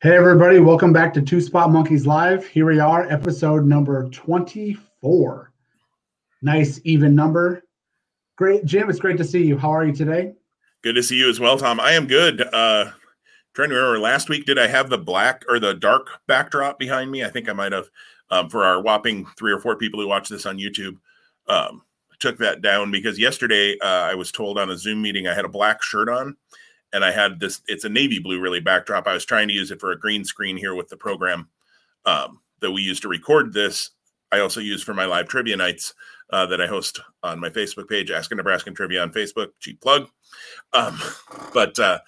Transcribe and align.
Hey, 0.00 0.14
everybody, 0.16 0.60
welcome 0.60 0.92
back 0.92 1.12
to 1.14 1.20
Two 1.20 1.40
Spot 1.40 1.72
Monkeys 1.72 2.06
Live. 2.06 2.46
Here 2.46 2.64
we 2.64 2.78
are, 2.78 3.10
episode 3.10 3.66
number 3.66 4.08
24. 4.10 5.52
Nice, 6.40 6.80
even 6.84 7.16
number. 7.16 7.64
Great, 8.36 8.64
Jim, 8.64 8.88
it's 8.88 9.00
great 9.00 9.16
to 9.16 9.24
see 9.24 9.42
you. 9.42 9.58
How 9.58 9.72
are 9.72 9.84
you 9.84 9.92
today? 9.92 10.34
Good 10.82 10.94
to 10.94 11.02
see 11.02 11.16
you 11.16 11.28
as 11.28 11.40
well, 11.40 11.58
Tom. 11.58 11.80
I 11.80 11.94
am 11.94 12.06
good. 12.06 12.42
Uh, 12.42 12.92
trying 13.54 13.70
to 13.70 13.74
remember 13.74 13.98
last 13.98 14.28
week, 14.28 14.46
did 14.46 14.56
I 14.56 14.68
have 14.68 14.88
the 14.88 14.98
black 14.98 15.44
or 15.48 15.58
the 15.58 15.74
dark 15.74 16.06
backdrop 16.28 16.78
behind 16.78 17.10
me? 17.10 17.24
I 17.24 17.28
think 17.28 17.48
I 17.48 17.52
might 17.52 17.72
have 17.72 17.90
um, 18.30 18.48
for 18.50 18.64
our 18.64 18.80
whopping 18.80 19.26
three 19.36 19.50
or 19.50 19.58
four 19.58 19.74
people 19.74 20.00
who 20.00 20.06
watch 20.06 20.28
this 20.28 20.46
on 20.46 20.58
YouTube. 20.58 20.96
Um, 21.48 21.82
took 22.20 22.38
that 22.38 22.62
down 22.62 22.92
because 22.92 23.18
yesterday 23.18 23.76
uh, 23.80 24.06
I 24.12 24.14
was 24.14 24.30
told 24.30 24.58
on 24.58 24.70
a 24.70 24.78
Zoom 24.78 25.02
meeting 25.02 25.26
I 25.26 25.34
had 25.34 25.44
a 25.44 25.48
black 25.48 25.82
shirt 25.82 26.08
on 26.08 26.36
and 26.92 27.04
I 27.04 27.10
had 27.10 27.40
this. 27.40 27.60
It's 27.66 27.84
a 27.84 27.88
navy 27.88 28.18
blue 28.18 28.40
really 28.40 28.60
backdrop. 28.60 29.06
I 29.06 29.14
was 29.14 29.24
trying 29.24 29.48
to 29.48 29.54
use 29.54 29.70
it 29.70 29.80
for 29.80 29.92
a 29.92 29.98
green 29.98 30.24
screen 30.24 30.56
here 30.56 30.74
with 30.74 30.88
the 30.88 30.96
program 30.96 31.48
um, 32.06 32.40
that 32.60 32.70
we 32.70 32.82
use 32.82 33.00
to 33.00 33.08
record 33.08 33.52
this. 33.52 33.90
I 34.30 34.40
also 34.40 34.60
use 34.60 34.82
for 34.82 34.94
my 34.94 35.06
live 35.06 35.28
trivia 35.28 35.56
nights 35.56 35.94
uh, 36.30 36.46
that 36.46 36.60
I 36.60 36.66
host 36.66 37.00
on 37.22 37.40
my 37.40 37.48
Facebook 37.48 37.88
page, 37.88 38.10
Ask 38.10 38.30
a 38.30 38.34
Nebraskan 38.34 38.74
Trivia 38.74 39.02
on 39.02 39.12
Facebook. 39.12 39.48
Cheap 39.60 39.80
plug, 39.80 40.08
um, 40.72 41.00
but 41.54 41.78
uh, 41.78 41.98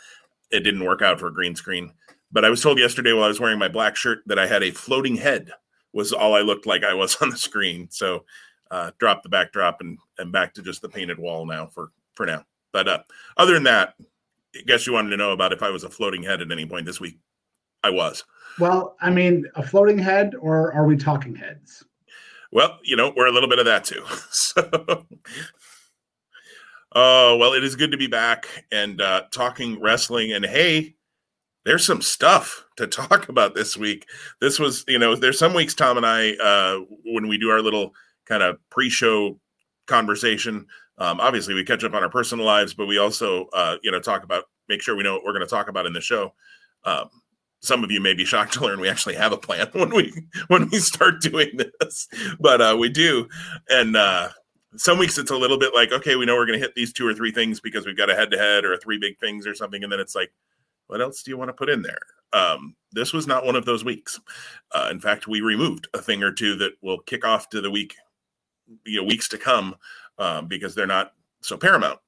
it 0.50 0.60
didn't 0.60 0.84
work 0.84 1.02
out 1.02 1.18
for 1.18 1.28
a 1.28 1.34
green 1.34 1.54
screen. 1.54 1.92
But 2.32 2.44
I 2.44 2.50
was 2.50 2.62
told 2.62 2.78
yesterday 2.78 3.12
while 3.12 3.24
I 3.24 3.28
was 3.28 3.40
wearing 3.40 3.58
my 3.58 3.68
black 3.68 3.96
shirt 3.96 4.20
that 4.26 4.38
I 4.38 4.46
had 4.46 4.62
a 4.62 4.70
floating 4.70 5.16
head 5.16 5.50
was 5.92 6.12
all 6.12 6.34
I 6.34 6.40
looked 6.40 6.66
like 6.66 6.84
I 6.84 6.94
was 6.94 7.16
on 7.22 7.30
the 7.30 7.38
screen. 7.38 7.88
So 7.90 8.24
uh, 8.70 8.92
drop 8.98 9.22
the 9.22 9.28
backdrop 9.28 9.80
and 9.80 9.98
and 10.18 10.30
back 10.30 10.54
to 10.54 10.62
just 10.62 10.82
the 10.82 10.88
painted 10.88 11.18
wall 11.18 11.46
now 11.46 11.66
for 11.66 11.90
for 12.14 12.26
now. 12.26 12.44
But 12.72 12.88
uh, 12.88 12.98
other 13.36 13.54
than 13.54 13.64
that, 13.64 13.94
I 14.54 14.62
guess 14.66 14.86
you 14.86 14.92
wanted 14.92 15.10
to 15.10 15.16
know 15.16 15.32
about 15.32 15.52
if 15.52 15.62
I 15.62 15.70
was 15.70 15.84
a 15.84 15.90
floating 15.90 16.22
head 16.22 16.40
at 16.40 16.50
any 16.50 16.66
point 16.66 16.86
this 16.86 17.00
week. 17.00 17.18
I 17.82 17.90
was. 17.90 18.24
Well, 18.58 18.96
I 19.00 19.10
mean, 19.10 19.46
a 19.54 19.62
floating 19.62 19.98
head, 19.98 20.34
or 20.38 20.72
are 20.72 20.84
we 20.84 20.96
talking 20.96 21.34
heads? 21.34 21.84
Well, 22.52 22.78
you 22.82 22.96
know, 22.96 23.12
we're 23.16 23.28
a 23.28 23.32
little 23.32 23.48
bit 23.48 23.58
of 23.58 23.64
that 23.66 23.84
too. 23.84 24.04
so, 24.30 25.06
oh 26.92 27.36
well, 27.36 27.52
it 27.52 27.62
is 27.62 27.76
good 27.76 27.92
to 27.92 27.96
be 27.96 28.08
back 28.08 28.66
and 28.72 29.00
uh, 29.00 29.22
talking 29.30 29.80
wrestling. 29.80 30.32
And 30.32 30.44
hey, 30.44 30.94
there's 31.64 31.86
some 31.86 32.02
stuff 32.02 32.64
to 32.76 32.86
talk 32.88 33.28
about 33.28 33.54
this 33.54 33.76
week. 33.76 34.06
This 34.40 34.58
was, 34.58 34.84
you 34.88 34.98
know, 34.98 35.14
there's 35.14 35.38
some 35.38 35.54
weeks 35.54 35.74
Tom 35.74 35.96
and 35.96 36.06
I, 36.06 36.32
uh, 36.34 36.80
when 37.04 37.28
we 37.28 37.38
do 37.38 37.50
our 37.50 37.62
little 37.62 37.94
kind 38.26 38.42
of 38.42 38.58
pre-show 38.70 39.38
conversation, 39.86 40.66
um, 41.00 41.18
obviously, 41.18 41.54
we 41.54 41.64
catch 41.64 41.82
up 41.82 41.94
on 41.94 42.02
our 42.02 42.10
personal 42.10 42.44
lives, 42.44 42.74
but 42.74 42.86
we 42.86 42.98
also, 42.98 43.46
uh, 43.54 43.76
you 43.82 43.90
know, 43.90 44.00
talk 44.00 44.22
about 44.22 44.44
make 44.68 44.82
sure 44.82 44.94
we 44.94 45.02
know 45.02 45.14
what 45.14 45.24
we're 45.24 45.32
going 45.32 45.46
to 45.46 45.50
talk 45.50 45.68
about 45.68 45.86
in 45.86 45.94
the 45.94 46.00
show. 46.00 46.34
Um, 46.84 47.08
some 47.60 47.82
of 47.82 47.90
you 47.90 48.00
may 48.00 48.14
be 48.14 48.24
shocked 48.24 48.54
to 48.54 48.60
learn 48.60 48.80
we 48.80 48.88
actually 48.88 49.14
have 49.14 49.32
a 49.32 49.36
plan 49.36 49.68
when 49.72 49.90
we 49.90 50.12
when 50.48 50.68
we 50.68 50.78
start 50.78 51.22
doing 51.22 51.56
this, 51.56 52.06
but 52.38 52.60
uh, 52.60 52.76
we 52.78 52.90
do. 52.90 53.26
And 53.70 53.96
uh, 53.96 54.28
some 54.76 54.98
weeks 54.98 55.16
it's 55.16 55.30
a 55.30 55.36
little 55.36 55.58
bit 55.58 55.74
like, 55.74 55.90
okay, 55.90 56.16
we 56.16 56.26
know 56.26 56.36
we're 56.36 56.46
going 56.46 56.58
to 56.58 56.64
hit 56.64 56.74
these 56.74 56.92
two 56.92 57.06
or 57.06 57.14
three 57.14 57.32
things 57.32 57.60
because 57.60 57.86
we've 57.86 57.96
got 57.96 58.10
a 58.10 58.14
head 58.14 58.30
to 58.30 58.38
head 58.38 58.66
or 58.66 58.76
three 58.76 58.98
big 58.98 59.18
things 59.18 59.46
or 59.46 59.54
something, 59.54 59.82
and 59.82 59.90
then 59.90 60.00
it's 60.00 60.14
like, 60.14 60.30
what 60.86 61.00
else 61.00 61.22
do 61.22 61.30
you 61.30 61.38
want 61.38 61.48
to 61.48 61.54
put 61.54 61.70
in 61.70 61.80
there? 61.80 61.98
Um, 62.32 62.76
this 62.92 63.12
was 63.12 63.26
not 63.26 63.46
one 63.46 63.56
of 63.56 63.64
those 63.64 63.84
weeks. 63.84 64.20
Uh, 64.72 64.88
in 64.90 65.00
fact, 65.00 65.26
we 65.26 65.40
removed 65.40 65.88
a 65.94 66.02
thing 66.02 66.22
or 66.22 66.32
two 66.32 66.56
that 66.56 66.72
will 66.82 66.98
kick 67.00 67.24
off 67.24 67.48
to 67.50 67.60
the 67.60 67.70
week, 67.70 67.94
you 68.84 69.00
know, 69.00 69.06
weeks 69.06 69.28
to 69.28 69.38
come 69.38 69.74
um, 70.20 70.46
because 70.46 70.76
they're 70.76 70.86
not 70.86 71.12
so 71.42 71.56
paramount. 71.56 71.98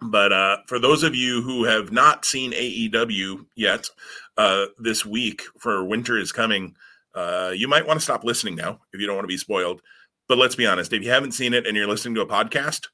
But 0.00 0.32
uh, 0.32 0.56
for 0.66 0.78
those 0.78 1.02
of 1.02 1.14
you 1.14 1.42
who 1.42 1.64
have 1.64 1.92
not 1.92 2.24
seen 2.24 2.52
AEW 2.52 3.46
yet, 3.54 3.88
uh, 4.36 4.66
this 4.78 5.06
week 5.06 5.42
for 5.60 5.84
Winter 5.84 6.18
is 6.18 6.32
Coming, 6.32 6.74
uh, 7.14 7.52
you 7.54 7.68
might 7.68 7.86
want 7.86 8.00
to 8.00 8.04
stop 8.04 8.24
listening 8.24 8.56
now 8.56 8.80
if 8.92 9.00
you 9.00 9.06
don't 9.06 9.14
want 9.14 9.24
to 9.24 9.32
be 9.32 9.36
spoiled. 9.36 9.80
But 10.26 10.38
let's 10.38 10.56
be 10.56 10.66
honest, 10.66 10.92
if 10.92 11.02
you 11.02 11.10
haven't 11.10 11.32
seen 11.32 11.54
it 11.54 11.66
and 11.66 11.76
you're 11.76 11.86
listening 11.86 12.14
to 12.16 12.22
a 12.22 12.26
podcast, 12.26 12.88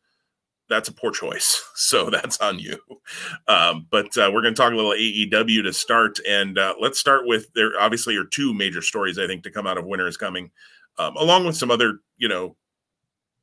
that's 0.68 0.88
a 0.88 0.92
poor 0.92 1.10
choice. 1.10 1.62
So 1.82 2.10
that's 2.10 2.38
on 2.40 2.58
you. 2.58 2.76
Um, 3.48 3.86
but 3.90 4.16
uh, 4.18 4.30
we're 4.32 4.42
going 4.42 4.54
to 4.54 4.62
talk 4.62 4.72
a 4.72 4.76
little 4.76 4.92
AEW 4.92 5.62
to 5.62 5.72
start. 5.72 6.18
And 6.28 6.58
uh, 6.58 6.74
let's 6.78 7.00
start 7.00 7.22
with 7.24 7.46
there 7.54 7.70
obviously 7.80 8.16
are 8.16 8.26
two 8.26 8.52
major 8.52 8.82
stories, 8.82 9.18
I 9.18 9.26
think, 9.26 9.44
to 9.44 9.50
come 9.50 9.66
out 9.66 9.78
of 9.78 9.86
Winter 9.86 10.06
is 10.06 10.18
Coming, 10.18 10.50
um, 10.98 11.16
along 11.16 11.46
with 11.46 11.56
some 11.56 11.70
other, 11.70 12.00
you 12.18 12.28
know, 12.28 12.54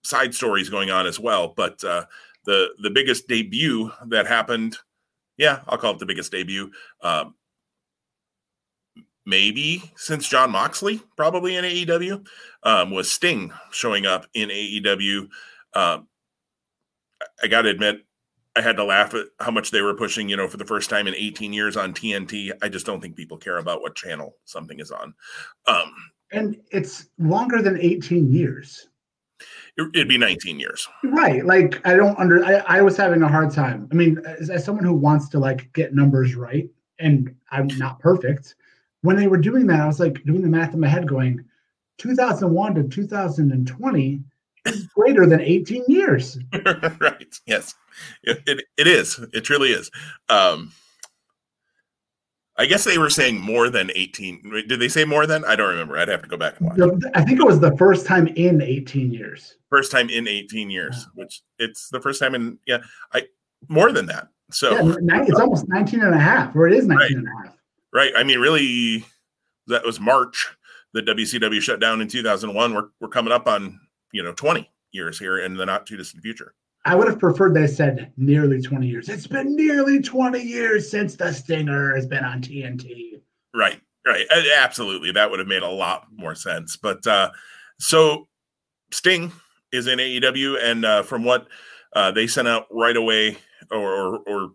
side 0.04 0.34
stories 0.34 0.70
going 0.70 0.90
on 0.90 1.06
as 1.06 1.20
well. 1.20 1.54
But 1.56 1.84
uh, 1.84 2.06
the 2.46 2.70
the 2.82 2.90
biggest 2.90 3.28
debut 3.28 3.92
that 4.08 4.28
happened, 4.28 4.78
yeah, 5.38 5.62
I'll 5.68 5.78
call 5.78 5.94
it 5.94 6.00
the 6.00 6.06
biggest 6.06 6.32
debut. 6.32 6.72
Um, 7.02 7.36
maybe 9.26 9.92
since 9.96 10.28
Jon 10.28 10.52
Moxley, 10.52 11.02
probably 11.16 11.56
in 11.58 11.66
AEW, 11.66 12.26
um, 12.64 12.92
was 12.92 13.12
Sting 13.12 13.52
showing 13.72 14.06
up 14.06 14.26
in 14.34 14.50
AEW. 14.50 15.28
Um, 15.74 16.08
I 17.44 17.48
got 17.48 17.64
to 17.64 17.70
admit, 17.70 18.06
I 18.56 18.62
had 18.62 18.78
to 18.78 18.84
laugh 18.84 19.14
at 19.14 19.26
how 19.40 19.52
much 19.52 19.70
they 19.70 19.82
were 19.82 19.94
pushing, 19.94 20.30
you 20.30 20.38
know, 20.38 20.48
for 20.48 20.58
the 20.58 20.66
first 20.66 20.90
time 20.90 21.06
in 21.06 21.14
18 21.14 21.54
years 21.54 21.78
on 21.78 21.94
TNT. 21.94 22.52
I 22.62 22.70
just 22.70 22.86
don't 22.86 23.02
think 23.02 23.16
people 23.16 23.38
care 23.38 23.58
about 23.58 23.82
what 23.82 23.96
channel 23.96 24.36
something 24.46 24.80
is 24.80 24.92
on. 24.92 25.14
Um, 25.68 25.94
and 26.32 26.58
it's 26.72 27.08
longer 27.20 27.62
than 27.62 27.80
18 27.80 28.32
years 28.32 28.88
it'd 29.78 30.08
be 30.08 30.18
19 30.18 30.60
years. 30.60 30.88
Right 31.04 31.46
like 31.46 31.86
i 31.86 31.96
don't 31.96 32.18
under 32.20 32.44
i, 32.44 32.56
I 32.78 32.82
was 32.82 32.98
having 32.98 33.22
a 33.22 33.28
hard 33.28 33.52
time. 33.52 33.88
I 33.92 33.96
mean 33.96 34.20
as, 34.26 34.50
as, 34.50 34.66
someone 34.66 34.86
who 34.86 34.94
wants 34.94 35.30
to 35.30 35.40
like 35.40 35.72
get 35.74 35.94
numbers 35.94 36.36
right 36.36 36.70
and 37.00 37.34
i'm 37.52 37.68
not 37.78 38.00
perfect 38.00 38.56
when 39.02 39.16
they 39.16 39.28
were 39.28 39.38
doing 39.38 39.68
that 39.68 39.82
i 39.82 39.86
was 39.86 40.00
like 40.00 40.24
doing 40.24 40.42
the 40.42 40.48
math 40.48 40.74
in 40.74 40.80
my 40.80 40.88
head 40.88 41.08
going 41.08 41.44
2001 41.98 42.76
to 42.76 42.84
2020 42.84 44.20
is 44.66 44.88
greater 44.88 45.26
than 45.26 45.42
18 45.42 45.84
years. 45.88 46.38
Right 47.00 47.36
yes. 47.46 47.76
It, 48.24 48.42
it, 48.46 48.66
it 48.78 48.88
is. 48.88 49.20
It 49.34 49.42
truly 49.42 49.70
is. 49.70 49.90
Um 50.30 50.72
I 52.60 52.66
guess 52.66 52.84
they 52.84 52.98
were 52.98 53.10
saying 53.10 53.40
more 53.40 53.70
than 53.70 53.92
18. 53.94 54.66
Did 54.68 54.80
they 54.80 54.88
say 54.88 55.06
more 55.06 55.28
than? 55.28 55.46
I 55.46 55.56
don't 55.56 55.70
remember. 55.70 55.98
I'd 55.98 56.08
have 56.08 56.24
to 56.24 56.28
go 56.28 56.38
back 56.38 56.60
and 56.60 56.70
watch. 56.70 57.04
I 57.14 57.24
think 57.24 57.40
it 57.40 57.46
was 57.46 57.60
the 57.60 57.76
first 57.78 58.08
time 58.08 58.28
in 58.28 58.62
18 58.62 59.14
years. 59.14 59.58
First 59.70 59.92
time 59.92 60.10
in 60.10 60.28
18 60.28 60.70
years, 60.72 61.08
which 61.14 61.42
it's 61.60 61.90
the 61.90 62.02
first 62.02 62.20
time 62.20 62.34
in, 62.34 62.58
yeah, 62.66 62.80
I 63.14 63.28
more 63.68 63.92
than 63.92 64.08
that. 64.08 64.30
So 64.52 64.72
yeah, 64.72 65.22
it's 65.24 65.40
almost 65.40 65.68
19 65.68 66.02
and 66.02 66.16
a 66.16 66.20
half, 66.20 66.56
or 66.56 66.68
it 66.68 66.74
is 66.74 66.88
19 66.88 66.98
right. 66.98 67.12
and 67.12 67.28
a 67.28 67.48
half. 67.48 67.58
Right. 67.94 68.14
I 68.16 68.24
mean, 68.24 68.40
really, 68.40 69.06
that 69.68 69.86
was 69.86 70.00
March. 70.00 70.48
The 70.94 71.02
WCW 71.02 71.62
shut 71.62 71.80
down 71.80 72.02
in 72.02 72.08
2001. 72.08 72.74
We're, 72.74 72.90
we're 73.00 73.08
coming 73.10 73.34
up 73.34 73.48
on, 73.48 73.80
you 74.14 74.24
know, 74.24 74.34
20 74.34 74.70
years 74.92 75.20
here 75.20 75.40
in 75.40 75.56
the 75.56 75.66
not 75.66 75.86
too 75.86 75.98
distant 75.98 76.24
future. 76.24 76.54
I 76.88 76.96
would 76.96 77.10
have 77.10 77.20
preferred 77.20 77.54
they 77.54 77.68
said 77.68 78.14
nearly 78.16 78.62
20 78.62 78.88
years. 78.88 79.10
It's 79.10 79.28
been 79.28 79.58
nearly 79.58 80.02
20 80.02 80.42
years 80.42 80.90
since 80.90 81.18
the 81.18 81.34
Stinger 81.34 81.94
has 81.94 82.08
been 82.08 82.24
on 82.24 82.42
TNT. 82.42 83.20
Right, 83.54 83.82
right. 84.06 84.26
Absolutely. 84.58 85.12
That 85.12 85.30
would 85.30 85.40
have 85.40 85.50
made 85.50 85.64
a 85.64 85.70
lot 85.70 86.08
more 86.16 86.34
sense. 86.34 86.78
But 86.78 87.06
uh, 87.06 87.32
so 87.78 88.30
Sting 88.92 89.34
is 89.74 89.88
in 89.88 90.00
AEW, 90.00 90.64
and 90.64 90.86
uh, 90.86 91.04
from 91.04 91.26
what 91.26 91.48
uh, 91.94 92.12
they 92.12 92.26
sent 92.26 92.48
out 92.48 92.68
right 92.72 92.96
away 92.96 93.38
or, 93.70 93.80
or, 93.80 94.20
or 94.20 94.52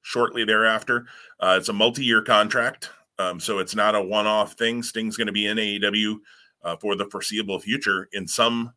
shortly 0.00 0.44
thereafter, 0.44 1.06
uh, 1.38 1.54
it's 1.60 1.68
a 1.68 1.72
multi 1.72 2.04
year 2.04 2.22
contract. 2.22 2.90
Um, 3.20 3.38
so 3.38 3.60
it's 3.60 3.76
not 3.76 3.94
a 3.94 4.02
one 4.02 4.26
off 4.26 4.54
thing. 4.54 4.82
Sting's 4.82 5.16
going 5.16 5.28
to 5.28 5.32
be 5.32 5.46
in 5.46 5.58
AEW 5.58 6.16
uh, 6.64 6.76
for 6.78 6.96
the 6.96 7.04
foreseeable 7.04 7.60
future 7.60 8.08
in 8.12 8.26
some 8.26 8.72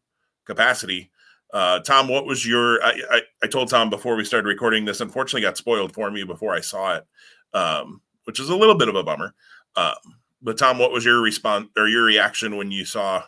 capacity. 0.46 1.10
Uh, 1.54 1.80
Tom, 1.80 2.08
what 2.08 2.26
was 2.26 2.46
your? 2.46 2.84
I, 2.84 3.02
I, 3.12 3.22
I, 3.44 3.48
told 3.48 3.70
Tom 3.70 3.90
before 3.90 4.16
we 4.16 4.26
started 4.26 4.48
recording 4.48 4.84
this. 4.84 5.00
Unfortunately, 5.00 5.42
got 5.42 5.58
spoiled 5.58 5.94
for 5.94 6.12
me 6.12 6.24
before 6.24 6.54
I 6.54 6.60
saw 6.60 6.96
it, 6.96 7.06
um, 7.54 8.02
which 8.26 8.40
is 8.40 8.50
a 8.50 8.56
little 8.56 8.76
bit 8.76 8.90
of 8.90 8.96
a 8.96 9.04
bummer. 9.04 9.34
Um, 9.76 9.96
but 10.42 10.58
Tom, 10.58 10.80
what 10.80 10.92
was 10.92 11.06
your 11.06 11.22
response 11.22 11.70
or 11.78 11.88
your 11.88 12.04
reaction 12.04 12.58
when 12.58 12.72
you 12.72 12.84
saw 12.84 13.24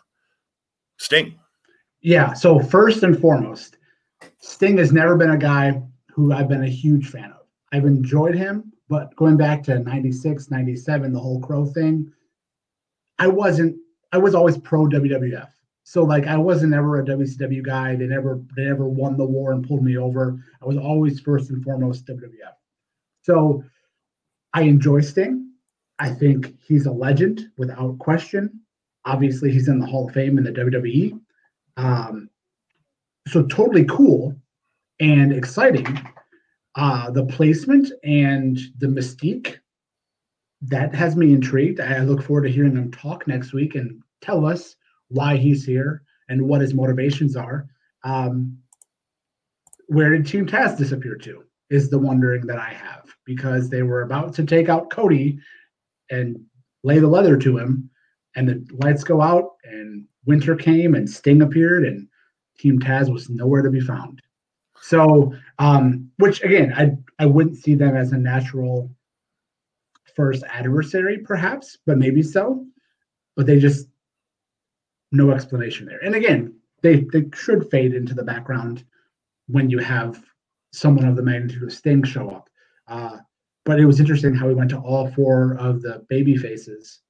Sting? 0.98 1.40
Yeah. 2.02 2.34
So 2.34 2.60
first 2.60 3.04
and 3.04 3.20
foremost, 3.20 3.78
Sting 4.40 4.78
has 4.78 4.92
never 4.92 5.16
been 5.16 5.32
a 5.32 5.38
guy 5.38 5.82
who 6.10 6.34
I've 6.34 6.50
been 6.50 6.64
a 6.64 6.70
huge 6.70 7.10
fan 7.10 7.32
of. 7.32 7.46
I've 7.72 7.86
enjoyed 7.86 8.36
him, 8.36 8.72
but 8.90 9.16
going 9.16 9.38
back 9.38 9.64
to 9.64 9.80
96, 9.80 10.50
97, 10.50 11.12
the 11.12 11.20
whole 11.20 11.42
crow 11.42 11.66
thing, 11.66 12.12
I 13.20 13.28
wasn't, 13.28 13.78
I 14.12 14.18
was 14.18 14.36
always 14.36 14.58
pro 14.58 14.86
WWF. 14.86 15.50
So 15.90 16.04
like 16.04 16.28
I 16.28 16.36
wasn't 16.36 16.74
ever 16.74 17.00
a 17.00 17.06
WCW 17.06 17.64
guy. 17.64 17.96
They 17.96 18.08
never 18.08 18.42
they 18.58 18.66
never 18.66 18.90
won 18.90 19.16
the 19.16 19.26
war 19.26 19.54
and 19.54 19.66
pulled 19.66 19.86
me 19.86 19.98
over. 19.98 20.38
I 20.62 20.66
was 20.66 20.76
always 20.76 21.22
first 21.22 21.50
and 21.50 21.64
foremost 21.64 22.06
WWF. 22.08 22.56
So 23.22 23.64
I 24.54 24.64
enjoy 24.64 25.00
Sting. 25.00 25.50
I 25.98 26.10
think 26.10 26.58
he's 26.62 26.88
a 26.88 26.92
legend 26.92 27.48
without 27.58 28.00
question. 28.00 28.60
Obviously, 29.06 29.50
he's 29.50 29.70
in 29.70 29.80
the 29.80 29.86
Hall 29.86 30.10
of 30.10 30.14
Fame 30.14 30.38
in 30.38 30.44
the 30.44 30.52
WWE. 30.52 31.22
Um, 31.78 32.30
so 33.30 33.44
totally 33.44 33.86
cool 33.86 34.36
and 35.00 35.32
exciting. 35.32 35.88
Uh, 36.76 37.12
the 37.12 37.26
placement 37.28 37.94
and 38.04 38.60
the 38.80 38.88
mystique 38.88 39.60
that 40.64 40.94
has 40.94 41.16
me 41.16 41.32
intrigued. 41.32 41.80
I 41.80 42.00
look 42.00 42.24
forward 42.24 42.44
to 42.44 42.52
hearing 42.52 42.74
them 42.74 42.92
talk 42.92 43.26
next 43.26 43.54
week 43.54 43.76
and 43.76 44.02
tell 44.20 44.46
us 44.46 44.76
why 45.10 45.38
he's 45.38 45.66
here 45.66 46.04
and 46.30 46.42
what 46.42 46.62
his 46.62 46.74
motivations 46.74 47.36
are. 47.36 47.68
Um, 48.04 48.58
where 49.88 50.12
did 50.12 50.28
Team 50.28 50.46
Taz 50.46 50.78
disappear 50.78 51.16
to? 51.16 51.44
Is 51.70 51.90
the 51.90 52.00
wondering 52.00 52.46
that 52.48 52.60
I 52.60 52.70
have 52.70 53.10
because 53.26 53.70
they 53.70 53.84
were 53.84 54.02
about 54.02 54.34
to 54.36 54.46
take 54.46 54.70
out 54.70 54.90
Cody 54.90 55.40
and 56.10 56.40
lay 56.84 57.00
the 57.00 57.08
leather 57.08 57.38
to 57.38 57.58
him, 57.58 57.90
and 58.36 58.48
the 58.48 58.68
lights 58.84 59.04
go 59.04 59.22
out, 59.22 59.56
and 59.66 60.06
winter 60.26 60.56
came, 60.56 60.96
and 60.96 61.10
Sting 61.10 61.42
appeared, 61.42 61.86
and 61.86 62.08
Team 62.58 62.80
Taz 62.80 63.12
was 63.12 63.30
nowhere 63.30 63.62
to 63.62 63.70
be 63.70 63.82
found. 63.82 64.22
So, 64.82 65.34
um, 65.60 66.10
which 66.18 66.42
again, 66.44 66.74
I 66.74 66.96
I 67.22 67.26
wouldn't 67.26 67.58
see 67.58 67.76
them 67.76 67.96
as 67.96 68.12
a 68.12 68.18
natural 68.18 68.90
first 70.16 70.44
adversary, 70.50 71.20
perhaps, 71.20 71.78
but 71.86 71.98
maybe 71.98 72.24
so. 72.24 72.66
But 73.36 73.46
they 73.46 73.60
just 73.60 73.88
no 75.12 75.32
explanation 75.32 75.86
there. 75.86 76.00
And 76.00 76.16
again, 76.16 76.56
they 76.82 77.02
they 77.12 77.26
should 77.34 77.70
fade 77.70 77.94
into 77.94 78.14
the 78.14 78.24
background 78.24 78.84
when 79.48 79.70
you 79.70 79.80
have 79.80 80.24
someone 80.74 81.06
of 81.06 81.16
the 81.16 81.24
magnitude 81.24 81.64
of 81.64 81.74
Sting 81.74 82.04
show 82.04 82.30
up. 82.30 82.50
Uh, 82.88 83.18
but 83.66 83.80
it 83.80 83.86
was 83.86 84.00
interesting 84.00 84.34
how 84.34 84.48
we 84.48 84.54
went 84.54 84.70
to 84.70 84.80
all 84.80 85.10
four 85.12 85.58
of 85.60 85.82
the 85.82 86.06
baby 86.10 86.38
faces, 86.38 87.02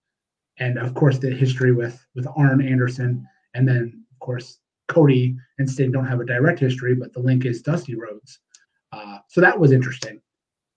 and 0.59 0.77
of 0.77 0.93
course 0.93 1.17
the 1.17 1.29
history 1.29 1.71
with 1.71 2.05
with 2.15 2.27
Arn 2.35 2.65
Anderson, 2.65 3.27
and 3.53 3.67
then 3.67 4.05
of 4.11 4.19
course 4.19 4.59
Cody 4.87 5.35
and 5.59 5.69
Sting 5.69 5.91
don't 5.91 6.07
have 6.07 6.19
a 6.19 6.25
direct 6.25 6.59
history, 6.59 6.95
but 6.95 7.13
the 7.13 7.19
link 7.19 7.45
is 7.45 7.61
Dusty 7.61 7.95
Rhodes. 7.95 8.39
Uh, 8.91 9.19
so 9.27 9.41
that 9.41 9.59
was 9.59 9.71
interesting. 9.71 10.21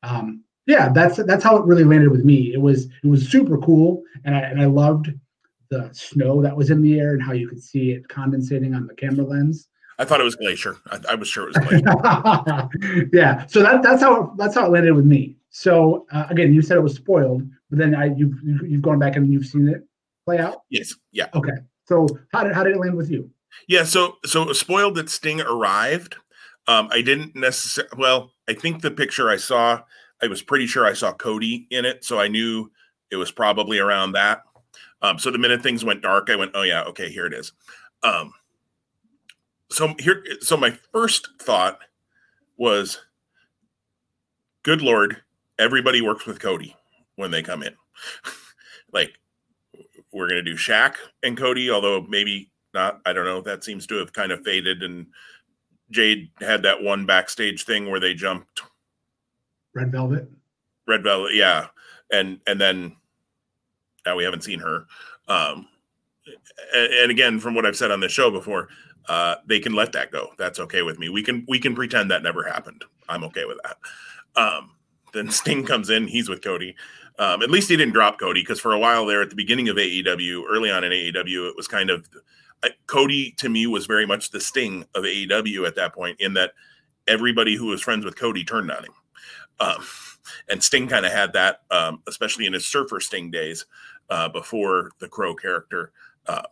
Um, 0.02 0.44
yeah, 0.66 0.90
that's 0.90 1.16
that's 1.24 1.44
how 1.44 1.56
it 1.56 1.64
really 1.64 1.84
landed 1.84 2.10
with 2.10 2.24
me. 2.24 2.52
It 2.52 2.60
was 2.60 2.86
it 3.02 3.06
was 3.06 3.28
super 3.28 3.58
cool, 3.58 4.02
and 4.24 4.34
I 4.34 4.40
and 4.40 4.60
I 4.60 4.66
loved 4.66 5.12
the 5.70 5.90
snow 5.92 6.42
that 6.42 6.56
was 6.56 6.70
in 6.70 6.82
the 6.82 6.98
air 6.98 7.14
and 7.14 7.22
how 7.22 7.32
you 7.32 7.48
could 7.48 7.62
see 7.62 7.92
it 7.92 8.08
condensating 8.08 8.74
on 8.74 8.86
the 8.86 8.94
camera 8.94 9.24
lens. 9.24 9.68
I 9.98 10.04
thought 10.04 10.20
it 10.20 10.24
was 10.24 10.34
glacier. 10.34 10.78
I, 10.90 10.98
I 11.10 11.14
was 11.14 11.28
sure 11.28 11.48
it 11.48 11.54
was 11.54 11.66
glacier. 11.66 13.08
yeah, 13.12 13.46
so 13.46 13.62
that 13.62 13.82
that's 13.82 14.02
how 14.02 14.34
that's 14.36 14.54
how 14.54 14.66
it 14.66 14.70
landed 14.70 14.94
with 14.94 15.04
me. 15.04 15.36
So 15.50 16.06
uh, 16.12 16.26
again, 16.30 16.52
you 16.52 16.62
said 16.62 16.76
it 16.76 16.82
was 16.82 16.94
spoiled, 16.94 17.42
but 17.68 17.78
then 17.78 17.94
I 17.94 18.06
you've 18.06 18.38
you've 18.42 18.82
gone 18.82 18.98
back 18.98 19.16
and 19.16 19.32
you've 19.32 19.46
seen 19.46 19.68
it 19.68 19.86
play 20.24 20.38
out. 20.38 20.62
Yes. 20.70 20.94
Yeah. 21.12 21.28
Okay. 21.34 21.52
So 21.84 22.06
how 22.32 22.44
did 22.44 22.54
how 22.54 22.64
did 22.64 22.76
it 22.76 22.80
land 22.80 22.96
with 22.96 23.10
you? 23.10 23.30
Yeah. 23.68 23.84
So 23.84 24.16
so 24.24 24.52
spoiled 24.52 24.94
that 24.96 25.10
Sting 25.10 25.40
arrived. 25.40 26.16
Um, 26.66 26.88
I 26.92 27.02
didn't 27.02 27.34
necessarily. 27.36 27.92
Well, 27.98 28.32
I 28.48 28.54
think 28.54 28.80
the 28.80 28.90
picture 28.90 29.28
I 29.28 29.36
saw, 29.36 29.82
I 30.22 30.28
was 30.28 30.42
pretty 30.42 30.66
sure 30.66 30.86
I 30.86 30.92
saw 30.92 31.12
Cody 31.12 31.66
in 31.70 31.84
it, 31.84 32.04
so 32.04 32.18
I 32.18 32.28
knew 32.28 32.70
it 33.10 33.16
was 33.16 33.32
probably 33.32 33.78
around 33.78 34.12
that. 34.12 34.42
Um, 35.02 35.18
so 35.18 35.30
the 35.30 35.38
minute 35.38 35.62
things 35.62 35.84
went 35.84 36.02
dark, 36.02 36.30
I 36.30 36.36
went, 36.36 36.52
"Oh 36.54 36.62
yeah, 36.62 36.82
okay, 36.84 37.10
here 37.10 37.26
it 37.26 37.32
is." 37.32 37.52
Um, 38.02 38.32
so 39.70 39.94
here, 39.98 40.24
so 40.40 40.56
my 40.56 40.78
first 40.92 41.28
thought 41.40 41.80
was, 42.56 43.00
"Good 44.62 44.82
lord, 44.82 45.22
everybody 45.58 46.00
works 46.00 46.26
with 46.26 46.40
Cody 46.40 46.76
when 47.16 47.30
they 47.30 47.42
come 47.42 47.62
in." 47.62 47.74
like, 48.92 49.12
we're 50.12 50.28
gonna 50.28 50.42
do 50.42 50.54
Shaq 50.54 50.96
and 51.22 51.36
Cody, 51.36 51.70
although 51.70 52.02
maybe 52.02 52.50
not. 52.74 53.00
I 53.06 53.12
don't 53.12 53.24
know. 53.24 53.40
That 53.40 53.64
seems 53.64 53.86
to 53.88 53.96
have 53.96 54.12
kind 54.12 54.32
of 54.32 54.44
faded, 54.44 54.82
and 54.82 55.06
Jade 55.90 56.30
had 56.40 56.62
that 56.62 56.82
one 56.82 57.06
backstage 57.06 57.64
thing 57.64 57.90
where 57.90 58.00
they 58.00 58.14
jumped 58.14 58.62
Red 59.74 59.92
Velvet. 59.92 60.28
Red 60.86 61.02
Velvet, 61.02 61.34
yeah, 61.34 61.68
and 62.12 62.40
and 62.46 62.60
then 62.60 62.96
now 64.06 64.16
we 64.16 64.24
haven't 64.24 64.44
seen 64.44 64.60
her. 64.60 64.86
Um, 65.28 65.68
and, 66.74 66.92
and 66.92 67.10
again, 67.10 67.40
from 67.40 67.54
what 67.54 67.66
I've 67.66 67.76
said 67.76 67.90
on 67.90 68.00
the 68.00 68.08
show 68.08 68.30
before, 68.30 68.68
uh, 69.08 69.36
they 69.46 69.60
can 69.60 69.74
let 69.74 69.92
that 69.92 70.12
go. 70.12 70.28
That's 70.38 70.60
okay 70.60 70.82
with 70.82 70.98
me. 70.98 71.08
We 71.08 71.22
can 71.22 71.44
we 71.48 71.58
can 71.58 71.74
pretend 71.74 72.10
that 72.10 72.22
never 72.22 72.44
happened. 72.44 72.84
I'm 73.08 73.24
okay 73.24 73.44
with 73.44 73.58
that. 73.64 74.40
Um, 74.40 74.72
then 75.12 75.30
Sting 75.30 75.64
comes 75.64 75.90
in. 75.90 76.06
He's 76.06 76.28
with 76.28 76.42
Cody. 76.42 76.76
Um, 77.18 77.42
at 77.42 77.50
least 77.50 77.68
he 77.68 77.76
didn't 77.76 77.94
drop 77.94 78.18
Cody 78.18 78.40
because 78.40 78.60
for 78.60 78.72
a 78.72 78.78
while 78.78 79.04
there 79.04 79.20
at 79.20 79.28
the 79.28 79.36
beginning 79.36 79.68
of 79.68 79.76
AEW, 79.76 80.44
early 80.48 80.70
on 80.70 80.84
in 80.84 80.92
AEW, 80.92 81.50
it 81.50 81.56
was 81.56 81.68
kind 81.68 81.90
of 81.90 82.08
Cody 82.86 83.32
to 83.38 83.48
me 83.48 83.66
was 83.66 83.86
very 83.86 84.06
much 84.06 84.30
the 84.30 84.40
Sting 84.40 84.84
of 84.94 85.04
AEW 85.04 85.66
at 85.66 85.74
that 85.76 85.94
point. 85.94 86.20
In 86.20 86.34
that 86.34 86.52
everybody 87.06 87.56
who 87.56 87.66
was 87.66 87.82
friends 87.82 88.04
with 88.04 88.16
Cody 88.16 88.44
turned 88.44 88.70
on 88.70 88.84
him. 88.84 88.92
Um, 89.58 89.84
and 90.48 90.62
Sting 90.62 90.88
kind 90.88 91.06
of 91.06 91.12
had 91.12 91.32
that, 91.32 91.62
um, 91.70 92.02
especially 92.08 92.46
in 92.46 92.52
his 92.52 92.66
Surfer 92.66 93.00
Sting 93.00 93.30
days 93.30 93.66
uh, 94.08 94.28
before 94.28 94.92
the 94.98 95.08
Crow 95.08 95.34
character. 95.34 95.92
Uh, 96.26 96.42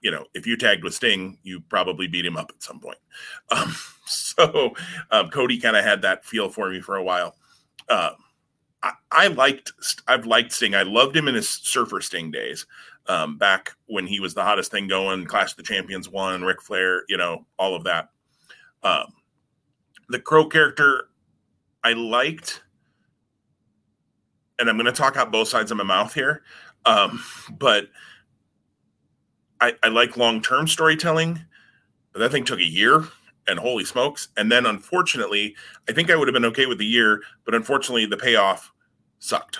you 0.00 0.10
know, 0.10 0.26
if 0.34 0.46
you 0.46 0.56
tagged 0.56 0.84
with 0.84 0.94
Sting, 0.94 1.38
you 1.42 1.60
probably 1.60 2.06
beat 2.06 2.26
him 2.26 2.36
up 2.36 2.50
at 2.54 2.62
some 2.62 2.80
point. 2.80 2.98
Um, 3.50 3.74
so 4.06 4.74
um, 5.10 5.30
Cody 5.30 5.58
kind 5.58 5.76
of 5.76 5.84
had 5.84 6.02
that 6.02 6.26
feel 6.26 6.50
for 6.50 6.70
me 6.70 6.80
for 6.80 6.96
a 6.96 7.02
while. 7.02 7.36
Uh, 7.88 8.10
I, 8.82 8.92
I, 9.10 9.26
liked, 9.28 9.72
I've 10.06 10.26
liked 10.26 10.52
Sting. 10.52 10.74
I 10.74 10.82
loved 10.82 11.16
him 11.16 11.26
in 11.26 11.34
his 11.34 11.48
Surfer 11.48 12.02
Sting 12.02 12.30
days. 12.30 12.66
Um, 13.06 13.38
back 13.38 13.72
when 13.86 14.06
he 14.06 14.20
was 14.20 14.34
the 14.34 14.42
hottest 14.42 14.70
thing 14.70 14.88
going, 14.88 15.24
Clash 15.24 15.52
of 15.52 15.56
the 15.56 15.62
Champions 15.62 16.08
one, 16.08 16.42
Ric 16.42 16.60
Flair, 16.60 17.04
you 17.08 17.16
know, 17.16 17.46
all 17.58 17.74
of 17.74 17.84
that. 17.84 18.10
Um, 18.82 19.06
the 20.08 20.20
Crow 20.20 20.46
character, 20.48 21.08
I 21.82 21.92
liked, 21.94 22.62
and 24.58 24.68
I'm 24.68 24.76
going 24.76 24.86
to 24.86 24.92
talk 24.92 25.16
out 25.16 25.32
both 25.32 25.48
sides 25.48 25.70
of 25.70 25.76
my 25.76 25.84
mouth 25.84 26.14
here, 26.14 26.42
um, 26.84 27.22
but 27.58 27.88
I, 29.60 29.74
I 29.82 29.88
like 29.88 30.16
long 30.16 30.42
term 30.42 30.66
storytelling. 30.66 31.40
That 32.14 32.30
thing 32.30 32.44
took 32.44 32.60
a 32.60 32.64
year, 32.64 33.06
and 33.48 33.58
holy 33.58 33.84
smokes! 33.84 34.28
And 34.36 34.50
then, 34.50 34.66
unfortunately, 34.66 35.56
I 35.88 35.92
think 35.92 36.10
I 36.10 36.16
would 36.16 36.28
have 36.28 36.34
been 36.34 36.44
okay 36.46 36.66
with 36.66 36.78
the 36.78 36.86
year, 36.86 37.22
but 37.44 37.54
unfortunately, 37.54 38.06
the 38.06 38.16
payoff 38.16 38.72
sucked 39.18 39.58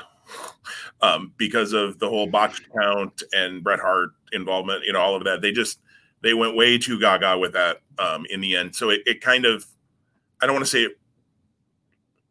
um, 1.01 1.33
because 1.37 1.73
of 1.73 1.99
the 1.99 2.09
whole 2.09 2.27
botched 2.27 2.65
count 2.73 3.23
and 3.33 3.65
Bret 3.65 3.81
Hart 3.81 4.11
involvement. 4.33 4.85
You 4.85 4.93
know, 4.93 5.01
all 5.01 5.17
of 5.17 5.25
that. 5.25 5.43
They 5.43 5.53
just 5.53 5.81
they 6.23 6.35
went 6.35 6.57
way 6.57 6.79
too 6.79 7.01
gaga 7.01 7.39
with 7.39 7.53
that 7.53 7.79
um, 7.99 8.27
in 8.31 8.41
the 8.41 8.57
end. 8.57 8.75
So 8.75 8.91
it, 8.91 9.03
it 9.07 9.21
kind 9.21 9.45
of 9.45 9.67
I 10.41 10.47
don't 10.47 10.55
want 10.55 10.65
to 10.65 10.71
say 10.71 10.83
it 10.83 10.99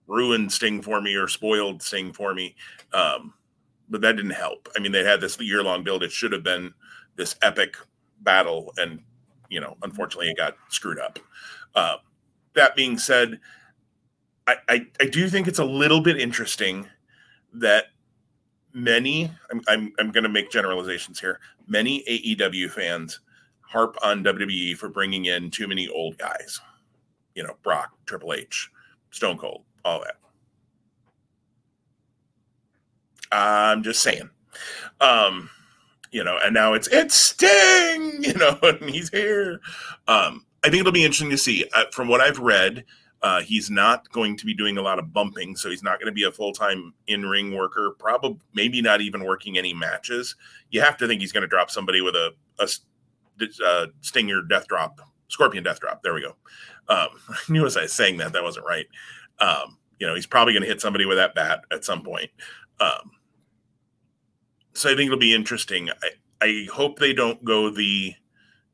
ruined 0.07 0.51
Sting 0.51 0.81
for 0.81 1.01
me 1.01 1.15
or 1.15 1.27
spoiled 1.27 1.81
Sting 1.81 2.13
for 2.13 2.33
me. 2.33 2.55
Um, 2.93 3.33
but 3.89 4.01
that 4.01 4.15
didn't 4.15 4.31
help. 4.31 4.69
I 4.75 4.79
mean, 4.79 4.91
they 4.91 5.03
had 5.03 5.21
this 5.21 5.39
year 5.39 5.63
long 5.63 5.83
build. 5.83 6.03
It 6.03 6.11
should 6.11 6.31
have 6.31 6.43
been 6.43 6.73
this 7.15 7.35
epic 7.41 7.75
battle, 8.21 8.73
and 8.77 8.99
you 9.49 9.59
know, 9.59 9.77
unfortunately, 9.83 10.29
it 10.29 10.37
got 10.37 10.55
screwed 10.69 10.99
up. 10.99 11.19
Uh, 11.75 11.97
that 12.53 12.75
being 12.75 12.97
said, 12.97 13.39
I, 14.47 14.55
I, 14.67 14.87
I 15.01 15.05
do 15.05 15.29
think 15.29 15.47
it's 15.47 15.59
a 15.59 15.65
little 15.65 16.01
bit 16.01 16.19
interesting 16.19 16.87
that 17.53 17.85
many 18.73 19.31
I'm 19.51 19.61
I'm, 19.67 19.93
I'm 19.99 20.11
going 20.11 20.23
to 20.23 20.29
make 20.29 20.49
generalizations 20.51 21.19
here. 21.19 21.39
Many 21.67 22.03
AEW 22.09 22.71
fans 22.71 23.19
harp 23.61 23.97
on 24.03 24.23
WWE 24.23 24.75
for 24.77 24.89
bringing 24.89 25.25
in 25.25 25.49
too 25.49 25.67
many 25.67 25.87
old 25.87 26.17
guys. 26.17 26.59
You 27.35 27.43
know, 27.43 27.55
Brock, 27.63 27.91
Triple 28.05 28.33
H, 28.33 28.69
Stone 29.11 29.37
Cold, 29.37 29.63
all 29.85 30.01
that. 30.01 30.15
I'm 33.31 33.83
just 33.83 34.01
saying. 34.01 34.29
Um, 35.01 35.49
you 36.11 36.23
know, 36.23 36.37
and 36.43 36.53
now 36.53 36.73
it's 36.73 36.87
it's 36.89 37.15
Sting, 37.15 38.23
you 38.23 38.33
know, 38.35 38.57
and 38.61 38.89
he's 38.89 39.09
here. 39.09 39.59
Um, 40.07 40.45
I 40.63 40.69
think 40.69 40.81
it'll 40.81 40.91
be 40.91 41.03
interesting 41.03 41.31
to 41.31 41.37
see. 41.37 41.65
Uh, 41.73 41.85
from 41.91 42.07
what 42.07 42.21
I've 42.21 42.39
read, 42.39 42.85
uh, 43.23 43.41
he's 43.41 43.69
not 43.69 44.09
going 44.11 44.37
to 44.37 44.45
be 44.45 44.53
doing 44.53 44.77
a 44.77 44.81
lot 44.81 44.99
of 44.99 45.11
bumping, 45.11 45.55
so 45.55 45.69
he's 45.69 45.83
not 45.83 45.99
going 45.99 46.07
to 46.07 46.13
be 46.13 46.23
a 46.23 46.31
full 46.31 46.53
time 46.53 46.93
in 47.07 47.25
ring 47.25 47.55
worker. 47.55 47.95
Probably, 47.97 48.39
maybe 48.53 48.81
not 48.81 49.01
even 49.01 49.23
working 49.23 49.57
any 49.57 49.73
matches. 49.73 50.35
You 50.69 50.81
have 50.81 50.97
to 50.97 51.07
think 51.07 51.21
he's 51.21 51.31
going 51.31 51.41
to 51.41 51.47
drop 51.47 51.71
somebody 51.71 52.01
with 52.01 52.15
a, 52.15 52.33
a, 52.59 52.67
a 53.41 53.65
uh, 53.65 53.87
Stinger 54.01 54.41
death 54.41 54.67
drop, 54.67 55.01
Scorpion 55.29 55.63
death 55.63 55.79
drop. 55.79 56.03
There 56.03 56.13
we 56.13 56.21
go. 56.21 56.35
Um, 56.89 57.07
I 57.29 57.51
knew 57.51 57.65
as 57.65 57.75
I 57.75 57.83
was 57.83 57.93
saying 57.93 58.17
that 58.17 58.33
that 58.33 58.43
wasn't 58.43 58.65
right. 58.67 58.85
Um, 59.39 59.77
you 59.99 60.07
know, 60.07 60.15
he's 60.15 60.27
probably 60.27 60.53
going 60.53 60.63
to 60.63 60.69
hit 60.69 60.81
somebody 60.81 61.05
with 61.05 61.17
that 61.17 61.35
bat 61.35 61.61
at 61.71 61.85
some 61.85 62.03
point. 62.03 62.29
Um, 62.79 63.11
so 64.73 64.91
I 64.91 64.95
think 64.95 65.07
it'll 65.07 65.17
be 65.19 65.33
interesting. 65.33 65.89
I, 65.89 66.09
I 66.41 66.67
hope 66.71 66.99
they 66.99 67.13
don't 67.13 67.43
go 67.45 67.69
the, 67.69 68.13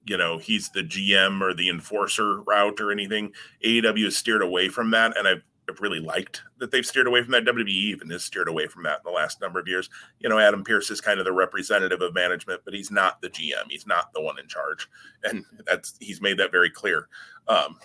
you 0.06 0.18
know, 0.18 0.38
he's 0.38 0.70
the 0.70 0.82
GM 0.82 1.42
or 1.42 1.54
the 1.54 1.70
enforcer 1.70 2.42
route 2.42 2.80
or 2.80 2.92
anything. 2.92 3.32
AEW 3.64 4.06
has 4.06 4.18
steered 4.18 4.42
away 4.42 4.70
from 4.70 4.92
that, 4.92 5.18
and 5.18 5.28
I've, 5.28 5.44
I've 5.70 5.82
really 5.82 6.00
liked 6.00 6.42
that 6.58 6.72
they've 6.72 6.86
steered 6.86 7.06
away 7.06 7.22
from 7.22 7.34
that. 7.34 7.46
WWE 7.46 7.70
even 7.70 8.10
has 8.10 8.24
steered 8.24 8.48
away 8.48 8.66
from 8.66 8.84
that 8.84 9.02
in 9.06 9.12
the 9.12 9.16
last 9.16 9.40
number 9.40 9.60
of 9.60 9.68
years. 9.68 9.88
You 10.20 10.30
know, 10.30 10.40
Adam 10.40 10.64
Pearce 10.64 10.90
is 10.90 11.00
kind 11.00 11.20
of 11.20 11.26
the 11.26 11.32
representative 11.32 12.02
of 12.02 12.16
management, 12.16 12.62
but 12.66 12.74
he's 12.74 12.90
not 12.90 13.22
the 13.22 13.30
GM. 13.30 13.70
He's 13.70 13.86
not 13.86 14.12
the 14.14 14.22
one 14.22 14.40
in 14.40 14.48
charge, 14.48 14.90
and 15.24 15.46
that's 15.68 15.94
he's 16.00 16.22
made 16.22 16.38
that 16.40 16.52
very 16.52 16.72
clear. 16.72 17.08
Um, 17.48 17.78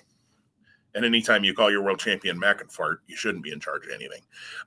and 0.94 1.04
anytime 1.04 1.44
you 1.44 1.54
call 1.54 1.70
your 1.70 1.82
world 1.82 1.98
champion 1.98 2.38
Mac 2.38 2.60
and 2.60 2.70
fart, 2.70 3.00
you 3.06 3.16
shouldn't 3.16 3.44
be 3.44 3.52
in 3.52 3.60
charge 3.60 3.84
of 3.86 3.92
anything. 3.92 4.22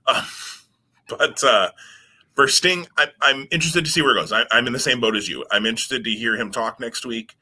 Um, 0.07 0.23
but 1.09 1.43
uh, 1.43 1.71
for 2.33 2.47
Sting, 2.47 2.87
I, 2.97 3.07
am 3.23 3.47
interested 3.51 3.85
to 3.85 3.91
see 3.91 4.01
where 4.01 4.15
it 4.15 4.19
goes. 4.19 4.31
I, 4.31 4.45
am 4.51 4.67
in 4.67 4.73
the 4.73 4.79
same 4.79 4.99
boat 4.99 5.15
as 5.15 5.27
you. 5.27 5.45
I'm 5.51 5.65
interested 5.65 6.03
to 6.03 6.11
hear 6.11 6.35
him 6.35 6.51
talk 6.51 6.79
next 6.79 7.05
week 7.05 7.37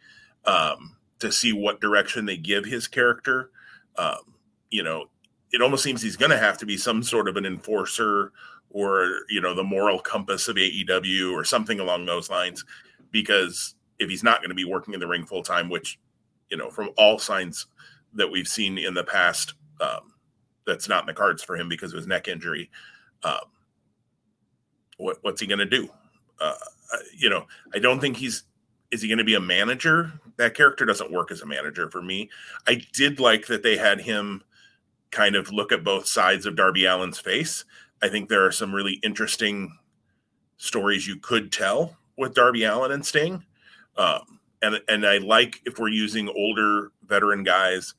um, 0.45 0.95
to 1.19 1.31
see 1.31 1.51
what 1.51 1.81
direction 1.81 2.25
they 2.25 2.37
give 2.37 2.65
his 2.65 2.87
character. 2.87 3.51
Um, 3.97 4.35
you 4.69 4.83
know, 4.83 5.05
it 5.51 5.61
almost 5.61 5.83
seems 5.83 6.01
he's 6.01 6.17
going 6.17 6.31
to 6.31 6.37
have 6.37 6.57
to 6.59 6.65
be 6.65 6.77
some 6.77 7.01
sort 7.01 7.27
of 7.27 7.37
an 7.37 7.45
enforcer 7.45 8.31
or 8.75 9.21
you 9.29 9.39
know 9.39 9.53
the 9.55 9.63
moral 9.63 9.99
compass 9.99 10.47
of 10.47 10.57
AEW 10.57 11.33
or 11.33 11.45
something 11.45 11.79
along 11.79 12.05
those 12.05 12.29
lines 12.29 12.65
because 13.11 13.75
if 13.99 14.09
he's 14.09 14.23
not 14.23 14.39
going 14.39 14.49
to 14.49 14.55
be 14.55 14.65
working 14.65 14.93
in 14.93 14.99
the 14.99 15.07
ring 15.07 15.25
full 15.25 15.43
time 15.43 15.69
which 15.69 15.97
you 16.49 16.57
know 16.57 16.69
from 16.69 16.89
all 16.97 17.17
signs 17.17 17.67
that 18.15 18.31
we've 18.31 18.47
seen 18.47 18.77
in 18.77 18.93
the 18.93 19.03
past 19.03 19.53
um, 19.81 20.13
that's 20.65 20.89
not 20.89 21.03
in 21.03 21.07
the 21.07 21.13
cards 21.13 21.43
for 21.43 21.55
him 21.55 21.69
because 21.69 21.93
of 21.93 21.97
his 21.97 22.07
neck 22.07 22.27
injury 22.27 22.69
um, 23.23 23.39
what, 24.97 25.17
what's 25.21 25.41
he 25.41 25.47
going 25.47 25.59
to 25.59 25.65
do 25.65 25.89
uh, 26.39 26.53
you 27.15 27.29
know 27.29 27.45
I 27.73 27.79
don't 27.79 27.99
think 27.99 28.17
he's 28.17 28.43
is 28.91 29.01
he 29.01 29.07
going 29.07 29.17
to 29.17 29.23
be 29.23 29.35
a 29.35 29.39
manager 29.39 30.13
that 30.37 30.53
character 30.53 30.85
doesn't 30.85 31.11
work 31.11 31.31
as 31.31 31.41
a 31.41 31.45
manager 31.45 31.89
for 31.89 32.01
me 32.01 32.29
I 32.67 32.81
did 32.93 33.19
like 33.19 33.47
that 33.47 33.63
they 33.63 33.77
had 33.77 34.01
him 34.01 34.43
kind 35.15 35.35
of 35.35 35.51
look 35.51 35.71
at 35.71 35.83
both 35.83 36.05
sides 36.05 36.45
of 36.45 36.57
Darby 36.57 36.85
Allin's 36.85 37.19
face. 37.19 37.63
I 38.03 38.09
think 38.09 38.27
there 38.27 38.45
are 38.45 38.51
some 38.51 38.75
really 38.75 38.99
interesting 39.01 39.77
stories 40.57 41.07
you 41.07 41.15
could 41.17 41.53
tell 41.53 41.95
with 42.17 42.33
Darby 42.33 42.65
Allin 42.65 42.91
and 42.91 43.05
Sting. 43.05 43.43
Um, 43.97 44.39
and 44.61 44.81
and 44.89 45.05
I 45.05 45.17
like 45.17 45.61
if 45.65 45.79
we're 45.79 45.87
using 45.87 46.27
older 46.29 46.91
veteran 47.07 47.43
guys 47.43 47.93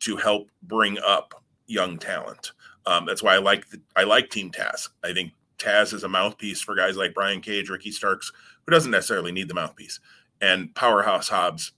to 0.00 0.16
help 0.16 0.48
bring 0.62 0.98
up 1.06 1.42
young 1.66 1.98
talent. 1.98 2.52
Um, 2.86 3.06
that's 3.06 3.22
why 3.22 3.34
I 3.34 3.38
like 3.38 3.68
the, 3.70 3.80
I 3.96 4.04
like 4.04 4.30
Team 4.30 4.50
Taz. 4.50 4.88
I 5.04 5.12
think 5.12 5.32
Taz 5.58 5.92
is 5.92 6.04
a 6.04 6.08
mouthpiece 6.08 6.60
for 6.60 6.74
guys 6.74 6.96
like 6.96 7.14
Brian 7.14 7.40
Cage, 7.40 7.68
Ricky 7.68 7.90
Starks, 7.90 8.32
who 8.64 8.72
doesn't 8.72 8.90
necessarily 8.90 9.32
need 9.32 9.48
the 9.48 9.54
mouthpiece, 9.54 10.00
and 10.40 10.74
Powerhouse 10.74 11.28
Hobbs. 11.28 11.72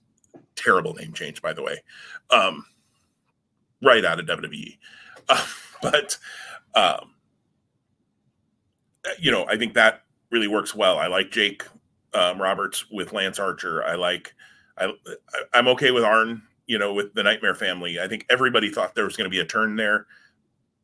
Terrible 0.55 0.93
name 0.93 1.13
change, 1.13 1.41
by 1.41 1.53
the 1.53 1.63
way. 1.63 1.83
Um, 2.29 2.65
right 3.81 4.05
out 4.05 4.19
of 4.19 4.25
WWE. 4.25 4.77
Uh, 5.27 5.45
but, 5.81 6.17
um, 6.75 7.11
you 9.19 9.31
know, 9.31 9.45
I 9.47 9.57
think 9.57 9.73
that 9.73 10.03
really 10.31 10.47
works 10.47 10.73
well. 10.73 10.97
I 10.97 11.07
like 11.07 11.31
Jake 11.31 11.63
um, 12.13 12.41
Roberts 12.41 12.89
with 12.89 13.13
Lance 13.13 13.39
Archer. 13.39 13.83
I 13.83 13.95
like, 13.95 14.33
I, 14.77 14.93
I'm 15.53 15.67
okay 15.69 15.91
with 15.91 16.03
Arn, 16.03 16.41
you 16.73 16.79
know, 16.79 16.91
with 16.91 17.13
the 17.13 17.21
Nightmare 17.21 17.53
family. 17.53 17.99
I 17.99 18.07
think 18.07 18.25
everybody 18.31 18.71
thought 18.71 18.95
there 18.95 19.05
was 19.05 19.15
going 19.15 19.25
to 19.25 19.29
be 19.29 19.41
a 19.41 19.45
turn 19.45 19.75
there 19.75 20.07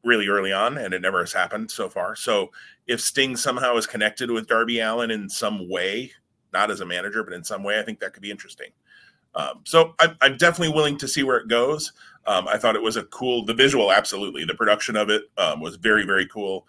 really 0.04 0.28
early 0.28 0.54
on, 0.54 0.78
and 0.78 0.94
it 0.94 1.02
never 1.02 1.22
has 1.22 1.34
happened 1.34 1.72
so 1.72 1.90
far. 1.90 2.16
So 2.16 2.52
if 2.86 3.02
Sting 3.02 3.36
somehow 3.36 3.76
is 3.76 3.88
connected 3.88 4.30
with 4.30 4.48
Darby 4.48 4.82
Allin 4.82 5.10
in 5.10 5.28
some 5.28 5.68
way, 5.68 6.12
not 6.54 6.70
as 6.70 6.82
a 6.82 6.86
manager, 6.86 7.24
but 7.24 7.34
in 7.34 7.44
some 7.44 7.64
way, 7.64 7.80
I 7.80 7.82
think 7.82 8.00
that 8.02 8.14
could 8.14 8.22
be 8.22 8.30
interesting. 8.30 8.68
Um, 9.34 9.62
so 9.64 9.96
I'm, 10.00 10.16
I'm, 10.22 10.38
definitely 10.38 10.76
willing 10.76 10.98
to 11.00 11.08
see 11.08 11.24
where 11.24 11.38
it 11.38 11.48
goes. 11.48 11.92
Um, 12.28 12.48
I 12.48 12.60
thought 12.60 12.76
it 12.76 12.84
was 12.84 12.98
a 12.98 13.04
cool, 13.06 13.44
the 13.44 13.56
visual, 13.56 13.92
absolutely. 13.92 14.46
The 14.46 14.54
production 14.54 14.96
of 14.96 15.10
it 15.10 15.24
um, 15.40 15.60
was 15.60 15.76
very, 15.76 16.06
very 16.06 16.28
cool. 16.28 16.68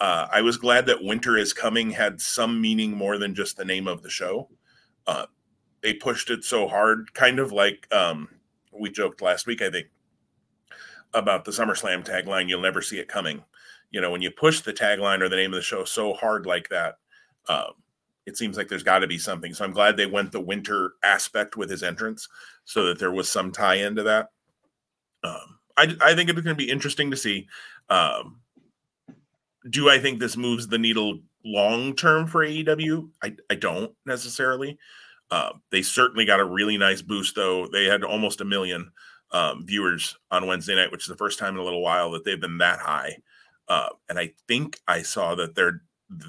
Uh, 0.00 0.28
I 0.32 0.40
was 0.40 0.56
glad 0.56 0.86
that 0.86 1.04
Winter 1.04 1.36
is 1.36 1.52
Coming 1.52 1.90
had 1.90 2.22
some 2.22 2.58
meaning 2.58 2.96
more 2.96 3.18
than 3.18 3.34
just 3.34 3.58
the 3.58 3.66
name 3.66 3.86
of 3.86 4.02
the 4.02 4.08
show. 4.08 4.48
Uh, 5.06 5.26
they 5.82 5.92
pushed 5.92 6.30
it 6.30 6.42
so 6.42 6.66
hard, 6.68 7.12
kind 7.12 7.38
of 7.38 7.52
like 7.52 7.86
um, 7.92 8.28
we 8.72 8.90
joked 8.90 9.22
last 9.22 9.46
week, 9.46 9.62
I 9.62 9.70
think, 9.70 9.88
about 11.14 11.44
the 11.44 11.50
SummerSlam 11.50 12.04
tagline, 12.04 12.48
You'll 12.48 12.60
Never 12.60 12.82
See 12.82 12.98
It 12.98 13.08
Coming. 13.08 13.44
You 13.90 14.00
know, 14.00 14.10
when 14.10 14.22
you 14.22 14.30
push 14.30 14.60
the 14.60 14.72
tagline 14.72 15.20
or 15.20 15.28
the 15.28 15.36
name 15.36 15.52
of 15.52 15.56
the 15.56 15.62
show 15.62 15.84
so 15.84 16.14
hard 16.14 16.46
like 16.46 16.68
that, 16.70 16.96
um, 17.48 17.72
it 18.24 18.36
seems 18.36 18.56
like 18.56 18.68
there's 18.68 18.82
got 18.82 19.00
to 19.00 19.06
be 19.06 19.18
something. 19.18 19.52
So 19.52 19.64
I'm 19.64 19.72
glad 19.72 19.96
they 19.96 20.06
went 20.06 20.32
the 20.32 20.40
winter 20.40 20.92
aspect 21.04 21.56
with 21.56 21.68
his 21.68 21.82
entrance 21.82 22.28
so 22.64 22.86
that 22.86 22.98
there 22.98 23.12
was 23.12 23.30
some 23.30 23.52
tie 23.52 23.74
into 23.76 24.02
that. 24.04 24.30
Um, 25.24 25.58
I, 25.76 25.94
I 26.00 26.14
think 26.14 26.30
it's 26.30 26.40
going 26.40 26.56
to 26.56 26.64
be 26.64 26.70
interesting 26.70 27.10
to 27.10 27.16
see. 27.16 27.48
Um, 27.90 28.40
do 29.70 29.90
I 29.90 29.98
think 29.98 30.18
this 30.18 30.36
moves 30.36 30.68
the 30.68 30.78
needle 30.78 31.20
long 31.44 31.94
term 31.94 32.26
for 32.26 32.44
AEW? 32.46 33.10
I, 33.22 33.36
I 33.50 33.54
don't 33.56 33.92
necessarily. 34.06 34.78
Uh, 35.32 35.54
they 35.70 35.80
certainly 35.80 36.26
got 36.26 36.40
a 36.40 36.44
really 36.44 36.76
nice 36.76 37.00
boost, 37.00 37.34
though. 37.34 37.66
They 37.66 37.86
had 37.86 38.04
almost 38.04 38.42
a 38.42 38.44
million 38.44 38.92
um, 39.30 39.64
viewers 39.64 40.14
on 40.30 40.46
Wednesday 40.46 40.74
night, 40.74 40.92
which 40.92 41.04
is 41.04 41.08
the 41.08 41.16
first 41.16 41.38
time 41.38 41.54
in 41.54 41.60
a 41.60 41.64
little 41.64 41.80
while 41.80 42.10
that 42.10 42.22
they've 42.22 42.38
been 42.38 42.58
that 42.58 42.80
high. 42.80 43.16
Uh, 43.66 43.88
and 44.10 44.18
I 44.18 44.34
think 44.46 44.78
I 44.86 45.00
saw 45.00 45.34
that 45.36 45.54
they're 45.54 45.80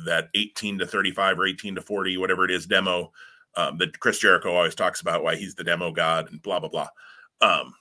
that 0.06 0.30
18 0.36 0.80
to 0.80 0.88
35 0.88 1.38
or 1.38 1.46
18 1.46 1.76
to 1.76 1.82
40, 1.82 2.16
whatever 2.16 2.46
it 2.46 2.52
is, 2.52 2.66
demo 2.66 3.12
um, 3.58 3.78
that 3.80 4.00
Chris 4.00 4.20
Jericho 4.20 4.56
always 4.56 4.74
talks 4.74 5.02
about 5.02 5.22
why 5.22 5.36
he's 5.36 5.56
the 5.56 5.66
demo 5.66 5.92
god 5.92 6.32
and 6.32 6.42
blah 6.42 6.62
blah 6.62 6.70
blah. 6.70 6.88
Um, 7.42 7.74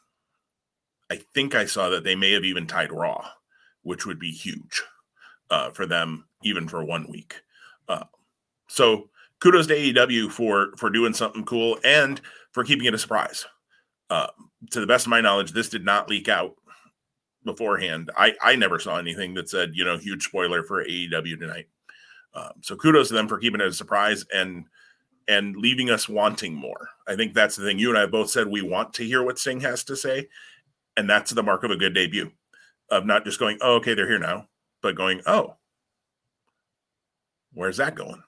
I 1.08 1.20
think 1.34 1.54
I 1.54 1.66
saw 1.66 1.88
that 1.90 2.02
they 2.02 2.16
may 2.16 2.32
have 2.32 2.44
even 2.44 2.66
tied 2.66 2.90
Raw, 2.90 3.28
which 3.82 4.06
would 4.06 4.18
be 4.18 4.32
huge 4.32 4.82
uh, 5.50 5.70
for 5.70 5.86
them, 5.86 6.26
even 6.42 6.66
for 6.66 6.82
one 6.84 7.08
week. 7.08 7.42
Uh, 7.86 8.06
so 8.66 9.08
kudos 9.42 9.66
to 9.66 9.74
AEW 9.74 10.30
for 10.30 10.72
for 10.76 10.88
doing 10.88 11.12
something 11.12 11.44
cool 11.44 11.76
and 11.84 12.20
for 12.52 12.62
keeping 12.62 12.86
it 12.86 12.94
a 12.94 12.98
surprise. 12.98 13.44
Uh, 14.08 14.28
to 14.70 14.80
the 14.80 14.86
best 14.86 15.06
of 15.06 15.10
my 15.10 15.20
knowledge, 15.20 15.52
this 15.52 15.68
did 15.68 15.84
not 15.84 16.08
leak 16.08 16.28
out 16.28 16.54
beforehand. 17.44 18.10
I 18.16 18.34
I 18.40 18.54
never 18.54 18.78
saw 18.78 18.98
anything 18.98 19.34
that 19.34 19.48
said 19.48 19.72
you 19.74 19.84
know 19.84 19.98
huge 19.98 20.24
spoiler 20.24 20.62
for 20.62 20.84
AEW 20.84 21.40
tonight. 21.40 21.66
Um, 22.34 22.52
so 22.60 22.76
kudos 22.76 23.08
to 23.08 23.14
them 23.14 23.28
for 23.28 23.38
keeping 23.38 23.60
it 23.60 23.66
a 23.66 23.72
surprise 23.72 24.24
and 24.32 24.64
and 25.26 25.56
leaving 25.56 25.90
us 25.90 26.08
wanting 26.08 26.54
more. 26.54 26.90
I 27.08 27.16
think 27.16 27.34
that's 27.34 27.56
the 27.56 27.64
thing. 27.64 27.78
You 27.78 27.90
and 27.90 27.98
I 27.98 28.06
both 28.06 28.30
said 28.30 28.46
we 28.46 28.62
want 28.62 28.94
to 28.94 29.04
hear 29.04 29.24
what 29.24 29.38
Sting 29.38 29.60
has 29.60 29.82
to 29.84 29.96
say, 29.96 30.28
and 30.96 31.10
that's 31.10 31.32
the 31.32 31.42
mark 31.42 31.64
of 31.64 31.72
a 31.72 31.76
good 31.76 31.94
debut. 31.94 32.30
Of 32.90 33.06
not 33.06 33.24
just 33.24 33.40
going, 33.40 33.58
oh, 33.60 33.76
okay, 33.76 33.94
they're 33.94 34.08
here 34.08 34.18
now, 34.18 34.48
but 34.82 34.94
going, 34.94 35.22
oh, 35.26 35.56
where's 37.54 37.78
that 37.78 37.94
going? 37.94 38.22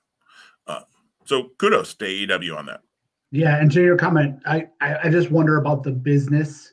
So 1.25 1.51
kudos 1.59 1.95
to 1.97 2.05
AEW 2.05 2.57
on 2.57 2.67
that. 2.67 2.81
Yeah, 3.31 3.59
and 3.59 3.71
to 3.73 3.83
your 3.83 3.97
comment, 3.97 4.41
I, 4.47 4.69
I, 4.81 4.99
I 5.05 5.09
just 5.11 5.31
wonder 5.31 5.57
about 5.57 5.83
the 5.83 5.91
business 5.91 6.73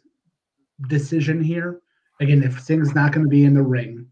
decision 0.87 1.41
here. 1.41 1.81
Again, 2.19 2.43
if 2.43 2.61
Sting's 2.61 2.93
not 2.93 3.11
going 3.11 3.25
to 3.25 3.29
be 3.29 3.45
in 3.45 3.53
the 3.55 3.63
ring, 3.63 4.07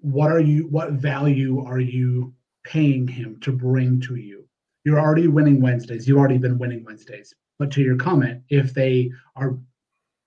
what 0.00 0.30
are 0.30 0.40
you 0.40 0.68
what 0.68 0.92
value 0.92 1.64
are 1.64 1.80
you 1.80 2.32
paying 2.64 3.08
him 3.08 3.38
to 3.40 3.50
bring 3.50 4.00
to 4.00 4.16
you 4.16 4.46
you're 4.84 5.00
already 5.00 5.26
winning 5.26 5.60
wednesdays 5.60 6.06
you've 6.06 6.18
already 6.18 6.38
been 6.38 6.58
winning 6.58 6.84
wednesdays 6.84 7.34
but 7.58 7.70
to 7.70 7.82
your 7.82 7.96
comment 7.96 8.40
if 8.48 8.72
they 8.72 9.10
are 9.34 9.58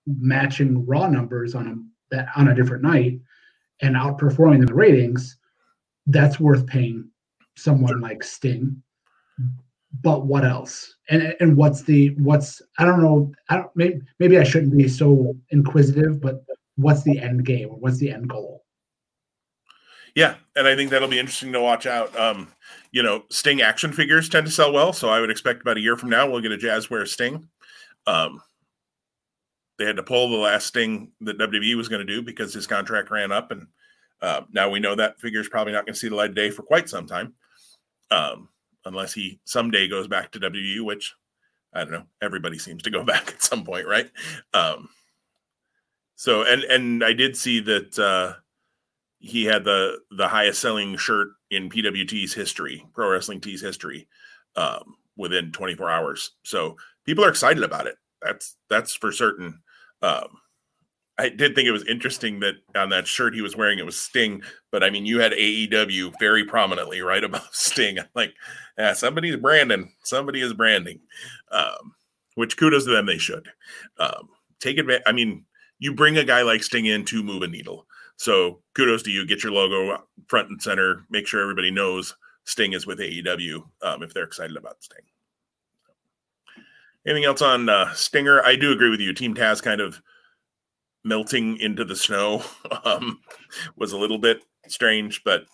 matching 0.06 0.84
raw 0.86 1.06
numbers 1.06 1.54
on 1.54 1.66
a 1.66 2.14
that 2.14 2.28
on 2.36 2.48
a 2.48 2.54
different 2.54 2.82
night 2.82 3.18
and 3.80 3.94
outperforming 3.96 4.66
the 4.66 4.74
ratings 4.74 5.38
that's 6.06 6.40
worth 6.40 6.66
paying 6.66 7.08
someone 7.56 8.00
like 8.00 8.22
sting 8.22 8.82
but 10.02 10.26
what 10.26 10.44
else 10.44 10.94
and 11.08 11.34
and 11.40 11.56
what's 11.56 11.82
the 11.82 12.10
what's 12.18 12.62
i 12.78 12.84
don't 12.84 13.02
know 13.02 13.32
i 13.48 13.56
don't 13.56 13.70
maybe 13.74 14.00
maybe 14.18 14.38
i 14.38 14.44
shouldn't 14.44 14.76
be 14.76 14.88
so 14.88 15.34
inquisitive 15.50 16.20
but 16.20 16.44
what's 16.76 17.02
the 17.02 17.18
end 17.18 17.44
game 17.44 17.68
what's 17.68 17.98
the 17.98 18.10
end 18.10 18.28
goal 18.28 18.60
yeah, 20.14 20.36
and 20.56 20.66
I 20.66 20.74
think 20.74 20.90
that'll 20.90 21.08
be 21.08 21.18
interesting 21.18 21.52
to 21.52 21.60
watch 21.60 21.86
out. 21.86 22.16
Um, 22.18 22.48
you 22.90 23.02
know, 23.02 23.24
Sting 23.30 23.62
action 23.62 23.92
figures 23.92 24.28
tend 24.28 24.46
to 24.46 24.52
sell 24.52 24.72
well, 24.72 24.92
so 24.92 25.08
I 25.08 25.20
would 25.20 25.30
expect 25.30 25.62
about 25.62 25.76
a 25.76 25.80
year 25.80 25.96
from 25.96 26.10
now 26.10 26.28
we'll 26.28 26.40
get 26.40 26.52
a 26.52 26.56
Jazzware 26.56 27.06
Sting. 27.06 27.48
Um, 28.06 28.42
they 29.78 29.84
had 29.86 29.96
to 29.96 30.02
pull 30.02 30.28
the 30.30 30.36
last 30.36 30.66
Sting 30.66 31.12
that 31.20 31.38
WWE 31.38 31.76
was 31.76 31.88
going 31.88 32.04
to 32.04 32.12
do 32.12 32.22
because 32.22 32.52
his 32.52 32.66
contract 32.66 33.10
ran 33.10 33.32
up, 33.32 33.50
and 33.50 33.66
uh, 34.20 34.42
now 34.52 34.68
we 34.68 34.80
know 34.80 34.94
that 34.94 35.20
figure 35.20 35.40
is 35.40 35.48
probably 35.48 35.72
not 35.72 35.86
going 35.86 35.94
to 35.94 35.98
see 35.98 36.08
the 36.08 36.16
light 36.16 36.30
of 36.30 36.36
day 36.36 36.50
for 36.50 36.62
quite 36.62 36.88
some 36.88 37.06
time, 37.06 37.34
um, 38.10 38.48
unless 38.84 39.12
he 39.12 39.40
someday 39.44 39.88
goes 39.88 40.08
back 40.08 40.30
to 40.32 40.40
WU, 40.40 40.84
which 40.84 41.14
I 41.72 41.80
don't 41.80 41.92
know. 41.92 42.06
Everybody 42.22 42.58
seems 42.58 42.82
to 42.82 42.90
go 42.90 43.04
back 43.04 43.28
at 43.28 43.42
some 43.42 43.64
point, 43.64 43.86
right? 43.86 44.10
Um, 44.54 44.88
so, 46.16 46.42
and 46.42 46.64
and 46.64 47.04
I 47.04 47.12
did 47.12 47.36
see 47.36 47.60
that. 47.60 47.98
Uh, 47.98 48.34
he 49.20 49.44
had 49.44 49.64
the 49.64 49.98
the 50.10 50.26
highest 50.26 50.60
selling 50.60 50.96
shirt 50.96 51.28
in 51.50 51.68
PWT's 51.68 52.32
history, 52.32 52.84
Pro 52.94 53.10
Wrestling 53.10 53.40
Tees 53.40 53.60
history, 53.60 54.08
um, 54.56 54.96
within 55.16 55.52
24 55.52 55.90
hours. 55.90 56.32
So 56.42 56.76
people 57.04 57.24
are 57.24 57.28
excited 57.28 57.62
about 57.62 57.86
it. 57.86 57.96
That's 58.22 58.56
that's 58.68 58.94
for 58.94 59.12
certain. 59.12 59.60
Um, 60.02 60.28
I 61.20 61.28
did 61.28 61.54
think 61.54 61.68
it 61.68 61.72
was 61.72 61.86
interesting 61.86 62.40
that 62.40 62.54
on 62.74 62.88
that 62.88 63.06
shirt 63.06 63.34
he 63.34 63.42
was 63.42 63.54
wearing 63.54 63.78
it 63.78 63.84
was 63.84 64.00
Sting, 64.00 64.42
but 64.70 64.82
I 64.82 64.88
mean 64.88 65.04
you 65.04 65.20
had 65.20 65.32
AEW 65.32 66.14
very 66.18 66.44
prominently 66.44 67.02
right 67.02 67.22
above 67.30 67.48
Sting. 67.52 67.98
I'm 67.98 68.06
like, 68.14 68.32
yeah, 68.78 68.94
somebody's 68.94 69.36
branding, 69.36 69.92
somebody 70.02 70.40
is 70.40 70.54
branding. 70.54 71.00
Um, 71.50 71.94
which 72.36 72.56
kudos 72.56 72.84
to 72.84 72.90
them, 72.90 73.04
they 73.04 73.18
should 73.18 73.48
um, 73.98 74.30
take 74.60 74.78
advantage. 74.78 75.02
I 75.06 75.12
mean, 75.12 75.44
you 75.78 75.92
bring 75.94 76.16
a 76.16 76.24
guy 76.24 76.40
like 76.40 76.62
Sting 76.62 76.86
in 76.86 77.04
to 77.06 77.22
move 77.22 77.42
a 77.42 77.48
needle. 77.48 77.86
So 78.16 78.60
kudos 78.74 79.02
to 79.02 79.10
you. 79.10 79.26
Get 79.26 79.42
your 79.42 79.52
logo 79.52 80.02
front 80.26 80.48
and 80.48 80.62
center. 80.62 81.04
Make 81.10 81.26
sure 81.26 81.42
everybody 81.42 81.70
knows 81.70 82.16
Sting 82.44 82.72
is 82.72 82.86
with 82.86 82.98
AEW 82.98 83.62
um, 83.82 84.02
if 84.02 84.14
they're 84.14 84.24
excited 84.24 84.56
about 84.56 84.82
Sting. 84.82 85.04
Anything 87.06 87.24
else 87.24 87.42
on 87.42 87.68
uh, 87.68 87.92
Stinger? 87.92 88.42
I 88.42 88.56
do 88.56 88.72
agree 88.72 88.90
with 88.90 89.00
you. 89.00 89.12
Team 89.12 89.34
Taz 89.34 89.62
kind 89.62 89.82
of 89.82 90.00
melting 91.04 91.58
into 91.58 91.84
the 91.84 91.96
snow 91.96 92.42
um, 92.84 93.20
was 93.76 93.92
a 93.92 93.98
little 93.98 94.18
bit 94.18 94.44
strange, 94.68 95.22
but 95.24 95.44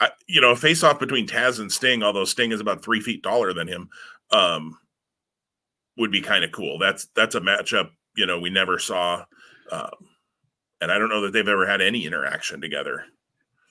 I, 0.00 0.10
you 0.26 0.40
know, 0.40 0.50
a 0.50 0.56
face 0.56 0.82
off 0.82 0.98
between 0.98 1.28
Taz 1.28 1.60
and 1.60 1.70
Sting, 1.70 2.02
although 2.02 2.24
Sting 2.24 2.52
is 2.52 2.60
about 2.60 2.84
three 2.84 3.00
feet 3.00 3.22
taller 3.22 3.52
than 3.52 3.68
him, 3.68 3.88
um, 4.30 4.78
would 5.96 6.10
be 6.10 6.20
kind 6.22 6.44
of 6.44 6.52
cool. 6.52 6.78
That's 6.78 7.06
that's 7.14 7.34
a 7.34 7.40
matchup 7.40 7.90
you 8.16 8.26
know 8.26 8.38
we 8.38 8.50
never 8.50 8.78
saw, 8.78 9.24
um, 9.70 9.90
and 10.80 10.90
I 10.90 10.98
don't 10.98 11.08
know 11.08 11.22
that 11.22 11.32
they've 11.32 11.46
ever 11.46 11.66
had 11.66 11.80
any 11.80 12.06
interaction 12.06 12.60
together. 12.60 13.04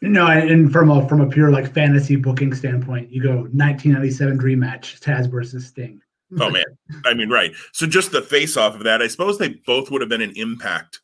No, 0.02 0.28
and 0.28 0.72
from 0.72 0.90
a 0.90 1.08
from 1.08 1.22
a 1.22 1.30
pure 1.30 1.52
like 1.52 1.74
fantasy 1.74 2.16
booking 2.16 2.54
standpoint, 2.54 3.12
you 3.12 3.22
go 3.22 3.36
1997 3.36 4.38
dream 4.38 4.60
match 4.60 5.00
Taz 5.00 5.30
versus 5.30 5.68
Sting. 5.68 6.02
Oh 6.40 6.50
man, 6.50 6.64
I 7.06 7.14
mean, 7.14 7.30
right. 7.30 7.54
So 7.74 7.86
just 7.86 8.12
the 8.12 8.22
face 8.22 8.56
off 8.56 8.76
of 8.76 8.84
that, 8.84 9.02
I 9.02 9.08
suppose 9.08 9.38
they 9.38 9.56
both 9.66 9.92
would 9.92 10.02
have 10.02 10.10
been 10.10 10.22
an 10.22 10.34
impact 10.36 11.02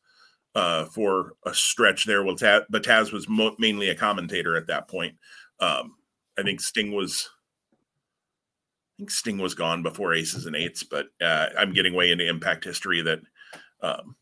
uh, 0.56 0.86
for 0.86 1.34
a 1.46 1.54
stretch 1.54 2.06
there. 2.06 2.24
Well, 2.24 2.36
Taz, 2.36 2.66
but 2.70 2.84
Taz 2.84 3.12
was 3.12 3.28
mo- 3.28 3.56
mainly 3.60 3.90
a 3.90 3.96
commentator 3.96 4.56
at 4.56 4.68
that 4.68 4.88
point. 4.88 5.16
Um, 5.60 5.96
I 6.38 6.44
think 6.44 6.62
Sting 6.62 6.92
was. 6.94 7.30
I 8.98 9.02
think 9.02 9.12
Sting 9.12 9.38
was 9.38 9.54
gone 9.54 9.84
before 9.84 10.14
Aces 10.14 10.46
and 10.46 10.56
Eights, 10.56 10.84
but 10.84 11.08
uh, 11.22 11.48
I'm 11.58 11.74
getting 11.74 11.94
way 11.94 12.12
into 12.12 12.28
Impact 12.28 12.64
history. 12.64 13.02
That 13.02 13.20
um, 13.82 14.16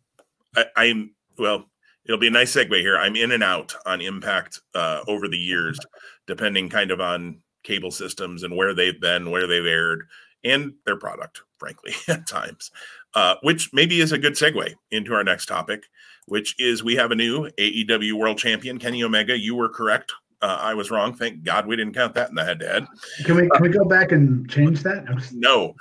I, 0.55 0.65
I'm 0.75 1.13
well. 1.37 1.69
It'll 2.05 2.19
be 2.19 2.27
a 2.27 2.31
nice 2.31 2.55
segue 2.55 2.79
here. 2.81 2.97
I'm 2.97 3.15
in 3.15 3.31
and 3.31 3.43
out 3.43 3.73
on 3.85 4.01
Impact 4.01 4.59
uh, 4.75 5.01
over 5.07 5.27
the 5.27 5.37
years, 5.37 5.79
depending 6.27 6.69
kind 6.69 6.91
of 6.91 7.01
on 7.01 7.41
cable 7.63 7.91
systems 7.91 8.43
and 8.43 8.55
where 8.55 8.73
they've 8.73 8.99
been, 9.01 9.31
where 9.31 9.47
they've 9.47 9.65
aired 9.65 10.03
and 10.45 10.73
their 10.85 10.95
product, 10.95 11.41
frankly, 11.57 11.93
at 12.07 12.27
times, 12.27 12.71
uh, 13.15 13.35
which 13.41 13.71
maybe 13.73 13.99
is 13.99 14.11
a 14.11 14.17
good 14.17 14.33
segue 14.33 14.73
into 14.91 15.13
our 15.13 15.23
next 15.23 15.47
topic, 15.47 15.83
which 16.27 16.55
is 16.59 16.83
we 16.83 16.95
have 16.95 17.11
a 17.11 17.15
new 17.15 17.49
AEW 17.57 18.13
World 18.13 18.37
Champion, 18.37 18.77
Kenny 18.77 19.03
Omega. 19.03 19.37
You 19.37 19.55
were 19.55 19.69
correct. 19.69 20.13
Uh, 20.41 20.57
I 20.61 20.73
was 20.73 20.91
wrong. 20.91 21.13
Thank 21.13 21.43
God 21.43 21.65
we 21.65 21.75
didn't 21.75 21.95
count 21.95 22.13
that 22.15 22.29
in 22.29 22.35
the 22.35 22.43
head 22.43 22.59
to 22.59 22.67
head. 22.67 22.85
Can 23.23 23.35
we 23.35 23.49
can 23.49 23.61
we 23.61 23.69
go 23.69 23.85
back 23.85 24.11
and 24.11 24.49
change 24.49 24.83
that? 24.83 25.05
No. 25.33 25.73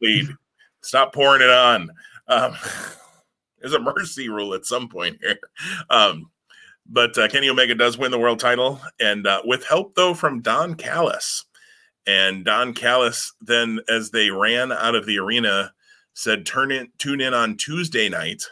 lead. 0.00 0.28
Stop 0.82 1.12
pouring 1.12 1.42
it 1.42 1.50
on. 1.50 1.90
Um, 2.28 2.54
there's 3.60 3.72
a 3.72 3.80
mercy 3.80 4.28
rule 4.28 4.54
at 4.54 4.66
some 4.66 4.88
point 4.88 5.18
here. 5.20 5.38
Um, 5.90 6.30
but 6.86 7.16
uh, 7.16 7.28
Kenny 7.28 7.48
Omega 7.48 7.74
does 7.74 7.96
win 7.96 8.10
the 8.10 8.18
world 8.18 8.38
title, 8.40 8.80
and 9.00 9.26
uh, 9.26 9.40
with 9.44 9.64
help 9.64 9.94
though 9.94 10.14
from 10.14 10.40
Don 10.40 10.74
Callis. 10.74 11.44
And 12.06 12.44
Don 12.44 12.74
Callis 12.74 13.32
then, 13.40 13.80
as 13.88 14.10
they 14.10 14.30
ran 14.30 14.72
out 14.72 14.94
of 14.94 15.06
the 15.06 15.18
arena, 15.18 15.72
said, 16.14 16.44
"Turn 16.44 16.72
in, 16.72 16.88
tune 16.98 17.20
in 17.20 17.34
on 17.34 17.56
Tuesday 17.56 18.08
night, 18.08 18.42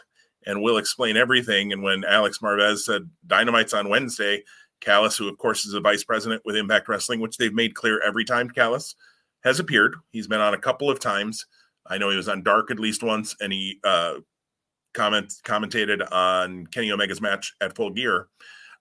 and 0.45 0.61
we'll 0.61 0.77
explain 0.77 1.17
everything." 1.17 1.73
And 1.73 1.83
when 1.83 2.03
Alex 2.05 2.39
Marvez 2.39 2.79
said, 2.79 3.09
"Dynamite's 3.27 3.73
on 3.73 3.89
Wednesday," 3.89 4.43
Callis, 4.79 5.17
who 5.17 5.27
of 5.27 5.37
course 5.37 5.65
is 5.65 5.73
a 5.73 5.81
vice 5.81 6.03
president 6.03 6.41
with 6.45 6.55
Impact 6.55 6.87
Wrestling, 6.87 7.19
which 7.19 7.37
they've 7.37 7.53
made 7.53 7.75
clear 7.75 8.01
every 8.01 8.25
time 8.25 8.49
Callis 8.49 8.95
has 9.43 9.59
appeared. 9.59 9.95
He's 10.11 10.27
been 10.27 10.41
on 10.41 10.53
a 10.53 10.59
couple 10.59 10.89
of 10.89 10.99
times. 10.99 11.45
I 11.87 11.97
know 11.97 12.09
he 12.09 12.17
was 12.17 12.29
on 12.29 12.43
Dark 12.43 12.71
at 12.71 12.79
least 12.79 13.03
once, 13.03 13.35
and 13.39 13.51
he 13.51 13.79
uh, 13.83 14.15
comment 14.93 15.33
commentated 15.43 16.07
on 16.11 16.67
Kenny 16.67 16.91
Omega's 16.91 17.21
match 17.21 17.53
at 17.61 17.75
Full 17.75 17.91
Gear. 17.91 18.27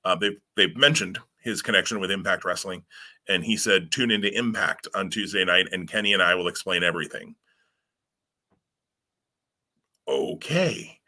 Uh, 0.04 0.14
they've 0.14 0.38
they've 0.56 0.76
mentioned 0.76 1.18
his 1.42 1.62
connection 1.62 2.00
with 2.00 2.10
Impact 2.10 2.44
Wrestling, 2.44 2.84
and 3.30 3.44
he 3.44 3.56
said, 3.56 3.92
tune 3.92 4.10
into 4.10 4.36
Impact 4.36 4.88
on 4.94 5.08
Tuesday 5.08 5.44
night, 5.44 5.68
and 5.70 5.88
Kenny 5.88 6.12
and 6.12 6.22
I 6.22 6.34
will 6.34 6.48
explain 6.48 6.82
everything. 6.82 7.36
Okay. 10.08 10.98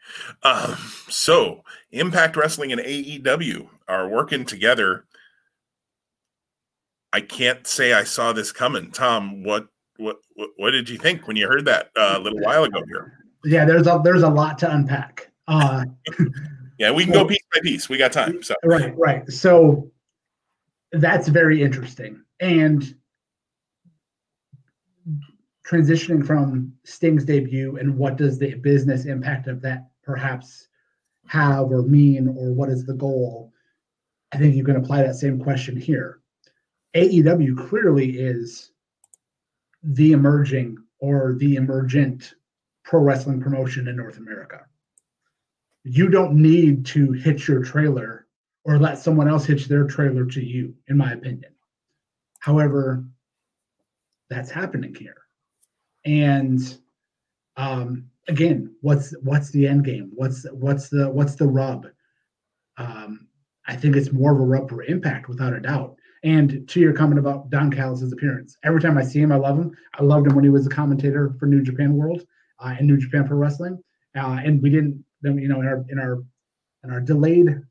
Um, 0.41 0.77
so 1.09 1.63
Impact 1.91 2.37
Wrestling 2.37 2.71
and 2.71 2.81
AEW 2.81 3.67
are 3.89 4.07
working 4.07 4.45
together. 4.45 5.05
I 7.11 7.21
can't 7.21 7.67
say 7.67 7.93
I 7.93 8.05
saw 8.05 8.31
this 8.31 8.51
coming. 8.51 8.91
Tom, 8.91 9.43
what 9.43 9.67
what 9.97 10.17
what, 10.57 10.71
did 10.71 10.89
you 10.89 10.97
think 10.97 11.27
when 11.27 11.35
you 11.37 11.47
heard 11.47 11.65
that 11.65 11.91
uh, 11.95 12.15
a 12.17 12.19
little 12.19 12.39
while 12.39 12.63
ago 12.63 12.81
here? 12.87 13.19
Yeah, 13.43 13.65
there's 13.65 13.85
a 13.85 14.01
there's 14.03 14.23
a 14.23 14.29
lot 14.29 14.57
to 14.59 14.73
unpack. 14.73 15.29
Uh, 15.47 15.85
yeah, 16.79 16.91
we 16.91 17.03
can 17.03 17.13
go 17.13 17.25
piece 17.25 17.43
by 17.53 17.59
piece. 17.61 17.89
We 17.89 17.97
got 17.97 18.11
time. 18.11 18.41
So 18.41 18.55
right, 18.63 18.97
right. 18.97 19.29
So 19.29 19.91
that's 20.93 21.27
very 21.27 21.61
interesting. 21.61 22.23
And 22.39 22.95
transitioning 25.65 26.25
from 26.25 26.73
Sting's 26.83 27.25
debut 27.25 27.77
and 27.77 27.97
what 27.97 28.17
does 28.17 28.37
the 28.37 28.55
business 28.55 29.05
impact 29.05 29.47
of 29.47 29.61
that 29.61 29.89
perhaps 30.03 30.67
have 31.27 31.71
or 31.71 31.81
mean, 31.83 32.27
or 32.27 32.53
what 32.53 32.69
is 32.69 32.85
the 32.85 32.93
goal? 32.93 33.51
I 34.33 34.37
think 34.37 34.55
you 34.55 34.63
can 34.63 34.75
apply 34.75 35.03
that 35.03 35.15
same 35.15 35.39
question 35.39 35.75
here. 35.75 36.19
AEW 36.95 37.67
clearly 37.69 38.19
is 38.19 38.71
the 39.81 40.11
emerging 40.11 40.77
or 40.99 41.35
the 41.39 41.55
emergent 41.55 42.35
pro 42.83 42.99
wrestling 42.99 43.41
promotion 43.41 43.87
in 43.87 43.95
North 43.95 44.17
America. 44.17 44.61
You 45.83 46.09
don't 46.09 46.35
need 46.35 46.85
to 46.87 47.11
hit 47.13 47.47
your 47.47 47.63
trailer 47.63 48.22
or 48.65 48.79
let 48.79 48.97
someone 48.97 49.27
else 49.27 49.45
hitch 49.45 49.67
their 49.67 49.85
trailer 49.85 50.25
to 50.25 50.43
you, 50.43 50.73
in 50.87 50.97
my 50.97 51.11
opinion. 51.11 51.51
However, 52.39 53.03
that's 54.29 54.51
happening 54.51 54.95
here. 54.95 55.17
And 56.05 56.59
um, 57.57 58.09
again, 58.27 58.75
what's 58.81 59.13
what's 59.21 59.51
the 59.51 59.67
end 59.67 59.85
game? 59.85 60.11
What's 60.15 60.45
what's 60.51 60.89
the 60.89 61.09
what's 61.09 61.35
the 61.35 61.47
rub? 61.47 61.87
Um, 62.77 63.27
I 63.67 63.75
think 63.75 63.95
it's 63.95 64.11
more 64.11 64.33
of 64.33 64.39
a 64.39 64.43
rub 64.43 64.69
for 64.69 64.83
impact, 64.83 65.29
without 65.29 65.53
a 65.53 65.59
doubt. 65.59 65.95
And 66.23 66.67
to 66.69 66.79
your 66.79 66.93
comment 66.93 67.19
about 67.19 67.49
Don 67.49 67.69
Callis' 67.69 68.11
appearance, 68.11 68.57
every 68.63 68.81
time 68.81 68.97
I 68.97 69.03
see 69.03 69.19
him, 69.19 69.31
I 69.31 69.35
love 69.35 69.57
him. 69.57 69.75
I 69.99 70.03
loved 70.03 70.27
him 70.27 70.35
when 70.35 70.43
he 70.43 70.49
was 70.49 70.65
a 70.65 70.69
commentator 70.69 71.35
for 71.39 71.45
New 71.45 71.61
Japan 71.61 71.93
World 71.93 72.25
uh, 72.59 72.75
and 72.77 72.87
New 72.87 72.97
Japan 72.97 73.27
Pro 73.27 73.37
Wrestling. 73.37 73.81
Uh, 74.15 74.39
and 74.43 74.61
we 74.61 74.69
didn't, 74.69 75.03
you 75.23 75.47
know, 75.47 75.61
in 75.61 75.67
our 75.67 75.85
in 75.89 75.99
our 75.99 76.23
in 76.83 76.91
our 76.91 77.01
delayed 77.01 77.61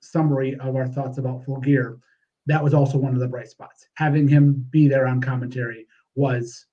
summary 0.00 0.56
of 0.60 0.76
our 0.76 0.86
thoughts 0.86 1.18
about 1.18 1.44
full 1.44 1.60
gear, 1.60 1.98
that 2.46 2.62
was 2.62 2.74
also 2.74 2.98
one 2.98 3.14
of 3.14 3.20
the 3.20 3.28
bright 3.28 3.48
spots. 3.48 3.86
Having 3.94 4.28
him 4.28 4.66
be 4.70 4.88
there 4.88 5.06
on 5.06 5.20
commentary 5.20 5.86
was 6.14 6.66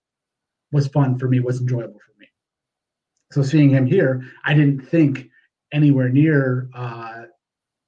was 0.71 0.87
fun 0.87 1.17
for 1.19 1.27
me, 1.27 1.39
was 1.39 1.61
enjoyable 1.61 1.99
for 1.99 2.19
me. 2.19 2.27
So 3.31 3.43
seeing 3.43 3.69
him 3.69 3.85
here, 3.85 4.23
I 4.43 4.53
didn't 4.53 4.81
think 4.81 5.29
anywhere 5.71 6.09
near 6.09 6.69
uh, 6.73 7.23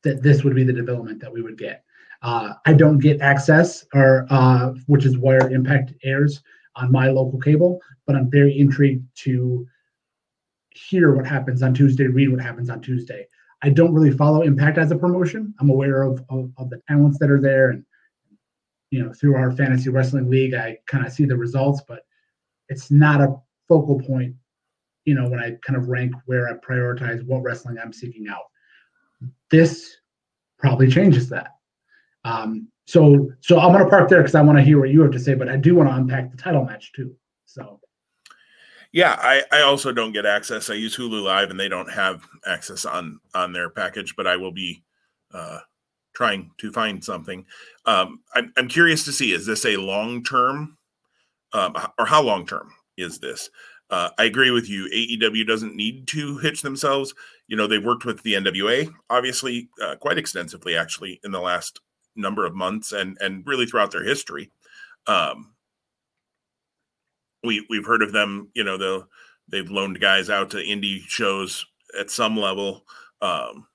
that 0.04 0.22
this 0.22 0.44
would 0.44 0.56
be 0.56 0.64
the 0.64 0.74
development 0.74 1.20
that 1.22 1.34
we 1.34 1.42
would 1.42 1.58
get. 1.58 1.84
Uh, 2.22 2.54
I 2.66 2.74
don't 2.74 3.00
get 3.00 3.20
AXS, 3.20 3.86
or 3.94 4.26
uh, 4.30 4.74
which 4.88 5.06
is 5.06 5.18
where 5.18 5.52
Impact 5.52 5.94
airs 6.04 6.42
on 6.76 6.92
my 6.92 7.08
local 7.08 7.40
cable, 7.40 7.80
but 8.06 8.16
I'm 8.16 8.30
very 8.30 8.58
intrigued 8.58 9.06
to 9.24 9.68
hear 10.72 11.14
what 11.14 11.26
happens 11.26 11.64
on 11.64 11.74
Tuesday, 11.74 12.08
read 12.08 12.30
what 12.30 12.42
happens 12.42 12.70
on 12.70 12.82
Tuesday. 12.82 13.28
I 13.66 13.70
don't 13.70 13.96
really 13.96 14.16
follow 14.16 14.44
Impact 14.44 14.78
as 14.78 14.92
a 14.92 14.96
promotion. 14.96 15.56
I'm 15.60 15.72
aware 15.72 16.04
of, 16.04 16.24
of, 16.30 16.52
of 16.58 16.70
the 16.70 16.80
talents 16.88 17.18
that 17.18 17.32
are 17.32 17.42
there, 17.42 17.72
and 17.72 17.84
you 18.92 19.04
know, 19.04 19.12
through 19.12 19.36
our 19.36 19.52
fantasy 19.52 19.90
wrestling 19.90 20.30
league, 20.30 20.54
I 20.54 20.78
kind 20.86 21.04
of 21.04 21.12
see 21.12 21.26
the 21.26 21.36
results, 21.36 21.82
but 21.88 22.06
it's 22.70 22.92
not 22.92 23.22
a 23.22 23.36
focal 23.68 24.00
point. 24.00 24.36
You 25.06 25.16
know, 25.16 25.28
when 25.28 25.40
I 25.40 25.58
kind 25.66 25.78
of 25.78 25.88
rank 25.88 26.14
where 26.26 26.48
I 26.48 26.54
prioritize 26.54 27.26
what 27.26 27.42
wrestling 27.42 27.78
I'm 27.80 27.92
seeking 27.92 28.28
out. 28.28 28.44
This 29.50 29.98
probably 30.60 30.88
changes 30.88 31.28
that. 31.30 31.56
Um, 32.24 32.68
so, 32.86 33.32
so 33.42 33.60
I'm 33.60 33.72
going 33.72 33.84
to 33.84 33.90
park 33.90 34.10
there 34.10 34.22
because 34.22 34.36
I 34.36 34.42
want 34.44 34.60
to 34.60 34.64
hear 34.64 34.80
what 34.80 34.90
you 34.92 35.02
have 35.02 35.12
to 35.12 35.20
say, 35.20 35.34
but 35.34 35.50
I 35.50 35.58
do 35.58 35.74
want 35.74 35.90
to 35.90 35.96
unpack 35.96 36.30
the 36.30 36.38
title 36.38 36.66
match 36.66 36.94
too. 36.94 37.16
So 37.48 37.80
yeah, 38.96 39.18
I, 39.20 39.44
I 39.52 39.62
also 39.64 39.92
don't 39.92 40.14
get 40.14 40.24
AXS. 40.24 40.72
I 40.72 40.76
use 40.76 40.96
Hulu 40.96 41.22
Live, 41.22 41.50
and 41.50 41.60
they 41.60 41.68
don't 41.68 41.92
have 41.92 42.26
AXS 42.48 42.90
on 42.90 43.20
on 43.34 43.52
their 43.52 43.70
package. 43.70 44.16
But 44.16 44.26
I 44.26 44.38
will 44.38 44.54
be 44.54 44.86
uh, 45.34 45.60
trying 46.16 46.52
to 46.60 46.72
find 46.72 47.04
something. 47.04 47.46
Um, 47.86 48.22
I'm 48.34 48.54
I'm 48.56 48.70
curious 48.70 49.04
to 49.04 49.12
see 49.12 49.34
is 49.34 49.46
this 49.46 49.66
a 49.66 49.76
long 49.76 50.24
term, 50.24 50.78
um, 51.52 51.76
or 52.00 52.06
how 52.06 52.22
long 52.22 52.48
term 52.48 52.72
is 52.96 53.20
this? 53.20 53.50
Uh, 53.90 54.12
I 54.18 54.24
agree 54.24 54.52
with 54.52 54.70
you. 54.70 54.90
AEW 54.90 55.46
doesn't 55.46 55.76
need 55.76 56.08
to 56.08 56.38
hitch 56.38 56.62
themselves. 56.62 57.14
You 57.50 57.58
know, 57.58 57.68
they've 57.68 57.84
worked 57.84 58.06
with 58.06 58.24
the 58.24 58.36
NWA, 58.36 58.90
obviously, 59.10 59.68
uh, 59.84 59.98
quite 59.98 60.18
extensively, 60.18 60.78
actually, 60.78 61.20
in 61.26 61.34
the 61.34 61.42
last 61.42 61.82
number 62.16 62.46
of 62.46 62.56
months, 62.56 62.94
and 62.94 63.18
and 63.20 63.46
really 63.46 63.66
throughout 63.66 63.92
their 63.92 64.06
history. 64.06 64.52
Um, 65.06 65.55
we 67.46 67.66
we've 67.70 67.86
heard 67.86 68.02
of 68.02 68.12
them. 68.12 68.50
You 68.54 68.64
know, 68.64 68.78
they 68.78 69.04
they've 69.50 69.72
loaned 69.72 70.00
guys 70.00 70.30
out 70.30 70.50
to 70.52 70.58
indie 70.58 71.02
shows 71.08 71.66
at 72.00 72.10
some 72.10 72.38
level. 72.38 72.86
Um, 73.22 73.68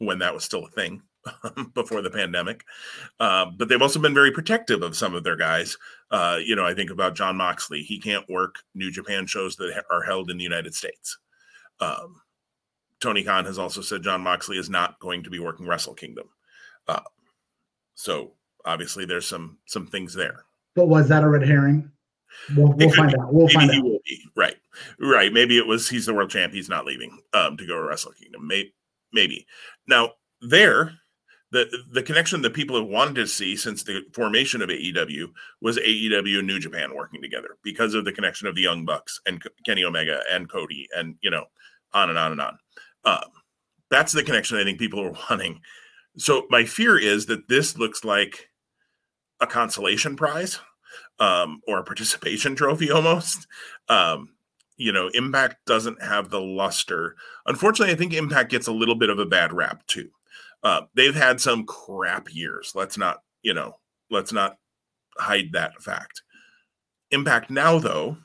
when 0.00 0.18
that 0.18 0.34
was 0.34 0.44
still 0.44 0.64
a 0.64 0.70
thing 0.70 1.02
before 1.74 2.02
the 2.02 2.10
pandemic. 2.10 2.64
Uh, 3.20 3.46
but 3.56 3.68
they've 3.68 3.82
also 3.82 4.00
been 4.00 4.14
very 4.14 4.32
protective 4.32 4.82
of 4.82 4.96
some 4.96 5.14
of 5.14 5.22
their 5.22 5.36
guys. 5.36 5.76
Uh, 6.10 6.38
you 6.44 6.56
know, 6.56 6.66
I 6.66 6.74
think 6.74 6.90
about 6.90 7.14
Jon 7.14 7.36
Moxley. 7.36 7.82
He 7.82 8.00
can't 8.00 8.28
work 8.28 8.56
New 8.74 8.90
Japan 8.90 9.26
shows 9.26 9.56
that 9.56 9.84
are 9.90 10.02
held 10.02 10.30
in 10.30 10.38
the 10.38 10.44
United 10.44 10.74
States. 10.74 11.18
Um, 11.80 12.22
Tony 13.00 13.22
Khan 13.22 13.44
has 13.44 13.58
also 13.58 13.80
said 13.80 14.02
Jon 14.02 14.22
Moxley 14.22 14.58
is 14.58 14.68
not 14.68 14.98
going 15.00 15.22
to 15.22 15.30
be 15.30 15.38
working 15.38 15.66
Wrestle 15.66 15.94
Kingdom. 15.94 16.28
Uh, 16.88 17.00
so 17.94 18.32
obviously, 18.64 19.04
there's 19.04 19.26
some 19.26 19.58
some 19.66 19.86
things 19.86 20.14
there. 20.14 20.44
But 20.74 20.88
was 20.88 21.08
that 21.08 21.24
a 21.24 21.28
red 21.28 21.46
herring? 21.46 21.90
We'll, 22.56 22.72
we'll 22.72 22.90
find 22.90 23.14
out. 23.14 23.32
We'll 23.32 23.48
find 23.48 23.70
out. 23.70 24.00
Right, 24.36 24.56
right. 25.00 25.32
Maybe 25.32 25.58
it 25.58 25.66
was 25.66 25.88
he's 25.88 26.06
the 26.06 26.14
world 26.14 26.30
champ. 26.30 26.52
He's 26.52 26.68
not 26.68 26.84
leaving 26.84 27.18
um, 27.34 27.56
to 27.56 27.66
go 27.66 27.76
to 27.76 27.82
Wrestle 27.82 28.12
Kingdom. 28.12 28.46
Maybe, 28.46 28.74
maybe. 29.12 29.46
Now 29.86 30.12
there, 30.40 30.92
the 31.52 31.68
the 31.92 32.02
connection 32.02 32.42
that 32.42 32.54
people 32.54 32.76
have 32.76 32.88
wanted 32.88 33.16
to 33.16 33.26
see 33.26 33.56
since 33.56 33.82
the 33.82 34.02
formation 34.12 34.62
of 34.62 34.68
AEW 34.68 35.26
was 35.60 35.78
AEW 35.78 36.38
and 36.38 36.46
New 36.46 36.60
Japan 36.60 36.94
working 36.94 37.20
together 37.20 37.56
because 37.62 37.94
of 37.94 38.04
the 38.04 38.12
connection 38.12 38.46
of 38.46 38.54
the 38.54 38.62
Young 38.62 38.84
Bucks 38.84 39.20
and 39.26 39.42
Kenny 39.66 39.84
Omega 39.84 40.20
and 40.30 40.50
Cody 40.50 40.88
and 40.96 41.16
you 41.20 41.30
know 41.30 41.44
on 41.92 42.08
and 42.08 42.18
on 42.18 42.32
and 42.32 42.40
on. 42.40 42.58
Um, 43.04 43.30
that's 43.90 44.12
the 44.12 44.22
connection 44.22 44.58
I 44.58 44.64
think 44.64 44.78
people 44.78 45.00
are 45.00 45.12
wanting. 45.30 45.60
So 46.16 46.46
my 46.50 46.64
fear 46.64 46.98
is 46.98 47.26
that 47.26 47.48
this 47.48 47.76
looks 47.76 48.04
like 48.04 48.48
a 49.40 49.46
consolation 49.46 50.16
prize 50.16 50.60
um, 51.20 51.60
or 51.68 51.78
a 51.78 51.84
participation 51.84 52.54
trophy 52.56 52.90
almost. 52.90 53.46
Um, 53.88 54.30
you 54.76 54.92
know, 54.92 55.08
Impact 55.08 55.56
doesn't 55.66 56.02
have 56.02 56.30
the 56.30 56.40
luster. 56.40 57.14
Unfortunately, 57.46 57.92
I 57.92 57.96
think 57.96 58.14
Impact 58.14 58.50
gets 58.50 58.66
a 58.66 58.72
little 58.72 58.94
bit 58.94 59.10
of 59.10 59.18
a 59.18 59.26
bad 59.26 59.52
rap 59.52 59.86
too. 59.86 60.08
Uh, 60.62 60.82
they've 60.94 61.14
had 61.14 61.40
some 61.40 61.66
crap 61.66 62.34
years. 62.34 62.72
Let's 62.74 62.96
not, 62.96 63.18
you 63.42 63.54
know, 63.54 63.76
let's 64.10 64.32
not 64.32 64.56
hide 65.18 65.52
that 65.52 65.80
fact. 65.82 66.22
Impact 67.10 67.50
now, 67.50 67.78
though, 67.78 68.16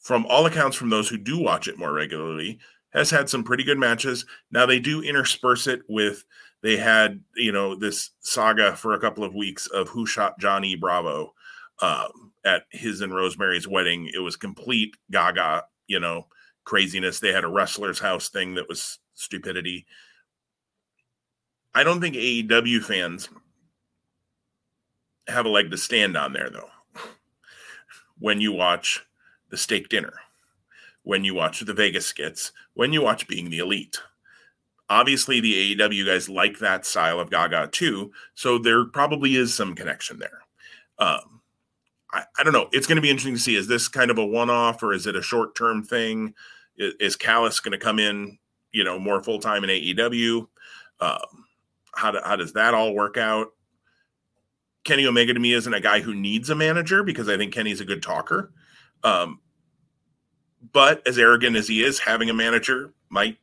from 0.00 0.26
all 0.26 0.44
accounts 0.44 0.76
from 0.76 0.90
those 0.90 1.08
who 1.08 1.16
do 1.16 1.38
watch 1.38 1.66
it 1.66 1.78
more 1.78 1.92
regularly, 1.92 2.58
has 2.92 3.10
had 3.10 3.28
some 3.30 3.42
pretty 3.42 3.64
good 3.64 3.78
matches. 3.78 4.26
Now 4.50 4.66
they 4.66 4.78
do 4.78 5.02
intersperse 5.02 5.66
it 5.66 5.82
with 5.88 6.24
they 6.62 6.76
had 6.76 7.20
you 7.36 7.52
know 7.52 7.74
this 7.74 8.10
saga 8.20 8.74
for 8.74 8.94
a 8.94 9.00
couple 9.00 9.24
of 9.24 9.34
weeks 9.34 9.66
of 9.68 9.88
who 9.88 10.06
shot 10.06 10.38
Johnny 10.38 10.74
Bravo 10.74 11.34
um, 11.80 12.32
at 12.44 12.64
his 12.70 13.00
and 13.00 13.14
Rosemary's 13.14 13.68
wedding. 13.68 14.10
It 14.12 14.20
was 14.20 14.36
complete 14.36 14.96
gaga, 15.10 15.64
you 15.86 16.00
know, 16.00 16.26
craziness. 16.64 17.20
They 17.20 17.32
had 17.32 17.44
a 17.44 17.48
wrestler's 17.48 17.98
house 17.98 18.28
thing 18.28 18.54
that 18.54 18.68
was 18.68 18.98
stupidity. 19.14 19.86
I 21.74 21.84
don't 21.84 22.00
think 22.00 22.14
AEW 22.14 22.82
fans 22.84 23.28
have 25.26 25.46
a 25.46 25.48
leg 25.48 25.70
to 25.70 25.76
stand 25.76 26.16
on 26.16 26.32
there 26.32 26.50
though. 26.50 26.70
when 28.18 28.40
you 28.40 28.52
watch 28.52 29.04
the 29.50 29.56
steak 29.56 29.88
dinner 29.88 30.14
when 31.04 31.22
you 31.22 31.34
watch 31.34 31.60
the 31.60 31.74
Vegas 31.74 32.06
skits, 32.06 32.50
when 32.72 32.92
you 32.92 33.02
watch 33.02 33.28
Being 33.28 33.50
the 33.50 33.58
Elite. 33.60 34.00
Obviously, 34.90 35.40
the 35.40 35.76
AEW 35.76 36.06
guys 36.06 36.28
like 36.28 36.58
that 36.58 36.84
style 36.84 37.20
of 37.20 37.30
Gaga 37.30 37.68
too, 37.68 38.10
so 38.34 38.58
there 38.58 38.84
probably 38.84 39.36
is 39.36 39.54
some 39.54 39.74
connection 39.74 40.18
there. 40.18 40.42
Um, 40.98 41.40
I, 42.14 42.24
I, 42.38 42.44
don't 42.44 42.52
know. 42.52 42.68
It's 42.72 42.86
going 42.86 42.96
to 42.96 43.02
be 43.02 43.10
interesting 43.10 43.34
to 43.34 43.40
see. 43.40 43.56
Is 43.56 43.66
this 43.66 43.88
kind 43.88 44.10
of 44.10 44.18
a 44.18 44.24
one-off, 44.24 44.82
or 44.82 44.92
is 44.92 45.06
it 45.06 45.16
a 45.16 45.22
short-term 45.22 45.82
thing? 45.82 46.34
Is, 46.78 46.94
is 47.00 47.16
Callis 47.16 47.60
going 47.60 47.72
to 47.72 47.84
come 47.84 47.98
in, 47.98 48.38
you 48.72 48.84
know, 48.84 48.98
more 48.98 49.22
full-time 49.22 49.64
in 49.64 49.70
AEW? 49.70 50.46
Um, 51.00 51.18
how, 51.94 52.12
do, 52.12 52.20
how 52.24 52.36
does 52.36 52.52
that 52.52 52.72
all 52.72 52.94
work 52.94 53.16
out? 53.16 53.48
Kenny 54.84 55.06
Omega 55.06 55.34
to 55.34 55.40
me 55.40 55.52
isn't 55.52 55.74
a 55.74 55.80
guy 55.80 56.00
who 56.00 56.14
needs 56.14 56.50
a 56.50 56.54
manager 56.54 57.02
because 57.02 57.28
I 57.28 57.36
think 57.36 57.52
Kenny's 57.52 57.80
a 57.80 57.84
good 57.84 58.02
talker. 58.02 58.52
Um, 59.02 59.40
but 60.72 61.06
as 61.06 61.18
arrogant 61.18 61.56
as 61.56 61.68
he 61.68 61.82
is, 61.82 61.98
having 61.98 62.30
a 62.30 62.34
manager 62.34 62.94
might 63.10 63.38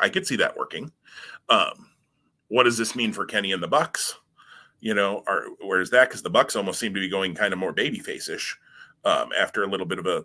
I 0.00 0.08
could 0.08 0.26
see 0.26 0.36
that 0.36 0.56
working. 0.56 0.92
Um, 1.48 1.90
what 2.48 2.64
does 2.64 2.78
this 2.78 2.96
mean 2.96 3.12
for 3.12 3.24
Kenny 3.24 3.52
and 3.52 3.62
the 3.62 3.68
Bucks? 3.68 4.16
You 4.86 4.94
know, 4.94 5.22
are 5.26 5.44
where's 5.60 5.90
that? 5.90 6.08
Because 6.08 6.22
the 6.22 6.30
Bucks 6.30 6.56
almost 6.56 6.78
seem 6.78 6.94
to 6.94 7.00
be 7.00 7.08
going 7.08 7.34
kind 7.34 7.52
of 7.52 7.58
more 7.58 7.74
babyface-ish 7.74 8.58
um, 9.04 9.30
after 9.36 9.62
a 9.62 9.66
little 9.66 9.86
bit 9.86 9.98
of 9.98 10.06
a 10.06 10.24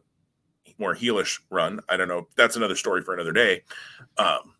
more 0.78 0.96
heelish 0.96 1.40
run. 1.50 1.80
I 1.90 1.98
don't 1.98 2.08
know. 2.08 2.28
That's 2.36 2.56
another 2.56 2.76
story 2.76 3.02
for 3.02 3.14
another 3.14 3.34
day. 3.34 3.64
Um, 4.18 4.56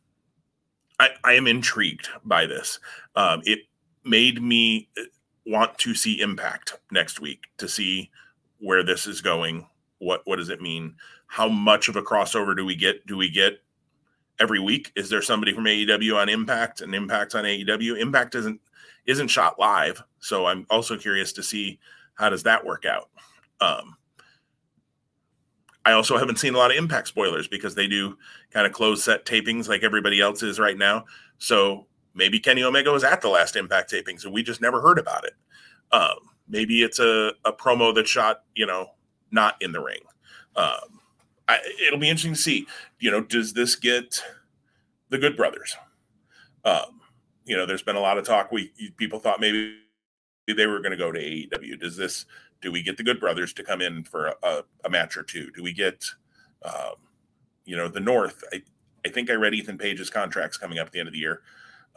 I, 1.00 1.10
I 1.24 1.34
am 1.34 1.48
intrigued 1.48 2.10
by 2.26 2.46
this. 2.46 2.80
Um, 3.16 3.42
it 3.46 3.60
made 4.04 4.42
me 4.42 4.90
uh, 4.98 5.04
want 5.46 5.78
to 5.80 5.94
see 5.96 6.20
Impact 6.20 6.80
next 6.92 7.20
week 7.20 7.44
to 7.58 7.68
see 7.68 8.10
where 8.60 8.84
this 8.84 9.08
is 9.08 9.22
going. 9.22 9.68
What 10.00 10.22
what 10.26 10.38
does 10.38 10.50
it 10.50 10.62
mean? 10.62 10.96
how 11.32 11.48
much 11.48 11.88
of 11.88 11.96
a 11.96 12.02
crossover 12.02 12.54
do 12.54 12.66
we 12.66 12.76
get? 12.76 13.08
Do 13.08 13.16
we 13.16 13.30
get 13.30 13.64
every 14.38 14.60
week? 14.60 14.92
Is 14.98 15.10
there 15.10 15.22
somebody 15.22 15.54
from 15.54 15.64
AEW 15.64 16.18
on 16.18 16.28
Impact 16.28 16.82
and 16.82 16.94
Impact 16.94 17.36
on 17.36 17.46
AEW? 17.46 17.98
Impact 17.98 18.36
isn't 18.36 18.60
isn't 19.06 19.30
shot 19.30 19.60
live, 19.60 20.04
so 20.20 20.46
I'm 20.46 20.66
also 20.70 20.98
curious 20.98 21.34
to 21.34 21.44
see 21.44 21.80
how 22.16 22.30
does 22.30 22.44
that 22.44 22.66
work 22.66 22.86
out. 22.86 23.10
Um, 23.60 23.98
I 25.84 25.94
also 25.94 26.18
haven't 26.18 26.40
seen 26.40 26.54
a 26.54 26.58
lot 26.58 26.72
of 26.72 26.78
Impact 26.78 27.08
spoilers 27.08 27.48
because 27.48 27.74
they 27.74 27.88
do 27.88 28.18
kind 28.52 28.68
of 28.68 28.74
closed 28.74 29.04
set 29.04 29.26
tapings 29.26 29.68
like 29.68 29.84
everybody 29.84 30.22
else 30.22 30.44
is 30.44 30.60
right 30.60 30.78
now. 30.78 31.06
So 31.40 31.88
maybe 32.14 32.40
Kenny 32.40 32.64
Omega 32.64 32.92
was 32.92 33.04
at 33.04 33.22
the 33.22 33.30
last 33.30 33.56
Impact 33.56 33.90
taping, 33.90 34.20
so 34.20 34.30
we 34.30 34.44
just 34.44 34.62
never 34.62 34.82
heard 34.82 35.00
about 35.00 35.26
it. 35.26 35.34
Um, 35.92 36.18
maybe 36.48 36.84
it's 36.84 37.00
a, 37.00 37.34
a 37.44 37.52
promo 37.52 37.94
that 37.96 38.08
shot, 38.08 38.44
you 38.56 38.66
know, 38.66 38.92
not 39.32 39.56
in 39.62 39.72
the 39.72 39.82
ring. 39.82 40.02
Um, 40.56 41.00
I, 41.48 41.60
it'll 41.86 42.00
be 42.00 42.10
interesting 42.10 42.34
to 42.34 42.40
see. 42.40 42.68
You 43.00 43.12
know, 43.12 43.22
does 43.22 43.54
this 43.54 43.76
get 43.76 44.22
the 45.10 45.18
Good 45.18 45.36
Brothers? 45.36 45.76
Um, 46.64 47.01
you 47.52 47.58
know, 47.58 47.66
there's 47.66 47.84
been 47.84 47.98
a 47.98 48.02
lot 48.02 48.18
of 48.18 48.26
talk. 48.26 48.50
We 48.50 48.72
people 48.96 49.20
thought 49.20 49.42
maybe 49.42 49.76
they 50.48 50.68
were 50.68 50.80
going 50.80 50.92
to 50.92 50.98
go 50.98 51.12
to 51.12 51.20
AEW. 51.20 51.82
Does 51.82 51.98
this? 51.98 52.26
Do 52.62 52.72
we 52.72 52.82
get 52.82 52.96
the 52.96 53.04
Good 53.04 53.20
Brothers 53.20 53.52
to 53.56 53.64
come 53.64 53.82
in 53.82 54.06
for 54.06 54.34
a, 54.42 54.64
a 54.86 54.90
match 54.90 55.18
or 55.18 55.24
two? 55.24 55.52
Do 55.52 55.62
we 55.62 55.74
get, 55.74 56.06
um, 56.64 56.94
you 57.66 57.76
know, 57.76 57.90
the 57.90 58.00
North? 58.00 58.42
I, 58.54 58.62
I 59.06 59.10
think 59.10 59.30
I 59.30 59.34
read 59.34 59.54
Ethan 59.54 59.78
Page's 59.78 60.10
contracts 60.10 60.56
coming 60.56 60.80
up 60.80 60.88
at 60.88 60.94
the 60.94 61.00
end 61.00 61.10
of 61.10 61.14
the 61.14 61.20
year. 61.20 61.42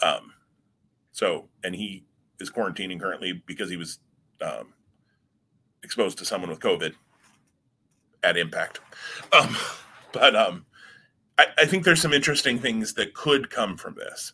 Um, 0.03 0.33
so, 1.13 1.49
and 1.63 1.73
he 1.73 2.05
is 2.41 2.51
quarantining 2.51 2.99
currently 2.99 3.41
because 3.47 3.71
he 3.71 3.77
was 3.77 4.01
um, 4.43 4.73
exposed 5.85 6.19
to 6.19 6.25
someone 6.25 6.51
with 6.51 6.59
COVID 6.59 6.95
at 8.25 8.37
Impact. 8.37 8.81
Um, 9.33 9.57
but 10.13 10.35
um, 10.35 10.67
I, 11.39 11.47
I, 11.59 11.67
think 11.67 11.85
there's 11.85 12.03
some 12.03 12.13
interesting 12.13 12.59
things 12.59 12.95
that 12.95 13.15
could 13.15 13.51
come 13.51 13.77
from 13.77 13.95
this, 13.95 14.33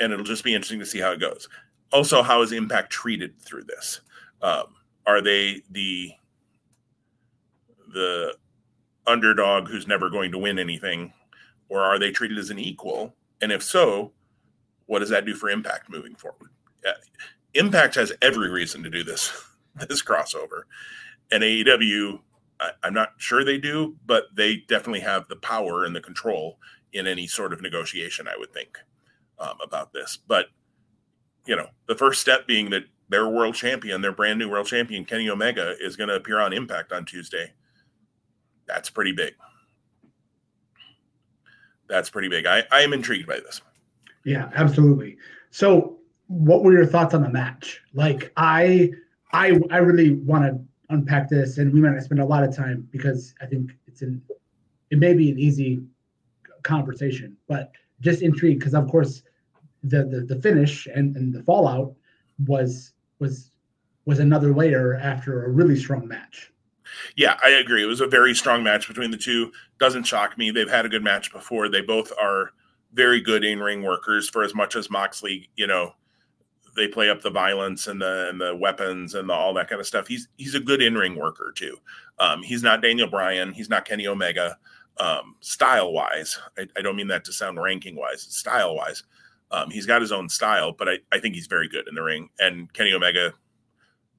and 0.00 0.12
it'll 0.12 0.24
just 0.24 0.44
be 0.44 0.54
interesting 0.54 0.78
to 0.78 0.86
see 0.86 1.00
how 1.00 1.12
it 1.12 1.20
goes. 1.20 1.48
Also, 1.92 2.22
how 2.22 2.42
is 2.42 2.52
Impact 2.52 2.90
treated 2.90 3.40
through 3.40 3.64
this? 3.64 4.00
Um, 4.42 4.74
are 5.06 5.20
they 5.20 5.62
the 5.70 6.12
the 7.92 8.36
underdog 9.06 9.68
who's 9.68 9.86
never 9.86 10.10
going 10.10 10.30
to 10.32 10.38
win 10.38 10.58
anything, 10.58 11.12
or 11.68 11.80
are 11.80 11.98
they 11.98 12.10
treated 12.10 12.38
as 12.38 12.50
an 12.50 12.58
equal? 12.58 13.14
And 13.40 13.50
if 13.50 13.62
so, 13.62 14.12
what 14.86 14.98
does 14.98 15.08
that 15.08 15.24
do 15.24 15.34
for 15.34 15.48
Impact 15.48 15.88
moving 15.88 16.14
forward? 16.14 16.50
Uh, 16.86 16.92
Impact 17.54 17.94
has 17.94 18.12
every 18.20 18.50
reason 18.50 18.82
to 18.82 18.90
do 18.90 19.02
this 19.02 19.32
this 19.88 20.02
crossover, 20.02 20.62
and 21.30 21.42
AEW 21.42 22.20
I, 22.60 22.70
am 22.82 22.94
not 22.94 23.12
sure 23.18 23.44
they 23.44 23.58
do, 23.58 23.96
but 24.06 24.24
they 24.34 24.56
definitely 24.68 25.00
have 25.00 25.28
the 25.28 25.36
power 25.36 25.84
and 25.84 25.94
the 25.94 26.00
control 26.00 26.58
in 26.92 27.06
any 27.06 27.26
sort 27.26 27.52
of 27.52 27.62
negotiation. 27.62 28.26
I 28.28 28.36
would 28.38 28.52
think 28.52 28.78
um, 29.40 29.56
about 29.62 29.92
this, 29.92 30.18
but 30.26 30.46
you 31.46 31.56
know, 31.56 31.68
the 31.86 31.94
first 31.94 32.20
step 32.20 32.46
being 32.46 32.70
that 32.70 32.84
their 33.08 33.26
world 33.26 33.54
champion, 33.54 34.02
their 34.02 34.12
brand 34.12 34.38
new 34.38 34.50
world 34.50 34.66
champion, 34.66 35.04
Kenny 35.04 35.28
Omega, 35.30 35.74
is 35.80 35.96
going 35.96 36.08
to 36.08 36.14
appear 36.14 36.40
on 36.40 36.52
Impact 36.52 36.92
on 36.92 37.06
Tuesday. 37.06 37.52
That's 38.66 38.90
pretty 38.90 39.12
big. 39.12 39.34
That's 41.88 42.10
pretty 42.10 42.28
big. 42.28 42.44
I, 42.44 42.64
I 42.70 42.82
am 42.82 42.92
intrigued 42.92 43.26
by 43.26 43.40
this. 43.40 43.62
Yeah, 44.24 44.50
absolutely. 44.54 45.16
So, 45.50 45.98
what 46.26 46.62
were 46.62 46.72
your 46.72 46.84
thoughts 46.84 47.14
on 47.14 47.22
the 47.22 47.30
match? 47.30 47.80
Like, 47.94 48.30
I, 48.36 48.90
I, 49.32 49.58
I 49.70 49.78
really 49.78 50.12
want 50.12 50.44
to 50.44 50.60
unpack 50.90 51.30
this, 51.30 51.56
and 51.56 51.72
we 51.72 51.80
might 51.80 51.98
spend 52.02 52.20
a 52.20 52.26
lot 52.26 52.44
of 52.44 52.54
time 52.54 52.86
because 52.90 53.34
I 53.40 53.46
think 53.46 53.70
it's 53.86 54.02
an 54.02 54.20
it 54.90 54.98
may 54.98 55.14
be 55.14 55.30
an 55.30 55.38
easy 55.38 55.82
conversation, 56.62 57.36
but 57.46 57.72
just 58.00 58.22
intrigued 58.22 58.60
because 58.60 58.74
of 58.74 58.88
course 58.88 59.22
the, 59.82 60.04
the 60.04 60.34
the 60.34 60.40
finish 60.40 60.86
and, 60.86 61.16
and 61.16 61.32
the 61.32 61.42
fallout 61.42 61.94
was 62.46 62.92
was 63.18 63.50
was 64.04 64.18
another 64.18 64.54
layer 64.54 64.96
after 64.96 65.44
a 65.44 65.50
really 65.50 65.76
strong 65.76 66.06
match. 66.08 66.52
Yeah, 67.16 67.38
I 67.44 67.50
agree. 67.50 67.82
It 67.82 67.86
was 67.86 68.00
a 68.00 68.06
very 68.06 68.34
strong 68.34 68.62
match 68.62 68.88
between 68.88 69.10
the 69.10 69.16
two. 69.16 69.52
Doesn't 69.78 70.04
shock 70.04 70.38
me. 70.38 70.50
They've 70.50 70.70
had 70.70 70.86
a 70.86 70.88
good 70.88 71.04
match 71.04 71.30
before. 71.30 71.68
They 71.68 71.82
both 71.82 72.12
are 72.20 72.52
very 72.94 73.20
good 73.20 73.44
in 73.44 73.60
ring 73.60 73.82
workers 73.82 74.28
for 74.30 74.42
as 74.42 74.54
much 74.54 74.74
as 74.74 74.90
Moxley, 74.90 75.50
you 75.56 75.66
know, 75.66 75.92
they 76.78 76.88
play 76.88 77.10
up 77.10 77.20
the 77.20 77.30
violence 77.30 77.88
and 77.88 78.00
the 78.00 78.28
and 78.30 78.40
the 78.40 78.54
weapons 78.54 79.14
and 79.14 79.28
the, 79.28 79.34
all 79.34 79.52
that 79.54 79.68
kind 79.68 79.80
of 79.80 79.86
stuff. 79.86 80.06
He's 80.06 80.28
he's 80.36 80.54
a 80.54 80.60
good 80.60 80.80
in 80.80 80.94
ring 80.94 81.16
worker 81.16 81.52
too. 81.54 81.76
Um, 82.18 82.42
he's 82.42 82.62
not 82.62 82.80
Daniel 82.80 83.08
Bryan. 83.08 83.52
He's 83.52 83.68
not 83.68 83.84
Kenny 83.84 84.06
Omega. 84.06 84.56
Um, 84.98 85.36
style 85.40 85.92
wise, 85.92 86.38
I, 86.56 86.66
I, 86.76 86.82
don't 86.82 86.96
mean 86.96 87.06
that 87.06 87.24
to 87.26 87.32
sound 87.32 87.62
ranking 87.62 87.94
wise. 87.94 88.22
Style 88.22 88.74
wise, 88.74 89.04
um, 89.50 89.70
he's 89.70 89.86
got 89.86 90.00
his 90.00 90.12
own 90.12 90.28
style, 90.28 90.72
but 90.72 90.88
I, 90.88 90.98
I 91.12 91.18
think 91.18 91.34
he's 91.34 91.46
very 91.46 91.68
good 91.68 91.88
in 91.88 91.94
the 91.94 92.02
ring. 92.02 92.28
And 92.38 92.72
Kenny 92.72 92.92
Omega, 92.92 93.32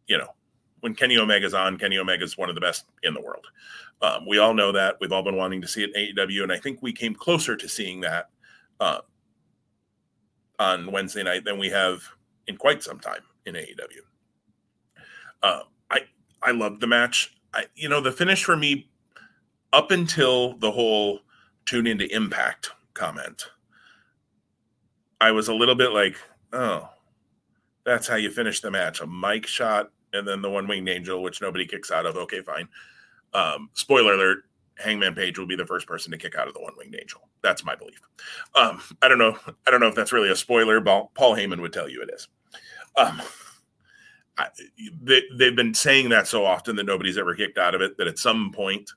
you 0.07 0.17
know, 0.17 0.33
when 0.81 0.95
Kenny 0.95 1.17
Omega's 1.17 1.53
on, 1.53 1.77
Kenny 1.77 1.97
Omega's 1.97 2.37
one 2.37 2.49
of 2.49 2.55
the 2.55 2.61
best 2.61 2.85
in 3.03 3.13
the 3.13 3.21
world. 3.21 3.45
Um, 4.01 4.25
we 4.25 4.37
all 4.37 4.53
know 4.53 4.71
that. 4.71 4.95
We've 4.99 5.11
all 5.11 5.23
been 5.23 5.35
wanting 5.35 5.61
to 5.61 5.67
see 5.67 5.83
it 5.83 5.95
in 5.95 6.15
AEW, 6.15 6.43
and 6.43 6.51
I 6.51 6.57
think 6.57 6.81
we 6.81 6.93
came 6.93 7.13
closer 7.13 7.55
to 7.55 7.67
seeing 7.67 8.01
that 8.01 8.29
uh, 8.79 8.99
on 10.57 10.91
Wednesday 10.91 11.23
night 11.23 11.43
than 11.43 11.59
we 11.59 11.69
have 11.69 12.01
in 12.47 12.57
quite 12.57 12.81
some 12.81 12.99
time 12.99 13.21
in 13.45 13.55
AEW. 13.55 14.01
Uh, 15.43 15.61
I 15.89 16.01
I 16.41 16.51
loved 16.51 16.81
the 16.81 16.87
match. 16.87 17.35
I, 17.53 17.65
you 17.75 17.89
know, 17.89 18.01
the 18.01 18.11
finish 18.11 18.43
for 18.43 18.55
me 18.55 18.89
up 19.73 19.91
until 19.91 20.57
the 20.57 20.71
whole 20.71 21.19
tune 21.65 21.87
into 21.87 22.13
Impact 22.15 22.71
comment, 22.93 23.45
I 25.21 25.31
was 25.31 25.47
a 25.47 25.53
little 25.53 25.75
bit 25.75 25.91
like, 25.91 26.15
oh, 26.53 26.89
that's 27.85 28.07
how 28.07 28.15
you 28.15 28.31
finish 28.31 28.61
the 28.61 28.71
match: 28.71 29.01
a 29.01 29.07
mic 29.07 29.47
shot 29.47 29.91
and 30.13 30.27
then 30.27 30.41
the 30.41 30.49
one 30.49 30.67
winged 30.67 30.89
angel, 30.89 31.21
which 31.21 31.41
nobody 31.41 31.65
kicks 31.65 31.91
out 31.91 32.05
of. 32.05 32.15
Okay, 32.15 32.41
fine. 32.41 32.67
Um, 33.33 33.69
spoiler 33.73 34.13
alert: 34.13 34.45
Hangman 34.77 35.15
Page 35.15 35.37
will 35.37 35.45
be 35.47 35.55
the 35.55 35.65
first 35.65 35.87
person 35.87 36.11
to 36.11 36.17
kick 36.17 36.35
out 36.35 36.47
of 36.47 36.53
the 36.53 36.61
one 36.61 36.73
winged 36.77 36.95
angel. 36.99 37.27
That's 37.41 37.63
my 37.63 37.75
belief. 37.75 38.01
Um, 38.55 38.81
I 39.01 39.07
don't 39.07 39.19
know. 39.19 39.37
I 39.67 39.71
don't 39.71 39.79
know 39.79 39.87
if 39.87 39.95
that's 39.95 40.13
really 40.13 40.31
a 40.31 40.35
spoiler. 40.35 40.79
But 40.79 41.13
Paul 41.13 41.35
Heyman 41.35 41.61
would 41.61 41.73
tell 41.73 41.89
you 41.89 42.01
it 42.01 42.09
is. 42.13 42.27
Um, 42.97 43.21
I, 44.37 44.47
they, 45.01 45.23
they've 45.33 45.55
been 45.55 45.73
saying 45.73 46.09
that 46.09 46.27
so 46.27 46.45
often 46.45 46.75
that 46.77 46.85
nobody's 46.85 47.17
ever 47.17 47.35
kicked 47.35 47.57
out 47.57 47.75
of 47.75 47.81
it 47.81 47.97
that 47.97 48.07
at 48.07 48.17
some 48.17 48.51
point 48.53 48.89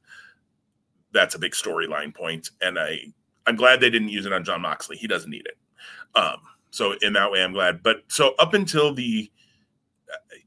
that's 1.13 1.35
a 1.35 1.39
big 1.39 1.53
storyline 1.53 2.15
point 2.15 2.51
and 2.63 2.79
i 2.79 3.01
i'm 3.47 3.57
glad 3.57 3.81
they 3.81 3.91
didn't 3.91 4.09
use 4.09 4.25
it 4.25 4.33
on 4.33 4.45
jon 4.45 4.63
moxley 4.63 4.97
he 4.97 5.09
doesn't 5.09 5.31
need 5.31 5.45
it 5.47 5.59
um 6.14 6.37
so 6.70 6.94
in 7.03 7.12
that 7.12 7.31
way 7.31 7.42
i'm 7.42 7.53
glad. 7.53 7.83
But 7.83 8.03
so 8.09 8.35
up 8.38 8.55
until 8.55 8.94
the 8.94 9.31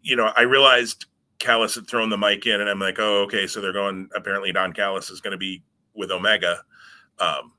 you 0.01 0.15
know 0.15 0.31
i 0.35 0.41
realized 0.41 1.05
Callis 1.39 1.75
had 1.75 1.87
thrown 1.87 2.09
the 2.09 2.17
mic 2.17 2.45
in 2.45 2.61
and 2.61 2.69
i'm 2.69 2.79
like 2.79 2.99
oh 2.99 3.23
okay 3.23 3.47
so 3.47 3.61
they're 3.61 3.73
going 3.73 4.09
apparently 4.15 4.51
don 4.51 4.73
Callis 4.73 5.09
is 5.09 5.21
going 5.21 5.31
to 5.31 5.37
be 5.37 5.63
with 5.93 6.11
omega. 6.11 6.63
Um 7.19 7.53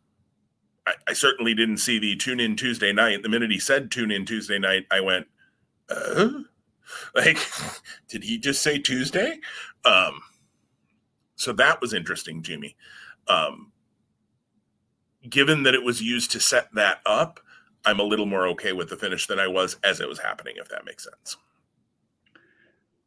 I, 0.87 0.95
I 1.09 1.13
certainly 1.15 1.55
didn't 1.55 1.79
see 1.79 1.99
the 1.99 2.17
tune 2.17 2.39
in 2.41 2.55
tuesday 2.57 2.93
night. 2.93 3.23
The 3.23 3.29
minute 3.29 3.51
he 3.51 3.59
said 3.59 3.91
tune 3.91 4.11
in 4.11 4.25
tuesday 4.25 4.59
night 4.59 4.87
i 4.91 5.01
went 5.01 5.27
uh, 5.89 6.29
like 7.15 7.39
did 8.09 8.25
he 8.25 8.39
just 8.39 8.63
say 8.63 8.79
tuesday? 8.79 9.39
Um 9.85 10.21
so 11.37 11.53
that 11.53 11.81
was 11.81 11.93
interesting 11.95 12.43
jimmy. 12.43 12.77
Um 13.29 13.73
given 15.29 15.65
that 15.65 15.75
it 15.75 15.83
was 15.83 16.03
used 16.03 16.31
to 16.33 16.41
set 16.41 16.73
that 16.75 17.01
up 17.05 17.41
i'm 17.87 18.01
a 18.01 18.05
little 18.05 18.27
more 18.27 18.47
okay 18.49 18.73
with 18.73 18.91
the 18.91 18.97
finish 18.97 19.27
than 19.27 19.39
i 19.39 19.49
was 19.49 19.77
as 19.83 20.01
it 20.01 20.09
was 20.09 20.19
happening 20.19 20.55
if 20.59 20.69
that 20.69 20.85
makes 20.85 21.05
sense. 21.05 21.37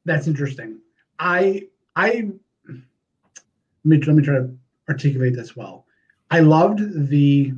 That's 0.05 0.27
interesting. 0.27 0.79
I 1.19 1.67
i 1.95 2.29
let 3.85 3.85
me, 3.85 3.97
let 3.99 4.15
me 4.15 4.23
try 4.23 4.35
to 4.35 4.55
articulate 4.89 5.35
this 5.35 5.55
well. 5.55 5.85
I 6.31 6.39
loved 6.39 7.09
the 7.09 7.53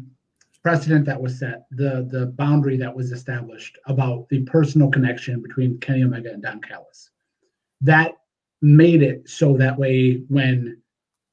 precedent 0.63 1.05
that 1.05 1.21
was 1.21 1.39
set, 1.39 1.65
the 1.71 2.07
the 2.11 2.27
boundary 2.27 2.77
that 2.77 2.95
was 2.95 3.11
established 3.11 3.77
about 3.85 4.27
the 4.29 4.43
personal 4.43 4.89
connection 4.89 5.41
between 5.41 5.79
Kenny 5.79 6.03
Omega 6.03 6.31
and 6.31 6.43
Don 6.43 6.61
Callis. 6.61 7.09
That 7.81 8.17
made 8.61 9.01
it 9.01 9.27
so 9.27 9.57
that 9.57 9.77
way 9.77 10.23
when 10.27 10.77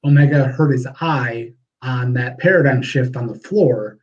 Omega 0.04 0.46
hurt 0.46 0.72
his 0.72 0.86
eye 1.00 1.52
on 1.82 2.12
that 2.14 2.38
paradigm 2.38 2.80
shift 2.80 3.16
on 3.16 3.26
the 3.26 3.34
floor, 3.34 3.97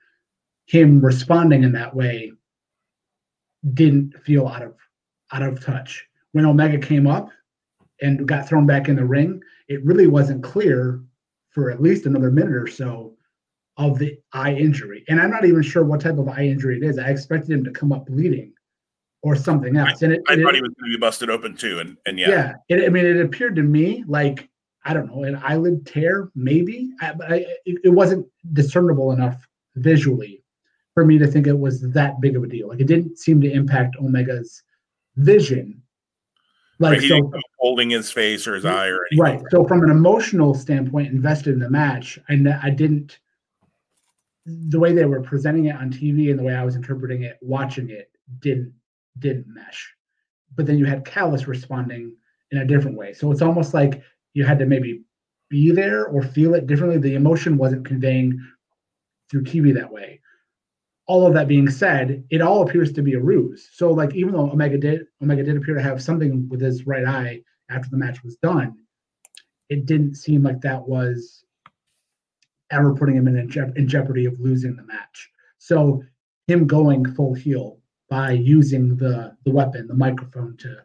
him 0.65 1.03
responding 1.03 1.63
in 1.63 1.71
that 1.73 1.95
way 1.95 2.31
didn't 3.73 4.17
feel 4.23 4.47
out 4.47 4.63
of 4.63 4.75
out 5.31 5.41
of 5.41 5.63
touch. 5.63 6.05
When 6.31 6.45
Omega 6.45 6.77
came 6.77 7.07
up 7.07 7.29
and 8.01 8.27
got 8.27 8.47
thrown 8.47 8.65
back 8.65 8.89
in 8.89 8.95
the 8.95 9.05
ring, 9.05 9.41
it 9.67 9.83
really 9.83 10.07
wasn't 10.07 10.43
clear 10.43 11.01
for 11.49 11.71
at 11.71 11.81
least 11.81 12.05
another 12.05 12.29
minute 12.29 12.55
or 12.55 12.67
so 12.67 13.15
of 13.77 13.97
the 13.97 14.17
eye 14.33 14.53
injury. 14.53 15.03
And 15.07 15.19
I'm 15.19 15.31
not 15.31 15.45
even 15.45 15.61
sure 15.61 15.83
what 15.83 16.01
type 16.01 16.17
of 16.17 16.27
eye 16.29 16.45
injury 16.45 16.77
it 16.77 16.83
is. 16.83 16.97
I 16.97 17.09
expected 17.09 17.51
him 17.51 17.63
to 17.63 17.71
come 17.71 17.91
up 17.91 18.05
bleeding 18.05 18.53
or 19.21 19.35
something 19.35 19.75
else. 19.75 20.03
I, 20.03 20.05
and 20.05 20.13
it, 20.15 20.21
I 20.27 20.35
thought 20.35 20.55
he 20.55 20.61
was 20.61 20.71
going 20.79 20.91
to 20.91 20.97
be 20.97 20.99
busted 20.99 21.29
open 21.29 21.55
too. 21.55 21.79
And, 21.79 21.97
and 22.05 22.19
yeah. 22.19 22.29
Yeah. 22.29 22.53
It, 22.69 22.85
I 22.85 22.89
mean, 22.89 23.05
it 23.05 23.19
appeared 23.19 23.55
to 23.55 23.63
me 23.63 24.03
like, 24.07 24.49
I 24.83 24.93
don't 24.93 25.07
know, 25.07 25.23
an 25.23 25.37
eyelid 25.37 25.85
tear, 25.85 26.29
maybe, 26.35 26.91
I, 27.01 27.13
but 27.13 27.31
I, 27.31 27.35
it, 27.65 27.79
it 27.85 27.89
wasn't 27.89 28.27
discernible 28.53 29.11
enough 29.11 29.47
visually 29.75 30.43
for 30.95 31.05
me 31.05 31.19
to 31.19 31.27
think 31.27 31.45
it 31.45 31.59
was 31.59 31.81
that 31.91 32.19
big 32.21 32.35
of 32.35 32.43
a 32.43 32.47
deal. 32.47 32.69
Like 32.69 32.79
it 32.79 32.87
didn't 32.87 33.19
seem 33.19 33.39
to 33.41 33.51
impact 33.51 33.97
Omega's 33.99 34.63
vision. 35.17 35.81
Like 36.79 36.99
right, 36.99 37.07
so, 37.07 37.31
holding 37.59 37.89
his 37.91 38.11
face 38.11 38.47
or 38.47 38.55
his 38.55 38.65
eye 38.65 38.87
or 38.87 39.05
anything. 39.11 39.19
Right. 39.19 39.41
So 39.51 39.65
from 39.65 39.83
an 39.83 39.89
emotional 39.89 40.53
standpoint, 40.53 41.09
invested 41.09 41.53
in 41.53 41.59
the 41.59 41.69
match, 41.69 42.17
I, 42.27 42.37
I 42.63 42.69
didn't 42.69 43.19
the 44.45 44.79
way 44.79 44.93
they 44.93 45.05
were 45.05 45.21
presenting 45.21 45.65
it 45.65 45.75
on 45.75 45.89
TV 45.89 46.29
and 46.29 46.37
the 46.37 46.43
way 46.43 46.53
I 46.53 46.63
was 46.63 46.75
interpreting 46.75 47.23
it, 47.23 47.37
watching 47.41 47.89
it, 47.89 48.11
didn't 48.39 48.73
didn't 49.19 49.47
mesh. 49.47 49.93
But 50.55 50.65
then 50.65 50.77
you 50.77 50.85
had 50.85 51.05
Callis 51.05 51.47
responding 51.47 52.15
in 52.51 52.59
a 52.59 52.65
different 52.65 52.97
way. 52.97 53.13
So 53.13 53.31
it's 53.31 53.41
almost 53.41 53.73
like 53.73 54.01
you 54.33 54.45
had 54.45 54.59
to 54.59 54.65
maybe 54.65 55.01
be 55.49 55.71
there 55.71 56.05
or 56.05 56.21
feel 56.21 56.53
it 56.55 56.67
differently. 56.67 56.99
The 56.99 57.15
emotion 57.15 57.57
wasn't 57.57 57.85
conveying 57.85 58.39
through 59.29 59.43
TV 59.43 59.73
that 59.73 59.91
way. 59.91 60.19
All 61.07 61.27
of 61.27 61.33
that 61.35 61.47
being 61.47 61.69
said, 61.69 62.23
it 62.31 62.41
all 62.41 62.63
appears 62.63 62.91
to 62.93 63.01
be 63.03 63.13
a 63.13 63.19
ruse. 63.19 63.69
So 63.73 63.91
like 63.91 64.15
even 64.15 64.33
though 64.33 64.51
Omega 64.51 64.77
did 64.77 65.05
Omega 65.21 65.43
did 65.43 65.57
appear 65.57 65.75
to 65.75 65.81
have 65.81 66.01
something 66.01 66.49
with 66.49 66.61
his 66.61 66.87
right 66.87 67.05
eye 67.05 67.41
after 67.69 67.89
the 67.89 67.97
match 67.97 68.23
was 68.23 68.37
done, 68.37 68.75
it 69.69 69.85
didn't 69.85 70.15
seem 70.15 70.43
like 70.43 70.61
that 70.61 70.87
was 70.87 71.43
ever 72.71 72.95
putting 72.95 73.15
him 73.15 73.27
in, 73.27 73.37
in 73.75 73.87
jeopardy 73.87 74.25
of 74.25 74.39
losing 74.39 74.75
the 74.75 74.83
match. 74.83 75.29
So 75.59 76.03
him 76.47 76.67
going 76.67 77.05
full 77.13 77.33
heel 77.33 77.79
by 78.09 78.31
using 78.31 78.97
the 78.97 79.35
the 79.45 79.51
weapon, 79.51 79.87
the 79.87 79.93
microphone 79.93 80.57
to 80.57 80.77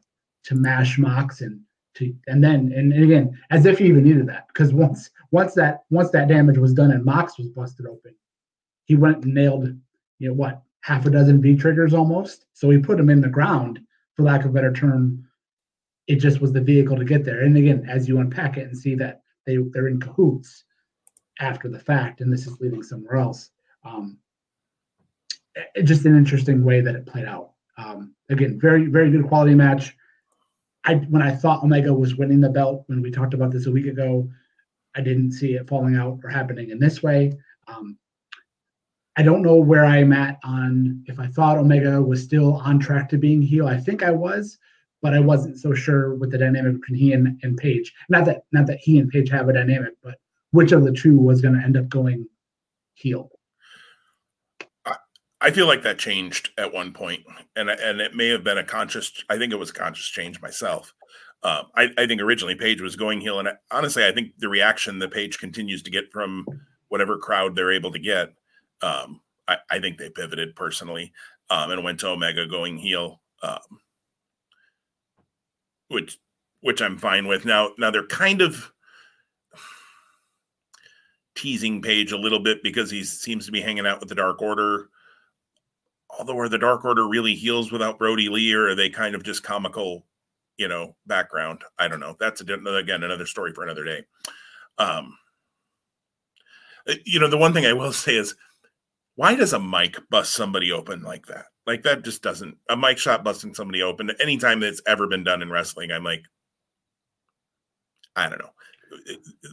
to 0.44 0.54
mash 0.54 0.98
Mox 0.98 1.40
and 1.40 1.60
to 1.94 2.14
and 2.28 2.42
then 2.42 2.72
and, 2.74 2.92
and 2.92 3.04
again 3.04 3.38
as 3.50 3.66
if 3.66 3.78
he 3.78 3.86
even 3.86 4.04
needed 4.04 4.26
that 4.28 4.48
because 4.48 4.72
once 4.72 5.10
once 5.30 5.54
that 5.54 5.84
once 5.90 6.10
that 6.10 6.28
damage 6.28 6.58
was 6.58 6.72
done 6.72 6.92
and 6.92 7.04
Mox 7.04 7.38
was 7.38 7.48
busted 7.48 7.86
open, 7.86 8.14
he 8.86 8.96
went 8.96 9.24
and 9.24 9.34
nailed 9.34 9.76
you 10.20 10.28
know 10.28 10.34
what 10.34 10.62
half 10.82 11.04
a 11.06 11.10
dozen 11.10 11.42
V 11.42 11.56
triggers 11.56 11.92
almost. 11.92 12.46
So 12.52 12.68
we 12.68 12.78
put 12.78 12.96
them 12.96 13.10
in 13.10 13.20
the 13.20 13.28
ground 13.28 13.80
for 14.14 14.22
lack 14.22 14.44
of 14.44 14.50
a 14.50 14.54
better 14.54 14.72
term. 14.72 15.26
It 16.06 16.16
just 16.16 16.40
was 16.40 16.52
the 16.52 16.60
vehicle 16.60 16.96
to 16.96 17.04
get 17.04 17.24
there. 17.24 17.40
And 17.40 17.56
again, 17.56 17.84
as 17.88 18.08
you 18.08 18.20
unpack 18.20 18.56
it 18.56 18.68
and 18.68 18.78
see 18.78 18.94
that 18.94 19.22
they 19.46 19.56
they're 19.72 19.88
in 19.88 20.00
cahoots, 20.00 20.64
after 21.40 21.68
the 21.68 21.78
fact, 21.78 22.20
and 22.20 22.32
this 22.32 22.46
is 22.46 22.60
leading 22.60 22.82
somewhere 22.82 23.16
else. 23.16 23.50
Um, 23.84 24.18
it, 25.74 25.82
just 25.82 26.04
an 26.04 26.16
interesting 26.16 26.62
way 26.62 26.80
that 26.80 26.94
it 26.94 27.06
played 27.06 27.24
out. 27.24 27.52
Um, 27.78 28.14
again, 28.28 28.60
very 28.60 28.86
very 28.86 29.10
good 29.10 29.26
quality 29.26 29.54
match. 29.54 29.96
I 30.84 30.94
when 30.94 31.22
I 31.22 31.34
thought 31.34 31.64
Omega 31.64 31.92
was 31.92 32.16
winning 32.16 32.40
the 32.40 32.48
belt 32.48 32.84
when 32.86 33.02
we 33.02 33.10
talked 33.10 33.34
about 33.34 33.50
this 33.50 33.66
a 33.66 33.70
week 33.70 33.86
ago, 33.86 34.30
I 34.94 35.00
didn't 35.00 35.32
see 35.32 35.54
it 35.54 35.68
falling 35.68 35.96
out 35.96 36.20
or 36.22 36.30
happening 36.30 36.70
in 36.70 36.78
this 36.78 37.02
way. 37.02 37.32
Um, 37.66 37.98
I 39.16 39.22
don't 39.22 39.42
know 39.42 39.56
where 39.56 39.84
I'm 39.84 40.12
at 40.12 40.38
on 40.44 41.02
if 41.06 41.18
I 41.18 41.26
thought 41.26 41.58
Omega 41.58 42.00
was 42.00 42.22
still 42.22 42.54
on 42.56 42.78
track 42.78 43.08
to 43.10 43.18
being 43.18 43.42
heel. 43.42 43.66
I 43.66 43.76
think 43.76 44.02
I 44.02 44.10
was, 44.10 44.58
but 45.02 45.14
I 45.14 45.20
wasn't 45.20 45.58
so 45.58 45.74
sure 45.74 46.14
with 46.14 46.30
the 46.30 46.38
dynamic 46.38 46.80
between 46.80 46.98
he 46.98 47.12
and, 47.12 47.40
and 47.42 47.56
Page. 47.56 47.92
Not 48.08 48.24
that 48.26 48.44
not 48.52 48.66
that 48.66 48.78
he 48.78 48.98
and 48.98 49.10
Page 49.10 49.30
have 49.30 49.48
a 49.48 49.52
dynamic, 49.52 49.94
but 50.02 50.18
which 50.52 50.72
of 50.72 50.84
the 50.84 50.92
two 50.92 51.18
was 51.18 51.40
going 51.40 51.54
to 51.54 51.62
end 51.62 51.76
up 51.76 51.88
going 51.88 52.26
heel. 52.94 53.30
I 55.42 55.50
feel 55.50 55.66
like 55.66 55.82
that 55.84 55.98
changed 55.98 56.50
at 56.58 56.72
one 56.72 56.92
point, 56.92 57.24
and 57.56 57.70
and 57.70 58.00
it 58.00 58.14
may 58.14 58.28
have 58.28 58.44
been 58.44 58.58
a 58.58 58.64
conscious. 58.64 59.24
I 59.30 59.38
think 59.38 59.52
it 59.52 59.58
was 59.58 59.70
a 59.70 59.74
conscious 59.74 60.06
change 60.06 60.40
myself. 60.42 60.92
Um, 61.42 61.68
I, 61.74 61.88
I, 61.96 62.06
think 62.06 62.20
originally 62.20 62.54
Page 62.54 62.82
was 62.82 62.96
going 62.96 63.22
heel, 63.22 63.38
and 63.38 63.48
I, 63.48 63.52
honestly, 63.70 64.04
I 64.04 64.12
think 64.12 64.32
the 64.36 64.50
reaction 64.50 64.98
that 64.98 65.10
Page 65.10 65.38
continues 65.38 65.82
to 65.84 65.90
get 65.90 66.12
from 66.12 66.44
whatever 66.88 67.16
crowd 67.16 67.56
they're 67.56 67.72
able 67.72 67.90
to 67.92 67.98
get, 67.98 68.34
um, 68.82 69.20
I, 69.48 69.56
I, 69.70 69.80
think 69.80 69.98
they 69.98 70.10
pivoted 70.10 70.56
personally 70.56 71.12
um, 71.50 71.70
and 71.70 71.84
went 71.84 72.00
to 72.00 72.08
Omega 72.08 72.46
going 72.46 72.78
heel, 72.78 73.20
um, 73.42 73.58
which 75.88 76.18
which 76.60 76.80
I'm 76.80 76.98
fine 76.98 77.26
with. 77.26 77.44
Now 77.44 77.70
now 77.78 77.90
they're 77.90 78.06
kind 78.06 78.40
of 78.40 78.72
teasing 81.34 81.80
Page 81.80 82.12
a 82.12 82.18
little 82.18 82.38
bit 82.38 82.62
because 82.62 82.90
he 82.90 83.02
seems 83.02 83.46
to 83.46 83.52
be 83.52 83.60
hanging 83.60 83.86
out 83.86 84.00
with 84.00 84.08
the 84.08 84.14
Dark 84.14 84.42
Order. 84.42 84.90
Although, 86.18 86.38
are 86.38 86.48
the 86.48 86.58
Dark 86.58 86.84
Order 86.84 87.08
really 87.08 87.34
heels 87.34 87.72
without 87.72 87.98
Brodie 87.98 88.28
Lee, 88.28 88.52
or 88.52 88.68
are 88.68 88.74
they 88.74 88.90
kind 88.90 89.14
of 89.14 89.22
just 89.22 89.42
comical, 89.42 90.04
you 90.58 90.68
know, 90.68 90.96
background? 91.06 91.62
I 91.78 91.88
don't 91.88 92.00
know. 92.00 92.16
That's 92.18 92.40
a, 92.40 92.54
again 92.74 93.04
another 93.04 93.26
story 93.26 93.52
for 93.52 93.62
another 93.62 93.84
day. 93.84 94.04
Um, 94.78 95.16
uh, 96.88 96.94
you 97.04 97.20
know, 97.20 97.28
the 97.28 97.38
one 97.38 97.52
thing 97.52 97.64
I 97.64 97.72
will 97.72 97.92
say 97.94 98.16
is, 98.16 98.34
why 99.16 99.34
does 99.34 99.52
a 99.52 99.60
mic 99.60 99.98
bust 100.10 100.34
somebody 100.34 100.72
open 100.72 101.02
like 101.02 101.26
that? 101.26 101.46
Like 101.66 101.82
that 101.82 102.04
just 102.04 102.22
doesn't 102.22 102.56
a 102.68 102.76
mic 102.76 102.98
shot 102.98 103.22
busting 103.22 103.54
somebody 103.54 103.82
open. 103.82 104.10
Anytime 104.20 104.60
that's 104.60 104.82
ever 104.86 105.06
been 105.06 105.24
done 105.24 105.42
in 105.42 105.50
wrestling, 105.50 105.92
I'm 105.92 106.04
like, 106.04 106.24
I 108.16 108.28
don't 108.28 108.38
know, 108.38 108.50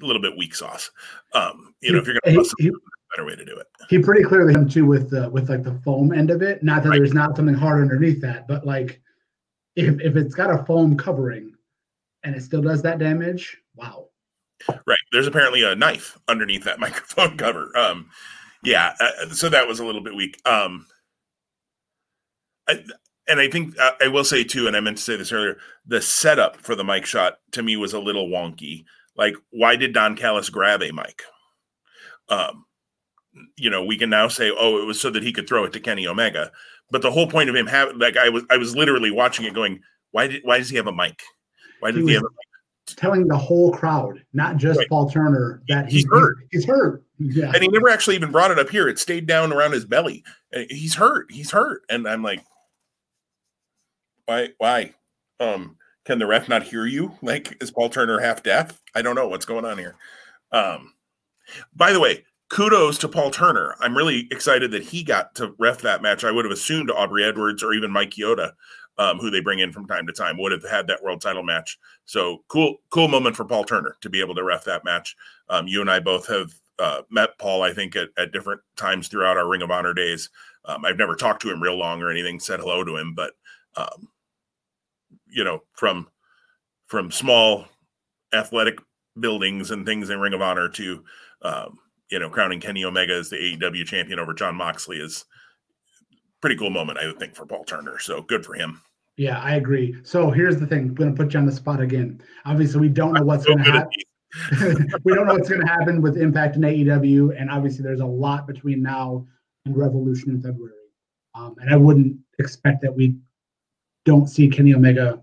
a 0.02 0.06
little 0.06 0.22
bit 0.22 0.38
weak 0.38 0.56
sauce. 0.56 0.90
Um, 1.34 1.74
you 1.82 1.92
know, 1.92 2.00
if 2.00 2.08
you're 2.08 2.18
gonna 2.24 2.38
bust 2.38 2.56
he, 2.58 2.66
somebody, 2.66 2.82
better 3.16 3.28
way 3.28 3.36
to 3.36 3.46
do 3.46 3.58
it. 3.58 3.68
He 3.90 4.00
pretty 4.00 4.24
clearly 4.24 4.54
him 4.54 4.68
too 4.68 4.86
with 4.86 5.10
the 5.10 5.30
with 5.30 5.50
like 5.50 5.64
the 5.64 5.80
foam 5.84 6.14
end 6.14 6.32
of 6.32 6.42
it. 6.42 6.64
Not 6.64 6.84
that 6.84 6.90
right. 6.90 6.98
there's 6.98 7.14
not 7.14 7.36
something 7.36 7.56
hard 7.56 7.82
underneath 7.82 8.22
that, 8.22 8.48
but 8.48 8.66
like 8.66 9.02
if 9.76 10.00
if 10.02 10.16
it's 10.16 10.34
got 10.34 10.50
a 10.50 10.64
foam 10.66 10.98
covering 10.98 11.54
and 12.24 12.36
it 12.36 12.42
still 12.42 12.62
does 12.62 12.82
that 12.82 13.00
damage, 13.00 13.58
wow. 13.76 14.08
Right. 14.68 14.98
There's 15.12 15.28
apparently 15.28 15.64
a 15.64 15.76
knife 15.76 16.18
underneath 16.28 16.64
that 16.64 16.80
microphone 16.80 17.38
cover. 17.38 17.76
Um, 17.78 18.10
yeah. 18.64 18.94
Uh, 19.00 19.30
so 19.30 19.50
that 19.50 19.68
was 19.68 19.80
a 19.80 19.86
little 19.86 20.04
bit 20.04 20.16
weak. 20.16 20.40
Um, 20.46 20.86
I, 22.68 22.84
and 23.28 23.40
I 23.40 23.50
think 23.50 23.78
uh, 23.80 23.92
I 24.02 24.08
will 24.08 24.24
say 24.24 24.44
too, 24.44 24.68
and 24.68 24.76
I 24.76 24.80
meant 24.80 24.98
to 24.98 25.04
say 25.04 25.16
this 25.16 25.32
earlier, 25.32 25.58
the 25.86 26.02
setup 26.02 26.58
for 26.58 26.76
the 26.76 26.84
mic 26.84 27.06
shot 27.06 27.40
to 27.52 27.64
me 27.64 27.76
was 27.78 27.94
a 27.94 28.00
little 28.00 28.28
wonky. 28.28 28.86
Like, 29.16 29.36
why 29.50 29.76
did 29.76 29.94
Don 29.94 30.16
Callis 30.16 30.50
grab 30.50 30.82
a 30.82 30.92
mic? 30.92 31.24
Um, 32.30 32.66
you 33.56 33.70
know, 33.70 33.84
we 33.84 33.98
can 33.98 34.10
now 34.10 34.28
say, 34.28 34.52
oh, 34.58 34.82
it 34.82 34.86
was 34.86 35.00
so 35.00 35.10
that 35.10 35.24
he 35.24 35.34
could 35.34 35.48
throw 35.48 35.64
it 35.64 35.74
to 35.74 35.80
Kenny 35.80 36.08
Omega. 36.08 36.52
But 36.92 37.02
the 37.02 37.12
whole 37.12 37.28
point 37.28 37.50
of 37.50 37.56
him 37.56 37.68
having, 37.68 38.00
like, 38.00 38.16
I 38.16 38.30
was, 38.30 38.44
I 38.50 38.58
was 38.58 38.76
literally 38.76 39.12
watching 39.12 39.46
it, 39.46 39.54
going, 39.54 39.82
why 40.12 40.28
did, 40.28 40.42
why 40.44 40.58
does 40.58 40.70
he 40.70 40.78
have 40.78 40.88
a 40.88 40.92
mic? 40.92 41.22
Why 41.80 41.92
did 41.92 42.02
he, 42.02 42.08
he 42.08 42.14
have 42.14 42.24
a 42.24 42.30
mic? 42.30 42.96
Telling 42.96 43.28
the 43.28 43.38
whole 43.38 43.74
crowd, 43.74 44.24
not 44.34 44.58
just 44.58 44.80
right. 44.80 44.90
Paul 44.90 45.10
Turner, 45.10 45.62
that 45.68 45.86
he's, 45.86 46.04
he's 46.04 46.08
hurt. 46.10 46.38
He's 46.52 46.66
hurt. 46.66 47.04
Yeah. 47.20 47.52
And 47.54 47.62
he 47.62 47.68
never 47.68 47.90
actually 47.90 48.16
even 48.16 48.32
brought 48.32 48.52
it 48.52 48.60
up 48.60 48.70
here. 48.70 48.88
It 48.88 49.00
stayed 49.00 49.26
down 49.26 49.52
around 49.52 49.72
his 49.72 49.86
belly. 49.86 50.24
He's 50.70 50.96
hurt. 50.96 51.32
He's 51.32 51.52
hurt. 51.52 51.82
And 51.90 52.08
I'm 52.08 52.24
like, 52.24 52.44
why? 54.26 54.50
Why? 54.58 54.94
Um, 55.40 55.78
can 56.06 56.20
the 56.20 56.28
ref 56.28 56.48
not 56.48 56.64
hear 56.64 56.86
you? 56.86 57.14
Like, 57.22 57.62
is 57.62 57.72
Paul 57.72 57.90
Turner 57.90 58.20
half 58.20 58.44
deaf? 58.44 58.82
I 58.96 59.02
don't 59.02 59.16
know 59.16 59.28
what's 59.28 59.46
going 59.46 59.66
on 59.66 59.78
here. 59.78 59.96
Um, 60.52 60.94
by 61.76 61.92
the 61.92 62.00
way, 62.00 62.24
kudos 62.50 62.98
to 63.00 63.08
Paul 63.08 63.32
Turner. 63.32 63.76
I'm 63.80 63.98
really 63.98 64.28
excited 64.32 64.72
that 64.72 64.84
he 64.84 65.04
got 65.04 65.36
to 65.36 65.54
ref 65.58 65.82
that 65.82 66.02
match. 66.02 66.24
I 66.24 66.32
would 66.32 66.46
have 66.46 66.52
assumed 66.52 66.92
Aubrey 66.92 67.24
Edwards 67.24 67.64
or 67.64 67.74
even 67.74 67.92
Mike 67.92 68.12
Chioda, 68.12 68.54
um, 68.98 69.18
who 69.18 69.30
they 69.30 69.42
bring 69.42 69.60
in 69.60 69.72
from 69.72 69.88
time 69.88 70.08
to 70.08 70.14
time, 70.14 70.38
would 70.38 70.52
have 70.52 70.64
had 70.64 70.88
that 70.88 71.04
world 71.04 71.22
title 71.22 71.44
match. 71.44 71.78
So 72.06 72.44
cool, 72.48 72.78
cool 72.90 73.08
moment 73.08 73.36
for 73.36 73.46
Paul 73.46 73.64
Turner 73.64 73.98
to 74.02 74.10
be 74.10 74.22
able 74.22 74.36
to 74.36 74.44
ref 74.44 74.64
that 74.66 74.86
match. 74.86 75.16
Um, 75.50 75.68
you 75.68 75.82
and 75.82 75.90
I 75.90 76.00
both 76.00 76.28
have 76.28 76.54
uh, 76.80 77.02
met 77.10 77.38
Paul, 77.40 77.64
I 77.64 77.74
think, 77.74 77.96
at, 77.96 78.10
at, 78.18 78.32
different 78.32 78.62
times 78.76 79.08
throughout 79.08 79.38
our 79.38 79.48
Ring 79.48 79.62
of 79.62 79.72
Honor 79.72 79.94
days. 79.94 80.30
Um, 80.66 80.86
I've 80.86 80.98
never 80.98 81.16
talked 81.16 81.42
to 81.44 81.52
him 81.52 81.62
real 81.62 81.78
long 81.78 82.02
or 82.02 82.12
anything, 82.12 82.40
said 82.40 82.60
hello 82.60 82.84
to 82.84 82.98
him, 82.98 83.14
but 83.16 83.34
um, 83.76 84.10
you 85.28 85.44
know, 85.44 85.64
from 85.74 86.08
from 86.88 87.12
small 87.12 87.66
athletic 88.34 88.80
buildings 89.20 89.72
and 89.72 89.86
things 89.86 90.10
in 90.10 90.20
Ring 90.20 90.34
of 90.34 90.42
Honor 90.42 90.70
to 90.70 91.04
um, 91.42 91.80
you 92.10 92.20
know, 92.20 92.30
crowning 92.30 92.60
Kenny 92.60 92.86
Omega 92.86 93.14
as 93.14 93.30
the 93.30 93.36
AEW 93.36 93.86
champion 93.86 94.20
over 94.20 94.34
Jon 94.34 94.56
Moxley 94.56 94.98
is 94.98 95.26
pretty 96.42 96.56
cool 96.56 96.70
moment, 96.70 97.00
I 97.00 97.08
would 97.08 97.20
think, 97.20 97.36
for 97.36 97.46
Paul 97.46 97.66
Turner. 97.66 98.00
So 98.00 98.22
good 98.22 98.46
for 98.46 98.54
him. 98.54 98.82
Yeah, 99.18 99.40
I 99.40 99.56
agree. 99.56 99.96
So 100.04 100.30
here's 100.30 100.58
the 100.58 100.68
thing: 100.68 100.90
I'm 100.90 100.94
going 100.94 101.14
to 101.14 101.24
put 101.24 101.34
you 101.34 101.40
on 101.40 101.46
the 101.46 101.52
spot 101.52 101.82
again. 101.82 102.22
Obviously, 102.46 102.80
we 102.80 102.90
don't 102.90 103.14
know 103.14 103.24
what's 103.24 103.46
going 103.46 103.58
to 103.64 103.64
happen. 103.64 103.90
we 105.04 105.14
don't 105.14 105.28
know 105.28 105.34
what's 105.34 105.50
going 105.50 105.62
to 105.62 105.68
happen 105.68 106.02
with 106.02 106.18
Impact 106.18 106.56
and 106.56 106.66
AEW, 106.66 107.40
and 107.40 107.50
obviously, 107.50 107.84
there's 107.84 108.02
a 108.02 108.06
lot 108.06 108.48
between 108.48 108.82
now 108.82 109.26
and 109.66 109.76
Revolution 109.76 110.32
in 110.32 110.42
February. 110.42 110.74
Um, 111.36 111.56
and 111.60 111.74
I 111.74 111.76
wouldn't 111.76 112.18
expect 112.40 112.82
that 112.82 112.94
we 112.94 113.16
don't 114.06 114.28
see 114.28 114.48
Kenny 114.48 114.74
Omega 114.74 115.22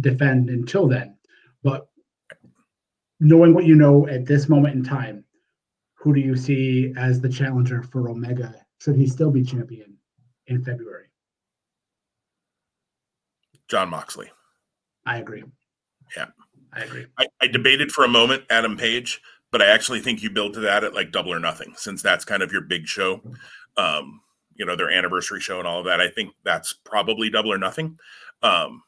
defend 0.00 0.50
until 0.50 0.88
then. 0.88 1.16
But 1.62 1.88
knowing 3.20 3.54
what 3.54 3.66
you 3.66 3.74
know 3.74 4.08
at 4.08 4.26
this 4.26 4.48
moment 4.48 4.74
in 4.74 4.82
time, 4.82 5.24
who 5.94 6.12
do 6.12 6.20
you 6.20 6.36
see 6.36 6.92
as 6.96 7.20
the 7.20 7.28
challenger 7.28 7.82
for 7.82 8.10
Omega? 8.10 8.54
Should 8.80 8.96
he 8.96 9.06
still 9.06 9.30
be 9.30 9.44
champion 9.44 9.96
in 10.48 10.64
February? 10.64 11.06
Jon 13.68 13.90
Moxley. 13.90 14.30
I 15.06 15.18
agree. 15.18 15.44
Yeah. 16.16 16.26
I 16.72 16.80
agree. 16.80 17.06
I, 17.18 17.26
I, 17.40 17.46
debated 17.46 17.92
for 17.92 18.04
a 18.04 18.08
moment 18.08 18.44
Adam 18.48 18.76
Page, 18.76 19.20
but 19.50 19.60
I 19.60 19.66
actually 19.66 20.00
think 20.00 20.22
you 20.22 20.30
build 20.30 20.54
to 20.54 20.60
that 20.60 20.84
at 20.84 20.94
like 20.94 21.12
double 21.12 21.32
or 21.32 21.38
nothing, 21.38 21.74
since 21.76 22.02
that's 22.02 22.24
kind 22.24 22.42
of 22.42 22.50
your 22.50 22.62
big 22.62 22.86
show. 22.86 23.20
Um, 23.76 24.20
you 24.54 24.64
know, 24.64 24.76
their 24.76 24.90
anniversary 24.90 25.40
show 25.40 25.58
and 25.58 25.66
all 25.66 25.80
of 25.80 25.86
that. 25.86 26.00
I 26.00 26.08
think 26.08 26.32
that's 26.44 26.72
probably 26.72 27.30
double 27.30 27.52
or 27.52 27.58
nothing. 27.58 27.98
Um, 28.42 28.82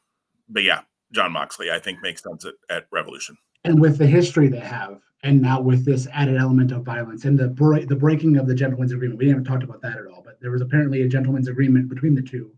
but 0.49 0.63
yeah, 0.63 0.81
Jon 1.11 1.31
Moxley, 1.31 1.71
I 1.71 1.79
think 1.79 2.01
makes 2.01 2.23
sense 2.23 2.45
at, 2.45 2.53
at 2.69 2.87
Revolution. 2.91 3.37
And 3.63 3.81
with 3.81 3.97
the 3.97 4.05
history 4.05 4.47
they 4.47 4.59
have, 4.59 4.99
and 5.23 5.41
now 5.41 5.59
with 5.59 5.85
this 5.85 6.07
added 6.13 6.37
element 6.37 6.71
of 6.71 6.83
violence 6.83 7.25
and 7.25 7.37
the 7.37 7.47
break, 7.47 7.87
the 7.87 7.95
breaking 7.95 8.37
of 8.37 8.47
the 8.47 8.53
gentleman's 8.53 8.91
agreement. 8.91 9.17
We 9.19 9.27
haven't 9.27 9.45
talked 9.45 9.63
about 9.63 9.81
that 9.81 9.97
at 9.97 10.05
all, 10.05 10.21
but 10.23 10.39
there 10.39 10.51
was 10.51 10.61
apparently 10.61 11.01
a 11.01 11.07
gentleman's 11.07 11.47
agreement 11.47 11.89
between 11.89 12.13
the 12.13 12.21
two. 12.21 12.51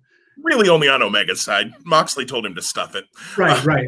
Really, 0.44 0.70
only 0.70 0.88
on 0.88 1.02
Omega's 1.02 1.44
side. 1.44 1.74
Moxley 1.84 2.26
told 2.26 2.46
him 2.46 2.56
to 2.56 2.62
stuff 2.62 2.96
it. 2.96 3.06
Right, 3.38 3.64
right. 3.66 3.88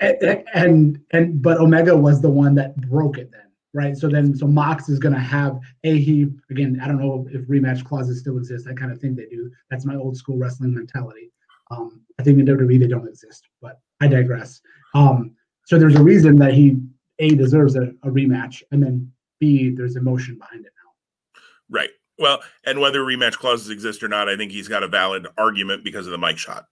and, 0.00 0.44
and 0.54 1.00
and 1.12 1.42
but 1.42 1.58
Omega 1.58 1.96
was 1.96 2.20
the 2.20 2.30
one 2.30 2.54
that 2.56 2.76
broke 2.76 3.18
it 3.18 3.30
then, 3.30 3.50
right? 3.72 3.96
So 3.96 4.08
then, 4.08 4.34
so 4.34 4.46
Mox 4.46 4.88
is 4.88 4.98
going 4.98 5.14
to 5.14 5.20
have 5.20 5.58
a 5.84 5.98
he 5.98 6.28
again. 6.50 6.80
I 6.82 6.88
don't 6.88 6.98
know 6.98 7.26
if 7.30 7.46
rematch 7.46 7.84
clauses 7.84 8.20
still 8.20 8.38
exist. 8.38 8.66
I 8.68 8.74
kind 8.74 8.90
of 8.90 8.98
think 8.98 9.16
they 9.16 9.26
do. 9.26 9.50
That's 9.70 9.84
my 9.84 9.94
old 9.94 10.16
school 10.16 10.38
wrestling 10.38 10.74
mentality. 10.74 11.30
Um, 11.70 12.00
I 12.18 12.22
think 12.22 12.38
in 12.38 12.46
WWE 12.46 12.78
they 12.78 12.86
don't 12.86 13.08
exist, 13.08 13.48
but 13.60 13.80
I 14.00 14.08
digress. 14.08 14.60
Um, 14.94 15.34
so 15.66 15.78
there's 15.78 15.96
a 15.96 16.02
reason 16.02 16.36
that 16.36 16.54
he 16.54 16.78
a 17.18 17.30
deserves 17.30 17.76
a, 17.76 17.92
a 18.02 18.08
rematch, 18.08 18.62
and 18.70 18.82
then 18.82 19.12
B 19.40 19.70
there's 19.70 19.96
emotion 19.96 20.38
behind 20.38 20.64
it 20.64 20.72
now. 20.76 21.40
Right. 21.70 21.90
Well, 22.18 22.40
and 22.64 22.80
whether 22.80 23.00
rematch 23.00 23.34
clauses 23.34 23.70
exist 23.70 24.02
or 24.02 24.08
not, 24.08 24.28
I 24.28 24.36
think 24.36 24.52
he's 24.52 24.68
got 24.68 24.82
a 24.82 24.88
valid 24.88 25.26
argument 25.36 25.84
because 25.84 26.06
of 26.06 26.12
the 26.12 26.18
mic 26.18 26.38
shot. 26.38 26.66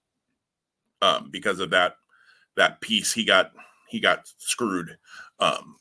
Um, 1.01 1.31
because 1.33 1.59
of 1.59 1.71
that 1.71 1.97
that 2.57 2.81
piece, 2.81 3.13
he 3.13 3.25
got 3.25 3.53
he 3.89 3.99
got 3.99 4.29
screwed. 4.39 4.97
Um, 5.41 5.77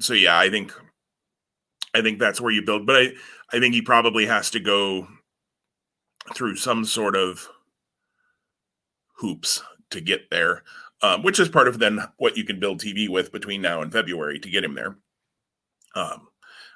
so 0.00 0.12
yeah, 0.12 0.38
I 0.38 0.50
think 0.50 0.72
I 1.94 2.02
think 2.02 2.18
that's 2.18 2.40
where 2.40 2.52
you 2.52 2.62
build, 2.62 2.86
but 2.86 2.96
I 2.96 3.12
I 3.52 3.60
think 3.60 3.74
he 3.74 3.82
probably 3.82 4.26
has 4.26 4.50
to 4.50 4.60
go 4.60 5.06
through 6.34 6.56
some 6.56 6.84
sort 6.84 7.14
of 7.14 7.48
hoops 9.14 9.62
to 9.90 10.00
get 10.00 10.30
there 10.30 10.62
um, 11.02 11.22
which 11.22 11.40
is 11.40 11.48
part 11.48 11.68
of 11.68 11.78
then 11.78 12.00
what 12.18 12.36
you 12.36 12.44
can 12.44 12.60
build 12.60 12.80
TV 12.80 13.08
with 13.08 13.32
between 13.32 13.62
now 13.62 13.82
and 13.82 13.92
February 13.92 14.38
to 14.38 14.50
get 14.50 14.64
him 14.64 14.74
there. 14.74 14.96
Um, 15.94 16.28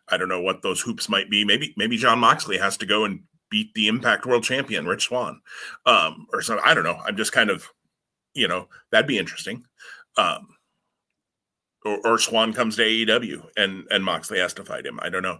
I 0.08 0.16
don't 0.16 0.28
know 0.28 0.40
what 0.40 0.62
those 0.62 0.80
hoops 0.80 1.08
might 1.08 1.30
be. 1.30 1.44
Maybe 1.44 1.74
maybe 1.76 1.96
Jon 1.96 2.18
Moxley 2.18 2.58
has 2.58 2.76
to 2.78 2.86
go 2.86 3.04
and 3.04 3.20
beat 3.50 3.72
the 3.74 3.88
Impact 3.88 4.26
World 4.26 4.44
Champion 4.44 4.86
Rich 4.86 5.04
Swann, 5.04 5.40
um, 5.86 6.26
or 6.32 6.42
something. 6.42 6.64
I 6.66 6.74
don't 6.74 6.84
know. 6.84 6.98
I'm 7.06 7.16
just 7.16 7.32
kind 7.32 7.50
of, 7.50 7.68
you 8.34 8.48
know, 8.48 8.68
that'd 8.90 9.06
be 9.06 9.18
interesting. 9.18 9.64
Um, 10.16 10.48
or, 11.84 11.98
or 12.04 12.18
Swann 12.18 12.52
comes 12.52 12.76
to 12.76 12.82
AEW 12.82 13.46
and 13.56 13.86
and 13.90 14.04
Moxley 14.04 14.38
has 14.38 14.54
to 14.54 14.64
fight 14.64 14.86
him. 14.86 14.98
I 15.02 15.08
don't 15.08 15.22
know. 15.22 15.38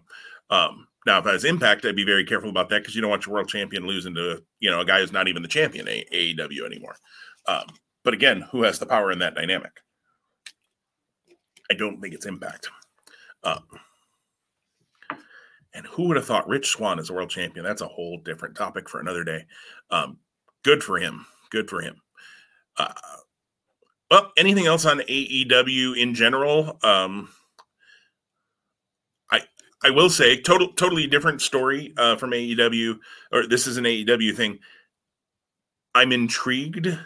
Um, 0.50 0.86
now, 1.06 1.18
if 1.18 1.26
I 1.26 1.32
was 1.32 1.44
Impact, 1.44 1.84
I'd 1.84 1.96
be 1.96 2.04
very 2.04 2.24
careful 2.24 2.50
about 2.50 2.68
that 2.70 2.82
because 2.82 2.94
you 2.94 3.00
don't 3.00 3.10
want 3.10 3.26
your 3.26 3.34
world 3.34 3.48
champion 3.48 3.86
losing 3.86 4.14
to 4.14 4.42
you 4.60 4.70
know 4.70 4.80
a 4.80 4.84
guy 4.84 5.00
who's 5.00 5.12
not 5.12 5.28
even 5.28 5.42
the 5.42 5.48
champion 5.48 5.88
a- 5.88 6.06
AEW 6.12 6.64
anymore. 6.64 6.96
Um, 7.46 7.66
but 8.04 8.14
again, 8.14 8.42
who 8.52 8.62
has 8.62 8.78
the 8.78 8.86
power 8.86 9.10
in 9.10 9.18
that 9.20 9.34
dynamic? 9.34 9.72
I 11.70 11.74
don't 11.74 12.00
think 12.00 12.14
it's 12.14 12.26
Impact. 12.26 12.68
Um, 13.42 13.64
and 15.74 15.86
who 15.86 16.04
would 16.04 16.16
have 16.16 16.26
thought 16.26 16.48
Rich 16.48 16.68
Swann 16.68 16.98
is 16.98 17.10
a 17.10 17.12
world 17.12 17.30
champion? 17.30 17.64
That's 17.64 17.82
a 17.82 17.88
whole 17.88 18.18
different 18.18 18.56
topic 18.56 18.88
for 18.88 19.00
another 19.00 19.24
day. 19.24 19.44
Um, 19.90 20.18
good 20.62 20.82
for 20.82 20.98
him. 20.98 21.26
Good 21.50 21.68
for 21.68 21.80
him. 21.80 21.96
Uh, 22.76 22.92
well, 24.10 24.32
anything 24.36 24.66
else 24.66 24.84
on 24.84 25.00
AEW 25.00 25.96
in 25.96 26.14
general? 26.14 26.78
Um, 26.82 27.28
I 29.30 29.42
I 29.82 29.90
will 29.90 30.10
say, 30.10 30.40
total 30.40 30.68
totally 30.68 31.06
different 31.06 31.42
story 31.42 31.92
uh, 31.96 32.16
from 32.16 32.30
AEW, 32.30 32.98
or 33.32 33.46
this 33.46 33.66
is 33.66 33.76
an 33.76 33.84
AEW 33.84 34.36
thing. 34.36 34.58
I'm 35.94 36.12
intrigued 36.12 36.96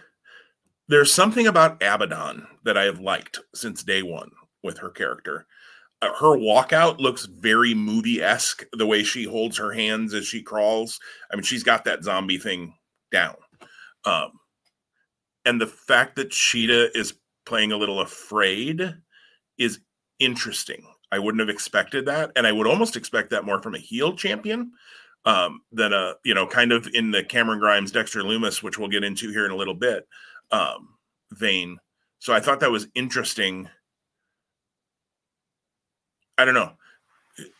there's 0.89 1.13
something 1.13 1.47
about 1.47 1.83
Abaddon 1.83 2.47
that 2.65 2.79
I 2.79 2.85
have 2.85 3.01
liked 3.01 3.41
since 3.55 3.83
day 3.83 4.03
one 4.03 4.31
with 4.63 4.79
her 4.79 4.89
character. 4.89 5.47
Her 6.03 6.37
walkout 6.37 6.99
looks 6.99 7.27
very 7.27 7.75
movie 7.75 8.23
esque. 8.23 8.65
The 8.73 8.87
way 8.87 9.03
she 9.03 9.25
holds 9.25 9.59
her 9.59 9.73
hands 9.73 10.15
as 10.15 10.27
she 10.27 10.43
crawls. 10.43 10.99
I 11.33 11.37
mean, 11.37 11.43
she's 11.43 11.65
got 11.65 11.85
that 11.85 12.05
zombie 12.05 12.39
thing 12.39 12.75
down. 13.11 13.35
Um, 14.05 14.33
and 15.45 15.61
the 15.61 15.67
fact 15.67 16.17
that 16.17 16.31
Shida 16.31 16.95
is 16.95 17.15
playing 17.47 17.73
a 17.73 17.77
little 17.77 18.01
afraid 18.01 18.95
is 19.59 19.81
interesting. 20.19 20.85
I 21.11 21.19
wouldn't 21.19 21.41
have 21.41 21.49
expected 21.49 22.07
that, 22.07 22.33
and 22.37 22.47
I 22.47 22.53
would 22.53 22.67
almost 22.67 22.97
expect 22.97 23.31
that 23.31 23.45
more 23.45 23.63
from 23.63 23.75
a 23.75 23.79
heel 23.79 24.15
champion 24.15 24.73
um, 25.25 25.63
than 25.73 25.93
a 25.93 26.15
you 26.25 26.35
know 26.35 26.47
kind 26.47 26.73
of 26.73 26.89
in 26.93 27.11
the 27.11 27.25
Cameron 27.25 27.59
Grimes, 27.59 27.93
Dexter 27.93 28.23
Lumis, 28.23 28.63
which 28.63 28.79
we'll 28.79 28.89
get 28.89 29.05
into 29.05 29.31
here 29.31 29.47
in 29.47 29.51
a 29.51 29.57
little 29.57 29.75
bit, 29.75 30.07
um, 30.51 30.89
vein. 31.33 31.79
So 32.19 32.35
I 32.35 32.41
thought 32.41 32.61
that 32.61 32.71
was 32.71 32.89
interesting. 32.95 33.69
I 36.39 36.45
don't 36.45 36.55
know. 36.55 36.73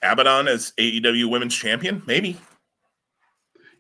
Abaddon 0.03 0.49
as 0.49 0.73
AEW 0.79 1.31
Women's 1.31 1.55
Champion, 1.55 2.03
maybe. 2.07 2.39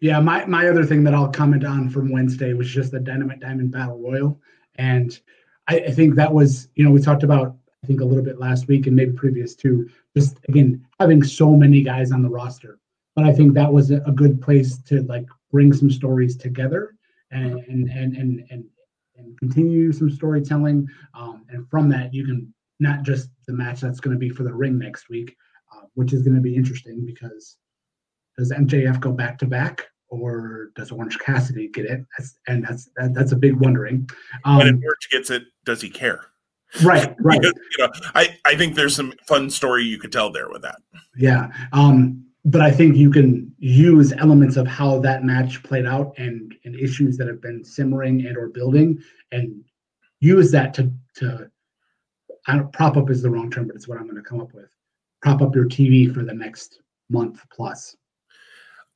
Yeah, 0.00 0.20
my 0.20 0.44
my 0.46 0.68
other 0.68 0.84
thing 0.84 1.02
that 1.04 1.14
I'll 1.14 1.30
comment 1.30 1.64
on 1.64 1.88
from 1.88 2.10
Wednesday 2.10 2.52
was 2.52 2.68
just 2.68 2.92
the 2.92 3.00
Dynamite 3.00 3.40
Diamond 3.40 3.72
Battle 3.72 3.98
Royal, 3.98 4.40
and 4.76 5.18
I, 5.66 5.80
I 5.80 5.90
think 5.90 6.14
that 6.14 6.32
was 6.32 6.68
you 6.74 6.84
know 6.84 6.90
we 6.90 7.00
talked 7.00 7.24
about 7.24 7.56
I 7.82 7.86
think 7.86 8.00
a 8.00 8.04
little 8.04 8.22
bit 8.22 8.38
last 8.38 8.68
week 8.68 8.86
and 8.86 8.94
maybe 8.94 9.12
previous 9.12 9.56
too. 9.56 9.88
Just 10.16 10.38
again 10.48 10.84
having 11.00 11.22
so 11.24 11.56
many 11.56 11.82
guys 11.82 12.12
on 12.12 12.22
the 12.22 12.28
roster, 12.28 12.78
but 13.16 13.24
I 13.24 13.32
think 13.32 13.54
that 13.54 13.72
was 13.72 13.90
a, 13.90 14.00
a 14.02 14.12
good 14.12 14.40
place 14.40 14.78
to 14.82 15.02
like 15.02 15.26
bring 15.50 15.72
some 15.72 15.90
stories 15.90 16.36
together 16.36 16.94
and 17.32 17.58
and 17.64 17.88
and 17.88 18.16
and 18.16 18.46
and, 18.50 18.64
and 19.16 19.38
continue 19.38 19.92
some 19.92 20.10
storytelling. 20.10 20.88
Um, 21.14 21.44
and 21.48 21.68
from 21.68 21.88
that, 21.88 22.14
you 22.14 22.24
can 22.24 22.54
not 22.78 23.02
just 23.02 23.30
the 23.48 23.54
match 23.54 23.80
that's 23.80 23.98
going 23.98 24.14
to 24.14 24.18
be 24.18 24.28
for 24.28 24.44
the 24.44 24.54
ring 24.54 24.78
next 24.78 25.08
week, 25.08 25.36
uh, 25.74 25.86
which 25.94 26.12
is 26.12 26.22
going 26.22 26.36
to 26.36 26.40
be 26.40 26.54
interesting 26.54 27.04
because 27.04 27.56
does 28.36 28.52
MJF 28.52 29.00
go 29.00 29.10
back 29.10 29.38
to 29.38 29.46
back 29.46 29.86
or 30.10 30.70
does 30.76 30.92
Orange 30.92 31.18
Cassidy 31.18 31.68
get 31.68 31.86
it? 31.86 32.04
That's, 32.16 32.38
and 32.46 32.64
that's 32.64 32.88
that, 32.96 33.14
that's 33.14 33.32
a 33.32 33.36
big 33.36 33.54
wondering. 33.54 34.08
Um, 34.44 34.60
if 34.60 34.66
Orange 34.66 35.08
gets 35.10 35.30
it, 35.30 35.44
does 35.64 35.80
he 35.80 35.90
care? 35.90 36.26
Right, 36.84 37.14
right. 37.20 37.40
because, 37.40 37.58
you 37.76 37.84
know, 37.84 37.90
I 38.14 38.36
I 38.44 38.54
think 38.54 38.76
there's 38.76 38.94
some 38.94 39.12
fun 39.26 39.50
story 39.50 39.84
you 39.84 39.98
could 39.98 40.12
tell 40.12 40.30
there 40.30 40.48
with 40.50 40.62
that. 40.62 40.76
Yeah. 41.16 41.48
Um, 41.72 42.24
but 42.44 42.60
I 42.60 42.70
think 42.70 42.96
you 42.96 43.10
can 43.10 43.52
use 43.58 44.12
elements 44.12 44.56
of 44.56 44.66
how 44.66 45.00
that 45.00 45.24
match 45.24 45.62
played 45.62 45.86
out 45.86 46.14
and 46.18 46.54
and 46.64 46.76
issues 46.76 47.16
that 47.16 47.26
have 47.26 47.42
been 47.42 47.64
simmering 47.64 48.26
and 48.26 48.36
or 48.36 48.48
building 48.48 49.02
and 49.32 49.64
use 50.20 50.50
that 50.52 50.74
to 50.74 50.92
to 51.16 51.50
prop 52.72 52.96
up 52.96 53.10
is 53.10 53.22
the 53.22 53.30
wrong 53.30 53.50
term, 53.50 53.66
but 53.66 53.76
it's 53.76 53.88
what 53.88 53.98
I'm 53.98 54.04
going 54.04 54.16
to 54.16 54.28
come 54.28 54.40
up 54.40 54.52
with. 54.54 54.70
Prop 55.22 55.42
up 55.42 55.54
your 55.54 55.66
TV 55.66 56.12
for 56.12 56.24
the 56.24 56.34
next 56.34 56.80
month 57.10 57.40
plus. 57.52 57.96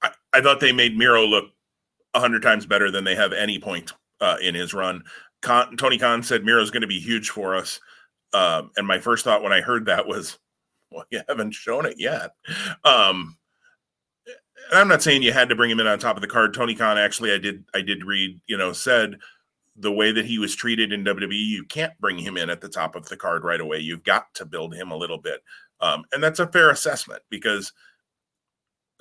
I, 0.03 0.11
I 0.33 0.41
thought 0.41 0.61
they 0.61 0.73
made 0.73 0.97
Miro 0.97 1.25
look 1.25 1.47
hundred 2.15 2.43
times 2.43 2.67
better 2.67 2.91
than 2.91 3.05
they 3.05 3.15
have 3.15 3.33
any 3.33 3.59
point 3.59 3.93
uh, 4.21 4.37
in 4.43 4.55
his 4.55 4.75
run. 4.75 5.03
Tony 5.43 5.99
Khan 5.99 6.23
said 6.23 6.45
Miro's 6.45 6.71
going 6.71 6.83
to 6.83 6.87
be 6.87 7.01
huge 7.01 7.31
for 7.31 7.57
us, 7.57 7.81
um, 8.33 8.71
and 8.77 8.87
my 8.87 8.99
first 8.99 9.25
thought 9.25 9.43
when 9.43 9.53
I 9.53 9.61
heard 9.61 9.87
that 9.87 10.07
was, 10.07 10.39
"Well, 10.91 11.05
you 11.11 11.21
haven't 11.29 11.53
shown 11.53 11.87
it 11.87 11.97
yet." 11.99 12.31
Um, 12.85 13.39
and 14.71 14.79
I'm 14.79 14.89
not 14.89 15.03
saying 15.03 15.23
you 15.23 15.33
had 15.33 15.49
to 15.49 15.57
bring 15.57 15.71
him 15.71 15.81
in 15.81 15.87
on 15.87 15.99
top 15.99 16.17
of 16.17 16.23
the 16.23 16.29
card. 16.29 16.55
Tony 16.55 16.75
Khan 16.75 16.97
actually, 16.97 17.33
I 17.33 17.39
did, 17.39 17.65
I 17.75 17.81
did 17.81 18.05
read, 18.05 18.41
you 18.47 18.57
know, 18.57 18.73
said 18.73 19.17
the 19.77 19.93
way 19.93 20.13
that 20.13 20.27
he 20.27 20.39
was 20.39 20.55
treated 20.55 20.93
in 20.93 21.05
WWE, 21.05 21.33
you 21.33 21.65
can't 21.65 21.99
bring 21.99 22.19
him 22.19 22.37
in 22.37 22.51
at 22.51 22.61
the 22.61 22.69
top 22.69 22.95
of 22.95 23.09
the 23.09 23.17
card 23.17 23.45
right 23.45 23.61
away. 23.61 23.79
You've 23.79 24.05
got 24.05 24.33
to 24.35 24.45
build 24.45 24.75
him 24.75 24.91
a 24.91 24.97
little 24.97 25.19
bit, 25.19 25.43
um, 25.81 26.05
and 26.13 26.23
that's 26.23 26.41
a 26.41 26.47
fair 26.47 26.71
assessment 26.71 27.23
because 27.31 27.73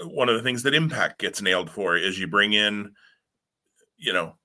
one 0.03 0.30
of 0.30 0.36
the 0.36 0.43
things 0.43 0.63
that 0.63 0.74
Impact 0.74 1.19
gets 1.19 1.41
nailed 1.41 1.69
for 1.69 1.95
is 1.95 2.19
you 2.19 2.28
bring 2.28 2.53
in, 2.53 2.93
you 3.97 4.13
know, 4.13 4.36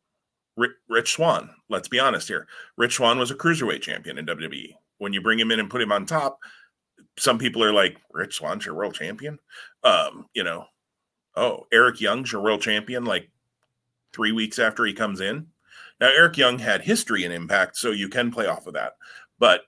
Rich 0.88 1.12
Swann. 1.12 1.50
Let's 1.68 1.88
be 1.88 1.98
honest 1.98 2.28
here. 2.28 2.46
Rich 2.76 2.96
Swann 2.96 3.18
was 3.18 3.30
a 3.30 3.34
cruiserweight 3.34 3.82
champion 3.82 4.18
in 4.18 4.26
WWE. 4.26 4.74
When 4.98 5.12
you 5.12 5.20
bring 5.20 5.38
him 5.38 5.50
in 5.50 5.60
and 5.60 5.68
put 5.68 5.82
him 5.82 5.92
on 5.92 6.06
top, 6.06 6.38
some 7.18 7.38
people 7.38 7.62
are 7.62 7.72
like, 7.72 7.98
Rich 8.12 8.36
Swann's 8.36 8.64
your 8.64 8.74
world 8.74 8.94
champion. 8.94 9.38
Um, 9.84 10.26
you 10.32 10.44
know, 10.44 10.64
oh, 11.34 11.66
Eric 11.72 12.00
Young's 12.00 12.32
your 12.32 12.42
world 12.42 12.62
champion 12.62 13.04
like 13.04 13.30
three 14.14 14.32
weeks 14.32 14.58
after 14.58 14.84
he 14.84 14.94
comes 14.94 15.20
in. 15.20 15.46
Now, 16.00 16.08
Eric 16.08 16.36
Young 16.36 16.58
had 16.58 16.82
history 16.82 17.24
and 17.24 17.32
Impact, 17.32 17.76
so 17.76 17.90
you 17.90 18.08
can 18.08 18.30
play 18.30 18.46
off 18.46 18.66
of 18.66 18.74
that. 18.74 18.94
But 19.38 19.62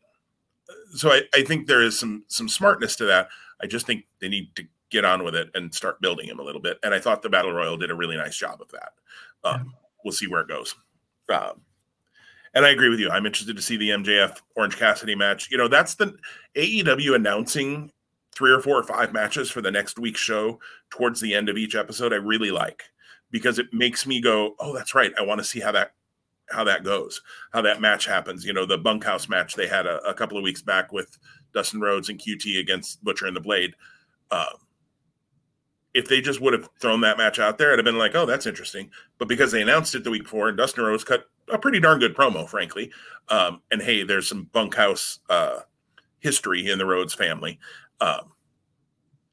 so 0.94 1.10
I, 1.10 1.22
I 1.34 1.42
think 1.42 1.66
there 1.66 1.82
is 1.82 1.98
some 1.98 2.24
some 2.28 2.48
smartness 2.48 2.96
to 2.96 3.04
that. 3.06 3.28
I 3.62 3.66
just 3.66 3.86
think 3.86 4.04
they 4.20 4.28
need 4.28 4.54
to 4.56 4.64
get 4.90 5.04
on 5.04 5.24
with 5.24 5.34
it 5.34 5.50
and 5.54 5.74
start 5.74 6.00
building 6.00 6.28
him 6.28 6.38
a 6.38 6.42
little 6.42 6.60
bit. 6.60 6.78
And 6.82 6.94
I 6.94 7.00
thought 7.00 7.22
the 7.22 7.28
Battle 7.28 7.52
Royal 7.52 7.76
did 7.76 7.90
a 7.90 7.94
really 7.94 8.16
nice 8.16 8.36
job 8.36 8.60
of 8.60 8.70
that. 8.70 8.92
Um, 9.44 9.74
we'll 10.04 10.12
see 10.12 10.26
where 10.26 10.40
it 10.40 10.48
goes. 10.48 10.74
Um, 11.28 11.60
and 12.54 12.64
I 12.64 12.70
agree 12.70 12.88
with 12.88 12.98
you. 12.98 13.10
I'm 13.10 13.26
interested 13.26 13.56
to 13.56 13.62
see 13.62 13.76
the 13.76 13.90
MJF 13.90 14.38
Orange 14.56 14.76
Cassidy 14.76 15.14
match. 15.14 15.50
You 15.50 15.58
know, 15.58 15.68
that's 15.68 15.94
the 15.94 16.16
AEW 16.56 17.14
announcing 17.14 17.92
three 18.34 18.50
or 18.50 18.60
four 18.60 18.76
or 18.76 18.82
five 18.82 19.12
matches 19.12 19.50
for 19.50 19.60
the 19.60 19.70
next 19.70 19.98
week's 19.98 20.20
show 20.20 20.58
towards 20.90 21.20
the 21.20 21.34
end 21.34 21.48
of 21.48 21.58
each 21.58 21.74
episode. 21.74 22.12
I 22.12 22.16
really 22.16 22.50
like 22.50 22.84
because 23.30 23.58
it 23.58 23.66
makes 23.72 24.06
me 24.06 24.20
go, 24.22 24.54
"Oh, 24.58 24.74
that's 24.74 24.94
right. 24.94 25.12
I 25.18 25.22
want 25.22 25.38
to 25.38 25.44
see 25.44 25.60
how 25.60 25.72
that 25.72 25.92
how 26.50 26.64
that 26.64 26.84
goes, 26.84 27.20
how 27.52 27.62
that 27.62 27.80
match 27.80 28.06
happens." 28.06 28.44
You 28.44 28.52
know, 28.52 28.66
the 28.66 28.78
bunkhouse 28.78 29.28
match 29.28 29.54
they 29.54 29.66
had 29.66 29.86
a, 29.86 29.98
a 30.04 30.14
couple 30.14 30.36
of 30.36 30.44
weeks 30.44 30.62
back 30.62 30.92
with 30.92 31.18
Dustin 31.52 31.80
Rhodes 31.80 32.08
and 32.08 32.18
QT 32.18 32.58
against 32.58 33.02
Butcher 33.02 33.26
and 33.26 33.36
the 33.36 33.40
Blade. 33.40 33.74
Um, 34.30 34.66
if 35.94 36.06
they 36.06 36.20
just 36.20 36.40
would 36.40 36.52
have 36.52 36.68
thrown 36.80 37.00
that 37.00 37.18
match 37.18 37.38
out 37.38 37.58
there, 37.58 37.72
it'd 37.72 37.84
have 37.84 37.92
been 37.92 37.98
like, 37.98 38.14
oh, 38.14 38.26
that's 38.26 38.46
interesting. 38.46 38.90
But 39.18 39.28
because 39.28 39.50
they 39.50 39.62
announced 39.62 39.94
it 39.94 40.04
the 40.04 40.10
week 40.10 40.24
before, 40.24 40.48
and 40.48 40.56
Dustin 40.56 40.84
Rhodes 40.84 41.04
cut 41.04 41.24
a 41.50 41.58
pretty 41.58 41.80
darn 41.80 41.98
good 41.98 42.14
promo, 42.14 42.48
frankly. 42.48 42.92
Um, 43.28 43.62
and 43.70 43.80
hey, 43.82 44.02
there's 44.02 44.28
some 44.28 44.48
bunkhouse 44.52 45.20
uh, 45.28 45.60
history 46.20 46.70
in 46.70 46.78
the 46.78 46.86
Rhodes 46.86 47.14
family. 47.14 47.58
Um, 48.00 48.32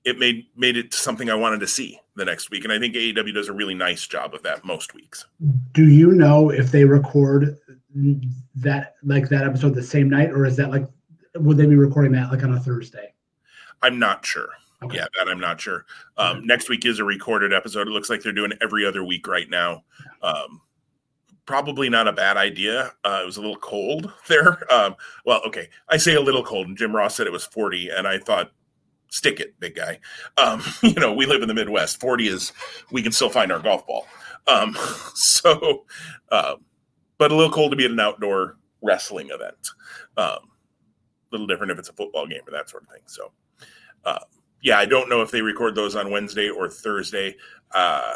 it 0.05 0.19
made 0.19 0.45
made 0.55 0.77
it 0.77 0.93
something 0.93 1.29
I 1.29 1.35
wanted 1.35 1.59
to 1.61 1.67
see 1.67 1.99
the 2.15 2.23
next 2.23 2.51
week, 2.51 2.63
and 2.63 2.71
I 2.71 2.79
think 2.79 2.95
AEW 2.95 3.33
does 3.33 3.49
a 3.49 3.53
really 3.53 3.73
nice 3.73 4.07
job 4.07 4.33
of 4.33 4.43
that 4.43 4.63
most 4.63 4.93
weeks. 4.93 5.25
Do 5.73 5.89
you 5.89 6.11
know 6.11 6.51
if 6.51 6.71
they 6.71 6.85
record 6.85 7.57
that 8.55 8.95
like 9.03 9.29
that 9.29 9.43
episode 9.43 9.73
the 9.73 9.83
same 9.83 10.09
night, 10.09 10.31
or 10.31 10.45
is 10.45 10.55
that 10.57 10.69
like 10.69 10.87
would 11.35 11.57
they 11.57 11.65
be 11.65 11.75
recording 11.75 12.11
that 12.13 12.31
like 12.31 12.43
on 12.43 12.53
a 12.53 12.59
Thursday? 12.59 13.13
I'm 13.81 13.99
not 13.99 14.25
sure. 14.25 14.49
Okay. 14.83 14.97
Yeah, 14.97 15.07
that 15.17 15.29
I'm 15.29 15.39
not 15.39 15.59
sure. 15.59 15.85
Um, 16.17 16.37
okay. 16.37 16.45
Next 16.45 16.69
week 16.69 16.85
is 16.85 16.99
a 16.99 17.03
recorded 17.03 17.53
episode. 17.53 17.87
It 17.87 17.91
looks 17.91 18.09
like 18.09 18.21
they're 18.21 18.31
doing 18.31 18.53
every 18.61 18.85
other 18.85 19.03
week 19.03 19.27
right 19.27 19.49
now. 19.49 19.83
Um, 20.21 20.61
probably 21.45 21.89
not 21.89 22.07
a 22.07 22.13
bad 22.13 22.37
idea. 22.37 22.91
Uh, 23.03 23.19
it 23.23 23.25
was 23.25 23.37
a 23.37 23.41
little 23.41 23.57
cold 23.57 24.11
there. 24.27 24.71
Um, 24.71 24.95
well, 25.25 25.41
okay, 25.47 25.69
I 25.89 25.97
say 25.97 26.15
a 26.15 26.21
little 26.21 26.43
cold, 26.43 26.67
and 26.67 26.77
Jim 26.77 26.95
Ross 26.95 27.15
said 27.15 27.27
it 27.27 27.33
was 27.33 27.45
40, 27.45 27.89
and 27.89 28.07
I 28.07 28.17
thought, 28.19 28.51
stick 29.15 29.39
it, 29.39 29.57
big 29.59 29.75
guy. 29.75 29.99
Um, 30.37 30.61
you 30.83 30.93
know, 30.95 31.13
we 31.13 31.25
live 31.25 31.41
in 31.41 31.47
the 31.47 31.53
Midwest. 31.53 31.99
40 31.99 32.27
is 32.27 32.51
we 32.91 33.01
can 33.01 33.11
still 33.11 33.29
find 33.29 33.51
our 33.51 33.59
golf 33.59 33.87
ball. 33.87 34.07
Um, 34.47 34.77
so, 35.15 35.85
uh, 36.31 36.55
but 37.17 37.31
a 37.31 37.35
little 37.35 37.51
cold 37.51 37.71
to 37.71 37.77
be 37.77 37.85
at 37.85 37.91
an 37.91 37.99
outdoor 37.99 38.57
wrestling 38.81 39.29
event. 39.29 39.55
Um, 40.17 40.27
a 40.27 41.31
little 41.31 41.47
different 41.47 41.71
if 41.71 41.79
it's 41.79 41.89
a 41.89 41.93
football 41.93 42.27
game 42.27 42.41
or 42.45 42.51
that 42.51 42.69
sort 42.69 42.83
of 42.83 42.89
thing. 42.89 43.01
So, 43.05 43.31
uh, 44.03 44.19
yeah, 44.61 44.77
I 44.77 44.85
don't 44.85 45.09
know 45.09 45.21
if 45.21 45.31
they 45.31 45.41
record 45.41 45.75
those 45.75 45.95
on 45.95 46.11
Wednesday 46.11 46.49
or 46.49 46.69
Thursday. 46.69 47.35
Uh, 47.71 48.15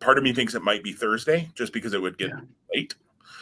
part 0.00 0.16
of 0.16 0.24
me 0.24 0.32
thinks 0.32 0.54
it 0.54 0.62
might 0.62 0.82
be 0.82 0.92
Thursday 0.92 1.50
just 1.54 1.72
because 1.72 1.92
it 1.92 2.00
would 2.00 2.16
get 2.16 2.28
yeah. 2.28 2.40
late. 2.74 2.94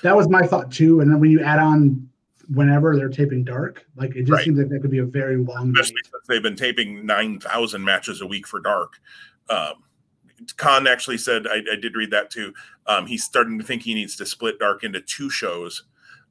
That 0.02 0.16
was 0.16 0.28
my 0.28 0.42
thought 0.46 0.72
too. 0.72 1.00
And 1.00 1.10
then 1.10 1.20
when 1.20 1.30
you 1.30 1.40
add 1.40 1.60
on 1.60 2.08
whenever 2.48 2.96
they're 2.96 3.08
taping 3.08 3.44
dark, 3.44 3.84
like 3.96 4.10
it 4.16 4.22
just 4.22 4.32
right. 4.32 4.44
seems 4.44 4.58
like 4.58 4.68
that 4.68 4.80
could 4.80 4.90
be 4.90 4.98
a 4.98 5.04
very 5.04 5.36
long. 5.36 5.70
Especially 5.70 5.94
night. 5.94 6.10
since 6.12 6.26
they've 6.28 6.42
been 6.42 6.56
taping 6.56 7.04
nine 7.06 7.40
thousand 7.40 7.84
matches 7.84 8.20
a 8.20 8.26
week 8.26 8.46
for 8.46 8.60
dark. 8.60 8.94
Um, 9.48 9.84
Khan 10.56 10.86
actually 10.86 11.18
said, 11.18 11.46
I, 11.46 11.62
I 11.72 11.76
did 11.76 11.94
read 11.94 12.10
that 12.10 12.30
too. 12.30 12.52
Um, 12.86 13.06
he's 13.06 13.24
starting 13.24 13.58
to 13.58 13.64
think 13.64 13.82
he 13.82 13.94
needs 13.94 14.16
to 14.16 14.26
split 14.26 14.58
dark 14.58 14.84
into 14.84 15.00
two 15.00 15.30
shows 15.30 15.84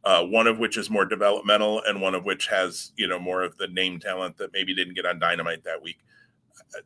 uh, 0.03 0.23
one 0.23 0.47
of 0.47 0.59
which 0.59 0.77
is 0.77 0.89
more 0.89 1.05
developmental 1.05 1.81
and 1.83 2.01
one 2.01 2.15
of 2.15 2.25
which 2.25 2.47
has 2.47 2.91
you 2.97 3.07
know 3.07 3.19
more 3.19 3.41
of 3.41 3.57
the 3.57 3.67
name 3.67 3.99
talent 3.99 4.37
that 4.37 4.51
maybe 4.53 4.75
didn't 4.75 4.95
get 4.95 5.05
on 5.05 5.19
dynamite 5.19 5.63
that 5.63 5.81
week 5.81 5.99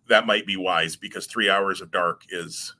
that 0.07 0.25
might 0.25 0.45
be 0.45 0.57
wise 0.57 0.95
because 0.95 1.25
three 1.25 1.49
hours 1.49 1.81
of 1.81 1.91
dark 1.91 2.23
is 2.29 2.75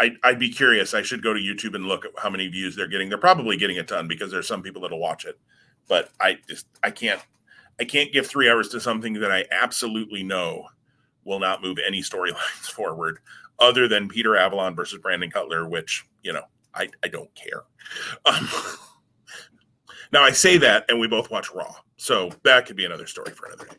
I, 0.00 0.30
would 0.30 0.38
be 0.38 0.50
curious. 0.50 0.94
I 0.94 1.02
should 1.02 1.22
go 1.22 1.34
to 1.34 1.40
youtube 1.40 1.74
and 1.74 1.86
look 1.86 2.04
at 2.04 2.12
how 2.18 2.30
many 2.30 2.48
views 2.48 2.74
they're 2.74 2.88
getting. 2.88 3.08
They're 3.08 3.18
probably 3.18 3.56
getting 3.56 3.78
a 3.78 3.84
ton 3.84 4.08
because 4.08 4.30
there's 4.30 4.48
some 4.48 4.62
people 4.62 4.82
that'll 4.82 4.98
watch 4.98 5.24
it. 5.24 5.38
But 5.88 6.10
i 6.20 6.38
just 6.48 6.66
i 6.82 6.90
can't 6.90 7.20
i 7.80 7.84
can't 7.84 8.12
give 8.12 8.26
three 8.26 8.48
hours 8.48 8.68
to 8.68 8.80
something 8.80 9.14
that 9.14 9.32
i 9.32 9.44
absolutely 9.50 10.22
know 10.22 10.66
will 11.24 11.40
not 11.40 11.62
move 11.62 11.78
any 11.84 12.00
storylines 12.00 12.36
forward 12.74 13.18
other 13.58 13.88
than 13.88 14.08
peter 14.08 14.36
avalon 14.36 14.76
versus 14.76 15.00
brandon 15.00 15.30
cutler 15.30 15.68
which 15.68 16.06
you 16.22 16.32
know 16.32 16.44
i, 16.74 16.88
I 17.02 17.08
don't 17.08 17.34
care. 17.34 17.64
Um, 18.24 18.48
Now 20.12 20.22
I 20.22 20.32
say 20.32 20.58
that, 20.58 20.84
and 20.88 20.98
we 20.98 21.06
both 21.06 21.30
watch 21.30 21.52
Raw, 21.54 21.74
so 21.96 22.30
that 22.44 22.66
could 22.66 22.76
be 22.76 22.84
another 22.84 23.06
story 23.06 23.32
for 23.32 23.46
another 23.46 23.66
day. 23.66 23.76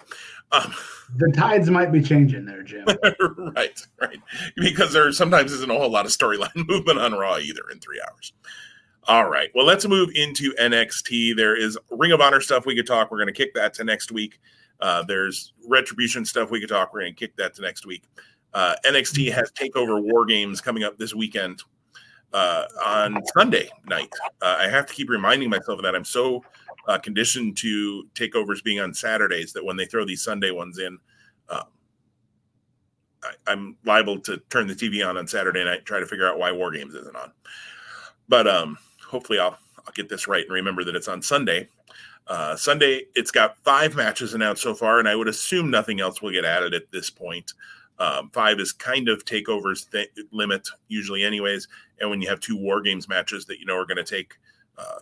Um, 0.52 0.74
the 1.18 1.32
tides 1.32 1.70
might 1.70 1.92
be 1.92 2.02
changing 2.02 2.46
there, 2.46 2.64
Jim. 2.64 2.86
right, 3.56 3.80
right, 4.00 4.20
because 4.56 4.94
there 4.94 5.12
sometimes 5.12 5.52
isn't 5.52 5.72
a 5.72 5.78
whole 5.78 5.90
lot 5.90 6.06
of 6.06 6.12
storyline 6.12 6.56
movement 6.68 7.00
on 7.00 7.14
Raw 7.14 7.38
either 7.38 7.64
in 7.72 7.80
three 7.80 8.02
hours. 8.10 8.34
All 9.06 9.30
right, 9.30 9.50
well, 9.56 9.66
let's 9.66 9.88
move 9.88 10.10
into 10.16 10.54
NXT. 10.54 11.36
There 11.36 11.56
is 11.56 11.78
Ring 11.90 12.12
of 12.12 12.22
Honor 12.22 12.40
stuff 12.40 12.66
we 12.66 12.76
could 12.76 12.88
talk. 12.88 13.12
We're 13.12 13.18
going 13.18 13.28
to 13.28 13.34
kick 13.34 13.54
that 13.56 13.74
to 13.76 13.84
next 13.84 14.12
week. 14.12 14.40
Uh, 14.80 15.04
there's 15.04 15.54
Retribution 15.68 16.26
stuff 16.26 16.52
we 16.52 16.60
could 16.60 16.70
talk. 16.70 16.94
We're 16.94 17.02
going 17.02 17.16
to 17.16 17.20
kick 17.20 17.36
that 17.38 17.56
to 17.56 17.62
next 17.62 17.86
week. 17.86 18.04
Uh, 18.54 18.76
NXT 18.86 19.32
has 19.32 19.52
Takeover 19.52 20.02
War 20.02 20.26
Games 20.26 20.62
coming 20.62 20.84
up 20.84 20.98
this 20.98 21.16
weekend 21.16 21.62
uh, 22.34 22.66
on 22.86 23.22
Sunday 23.34 23.70
night. 23.88 24.12
Uh, 24.42 24.58
I 24.60 24.68
have 24.68 24.86
to 24.88 24.94
keep 24.94 25.10
reminding 25.10 25.50
myself 25.50 25.80
of 25.80 25.84
that. 25.84 25.96
I'm 25.96 26.06
so 26.06 26.44
uh, 26.88 26.98
conditioned 26.98 27.58
to 27.58 28.06
takeovers 28.16 28.64
being 28.64 28.80
on 28.80 28.94
Saturdays 28.94 29.54
that 29.54 29.64
when 29.64 29.78
they 29.78 29.86
throw 29.86 30.06
these 30.06 30.24
Sunday 30.24 30.52
ones 30.52 30.80
in, 30.80 30.98
um, 31.50 31.64
I, 33.48 33.52
am 33.52 33.78
liable 33.86 34.20
to 34.22 34.38
turn 34.50 34.68
the 34.68 34.74
TV 34.74 35.08
on 35.08 35.18
on 35.18 35.28
Saturday 35.28 35.64
night, 35.64 35.86
try 35.86 36.00
to 36.00 36.08
figure 36.08 36.28
out 36.28 36.40
why 36.40 36.52
War 36.52 36.72
Games 36.72 36.96
isn't 36.96 37.16
on. 37.16 37.32
But 38.28 38.48
um, 38.48 38.78
hopefully, 39.06 39.40
I'll 39.40 39.58
I'll 39.86 39.94
get 39.94 40.10
this 40.10 40.28
right 40.28 40.44
and 40.44 40.54
remember 40.54 40.84
that 40.84 40.96
it's 40.96 41.08
on 41.08 41.22
Sunday. 41.22 41.68
Uh, 42.28 42.56
Sunday, 42.56 43.04
it's 43.16 43.32
got 43.32 43.58
five 43.64 43.96
matches 43.96 44.34
announced 44.34 44.62
so 44.62 44.74
far, 44.74 45.00
and 45.00 45.08
I 45.10 45.16
would 45.16 45.28
assume 45.28 45.70
nothing 45.70 46.00
else 46.00 46.22
will 46.22 46.32
get 46.32 46.46
added 46.46 46.74
at 46.74 46.92
this 46.92 47.10
point. 47.10 47.54
Um, 48.02 48.32
five 48.34 48.60
is 48.60 48.72
kind 48.72 49.10
of 49.10 49.26
takeovers 49.26 49.88
th- 49.92 50.10
limit 50.32 50.68
usually, 50.88 51.24
anyways. 51.24 51.68
And 52.00 52.10
when 52.10 52.20
you 52.20 52.28
have 52.30 52.40
two 52.40 52.58
war 52.58 52.82
games 52.82 53.08
matches 53.08 53.46
that 53.46 53.60
you 53.60 53.68
know 53.68 53.76
are 53.76 53.86
going 53.86 54.04
to 54.04 54.04
take 54.04 54.40
uh, 54.80 55.00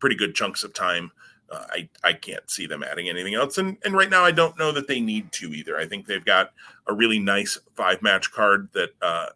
pretty 0.00 0.16
good 0.16 0.34
chunks 0.34 0.64
of 0.64 0.74
time, 0.74 1.12
uh, 1.48 1.66
I 1.70 1.88
I 2.02 2.12
can't 2.12 2.50
see 2.50 2.66
them 2.66 2.82
adding 2.82 3.08
anything 3.08 3.34
else. 3.34 3.58
And 3.58 3.76
and 3.84 3.94
right 3.94 4.10
now, 4.10 4.24
I 4.24 4.32
don't 4.32 4.58
know 4.58 4.72
that 4.72 4.88
they 4.88 5.00
need 5.00 5.30
to 5.32 5.54
either. 5.54 5.78
I 5.78 5.86
think 5.86 6.06
they've 6.06 6.24
got 6.24 6.50
a 6.88 6.92
really 6.92 7.20
nice 7.20 7.56
five 7.76 8.02
match 8.02 8.32
card 8.32 8.68
that 8.72 8.90
uh, 9.00 9.26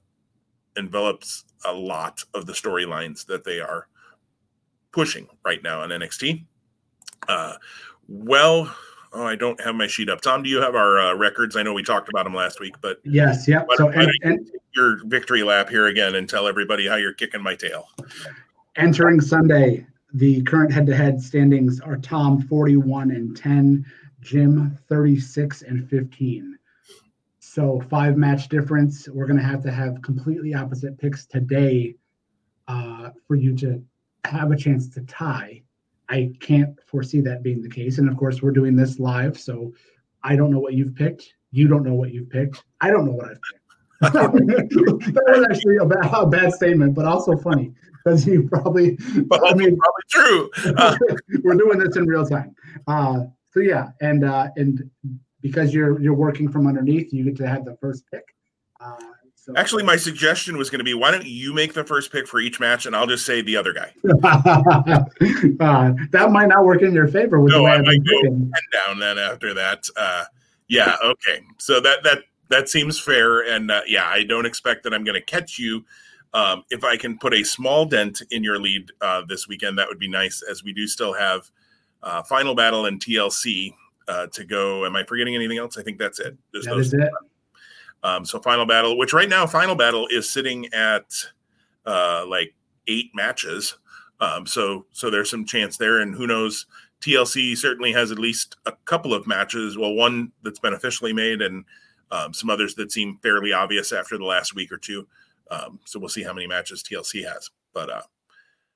envelops 0.76 1.44
a 1.64 1.72
lot 1.72 2.20
of 2.34 2.46
the 2.46 2.52
storylines 2.52 3.24
that 3.26 3.44
they 3.44 3.60
are 3.60 3.86
pushing 4.90 5.28
right 5.44 5.62
now 5.62 5.82
on 5.82 5.90
NXT. 5.90 6.44
Uh, 7.28 7.54
well 8.08 8.74
Oh, 9.14 9.24
I 9.24 9.36
don't 9.36 9.60
have 9.60 9.76
my 9.76 9.86
sheet 9.86 10.08
up. 10.08 10.20
Tom, 10.20 10.42
do 10.42 10.50
you 10.50 10.60
have 10.60 10.74
our 10.74 10.98
uh, 10.98 11.14
records? 11.14 11.54
I 11.54 11.62
know 11.62 11.72
we 11.72 11.84
talked 11.84 12.08
about 12.08 12.24
them 12.24 12.34
last 12.34 12.58
week, 12.58 12.74
but 12.80 12.98
yes, 13.04 13.46
yeah. 13.46 13.62
So 13.76 13.88
and, 13.88 14.10
and 14.22 14.50
your 14.74 15.04
victory 15.06 15.44
lap 15.44 15.68
here 15.68 15.86
again 15.86 16.16
and 16.16 16.28
tell 16.28 16.48
everybody 16.48 16.86
how 16.86 16.96
you're 16.96 17.12
kicking 17.12 17.40
my 17.40 17.54
tail. 17.54 17.86
Entering 18.76 19.20
Sunday, 19.20 19.86
the 20.14 20.42
current 20.42 20.72
head-to-head 20.72 21.22
standings 21.22 21.80
are 21.80 21.96
Tom 21.96 22.42
41 22.42 23.12
and 23.12 23.36
10, 23.36 23.86
Jim 24.20 24.76
36 24.88 25.62
and 25.62 25.88
15. 25.88 26.58
So 27.38 27.80
five 27.88 28.16
match 28.16 28.48
difference. 28.48 29.08
We're 29.08 29.26
going 29.26 29.38
to 29.38 29.44
have 29.44 29.62
to 29.62 29.70
have 29.70 30.02
completely 30.02 30.54
opposite 30.54 30.98
picks 30.98 31.24
today 31.24 31.94
uh, 32.66 33.10
for 33.28 33.36
you 33.36 33.54
to 33.58 33.80
have 34.24 34.50
a 34.50 34.56
chance 34.56 34.88
to 34.90 35.02
tie. 35.02 35.62
I 36.08 36.32
can't 36.40 36.78
foresee 36.86 37.20
that 37.22 37.42
being 37.42 37.62
the 37.62 37.68
case. 37.68 37.98
And 37.98 38.08
of 38.08 38.16
course, 38.16 38.42
we're 38.42 38.50
doing 38.50 38.76
this 38.76 38.98
live, 38.98 39.38
so 39.38 39.72
I 40.22 40.36
don't 40.36 40.50
know 40.50 40.58
what 40.58 40.74
you've 40.74 40.94
picked. 40.94 41.34
You 41.50 41.68
don't 41.68 41.84
know 41.84 41.94
what 41.94 42.12
you've 42.12 42.30
picked. 42.30 42.62
I 42.80 42.90
don't 42.90 43.06
know 43.06 43.12
what 43.12 43.30
I've 43.30 43.40
picked. 43.40 43.64
that 44.00 45.24
was 45.28 45.46
actually 45.50 45.76
a 45.76 45.86
bad, 45.86 46.10
a 46.12 46.26
bad, 46.26 46.52
statement, 46.52 46.94
but 46.94 47.06
also 47.06 47.36
funny 47.36 47.72
because 48.04 48.26
you 48.26 48.48
probably. 48.48 48.98
Well, 49.28 49.46
I 49.46 49.54
mean, 49.54 49.78
probably 49.78 50.02
true. 50.10 50.50
Uh, 50.76 50.96
we're 51.42 51.54
doing 51.54 51.78
this 51.78 51.96
in 51.96 52.06
real 52.06 52.26
time. 52.26 52.54
Uh, 52.86 53.24
so 53.50 53.60
yeah, 53.60 53.90
and 54.00 54.24
uh, 54.24 54.48
and 54.56 54.90
because 55.40 55.72
you're 55.72 56.00
you're 56.02 56.14
working 56.14 56.50
from 56.50 56.66
underneath, 56.66 57.12
you 57.12 57.24
get 57.24 57.36
to 57.36 57.48
have 57.48 57.64
the 57.64 57.76
first 57.80 58.04
pick. 58.10 58.24
So, 59.44 59.52
Actually, 59.56 59.82
my 59.82 59.96
suggestion 59.96 60.56
was 60.56 60.70
going 60.70 60.78
to 60.78 60.84
be 60.84 60.94
why 60.94 61.10
don't 61.10 61.26
you 61.26 61.52
make 61.52 61.74
the 61.74 61.84
first 61.84 62.10
pick 62.10 62.26
for 62.26 62.40
each 62.40 62.60
match, 62.60 62.86
and 62.86 62.96
I'll 62.96 63.06
just 63.06 63.26
say 63.26 63.42
the 63.42 63.58
other 63.58 63.74
guy. 63.74 63.92
uh, 65.60 65.92
that 66.12 66.30
might 66.30 66.48
not 66.48 66.64
work 66.64 66.80
in 66.80 66.94
your 66.94 67.08
favor. 67.08 67.38
With 67.38 67.52
no, 67.52 67.66
I 67.66 67.82
might 67.82 68.02
go 68.06 68.22
ten 68.22 68.50
down 68.72 68.98
then 68.98 69.18
after 69.18 69.52
that. 69.52 69.84
Uh, 69.98 70.24
yeah, 70.68 70.96
okay. 71.04 71.42
So 71.58 71.78
that 71.80 72.02
that 72.04 72.20
that 72.48 72.70
seems 72.70 72.98
fair, 72.98 73.42
and 73.42 73.70
uh, 73.70 73.82
yeah, 73.86 74.06
I 74.06 74.24
don't 74.24 74.46
expect 74.46 74.82
that 74.84 74.94
I'm 74.94 75.04
going 75.04 75.20
to 75.20 75.26
catch 75.26 75.58
you. 75.58 75.84
Um, 76.32 76.64
if 76.70 76.82
I 76.82 76.96
can 76.96 77.18
put 77.18 77.34
a 77.34 77.44
small 77.44 77.84
dent 77.84 78.22
in 78.30 78.42
your 78.42 78.58
lead 78.58 78.92
uh, 79.02 79.24
this 79.28 79.46
weekend, 79.46 79.76
that 79.76 79.88
would 79.88 79.98
be 79.98 80.08
nice, 80.08 80.42
as 80.50 80.64
we 80.64 80.72
do 80.72 80.86
still 80.86 81.12
have 81.12 81.50
uh, 82.02 82.22
Final 82.22 82.54
Battle 82.54 82.86
and 82.86 82.98
TLC 82.98 83.74
uh, 84.08 84.26
to 84.28 84.44
go. 84.46 84.86
Am 84.86 84.96
I 84.96 85.04
forgetting 85.04 85.34
anything 85.34 85.58
else? 85.58 85.76
I 85.76 85.82
think 85.82 85.98
that's 85.98 86.18
it. 86.18 86.34
There's 86.50 86.64
that 86.64 86.78
is 86.78 86.94
it. 86.94 87.10
Um, 88.04 88.24
so 88.24 88.38
Final 88.38 88.66
Battle, 88.66 88.96
which 88.98 89.14
right 89.14 89.28
now 89.28 89.46
Final 89.46 89.74
Battle 89.74 90.06
is 90.08 90.30
sitting 90.30 90.72
at 90.74 91.06
uh, 91.86 92.24
like 92.28 92.54
eight 92.86 93.10
matches. 93.14 93.76
Um, 94.20 94.46
so 94.46 94.86
so 94.92 95.10
there's 95.10 95.30
some 95.30 95.44
chance 95.44 95.78
there, 95.78 95.98
and 95.98 96.14
who 96.14 96.26
knows? 96.26 96.66
TLC 97.00 97.56
certainly 97.56 97.92
has 97.92 98.10
at 98.12 98.18
least 98.18 98.56
a 98.64 98.72
couple 98.86 99.12
of 99.12 99.26
matches. 99.26 99.76
Well, 99.76 99.94
one 99.94 100.32
that's 100.42 100.58
been 100.58 100.74
officially 100.74 101.12
made, 101.12 101.42
and 101.42 101.64
um, 102.10 102.32
some 102.32 102.50
others 102.50 102.74
that 102.76 102.92
seem 102.92 103.18
fairly 103.22 103.52
obvious 103.52 103.92
after 103.92 104.16
the 104.16 104.24
last 104.24 104.54
week 104.54 104.70
or 104.70 104.78
two. 104.78 105.06
Um, 105.50 105.80
so 105.84 105.98
we'll 105.98 106.08
see 106.08 106.22
how 106.22 106.32
many 106.32 106.46
matches 106.46 106.82
TLC 106.82 107.26
has. 107.26 107.50
But 107.72 107.90
uh, 107.90 108.02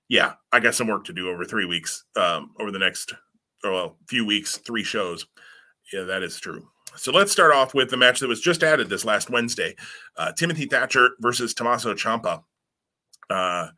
yeah, 0.08 0.34
I 0.52 0.60
got 0.60 0.74
some 0.74 0.88
work 0.88 1.04
to 1.04 1.12
do 1.12 1.30
over 1.30 1.44
three 1.44 1.64
weeks, 1.64 2.04
um, 2.16 2.50
over 2.58 2.70
the 2.70 2.78
next 2.78 3.14
well 3.62 3.96
few 4.08 4.24
weeks, 4.26 4.56
three 4.58 4.84
shows. 4.84 5.26
Yeah, 5.92 6.02
that 6.02 6.22
is 6.22 6.38
true. 6.38 6.68
So 6.96 7.12
let's 7.12 7.32
start 7.32 7.52
off 7.52 7.74
with 7.74 7.90
the 7.90 7.96
match 7.96 8.20
that 8.20 8.28
was 8.28 8.40
just 8.40 8.62
added 8.62 8.88
this 8.88 9.04
last 9.04 9.30
Wednesday 9.30 9.76
uh, 10.16 10.32
Timothy 10.32 10.66
Thatcher 10.66 11.10
versus 11.20 11.54
Tommaso 11.54 11.94
Ciampa. 11.94 12.42
Uh, 13.30 13.68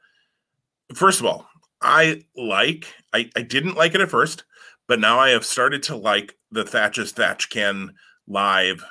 first 0.95 1.21
of 1.21 1.27
all, 1.27 1.47
I 1.83 2.23
like, 2.37 2.87
I, 3.13 3.31
I 3.37 3.43
didn't 3.43 3.77
like 3.77 3.95
it 3.95 4.01
at 4.01 4.11
first, 4.11 4.45
but 4.87 5.01
now 5.01 5.19
I 5.19 5.31
have 5.31 5.45
started 5.45 5.83
to 5.85 5.97
like 5.97 6.37
the 6.51 6.65
Thatcher's 6.65 7.13
Thatch 7.13 7.51
Can 7.51 7.95
live 8.27 8.85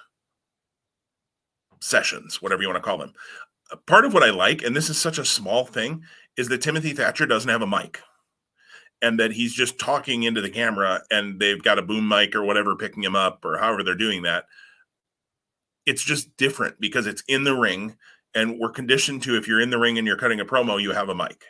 sessions, 1.82 2.42
whatever 2.42 2.62
you 2.62 2.68
want 2.68 2.78
to 2.78 2.88
call 2.88 2.98
them. 2.98 3.14
Part 3.86 4.06
of 4.06 4.14
what 4.14 4.24
I 4.24 4.32
like, 4.32 4.64
and 4.64 4.76
this 4.76 4.90
is 4.90 4.98
such 4.98 5.18
a 5.18 5.26
small 5.26 5.66
thing, 5.66 6.04
is 6.38 6.48
that 6.50 6.62
Timothy 6.62 6.94
Thatcher 6.94 7.26
doesn't 7.26 7.50
have 7.50 7.62
a 7.62 7.68
mic 7.68 8.02
and 9.02 9.20
that 9.20 9.32
he's 9.32 9.54
just 9.54 9.80
talking 9.80 10.24
into 10.24 10.41
the 10.41 10.50
camera 10.50 11.02
and 11.10 11.39
they've 11.39 11.64
got 11.64 11.80
a 11.80 11.84
boom 11.84 12.08
mic 12.08 12.36
or 12.36 12.43
whatever 12.43 12.76
picking 12.76 13.04
him 13.04 13.16
up 13.16 13.45
or 13.45 13.58
however 13.58 13.84
they're 13.84 13.95
doing 13.95 14.24
that. 14.24 14.45
It's 15.86 16.04
just 16.04 16.36
different 16.38 16.80
because 16.80 17.08
it's 17.08 17.24
in 17.28 17.43
the 17.43 17.56
ring 17.56 17.97
and 18.36 18.60
we're 18.60 18.72
conditioned 18.72 19.24
to 19.24 19.38
if 19.38 19.47
you're 19.47 19.62
in 19.62 19.70
the 19.70 19.80
ring 19.80 19.97
and 19.97 20.06
you're 20.06 20.18
cutting 20.18 20.39
a 20.39 20.45
promo 20.45 20.82
you 20.82 20.91
have 20.91 21.10
a 21.10 21.16
mic. 21.16 21.45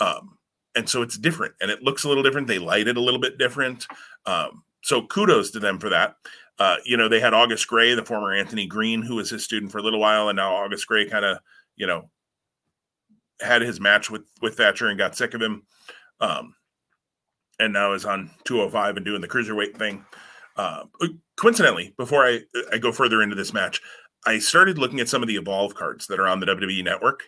Um, 0.00 0.38
and 0.74 0.88
so 0.88 1.02
it's 1.02 1.16
different 1.16 1.54
and 1.60 1.70
it 1.70 1.82
looks 1.82 2.04
a 2.04 2.08
little 2.08 2.22
different. 2.22 2.48
They 2.48 2.58
light 2.58 2.88
it 2.88 2.96
a 2.96 3.00
little 3.00 3.20
bit 3.20 3.38
different. 3.38 3.86
Um, 4.26 4.64
so 4.82 5.06
kudos 5.06 5.50
to 5.52 5.60
them 5.60 5.78
for 5.78 5.88
that. 5.90 6.16
Uh, 6.58 6.76
you 6.84 6.96
know 6.96 7.08
they 7.08 7.18
had 7.18 7.32
august 7.32 7.66
grey 7.66 7.94
the 7.94 8.04
former 8.04 8.30
anthony 8.32 8.66
green 8.66 9.00
who 9.00 9.16
was 9.16 9.30
his 9.30 9.42
student 9.42 9.72
for 9.72 9.78
a 9.78 9.82
little 9.82 9.98
while 9.98 10.28
and 10.28 10.36
now 10.36 10.52
august 10.54 10.86
grey 10.86 11.08
kind 11.08 11.24
of 11.24 11.38
you 11.76 11.86
know 11.86 12.10
had 13.42 13.62
his 13.62 13.80
match 13.80 14.10
with 14.10 14.22
with 14.40 14.56
thatcher 14.56 14.88
and 14.88 14.98
got 14.98 15.16
sick 15.16 15.34
of 15.34 15.42
him. 15.42 15.62
Um, 16.20 16.54
and 17.64 17.72
now 17.72 17.92
is 17.92 18.04
on 18.04 18.30
205 18.44 18.96
and 18.96 19.06
doing 19.06 19.20
the 19.20 19.28
cruiserweight 19.28 19.76
thing. 19.76 20.04
Uh, 20.56 20.84
coincidentally, 21.36 21.94
before 21.96 22.26
I, 22.26 22.40
I 22.72 22.78
go 22.78 22.92
further 22.92 23.22
into 23.22 23.34
this 23.36 23.54
match, 23.54 23.80
I 24.26 24.38
started 24.38 24.78
looking 24.78 25.00
at 25.00 25.08
some 25.08 25.22
of 25.22 25.28
the 25.28 25.36
Evolve 25.36 25.74
cards 25.74 26.06
that 26.06 26.20
are 26.20 26.28
on 26.28 26.40
the 26.40 26.46
WWE 26.46 26.84
network. 26.84 27.24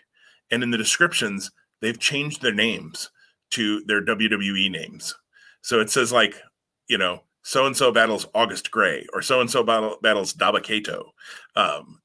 And 0.50 0.62
in 0.62 0.70
the 0.70 0.78
descriptions, 0.78 1.50
they've 1.80 1.98
changed 1.98 2.42
their 2.42 2.54
names 2.54 3.10
to 3.50 3.82
their 3.86 4.04
WWE 4.04 4.70
names. 4.70 5.14
So 5.62 5.80
it 5.80 5.90
says, 5.90 6.12
like, 6.12 6.40
you 6.88 6.98
know, 6.98 7.22
so 7.42 7.66
and 7.66 7.76
so 7.76 7.92
battles 7.92 8.26
August 8.34 8.70
Grey 8.70 9.06
or 9.12 9.22
so 9.22 9.40
and 9.40 9.50
so 9.50 9.62
battles 9.62 10.34
Dabba-Kato. 10.34 11.12
Um, 11.56 12.00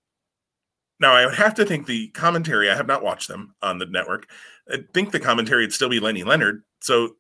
now, 0.99 1.13
I 1.13 1.25
would 1.25 1.35
have 1.35 1.53
to 1.55 1.65
think 1.65 1.85
the 1.85 2.09
commentary, 2.09 2.69
I 2.69 2.75
have 2.75 2.87
not 2.87 3.03
watched 3.03 3.29
them 3.29 3.55
on 3.61 3.77
the 3.77 3.85
network. 3.85 4.27
I 4.69 4.79
think 4.93 5.11
the 5.11 5.19
commentary 5.19 5.63
would 5.63 5.73
still 5.73 5.89
be 5.89 5.99
Lenny 5.99 6.23
Leonard. 6.23 6.63
So 6.81 7.15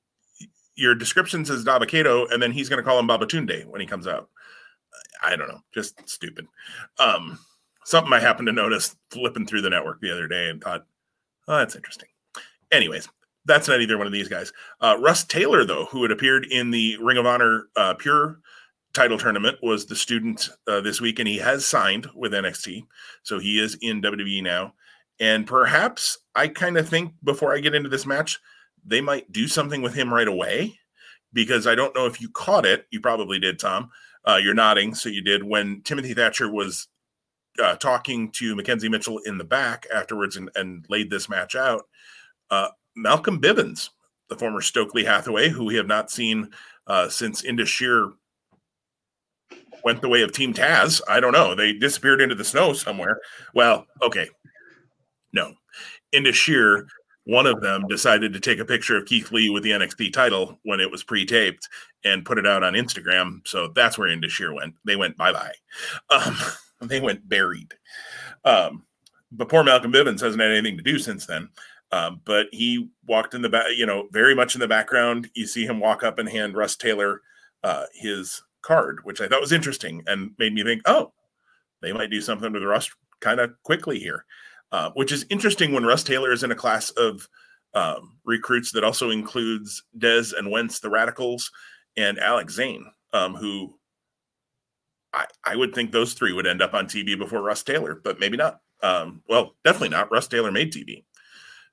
your 0.79 0.95
description 0.95 1.45
says 1.45 1.65
Dabba-Kato, 1.65 2.27
and 2.27 2.41
then 2.41 2.51
he's 2.51 2.69
going 2.69 2.77
to 2.77 2.83
call 2.83 2.99
him 2.99 3.07
Babatunde 3.07 3.65
when 3.65 3.81
he 3.81 3.87
comes 3.87 4.07
out. 4.07 4.29
I 5.21 5.35
don't 5.35 5.49
know, 5.49 5.59
just 5.73 6.09
stupid. 6.09 6.47
Um, 6.97 7.37
something 7.83 8.13
I 8.13 8.19
happened 8.19 8.47
to 8.47 8.53
notice 8.53 8.95
flipping 9.11 9.45
through 9.45 9.61
the 9.61 9.69
network 9.69 9.99
the 9.99 10.11
other 10.11 10.27
day 10.27 10.49
and 10.49 10.63
thought, 10.63 10.85
oh, 11.47 11.57
that's 11.57 11.75
interesting. 11.75 12.07
Anyways, 12.71 13.09
that's 13.45 13.67
not 13.67 13.81
either 13.81 13.97
one 13.97 14.07
of 14.07 14.13
these 14.13 14.29
guys. 14.29 14.53
Uh, 14.79 14.95
Russ 14.99 15.23
Taylor, 15.25 15.65
though, 15.65 15.85
who 15.85 16.01
had 16.03 16.11
appeared 16.11 16.45
in 16.45 16.71
the 16.71 16.97
Ring 17.01 17.17
of 17.17 17.25
Honor 17.25 17.67
uh, 17.75 17.95
Pure 17.95 18.39
title 18.93 19.17
tournament, 19.17 19.57
was 19.61 19.85
the 19.85 19.95
student 19.95 20.49
uh, 20.67 20.81
this 20.81 21.01
week, 21.01 21.19
and 21.19 21.27
he 21.27 21.37
has 21.37 21.65
signed 21.65 22.07
with 22.15 22.31
NXT. 22.31 22.85
So 23.23 23.39
he 23.39 23.59
is 23.59 23.77
in 23.81 24.01
WWE 24.01 24.43
now. 24.43 24.73
And 25.19 25.45
perhaps 25.45 26.17
I 26.35 26.47
kind 26.47 26.77
of 26.77 26.87
think 26.87 27.13
before 27.23 27.53
I 27.53 27.59
get 27.59 27.75
into 27.75 27.89
this 27.89 28.05
match, 28.05 28.39
they 28.89 29.01
might 29.01 29.31
do 29.31 29.47
something 29.47 29.81
with 29.81 29.93
him 29.93 30.13
right 30.13 30.27
away 30.27 30.77
because 31.31 31.67
I 31.67 31.75
don't 31.75 31.95
know 31.95 32.07
if 32.07 32.19
you 32.19 32.29
caught 32.29 32.65
it. 32.65 32.87
You 32.91 32.99
probably 32.99 33.39
did, 33.39 33.59
Tom. 33.59 33.91
Uh, 34.27 34.39
you're 34.41 34.53
nodding, 34.53 34.95
so 34.95 35.09
you 35.09 35.21
did. 35.21 35.43
When 35.43 35.81
Timothy 35.83 36.13
Thatcher 36.13 36.51
was 36.51 36.87
uh, 37.63 37.75
talking 37.75 38.31
to 38.33 38.55
McKenzie 38.55 38.89
Mitchell 38.89 39.19
in 39.19 39.37
the 39.37 39.43
back 39.43 39.85
afterwards 39.93 40.35
and, 40.35 40.49
and 40.55 40.85
laid 40.89 41.09
this 41.09 41.29
match 41.29 41.55
out, 41.55 41.83
uh, 42.49 42.69
Malcolm 42.95 43.39
Bivens, 43.39 43.89
the 44.27 44.35
former 44.35 44.61
Stokely 44.61 45.03
Hathaway, 45.03 45.49
who 45.49 45.65
we 45.65 45.75
have 45.75 45.87
not 45.87 46.11
seen 46.11 46.49
uh, 46.87 47.09
since 47.09 47.43
Indus 47.43 47.69
Sher 47.69 48.11
went 49.83 50.01
the 50.01 50.09
way 50.09 50.23
of 50.23 50.31
Team 50.31 50.53
Taz. 50.53 51.01
I 51.07 51.19
don't 51.19 51.31
know. 51.31 51.55
They 51.55 51.73
disappeared 51.73 52.21
into 52.21 52.35
the 52.35 52.43
snow 52.43 52.73
somewhere. 52.73 53.19
Well, 53.53 53.85
okay. 54.01 54.29
No. 55.31 55.53
Indus 56.11 56.35
Sher, 56.35 56.87
one 57.29 57.45
of 57.45 57.61
them 57.61 57.85
decided 57.87 58.33
to 58.33 58.39
take 58.39 58.57
a 58.57 58.65
picture 58.65 58.97
of 58.97 59.05
Keith 59.05 59.31
Lee 59.31 59.51
with 59.51 59.61
the 59.61 59.69
NXT 59.69 60.11
title 60.13 60.59
when 60.63 60.79
it 60.79 60.89
was 60.89 61.03
pre-taped 61.03 61.69
and 62.03 62.25
put 62.25 62.39
it 62.39 62.47
out 62.47 62.63
on 62.63 62.73
Instagram. 62.73 63.47
So 63.47 63.71
that's 63.75 63.99
where 63.99 64.09
Indus 64.09 64.31
Sher 64.31 64.51
went. 64.51 64.73
They 64.83 64.95
went 64.95 65.17
bye-bye. 65.17 65.53
Um, 66.09 66.37
they 66.81 67.01
went 67.01 67.27
buried. 67.27 67.73
Um, 68.45 68.85
but 69.31 69.49
poor 69.49 69.63
Malcolm 69.63 69.91
Bivens 69.91 70.21
hasn't 70.21 70.41
had 70.41 70.51
anything 70.51 70.77
to 70.77 70.83
do 70.83 70.97
since 70.97 71.25
then. 71.25 71.49
Um, 71.91 72.21
but 72.25 72.47
he 72.51 72.89
walked 73.05 73.33
in 73.33 73.41
the 73.41 73.49
back, 73.49 73.65
you 73.75 73.85
know, 73.85 74.07
very 74.11 74.33
much 74.33 74.55
in 74.55 74.61
the 74.61 74.67
background. 74.67 75.29
You 75.35 75.45
see 75.45 75.65
him 75.65 75.79
walk 75.79 76.03
up 76.03 76.19
and 76.19 76.29
hand 76.29 76.55
Russ 76.55 76.75
Taylor 76.75 77.21
uh, 77.63 77.85
his 77.93 78.41
card, 78.61 78.99
which 79.03 79.21
I 79.21 79.27
thought 79.27 79.41
was 79.41 79.51
interesting 79.51 80.03
and 80.07 80.31
made 80.39 80.53
me 80.53 80.63
think, 80.63 80.81
oh, 80.85 81.11
they 81.81 81.91
might 81.91 82.09
do 82.09 82.21
something 82.21 82.51
with 82.53 82.63
Russ 82.63 82.89
kind 83.19 83.39
of 83.39 83.51
quickly 83.63 83.99
here, 83.99 84.25
uh, 84.71 84.91
which 84.93 85.11
is 85.11 85.25
interesting 85.29 85.73
when 85.73 85.85
Russ 85.85 86.03
Taylor 86.03 86.31
is 86.31 86.43
in 86.43 86.51
a 86.51 86.55
class 86.55 86.89
of 86.91 87.27
um, 87.73 88.17
recruits 88.25 88.71
that 88.71 88.83
also 88.83 89.09
includes 89.09 89.83
Dez 89.97 90.37
and 90.37 90.51
Wentz, 90.51 90.79
the 90.79 90.89
Radicals, 90.89 91.51
and 91.97 92.19
Alex 92.19 92.55
Zayne, 92.55 92.85
um, 93.13 93.35
who 93.35 93.75
I, 95.13 95.25
I 95.45 95.55
would 95.55 95.73
think 95.73 95.91
those 95.91 96.13
three 96.13 96.33
would 96.33 96.47
end 96.47 96.61
up 96.61 96.73
on 96.73 96.85
TV 96.85 97.17
before 97.17 97.41
Russ 97.41 97.63
Taylor, 97.63 97.99
but 98.03 98.19
maybe 98.19 98.37
not. 98.37 98.59
Um, 98.81 99.21
well, 99.27 99.55
definitely 99.63 99.89
not. 99.89 100.11
Russ 100.11 100.27
Taylor 100.27 100.51
made 100.51 100.71
TV. 100.71 101.03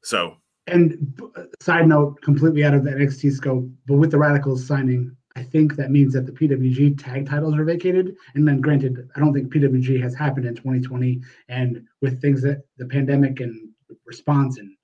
So, 0.03 0.37
and 0.67 1.21
side 1.61 1.87
note, 1.87 2.21
completely 2.23 2.65
out 2.65 2.75
of 2.75 2.85
the 2.85 2.91
NXT 2.91 3.33
scope, 3.33 3.69
but 3.87 3.95
with 3.95 4.11
the 4.11 4.19
Radicals 4.19 4.67
signing, 4.67 5.17
I 5.37 5.43
think 5.43 5.77
that 5.77 5.91
means 5.91 6.15
that 6.15 6.25
the 6.25 6.33
PWG 6.33 7.03
tag 7.03 7.29
titles 7.29 7.57
are 7.57 7.65
vacated. 7.65 8.17
And 8.35 8.49
then, 8.49 8.61
granted, 8.61 9.09
I 9.15 9.21
don't 9.21 9.35
think 9.35 9.53
PWG 9.53 10.01
has 10.01 10.15
happened 10.15 10.47
in 10.47 10.55
2020. 10.55 11.21
And 11.49 11.85
with 12.01 12.23
things 12.23 12.43
that 12.43 12.63
the 12.79 12.87
pandemic 12.87 13.41
and 13.41 13.69
response 14.07 14.59
in 14.59 14.75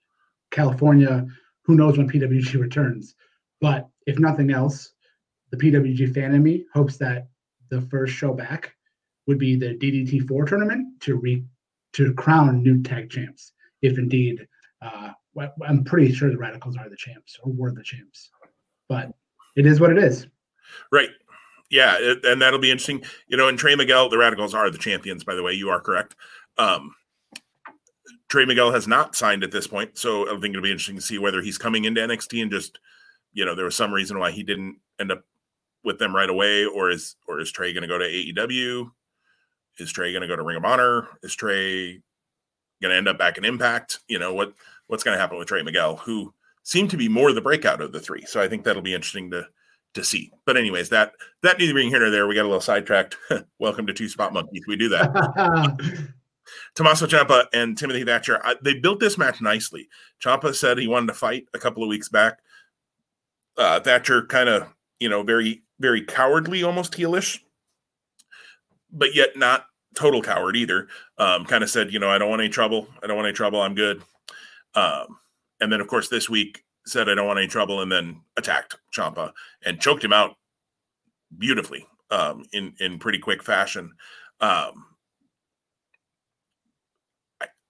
California, 0.51 1.27
who 1.65 1.75
knows 1.75 1.97
when 1.97 2.09
PWG 2.09 2.55
returns? 2.61 3.15
But 3.61 3.89
if 4.07 4.19
nothing 4.19 4.51
else, 4.51 4.93
the 5.51 5.57
PWG 5.57 6.13
fan 6.15 6.35
in 6.35 6.43
me 6.43 6.67
hopes 6.75 6.99
that 6.99 7.29
the 7.71 7.81
first 7.81 8.13
show 8.15 8.35
back 8.35 8.75
would 9.27 9.39
be 9.39 9.57
the 9.57 9.75
DDT4 9.75 10.47
tournament 10.47 11.01
to 11.01 11.17
re 11.17 11.45
to 11.95 12.15
crown 12.15 12.63
new 12.63 12.83
tag 12.83 13.11
champs, 13.11 13.53
if 13.83 13.99
indeed 13.99 14.47
uh, 14.81 15.11
I'm 15.63 15.85
pretty 15.85 16.13
sure 16.13 16.31
the 16.31 16.39
Radicals 16.39 16.77
are 16.77 16.89
the 16.89 16.97
champs 16.97 17.39
or 17.43 17.53
were 17.53 17.71
the 17.71 17.83
champs, 17.83 18.31
but 18.89 19.13
it 19.57 19.67
is 19.67 19.79
what 19.79 19.91
it 19.91 19.99
is. 19.99 20.27
Right. 20.91 21.11
Yeah, 21.71 21.97
it, 21.99 22.25
and 22.25 22.41
that'll 22.43 22.59
be 22.59 22.71
interesting. 22.71 23.03
You 23.29 23.37
know, 23.37 23.49
and 23.49 23.59
Trey 23.59 23.75
Miguel, 23.75 24.09
the 24.09 24.19
Radicals 24.19 24.55
are 24.55 24.71
the 24.71 24.79
champions. 24.79 25.25
By 25.25 25.35
the 25.35 25.43
way, 25.43 25.53
you 25.53 25.71
are 25.71 25.81
correct. 25.81 26.15
Um, 26.59 26.95
Trey 28.29 28.45
Miguel 28.45 28.73
has 28.73 28.87
not 28.87 29.17
signed 29.17 29.43
at 29.43 29.51
this 29.51 29.67
point, 29.67 29.97
so 29.99 30.29
I 30.29 30.39
think 30.41 30.53
it'll 30.53 30.63
be 30.63 30.71
interesting 30.71 30.97
to 30.97 31.03
see 31.03 31.19
whether 31.19 31.41
he's 31.43 31.59
coming 31.59 31.85
into 31.85 32.01
NXT 32.01 32.43
and 32.43 32.51
just, 32.51 32.79
you 33.33 33.45
know, 33.45 33.55
there 33.55 33.65
was 33.65 33.77
some 33.77 33.93
reason 33.93 34.19
why 34.19 34.31
he 34.31 34.43
didn't 34.43 34.79
end 34.99 35.13
up 35.13 35.25
with 35.85 35.99
them 35.99 36.15
right 36.15 36.31
away, 36.31 36.65
or 36.65 36.91
is 36.91 37.17
or 37.27 37.41
is 37.41 37.51
Trey 37.51 37.73
going 37.73 37.83
to 37.83 37.89
go 37.89 37.99
to 37.99 38.05
AEW? 38.05 38.91
Is 39.79 39.93
Trey 39.93 40.13
going 40.13 40.23
to 40.23 40.29
go 40.29 40.37
to 40.37 40.43
Ring 40.43 40.59
of 40.59 40.65
Honor? 40.65 41.09
Is 41.23 41.35
Trey 41.35 42.01
going 42.81 42.91
to 42.91 42.97
end 42.97 43.09
up 43.09 43.19
back 43.19 43.39
in 43.39 43.45
Impact? 43.45 44.01
You 44.09 44.19
know 44.19 44.35
what 44.35 44.53
what's 44.87 45.05
going 45.05 45.17
to 45.17 45.21
happen 45.21 45.39
with 45.39 45.49
Trey 45.49 45.63
Miguel, 45.63 45.97
who 45.97 46.33
seemed 46.63 46.91
to 46.91 46.97
be 46.97 47.09
more 47.09 47.33
the 47.33 47.41
breakout 47.41 47.81
of 47.81 47.93
the 47.93 48.01
three. 48.01 48.25
So 48.27 48.41
I 48.41 48.49
think 48.49 48.65
that'll 48.65 48.83
be 48.83 48.95
interesting 48.95 49.31
to 49.31 49.47
to 49.95 50.05
see. 50.05 50.31
But 50.47 50.57
anyways, 50.57 50.89
that 50.91 51.13
that 51.43 51.59
neither 51.59 51.75
being 51.75 51.89
here 51.89 52.01
nor 52.01 52.11
there, 52.11 52.27
we 52.27 52.35
got 52.35 52.43
a 52.43 52.49
little 52.49 52.61
sidetracked. 52.61 53.17
Welcome 53.59 53.87
to 53.87 53.93
Two 53.93 54.09
Spot 54.09 54.33
Monkeys. 54.33 54.65
We 54.67 54.77
do 54.77 54.89
that. 54.91 56.13
Tommaso 56.75 57.07
Ciampa 57.07 57.47
and 57.53 57.77
Timothy 57.77 58.05
Thatcher, 58.05 58.41
I, 58.45 58.57
they 58.63 58.75
built 58.75 59.01
this 59.01 59.19
match 59.19 59.41
nicely. 59.41 59.89
Ciampa 60.23 60.55
said 60.55 60.79
he 60.79 60.89
wanted 60.89 61.09
to 61.09 61.15
fight 61.15 61.47
a 61.55 61.59
couple 61.59 61.83
of 61.83 61.89
weeks 61.89 62.09
back. 62.09 62.39
Uh, 63.57 63.81
Thatcher 63.81 64.27
kind 64.27 64.49
of, 64.49 64.69
you 64.99 65.09
know, 65.09 65.23
very, 65.23 65.63
very 65.79 66.03
cowardly, 66.03 66.63
almost 66.63 66.93
heelish, 66.93 67.41
but 68.91 69.15
yet 69.15 69.37
not 69.37 69.67
total 69.95 70.23
coward 70.23 70.57
either. 70.57 70.89
Um, 71.19 71.45
kind 71.45 71.63
of 71.63 71.71
said, 71.71 71.93
you 71.93 71.99
know, 71.99 72.11
I 72.11 72.19
don't 72.19 72.31
want 72.31 72.41
any 72.41 72.51
trouble. 72.51 72.89
I 73.03 73.07
don't 73.07 73.17
want 73.17 73.29
any 73.29 73.35
trouble. 73.35 73.61
I'm 73.61 73.75
good. 73.75 74.03
Um, 74.75 75.19
and 75.61 75.71
then, 75.71 75.81
of 75.81 75.87
course, 75.87 76.09
this 76.09 76.29
week 76.31 76.65
said, 76.87 77.09
I 77.09 77.15
don't 77.15 77.27
want 77.27 77.39
any 77.39 77.49
trouble, 77.49 77.81
and 77.81 77.91
then 77.91 78.21
attacked 78.37 78.77
Ciampa 78.97 79.33
and 79.65 79.81
choked 79.81 80.05
him 80.05 80.13
out 80.13 80.37
beautifully 81.37 81.87
um, 82.11 82.45
in, 82.53 82.75
in 82.81 82.99
pretty 82.99 83.19
quick 83.19 83.43
fashion. 83.43 83.93
Um, 84.41 84.85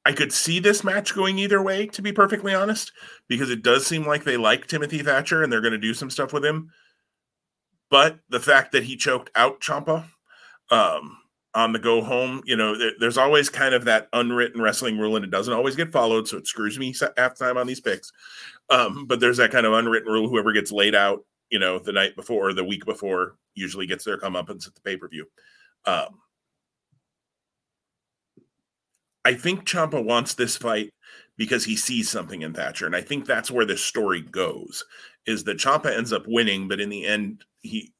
I, 0.05 0.13
could 0.13 0.33
see 0.33 0.59
this 0.59 0.83
match 0.83 1.15
going 1.15 1.39
either 1.39 1.63
way, 1.63 1.87
to 1.89 2.03
be 2.03 2.13
perfectly 2.13 2.55
honest, 2.55 2.93
because 3.29 3.51
it 3.51 3.63
does 3.63 3.87
seem 3.87 4.07
like 4.07 4.25
they 4.25 4.37
like 4.37 4.67
Timothy 4.67 5.03
Thatcher 5.03 5.43
and 5.43 5.53
they're 5.53 5.61
going 5.61 5.73
to 5.73 5.79
do 5.79 5.95
some 5.95 6.11
stuff 6.11 6.33
with 6.33 6.45
him. 6.45 6.71
But 7.91 8.19
the 8.31 8.41
fact 8.41 8.73
that 8.73 8.85
he 8.85 8.97
choked 8.97 9.31
out 9.35 9.61
Ciampa 9.61 10.07
um, 10.71 11.19
on 11.55 11.73
the 11.73 11.79
go 11.79 12.03
home. 12.03 12.43
You 12.45 12.57
know, 12.57 12.77
there, 12.77 12.93
there's 12.99 13.19
always 13.19 13.49
kind 13.49 13.75
of 13.75 13.85
that 13.85 14.09
unwritten 14.13 14.61
wrestling 14.61 14.99
rule, 14.99 15.17
and 15.17 15.25
it 15.25 15.31
doesn't 15.31 15.53
always 15.53 15.77
get 15.77 15.93
followed, 15.93 16.29
so 16.29 16.39
it 16.39 16.47
screws 16.47 16.79
me 16.79 16.95
half 17.17 17.37
time 17.37 17.57
on 17.57 17.67
these 17.67 17.81
picks. 17.81 18.13
Um, 18.71 19.07
but 19.07 19.21
there's 19.21 19.37
that 19.37 19.51
kind 19.51 19.67
of 19.67 19.73
unwritten 19.73 20.11
rule: 20.13 20.29
whoever 20.29 20.53
gets 20.53 20.73
laid 20.73 20.95
out, 20.95 21.25
you 21.51 21.59
know, 21.59 21.79
the 21.79 21.93
night 21.93 22.17
before 22.17 22.49
or 22.49 22.55
the 22.55 22.65
week 22.65 22.85
before, 22.85 23.37
usually 23.55 23.87
gets 23.87 24.05
their 24.05 24.19
comeuppance 24.19 24.67
at 24.67 24.75
the 24.75 24.81
pay 24.83 24.97
per 24.97 25.09
view. 25.09 25.27
Um, 25.85 26.21
I 29.25 29.35
think 29.35 29.65
Ciampa 29.65 30.05
wants 30.05 30.35
this 30.35 30.57
fight 30.57 30.93
because 31.37 31.65
he 31.65 31.77
sees 31.77 32.11
something 32.11 32.43
in 32.43 32.55
Thatcher, 32.55 32.87
and 32.87 32.97
I 32.97 33.03
think 33.03 33.27
that's 33.27 33.51
where 33.51 33.67
this 33.67 33.83
story 33.83 34.23
goes: 34.23 34.85
is 35.27 35.45
that 35.45 35.59
Ciampa 35.59 35.97
ends 35.97 36.13
up 36.13 36.25
winning, 36.27 36.67
but 36.69 36.81
in 36.81 36.89
the 36.89 37.07
end, 37.07 37.45
he 37.61 37.93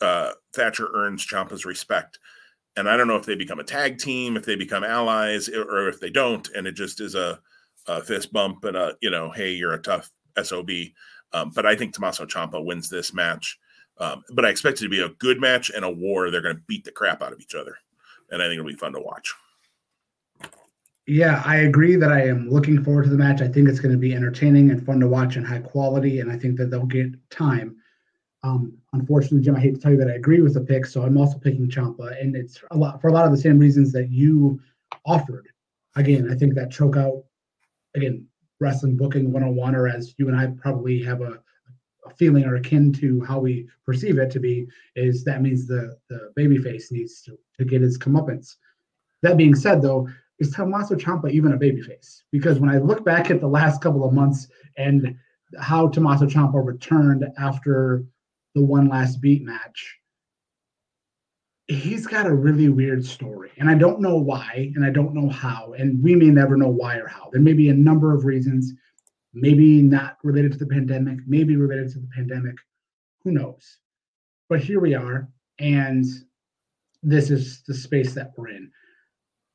uh, 0.00 0.32
Thatcher 0.54 0.88
earns 0.94 1.26
Ciampa's 1.26 1.64
respect 1.64 2.18
and 2.76 2.88
I 2.88 2.96
don't 2.96 3.08
know 3.08 3.16
if 3.16 3.26
they 3.26 3.34
become 3.34 3.60
a 3.60 3.64
tag 3.64 3.98
team, 3.98 4.36
if 4.36 4.44
they 4.44 4.56
become 4.56 4.84
allies, 4.84 5.48
or 5.48 5.88
if 5.88 6.00
they 6.00 6.10
don't, 6.10 6.48
and 6.54 6.66
it 6.66 6.72
just 6.72 7.00
is 7.00 7.14
a, 7.14 7.38
a 7.86 8.02
fist 8.02 8.32
bump 8.32 8.64
and 8.64 8.76
a 8.76 8.96
you 9.00 9.10
know, 9.10 9.30
hey, 9.30 9.52
you're 9.52 9.74
a 9.74 9.82
tough 9.82 10.10
sob. 10.42 10.70
Um, 11.32 11.50
but 11.54 11.66
I 11.66 11.74
think 11.74 11.94
Tommaso 11.94 12.26
Ciampa 12.26 12.64
wins 12.64 12.88
this 12.88 13.12
match. 13.12 13.58
Um, 13.98 14.22
but 14.32 14.44
I 14.44 14.50
expect 14.50 14.80
it 14.80 14.84
to 14.84 14.88
be 14.88 15.00
a 15.00 15.08
good 15.08 15.40
match 15.40 15.70
and 15.70 15.84
a 15.84 15.90
war. 15.90 16.30
They're 16.30 16.40
going 16.40 16.56
to 16.56 16.62
beat 16.66 16.84
the 16.84 16.90
crap 16.90 17.22
out 17.22 17.32
of 17.32 17.40
each 17.40 17.54
other, 17.54 17.76
and 18.30 18.42
I 18.42 18.46
think 18.46 18.58
it'll 18.58 18.70
be 18.70 18.76
fun 18.76 18.92
to 18.92 19.00
watch. 19.00 19.32
Yeah, 21.06 21.42
I 21.44 21.56
agree 21.56 21.96
that 21.96 22.10
I 22.10 22.26
am 22.26 22.48
looking 22.48 22.82
forward 22.82 23.04
to 23.04 23.10
the 23.10 23.18
match. 23.18 23.42
I 23.42 23.48
think 23.48 23.68
it's 23.68 23.78
going 23.78 23.92
to 23.92 23.98
be 23.98 24.14
entertaining 24.14 24.70
and 24.70 24.84
fun 24.84 25.00
to 25.00 25.06
watch 25.06 25.36
and 25.36 25.46
high 25.46 25.60
quality, 25.60 26.20
and 26.20 26.32
I 26.32 26.38
think 26.38 26.56
that 26.56 26.70
they'll 26.70 26.86
get 26.86 27.12
time. 27.30 27.76
Um, 28.44 28.76
unfortunately, 28.92 29.40
Jim, 29.40 29.56
I 29.56 29.60
hate 29.60 29.74
to 29.74 29.80
tell 29.80 29.92
you 29.92 29.96
that 29.96 30.10
I 30.10 30.16
agree 30.16 30.42
with 30.42 30.52
the 30.52 30.60
pick, 30.60 30.84
so 30.84 31.02
I'm 31.02 31.16
also 31.16 31.38
picking 31.38 31.66
Ciampa, 31.66 32.20
and 32.20 32.36
it's 32.36 32.62
a 32.70 32.76
lot 32.76 33.00
for 33.00 33.08
a 33.08 33.12
lot 33.12 33.24
of 33.24 33.30
the 33.30 33.38
same 33.38 33.58
reasons 33.58 33.90
that 33.92 34.10
you 34.10 34.60
offered. 35.06 35.48
Again, 35.96 36.30
I 36.30 36.34
think 36.34 36.54
that 36.54 36.70
choke 36.70 36.98
out, 36.98 37.24
again, 37.94 38.26
wrestling 38.60 38.98
booking 38.98 39.32
101, 39.32 39.74
or 39.74 39.88
as 39.88 40.14
you 40.18 40.28
and 40.28 40.36
I 40.36 40.48
probably 40.60 41.02
have 41.02 41.22
a, 41.22 41.40
a 42.04 42.10
feeling 42.18 42.44
or 42.44 42.56
akin 42.56 42.92
to 42.94 43.22
how 43.22 43.38
we 43.38 43.66
perceive 43.86 44.18
it 44.18 44.30
to 44.32 44.40
be, 44.40 44.66
is 44.94 45.24
that 45.24 45.40
means 45.40 45.66
the 45.66 45.96
the 46.10 46.30
babyface 46.38 46.92
needs 46.92 47.22
to, 47.22 47.38
to 47.58 47.64
get 47.64 47.80
his 47.80 47.98
comeuppance. 47.98 48.56
That 49.22 49.38
being 49.38 49.54
said, 49.54 49.80
though, 49.80 50.06
is 50.38 50.50
Tommaso 50.50 50.96
Ciampa 50.96 51.30
even 51.30 51.52
a 51.52 51.58
babyface? 51.58 52.24
Because 52.30 52.58
when 52.58 52.68
I 52.68 52.76
look 52.76 53.06
back 53.06 53.30
at 53.30 53.40
the 53.40 53.48
last 53.48 53.80
couple 53.80 54.04
of 54.04 54.12
months 54.12 54.48
and 54.76 55.16
how 55.58 55.88
Tommaso 55.88 56.26
Ciampa 56.26 56.62
returned 56.62 57.24
after 57.38 58.04
the 58.54 58.62
one 58.62 58.88
last 58.88 59.20
beat 59.20 59.42
match, 59.42 59.98
he's 61.66 62.06
got 62.06 62.26
a 62.26 62.34
really 62.34 62.68
weird 62.68 63.04
story. 63.04 63.50
And 63.58 63.68
I 63.68 63.74
don't 63.74 64.00
know 64.00 64.16
why, 64.16 64.70
and 64.74 64.84
I 64.84 64.90
don't 64.90 65.14
know 65.14 65.28
how. 65.28 65.74
And 65.78 66.02
we 66.02 66.14
may 66.14 66.26
never 66.26 66.56
know 66.56 66.68
why 66.68 66.96
or 66.96 67.08
how. 67.08 67.30
There 67.32 67.40
may 67.40 67.52
be 67.54 67.68
a 67.68 67.74
number 67.74 68.14
of 68.14 68.24
reasons, 68.24 68.72
maybe 69.32 69.82
not 69.82 70.18
related 70.22 70.52
to 70.52 70.58
the 70.58 70.66
pandemic, 70.66 71.18
maybe 71.26 71.56
related 71.56 71.90
to 71.92 72.00
the 72.00 72.08
pandemic. 72.14 72.56
Who 73.22 73.32
knows? 73.32 73.78
But 74.48 74.60
here 74.60 74.80
we 74.80 74.94
are. 74.94 75.28
And 75.58 76.04
this 77.02 77.30
is 77.30 77.62
the 77.66 77.74
space 77.74 78.14
that 78.14 78.32
we're 78.36 78.48
in. 78.48 78.70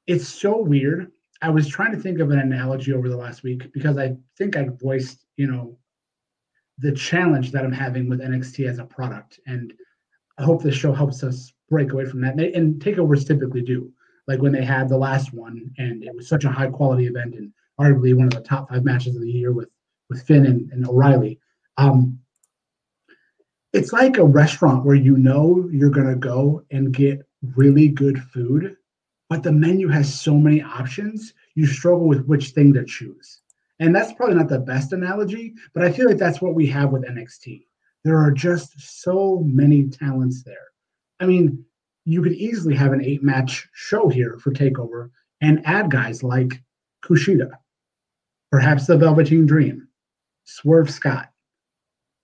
It's 0.08 0.28
so 0.28 0.62
weird. 0.62 1.12
I 1.42 1.50
was 1.50 1.68
trying 1.68 1.94
to 1.94 2.00
think 2.00 2.20
of 2.20 2.32
an 2.32 2.40
analogy 2.40 2.94
over 2.94 3.08
the 3.08 3.18
last 3.18 3.44
week 3.44 3.72
because 3.74 3.98
I 3.98 4.16
think 4.38 4.58
I 4.58 4.68
voiced, 4.82 5.26
you 5.38 5.48
know, 5.48 5.78
the 6.80 6.92
challenge 6.94 7.52
that 7.52 7.64
I'm 7.64 7.72
having 7.72 8.10
with 8.10 8.22
NXT 8.22 8.68
as 8.68 8.80
a 8.80 8.86
product. 8.86 9.40
And 9.46 9.74
I 10.38 10.44
hope 10.44 10.64
this 10.64 10.76
show 10.76 10.94
helps 10.94 11.24
us 11.24 11.52
break 11.70 11.92
away 11.92 12.06
from 12.06 12.22
that. 12.22 12.34
And, 12.34 12.42
and 12.42 12.82
takeovers 12.82 13.28
typically 13.28 13.62
do. 13.62 13.92
Like 14.28 14.42
when 14.42 14.52
they 14.52 14.64
had 14.64 14.90
the 14.90 14.98
last 14.98 15.34
one, 15.34 15.72
and 15.78 16.04
it 16.04 16.16
was 16.16 16.30
such 16.30 16.46
a 16.46 16.52
high 16.52 16.70
quality 16.70 17.08
event, 17.08 17.36
and 17.36 17.52
arguably 17.80 18.14
one 18.14 18.28
of 18.28 18.34
the 18.34 18.42
top 18.42 18.70
five 18.70 18.84
matches 18.84 19.16
of 19.16 19.22
the 19.22 19.32
year 19.32 19.52
with 19.52 19.70
with 20.10 20.24
Finn 20.24 20.46
and, 20.46 20.72
and 20.72 20.88
O'Reilly. 20.88 21.40
Um, 21.78 22.20
it's 23.74 23.94
like 23.94 24.18
a 24.18 24.24
restaurant 24.24 24.86
where 24.86 24.96
you 24.96 25.18
know 25.18 25.68
you're 25.72 25.90
gonna 25.90 26.16
go 26.16 26.64
and 26.72 26.94
get 26.94 27.28
really 27.56 27.88
good 27.88 28.22
food, 28.22 28.78
but 29.30 29.44
the 29.44 29.52
menu 29.52 29.88
has 29.88 30.22
so 30.22 30.36
many 30.36 30.62
options, 30.62 31.34
you 31.56 31.66
struggle 31.66 32.08
with 32.08 32.26
which 32.26 32.50
thing 32.50 32.74
to 32.74 32.86
choose. 32.86 33.42
And 33.80 33.96
that's 33.96 34.14
probably 34.14 34.36
not 34.36 34.50
the 34.50 34.60
best 34.60 34.92
analogy, 34.92 35.54
but 35.74 35.84
I 35.84 35.92
feel 35.92 36.08
like 36.08 36.18
that's 36.18 36.42
what 36.42 36.56
we 36.56 36.68
have 36.68 36.92
with 36.92 37.06
NXT. 37.06 37.66
There 38.04 38.18
are 38.18 38.32
just 38.32 38.74
so 39.02 39.44
many 39.46 39.88
talents 39.88 40.44
there. 40.44 40.68
I 41.20 41.26
mean, 41.26 41.64
you 42.06 42.22
could 42.22 42.34
easily 42.34 42.76
have 42.76 42.92
an 42.92 43.04
eight 43.04 43.24
match 43.24 43.68
show 43.74 44.10
here 44.10 44.38
for 44.40 44.52
TakeOver 44.52 45.10
and 45.42 45.66
add 45.66 45.92
guys 45.92 46.24
like 46.24 46.62
Kushida, 47.04 47.52
perhaps 48.52 48.88
the 48.88 48.98
Velveteen 48.98 49.46
Dream, 49.46 49.88
Swerve 50.44 50.90
Scott, 50.90 51.30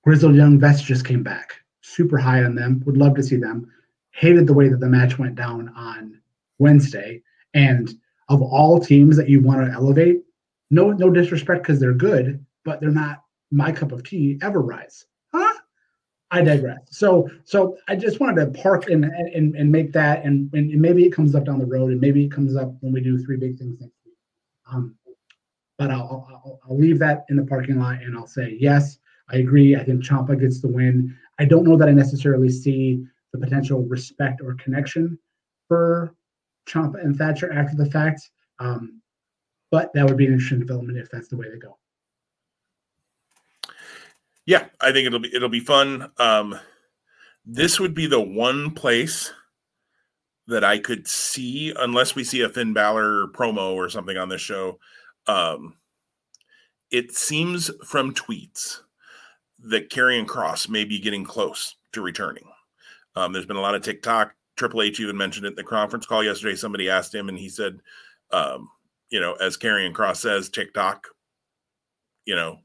Grizzled 0.06 0.36
Young 0.36 0.60
Vets 0.60 0.82
just 0.82 1.06
came 1.06 1.24
back. 1.24 1.56
Super 1.82 2.18
high 2.18 2.43
on 2.43 2.56
them. 2.56 2.82
Would 2.86 2.97
love 2.97 3.16
to 3.16 3.24
see 3.24 3.38
them. 3.38 3.72
Hated 4.12 4.45
the 4.45 4.53
way 4.53 4.70
that 4.70 4.80
the 4.80 4.88
match 4.88 5.18
went 5.18 5.36
down 5.36 5.70
on 5.76 6.22
Wednesday. 6.60 7.22
And 7.53 7.89
of 8.30 8.41
all 8.41 8.80
teams 8.80 9.18
that 9.18 9.30
you 9.30 9.41
want 9.41 9.66
to 9.66 9.72
elevate, 9.72 10.24
no 10.70 10.91
no 10.91 11.09
disrespect 11.09 11.63
because 11.63 11.80
they're 11.80 11.93
good, 11.93 12.45
but 12.63 12.80
they're 12.80 12.91
not 12.91 13.24
my 13.51 13.72
cup 13.72 13.91
of 13.91 14.03
tea. 14.03 14.39
Ever-Rise, 14.41 15.05
huh? 15.34 15.53
I 16.32 16.41
digress. 16.41 16.80
So 16.89 17.30
so 17.43 17.78
I 17.88 17.95
just 17.95 18.20
wanted 18.20 18.43
to 18.43 18.61
park 18.61 18.89
and 18.89 19.05
and, 19.05 19.55
and 19.55 19.72
make 19.72 19.93
that, 19.93 20.26
and, 20.26 20.51
and 20.53 20.70
maybe 20.82 21.05
it 21.05 21.11
comes 21.11 21.36
up 21.36 21.45
down 21.45 21.59
the 21.59 21.66
road, 21.66 21.91
and 21.91 22.01
maybe 22.01 22.26
it 22.26 22.32
comes 22.32 22.55
up 22.55 22.74
when 22.82 22.91
we 22.93 23.01
do 23.01 23.24
three 23.24 23.38
big 23.38 23.57
things 23.57 23.80
next 23.80 23.93
week. 24.05 24.16
Um, 24.72 24.95
but 25.78 25.91
I'll, 25.91 26.28
I'll 26.30 26.59
I'll 26.68 26.78
leave 26.78 26.99
that 26.99 27.26
in 27.30 27.36
the 27.36 27.45
parking 27.45 27.80
lot, 27.80 28.01
and 28.01 28.18
I'll 28.18 28.28
say 28.28 28.57
yes, 28.59 28.97
I 29.30 29.38
agree. 29.38 29.76
I 29.76 29.84
think 29.84 30.03
Ciampa 30.03 30.39
gets 30.39 30.61
the 30.61 30.68
win. 30.68 31.16
I 31.39 31.45
don't 31.45 31.66
know 31.66 31.78
that 31.78 31.88
I 31.88 31.91
necessarily 31.91 32.49
see 32.49 33.05
the 33.32 33.39
potential 33.39 33.84
respect 33.84 34.41
or 34.41 34.55
connection 34.55 35.20
for 35.68 36.16
Ciampa 36.68 37.03
and 37.03 37.16
Thatcher 37.16 37.51
after 37.51 37.76
the 37.76 37.89
fact. 37.89 38.30
Um, 38.59 39.01
but 39.76 39.91
that 39.91 40.05
would 40.05 40.15
be 40.15 40.26
an 40.26 40.32
interesting 40.32 40.59
development 40.59 40.97
if 40.97 41.11
that's 41.11 41.28
the 41.28 41.36
way 41.36 41.49
they 41.49 41.57
go. 41.57 41.78
Yeah, 44.45 44.67
I 44.80 44.93
think 44.93 45.05
it'll 45.05 45.19
be 45.19 45.36
it'll 45.36 45.49
be 45.49 45.59
fun. 45.59 46.09
Um, 46.17 46.57
this 47.45 47.78
would 47.78 47.93
be 47.93 48.07
the 48.07 48.21
one 48.21 48.71
place 48.71 49.34
that 50.47 50.63
I 50.63 50.80
could 50.80 51.09
see, 51.09 51.73
unless 51.78 52.15
we 52.15 52.23
see 52.23 52.39
a 52.39 52.47
Finn 52.47 52.71
Balor 52.71 53.28
promo 53.34 53.73
or 53.73 53.89
something 53.89 54.15
on 54.15 54.30
this 54.30 54.39
show. 54.39 54.80
Um, 55.28 55.76
it 56.89 57.11
seems 57.11 57.69
from 57.84 58.13
tweets 58.13 58.80
that 59.59 59.89
Karrion 59.89 60.26
Kross 60.26 60.69
may 60.69 60.86
be 60.86 60.99
getting 60.99 61.26
close 61.26 61.76
to 61.91 62.01
returning. 62.01 62.47
Um, 63.17 63.34
there's 63.34 63.45
been 63.45 63.57
a 63.57 63.61
lot 63.61 63.76
of 63.76 63.82
TikTok. 63.82 64.36
Triple 64.55 64.84
H 64.84 65.01
even 65.01 65.17
mentioned 65.17 65.47
it 65.47 65.49
in 65.49 65.55
the 65.55 65.63
conference 65.65 66.05
call 66.05 66.23
yesterday. 66.23 66.55
Somebody 66.55 66.89
asked 66.89 67.13
him, 67.13 67.28
and 67.28 67.38
he 67.38 67.49
said, 67.49 67.82
um, 68.32 68.69
you 69.10 69.20
know, 69.20 69.34
as 69.34 69.58
Karrion 69.58 69.93
Kross 69.93 70.18
says, 70.18 70.49
TikTok, 70.49 71.08
you 72.26 72.36
know, 72.36 72.60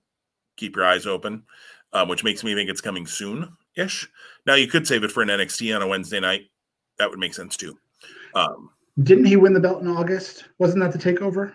keep 0.56 0.76
your 0.76 0.84
eyes 0.84 1.06
open, 1.06 1.44
um, 1.92 2.08
which 2.08 2.24
makes 2.24 2.44
me 2.44 2.54
think 2.54 2.70
it's 2.70 2.80
coming 2.80 3.06
soon 3.06 3.48
ish. 3.76 4.08
Now, 4.46 4.54
you 4.54 4.66
could 4.66 4.86
save 4.86 5.04
it 5.04 5.12
for 5.12 5.22
an 5.22 5.28
NXT 5.28 5.74
on 5.74 5.82
a 5.82 5.88
Wednesday 5.88 6.20
night. 6.20 6.42
That 6.98 7.10
would 7.10 7.18
make 7.18 7.34
sense 7.34 7.56
too. 7.56 7.78
Um, 8.34 8.70
Didn't 9.02 9.26
he 9.26 9.36
win 9.36 9.52
the 9.52 9.60
belt 9.60 9.82
in 9.82 9.88
August? 9.88 10.44
Wasn't 10.58 10.80
that 10.82 10.92
the 10.92 10.98
takeover? 10.98 11.52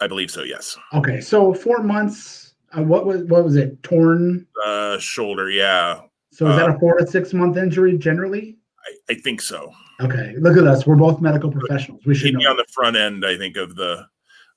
I 0.00 0.06
believe 0.06 0.30
so, 0.30 0.42
yes. 0.42 0.76
Okay, 0.92 1.20
so 1.20 1.54
four 1.54 1.82
months. 1.82 2.54
Uh, 2.76 2.82
what 2.82 3.06
was 3.06 3.22
what 3.24 3.44
was 3.44 3.56
it? 3.56 3.82
Torn 3.82 4.46
uh, 4.64 4.98
shoulder, 4.98 5.50
yeah. 5.50 6.00
So 6.32 6.48
is 6.48 6.56
that 6.56 6.68
a 6.68 6.78
four 6.78 6.98
to 6.98 7.06
six 7.06 7.32
month 7.32 7.56
injury 7.56 7.96
generally? 7.96 8.58
I, 8.86 9.12
I, 9.12 9.14
think 9.14 9.40
so. 9.40 9.72
Okay, 10.00 10.34
look 10.38 10.56
at 10.56 10.66
us. 10.66 10.86
We're 10.86 10.96
both 10.96 11.20
medical 11.20 11.50
professionals. 11.50 12.04
We 12.04 12.14
should 12.14 12.36
be 12.36 12.46
on 12.46 12.56
the 12.56 12.66
front 12.70 12.96
end. 12.96 13.24
I 13.24 13.38
think 13.38 13.56
of 13.56 13.76
the, 13.76 14.06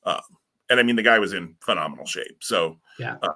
uh, 0.04 0.20
and 0.70 0.80
I 0.80 0.84
mean 0.84 0.96
the 0.96 1.04
guy 1.04 1.18
was 1.20 1.34
in 1.34 1.56
phenomenal 1.62 2.06
shape. 2.06 2.38
So 2.42 2.78
yeah, 2.98 3.18
uh, 3.24 3.34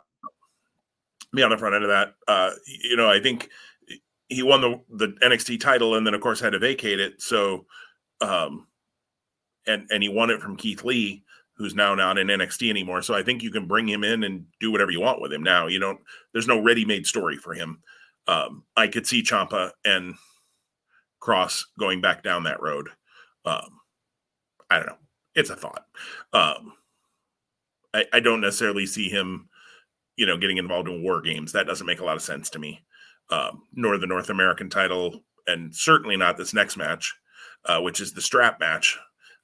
be 1.33 1.43
on 1.43 1.49
the 1.49 1.57
front 1.57 1.75
end 1.75 1.83
of 1.83 1.89
that. 1.89 2.15
Uh, 2.27 2.51
you 2.67 2.97
know, 2.97 3.09
I 3.09 3.19
think 3.19 3.49
he 4.27 4.43
won 4.43 4.61
the 4.61 4.81
the 4.89 5.07
NXT 5.23 5.59
title 5.59 5.95
and 5.95 6.05
then 6.05 6.13
of 6.13 6.21
course 6.21 6.39
had 6.39 6.53
to 6.53 6.59
vacate 6.59 6.99
it. 6.99 7.21
So, 7.21 7.65
um, 8.21 8.67
and 9.65 9.87
and 9.89 10.03
he 10.03 10.09
won 10.09 10.29
it 10.29 10.41
from 10.41 10.57
Keith 10.57 10.83
Lee 10.83 11.23
who's 11.55 11.75
now 11.75 11.93
not 11.95 12.17
in 12.17 12.27
NXT 12.27 12.69
anymore. 12.69 13.01
So 13.01 13.13
I 13.13 13.23
think 13.23 13.43
you 13.43 13.51
can 13.51 13.67
bring 13.67 13.87
him 13.87 14.03
in 14.03 14.23
and 14.23 14.45
do 14.59 14.71
whatever 14.71 14.91
you 14.91 14.99
want 14.99 15.21
with 15.21 15.31
him 15.31 15.43
now. 15.43 15.67
You 15.67 15.79
don't 15.79 15.99
there's 16.33 16.47
no 16.47 16.61
ready-made 16.61 17.05
story 17.05 17.37
for 17.37 17.53
him. 17.53 17.79
Um, 18.27 18.63
I 18.75 18.87
could 18.87 19.05
see 19.05 19.21
Ciampa 19.21 19.71
and 19.85 20.15
Kross 21.23 21.63
going 21.79 22.01
back 22.01 22.23
down 22.23 22.43
that 22.43 22.61
road. 22.61 22.89
Um, 23.45 23.79
I 24.69 24.77
don't 24.77 24.87
know. 24.87 24.97
It's 25.35 25.49
a 25.49 25.55
thought. 25.55 25.85
Um, 26.33 26.73
I, 27.93 28.05
I 28.13 28.19
don't 28.19 28.41
necessarily 28.41 28.85
see 28.85 29.09
him, 29.09 29.49
you 30.17 30.25
know, 30.25 30.37
getting 30.37 30.57
involved 30.57 30.89
in 30.89 31.03
war 31.03 31.21
games. 31.21 31.51
That 31.51 31.67
doesn't 31.67 31.87
make 31.87 31.99
a 31.99 32.05
lot 32.05 32.17
of 32.17 32.21
sense 32.21 32.49
to 32.51 32.59
me. 32.59 32.83
Um, 33.29 33.63
nor 33.73 33.97
the 33.97 34.07
North 34.07 34.29
American 34.29 34.69
title, 34.69 35.23
and 35.47 35.73
certainly 35.73 36.17
not 36.17 36.37
this 36.37 36.53
next 36.53 36.75
match, 36.75 37.13
uh, 37.65 37.79
which 37.79 38.01
is 38.01 38.11
the 38.11 38.21
strap 38.21 38.59
match 38.59 38.97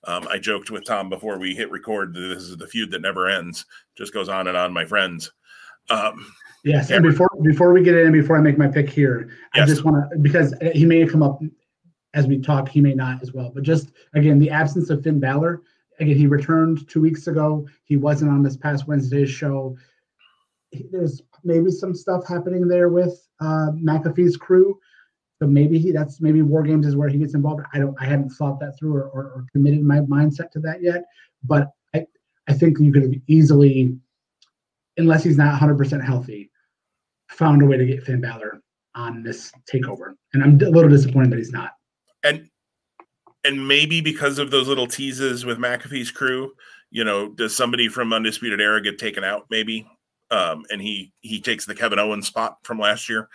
um, 0.05 0.27
I 0.29 0.37
joked 0.37 0.71
with 0.71 0.85
Tom 0.85 1.09
before 1.09 1.37
we 1.37 1.53
hit 1.53 1.69
record 1.71 2.13
that 2.13 2.19
this 2.19 2.43
is 2.43 2.57
the 2.57 2.67
feud 2.67 2.91
that 2.91 3.01
never 3.01 3.27
ends, 3.27 3.65
just 3.97 4.13
goes 4.13 4.29
on 4.29 4.47
and 4.47 4.55
on, 4.55 4.71
my 4.71 4.85
friends. 4.85 5.31
Um, 5.89 6.33
yes, 6.63 6.89
and 6.91 7.03
before 7.03 7.29
before 7.41 7.73
we 7.73 7.83
get 7.83 7.95
in, 7.95 8.11
before 8.11 8.37
I 8.37 8.41
make 8.41 8.57
my 8.57 8.67
pick 8.67 8.89
here, 8.89 9.29
yes. 9.55 9.63
I 9.63 9.65
just 9.65 9.83
want 9.83 10.09
to 10.11 10.17
because 10.19 10.53
he 10.73 10.85
may 10.85 11.05
come 11.05 11.23
up 11.23 11.41
as 12.13 12.27
we 12.27 12.39
talk, 12.39 12.69
he 12.69 12.81
may 12.81 12.93
not 12.93 13.21
as 13.21 13.33
well. 13.33 13.51
But 13.53 13.63
just 13.63 13.91
again, 14.13 14.39
the 14.39 14.49
absence 14.49 14.89
of 14.89 15.03
Finn 15.03 15.19
Balor. 15.19 15.61
Again, 15.99 16.15
he 16.15 16.27
returned 16.27 16.87
two 16.87 17.01
weeks 17.01 17.27
ago. 17.27 17.67
He 17.83 17.97
wasn't 17.97 18.31
on 18.31 18.41
this 18.41 18.55
past 18.55 18.87
Wednesday's 18.87 19.29
show. 19.29 19.77
There's 20.91 21.21
maybe 21.43 21.71
some 21.71 21.93
stuff 21.93 22.25
happening 22.27 22.67
there 22.67 22.89
with 22.89 23.27
uh, 23.41 23.71
McAfee's 23.75 24.37
crew 24.37 24.79
so 25.39 25.47
maybe 25.47 25.79
he 25.79 25.91
that's 25.91 26.19
maybe 26.19 26.41
war 26.41 26.63
games 26.63 26.85
is 26.85 26.97
where 26.97 27.07
he 27.07 27.17
gets 27.17 27.33
involved. 27.33 27.63
I 27.73 27.79
don't 27.79 27.95
I 27.99 28.05
haven't 28.05 28.31
thought 28.31 28.59
that 28.59 28.77
through 28.77 28.95
or, 28.95 29.03
or, 29.03 29.23
or 29.23 29.45
committed 29.53 29.81
my 29.81 29.99
mindset 29.99 30.51
to 30.51 30.59
that 30.59 30.81
yet. 30.81 31.05
But 31.43 31.71
I 31.95 32.05
I 32.47 32.53
think 32.53 32.77
you 32.79 32.91
could 32.91 33.03
have 33.03 33.13
easily, 33.27 33.97
unless 34.97 35.23
he's 35.23 35.37
not 35.37 35.51
100 35.51 35.77
percent 35.77 36.03
healthy, 36.03 36.51
found 37.29 37.61
a 37.61 37.65
way 37.65 37.77
to 37.77 37.85
get 37.85 38.03
Finn 38.03 38.19
Balor 38.19 38.61
on 38.95 39.23
this 39.23 39.53
takeover. 39.71 40.15
And 40.33 40.43
I'm 40.43 40.55
a 40.55 40.69
little 40.69 40.89
disappointed 40.89 41.31
that 41.31 41.37
he's 41.37 41.53
not. 41.53 41.71
And 42.23 42.49
and 43.43 43.67
maybe 43.67 44.01
because 44.01 44.37
of 44.37 44.51
those 44.51 44.67
little 44.67 44.87
teases 44.87 45.45
with 45.45 45.57
McAfee's 45.57 46.11
crew, 46.11 46.51
you 46.91 47.03
know, 47.03 47.29
does 47.29 47.55
somebody 47.55 47.87
from 47.87 48.11
Undisputed 48.11 48.59
Era 48.59 48.81
get 48.81 48.99
taken 48.99 49.23
out? 49.23 49.45
Maybe, 49.49 49.87
um, 50.31 50.63
and 50.69 50.81
he 50.81 51.13
he 51.21 51.39
takes 51.39 51.65
the 51.65 51.75
Kevin 51.75 51.99
Owens 51.99 52.27
spot 52.27 52.57
from 52.63 52.79
last 52.79 53.09
year. 53.09 53.29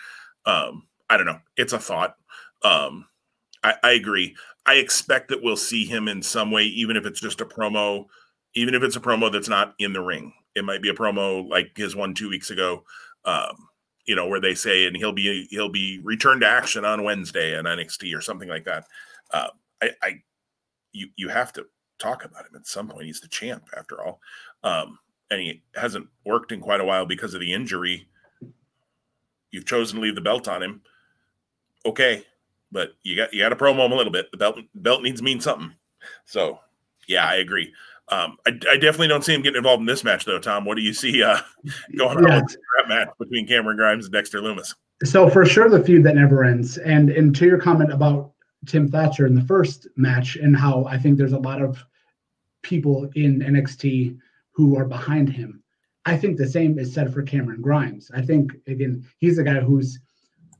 Um, 0.46 0.86
I 1.08 1.16
don't 1.16 1.26
know. 1.26 1.40
It's 1.56 1.72
a 1.72 1.78
thought. 1.78 2.16
Um, 2.62 3.06
I, 3.62 3.74
I 3.82 3.92
agree. 3.92 4.36
I 4.66 4.74
expect 4.74 5.28
that 5.28 5.42
we'll 5.42 5.56
see 5.56 5.84
him 5.84 6.08
in 6.08 6.22
some 6.22 6.50
way, 6.50 6.64
even 6.64 6.96
if 6.96 7.06
it's 7.06 7.20
just 7.20 7.40
a 7.40 7.46
promo, 7.46 8.06
even 8.54 8.74
if 8.74 8.82
it's 8.82 8.96
a 8.96 9.00
promo 9.00 9.30
that's 9.30 9.48
not 9.48 9.74
in 9.78 9.92
the 9.92 10.00
ring. 10.00 10.32
It 10.54 10.64
might 10.64 10.82
be 10.82 10.88
a 10.88 10.94
promo 10.94 11.48
like 11.48 11.76
his 11.76 11.96
one 11.96 12.14
two 12.14 12.28
weeks 12.28 12.50
ago, 12.50 12.84
um, 13.24 13.68
you 14.06 14.14
know, 14.14 14.26
where 14.26 14.40
they 14.40 14.54
say, 14.54 14.86
and 14.86 14.96
he'll 14.96 15.12
be 15.12 15.46
he'll 15.50 15.68
be 15.68 16.00
returned 16.02 16.42
to 16.42 16.48
action 16.48 16.84
on 16.84 17.04
Wednesday 17.04 17.58
in 17.58 17.64
NXT 17.64 18.16
or 18.16 18.20
something 18.20 18.48
like 18.48 18.64
that. 18.64 18.86
Uh, 19.32 19.48
I, 19.82 19.90
I, 20.02 20.22
you 20.92 21.08
you 21.16 21.28
have 21.28 21.52
to 21.54 21.66
talk 21.98 22.24
about 22.24 22.46
him 22.46 22.56
at 22.56 22.66
some 22.66 22.88
point. 22.88 23.06
He's 23.06 23.20
the 23.20 23.28
champ 23.28 23.68
after 23.76 24.02
all, 24.02 24.20
um, 24.62 24.98
and 25.30 25.40
he 25.40 25.62
hasn't 25.74 26.08
worked 26.24 26.52
in 26.52 26.60
quite 26.60 26.80
a 26.80 26.84
while 26.84 27.06
because 27.06 27.34
of 27.34 27.40
the 27.40 27.52
injury. 27.52 28.08
You've 29.50 29.66
chosen 29.66 29.96
to 29.96 30.02
leave 30.02 30.16
the 30.16 30.20
belt 30.20 30.48
on 30.48 30.62
him 30.62 30.82
okay, 31.86 32.24
but 32.72 32.94
you 33.02 33.16
got 33.16 33.32
you 33.32 33.40
got 33.40 33.50
to 33.50 33.56
promo 33.56 33.86
him 33.86 33.92
a 33.92 33.96
little 33.96 34.12
bit. 34.12 34.30
The 34.30 34.38
belt 34.38 34.58
belt 34.74 35.02
needs 35.02 35.22
mean 35.22 35.40
something. 35.40 35.72
So 36.24 36.58
yeah, 37.06 37.26
I 37.26 37.36
agree. 37.36 37.72
Um, 38.08 38.36
I, 38.46 38.50
I, 38.70 38.76
definitely 38.76 39.08
don't 39.08 39.24
see 39.24 39.32
him 39.32 39.40
getting 39.40 39.56
involved 39.56 39.80
in 39.80 39.86
this 39.86 40.04
match 40.04 40.26
though, 40.26 40.38
Tom. 40.38 40.66
What 40.66 40.76
do 40.76 40.82
you 40.82 40.92
see 40.92 41.22
uh, 41.22 41.38
going 41.96 42.18
on 42.18 42.42
with 42.42 42.56
that 42.76 42.88
match 42.88 43.08
between 43.18 43.46
Cameron 43.46 43.78
Grimes 43.78 44.04
and 44.04 44.12
Dexter 44.12 44.40
Lumis? 44.40 44.74
So 45.04 45.30
for 45.30 45.46
sure, 45.46 45.70
the 45.70 45.82
feud 45.82 46.04
that 46.04 46.14
never 46.14 46.44
ends. 46.44 46.76
And 46.78 47.08
and 47.10 47.34
to 47.36 47.46
your 47.46 47.58
comment 47.58 47.92
about 47.92 48.32
Tim 48.66 48.88
Thatcher 48.88 49.26
in 49.26 49.34
the 49.34 49.42
first 49.42 49.88
match 49.96 50.36
and 50.36 50.54
how 50.56 50.84
I 50.84 50.98
think 50.98 51.16
there's 51.16 51.32
a 51.32 51.38
lot 51.38 51.62
of 51.62 51.82
people 52.62 53.08
in 53.14 53.40
NXT 53.40 54.18
who 54.52 54.76
are 54.76 54.84
behind 54.84 55.30
him. 55.30 55.62
I 56.06 56.16
think 56.16 56.36
the 56.36 56.48
same 56.48 56.78
is 56.78 56.92
said 56.92 57.12
for 57.12 57.22
Cameron 57.22 57.62
Grimes. 57.62 58.10
I 58.14 58.20
think 58.20 58.52
again 58.66 59.06
he's 59.18 59.38
a 59.38 59.44
guy 59.44 59.60
who's 59.60 59.98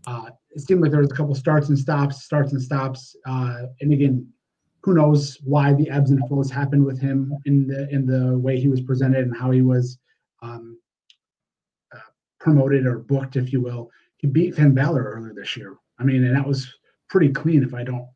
uh, 0.07 0.31
it 0.51 0.61
seemed 0.61 0.81
like 0.81 0.91
there 0.91 1.01
was 1.01 1.11
a 1.11 1.15
couple 1.15 1.35
starts 1.35 1.69
and 1.69 1.79
stops, 1.79 2.25
starts 2.25 2.53
and 2.53 2.63
stops, 2.63 3.17
uh, 3.27 3.63
and 3.81 3.93
again, 3.93 4.29
who 4.85 4.93
knows 4.93 5.39
why 5.43 5.73
the 5.73 5.89
ebbs 5.89 6.11
and 6.11 6.29
flows 6.29 6.51
happened 6.51 6.85
with 6.85 7.01
him 7.01 7.35
in 7.47 7.67
the 7.67 7.89
in 7.89 8.05
the 8.05 8.37
way 8.37 8.61
he 8.61 8.69
was 8.69 8.83
presented 8.83 9.25
and 9.25 9.35
how 9.35 9.51
he 9.51 9.63
was 9.63 9.99
um, 10.43 10.79
uh, 11.95 11.99
promoted 12.39 12.85
or 12.85 12.99
booked, 12.99 13.37
if 13.37 13.51
you 13.51 13.63
will. 13.63 13.91
He 14.19 14.27
beat 14.27 14.55
Finn 14.55 14.75
Balor 14.75 15.03
earlier 15.03 15.33
this 15.33 15.57
year. 15.57 15.77
I 15.99 16.05
mean, 16.05 16.23
and 16.23 16.37
that 16.37 16.47
was 16.47 16.71
pretty 17.09 17.31
clean. 17.31 17.63
If 17.63 17.73
I 17.73 17.83
don't, 17.83 18.07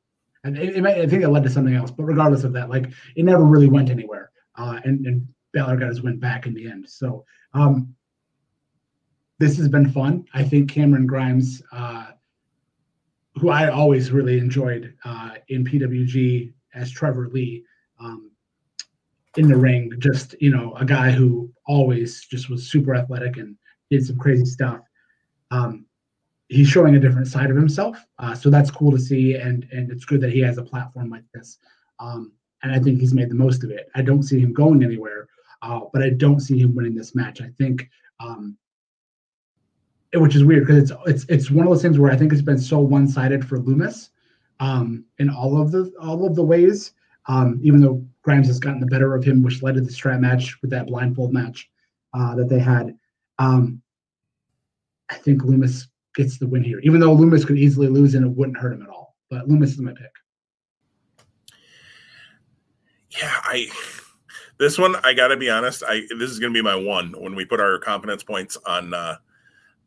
and 0.45 0.59
it, 0.59 0.77
it 0.77 0.83
might, 0.83 0.99
I 0.99 1.07
think 1.07 1.23
it 1.23 1.31
led 1.31 1.43
to 1.45 1.51
something 1.51 1.75
else. 1.75 1.91
But 1.91 2.05
regardless 2.05 2.45
of 2.45 2.53
that, 2.53 2.69
like 2.69 2.93
it 3.17 3.25
never 3.25 3.45
really 3.45 3.69
went 3.69 3.89
anywhere. 3.89 4.31
Uh, 4.55 4.79
and, 4.85 5.07
and 5.07 5.27
Balor 5.55 5.79
got 5.79 5.89
his 5.89 6.03
win 6.03 6.19
back 6.19 6.47
in 6.47 6.53
the 6.53 6.69
end. 6.69 6.87
So 6.87 7.25
um, 7.55 7.95
this 9.39 9.57
has 9.57 9.71
been 9.71 9.91
fun. 9.91 10.27
I 10.35 10.45
think 10.45 10.71
Cameron 10.71 11.07
Grimes, 11.07 11.63
uh, 11.73 12.09
who 13.37 13.49
I 13.49 13.71
always 13.71 14.11
really 14.11 14.37
enjoyed 14.37 14.95
uh, 15.07 15.31
in 15.49 15.65
PWG 15.65 16.53
as 16.79 16.91
Trevor 16.91 17.29
Lee 17.29 17.65
um, 18.01 18.31
in 19.37 19.49
the 19.49 19.57
ring, 19.57 19.93
just 19.99 20.35
you 20.41 20.51
know 20.51 20.75
a 20.75 20.85
guy 20.85 21.11
who 21.11 21.53
always 21.67 22.25
just 22.25 22.49
was 22.49 22.71
super 22.71 22.95
athletic 22.95 23.37
and 23.37 23.57
did 23.91 24.07
some 24.07 24.19
crazy 24.19 24.45
stuff. 24.45 24.81
Um, 25.51 25.87
he's 26.49 26.69
showing 26.69 26.97
a 26.97 27.01
different 27.01 27.27
side 27.27 27.51
of 27.51 27.57
himself, 27.57 27.99
uh, 28.19 28.35
so 28.35 28.51
that's 28.51 28.71
cool 28.71 28.93
to 28.93 28.99
see, 28.99 29.35
and 29.35 29.67
and 29.73 29.91
it's 29.91 30.05
good 30.05 30.21
that 30.21 30.33
he 30.33 30.41
has 30.41 30.59
a 30.59 30.63
platform 30.63 31.11
like 31.11 31.25
this. 31.35 31.59
Um, 31.99 32.33
and 32.63 32.73
I 32.73 32.79
think 32.79 33.01
he's 33.01 33.15
made 33.15 33.31
the 33.31 33.35
most 33.35 33.65
of 33.65 33.71
it. 33.71 33.89
I 33.95 34.03
don't 34.03 34.23
see 34.23 34.41
him 34.41 34.53
going 34.53 34.83
anywhere, 34.83 35.29
uh, 35.63 35.81
but 35.93 36.03
I 36.03 36.11
don't 36.11 36.41
see 36.41 36.59
him 36.59 36.75
winning 36.75 36.95
this 36.95 37.15
match. 37.15 37.41
I 37.41 37.51
think, 37.59 37.89
um, 38.21 38.57
which 40.15 40.37
is 40.37 40.45
weird 40.45 40.67
because 40.67 40.91
it's 40.91 41.01
it's 41.07 41.25
it's 41.29 41.51
one 41.51 41.67
of 41.67 41.73
those 41.73 41.83
things 41.83 41.99
where 41.99 42.13
I 42.13 42.17
think 42.17 42.33
it's 42.33 42.43
been 42.43 42.59
so 42.59 42.79
one 42.79 43.09
sided 43.09 43.47
for 43.47 43.59
Lumis 43.59 44.11
um, 44.61 45.05
in 45.19 45.31
all 45.31 45.61
of 45.61 45.71
the 45.71 45.93
all 46.01 46.27
of 46.27 46.35
the 46.35 46.43
ways. 46.43 46.93
Um, 47.27 47.61
even 47.63 47.83
though 47.83 48.03
Grimes 48.23 48.47
has 48.47 48.59
gotten 48.59 48.81
the 48.81 48.87
better 48.87 49.15
of 49.15 49.23
him, 49.23 49.43
which 49.43 49.63
led 49.63 49.75
to 49.75 49.83
the 49.83 49.93
strap 49.93 50.21
match 50.21 50.57
with 50.63 50.71
that 50.71 50.87
blindfold 50.87 51.33
match 51.33 51.69
uh, 52.15 52.35
that 52.35 52.49
they 52.49 52.59
had. 52.59 52.97
Um, 53.39 53.83
I 55.11 55.15
think 55.15 55.43
Lumis 55.43 55.85
gets 56.15 56.39
the 56.39 56.47
win 56.47 56.65
here, 56.65 56.81
even 56.81 57.01
though 57.01 57.17
Lumis 57.17 57.47
could 57.47 57.59
easily 57.59 57.89
lose 57.89 58.15
and 58.15 58.25
it 58.25 58.29
wouldn't 58.29 58.59
hurt 58.59 58.73
him 58.73 58.83
at 58.83 58.89
all. 58.89 59.17
But 59.31 59.49
Lumis 59.49 59.69
is 59.69 59.79
my 59.79 59.93
pick. 59.93 60.11
Yeah, 63.11 63.35
I 63.45 63.69
this 64.59 64.77
one 64.79 64.97
I 65.05 65.15
got 65.15 65.29
to 65.29 65.37
be 65.37 65.51
honest. 65.51 65.83
I 65.87 66.03
this 66.19 66.31
is 66.31 66.39
to 66.39 66.51
be 66.51 66.63
my 66.63 66.77
one 66.77 67.15
when 67.19 67.35
we 67.35 67.45
put 67.45 67.61
our 67.61 67.79
confidence 67.79 68.23
points 68.23 68.57
on 68.67 68.93
uh, 68.93 69.17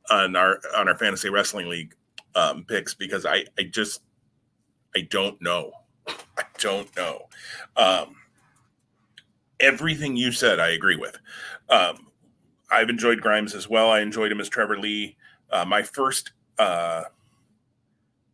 on 0.10 0.36
our 0.36 0.60
on 0.76 0.88
our 0.88 0.98
fantasy 0.98 1.30
wrestling 1.30 1.70
league 1.70 1.96
um, 2.36 2.66
picks 2.66 2.94
because 2.94 3.26
I 3.26 3.46
I 3.60 3.64
just 3.64 4.02
I 4.96 5.02
don't 5.02 5.42
know. 5.42 5.72
I 6.08 6.44
don't 6.60 6.96
know. 6.96 7.28
Um, 7.76 8.16
everything 9.60 10.16
you 10.16 10.32
said, 10.32 10.60
I 10.60 10.70
agree 10.70 10.96
with. 10.96 11.18
Um, 11.70 12.08
I've 12.72 12.90
enjoyed 12.90 13.22
Grimes 13.22 13.54
as 13.54 13.70
well. 13.70 13.90
I 13.90 14.02
enjoyed 14.02 14.32
him 14.32 14.40
as 14.40 14.50
Trevor 14.50 14.78
Lee. 14.78 15.18
Uh, 15.52 15.66
my 15.66 15.84
first 15.84 16.32
uh, 16.58 17.04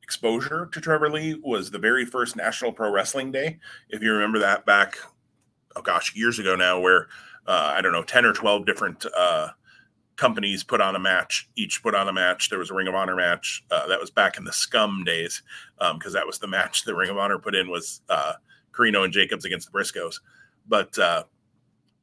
exposure 0.03 0.69
to 0.71 0.81
Trevor 0.81 1.09
Lee 1.09 1.39
was 1.43 1.71
the 1.71 1.79
very 1.79 2.05
first 2.05 2.35
National 2.35 2.71
Pro 2.71 2.91
Wrestling 2.91 3.31
Day. 3.31 3.59
If 3.89 4.01
you 4.01 4.13
remember 4.13 4.39
that 4.39 4.65
back, 4.65 4.97
oh 5.75 5.81
gosh, 5.81 6.15
years 6.15 6.39
ago 6.39 6.55
now, 6.55 6.79
where 6.79 7.07
uh, 7.47 7.73
I 7.75 7.81
don't 7.81 7.93
know, 7.93 8.03
10 8.03 8.25
or 8.25 8.33
12 8.33 8.65
different 8.65 9.05
uh, 9.17 9.49
companies 10.17 10.63
put 10.63 10.81
on 10.81 10.95
a 10.95 10.99
match. 10.99 11.47
Each 11.55 11.81
put 11.81 11.95
on 11.95 12.09
a 12.09 12.13
match. 12.13 12.49
There 12.49 12.59
was 12.59 12.71
a 12.71 12.73
Ring 12.73 12.87
of 12.87 12.95
Honor 12.95 13.15
match. 13.15 13.63
Uh, 13.71 13.87
that 13.87 13.99
was 13.99 14.09
back 14.09 14.37
in 14.37 14.43
the 14.43 14.51
Scum 14.51 15.03
days, 15.05 15.41
because 15.77 16.13
um, 16.13 16.13
that 16.13 16.27
was 16.27 16.39
the 16.39 16.47
match 16.47 16.83
the 16.83 16.95
Ring 16.95 17.09
of 17.09 17.17
Honor 17.17 17.39
put 17.39 17.55
in 17.55 17.69
was 17.69 18.01
uh, 18.09 18.33
Corino 18.73 19.03
and 19.03 19.13
Jacobs 19.13 19.45
against 19.45 19.71
the 19.71 19.77
Briscoes. 19.77 20.19
But 20.67 20.97
uh, 20.99 21.23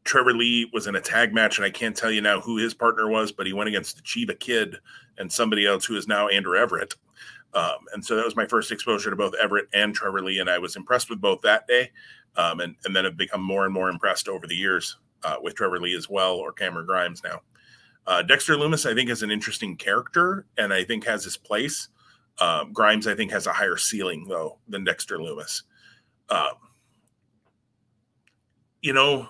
Trevor 0.04 0.32
Lee 0.32 0.70
was 0.72 0.86
in 0.86 0.94
a 0.94 1.00
tag 1.00 1.34
match, 1.34 1.58
and 1.58 1.64
I 1.64 1.70
can't 1.70 1.96
tell 1.96 2.10
you 2.10 2.20
now 2.20 2.40
who 2.40 2.56
his 2.56 2.72
partner 2.72 3.08
was, 3.08 3.32
but 3.32 3.46
he 3.46 3.52
went 3.52 3.68
against 3.68 3.96
the 3.96 4.02
Chiba 4.02 4.38
Kid 4.38 4.76
and 5.18 5.30
somebody 5.30 5.66
else 5.66 5.84
who 5.84 5.96
is 5.96 6.08
now 6.08 6.28
Andrew 6.28 6.56
Everett. 6.56 6.94
Um, 7.54 7.78
and 7.92 8.04
so 8.04 8.16
that 8.16 8.24
was 8.24 8.36
my 8.36 8.46
first 8.46 8.72
exposure 8.72 9.10
to 9.10 9.16
both 9.16 9.34
Everett 9.40 9.68
and 9.72 9.94
Trevor 9.94 10.22
Lee, 10.22 10.40
and 10.40 10.50
I 10.50 10.58
was 10.58 10.76
impressed 10.76 11.08
with 11.08 11.20
both 11.20 11.40
that 11.42 11.66
day, 11.68 11.90
um, 12.36 12.60
and 12.60 12.74
and 12.84 12.94
then 12.94 13.04
have 13.04 13.16
become 13.16 13.42
more 13.42 13.64
and 13.64 13.72
more 13.72 13.88
impressed 13.88 14.28
over 14.28 14.46
the 14.46 14.56
years 14.56 14.96
uh, 15.22 15.36
with 15.40 15.54
Trevor 15.54 15.80
Lee 15.80 15.94
as 15.94 16.08
well, 16.08 16.34
or 16.34 16.52
Cameron 16.52 16.86
Grimes 16.86 17.22
now. 17.22 17.40
Uh, 18.06 18.22
Dexter 18.22 18.54
Lumis, 18.56 18.88
I 18.88 18.94
think, 18.94 19.10
is 19.10 19.22
an 19.22 19.30
interesting 19.30 19.76
character 19.76 20.46
and 20.58 20.72
I 20.72 20.84
think 20.84 21.04
has 21.04 21.24
his 21.24 21.36
place. 21.36 21.88
Um, 22.40 22.72
Grimes, 22.72 23.06
I 23.06 23.14
think, 23.14 23.30
has 23.30 23.46
a 23.46 23.52
higher 23.52 23.76
ceiling 23.76 24.26
though 24.28 24.58
than 24.68 24.84
Dexter 24.84 25.18
Lumis. 25.18 25.62
Um, 26.28 26.54
you 28.82 28.92
know, 28.92 29.28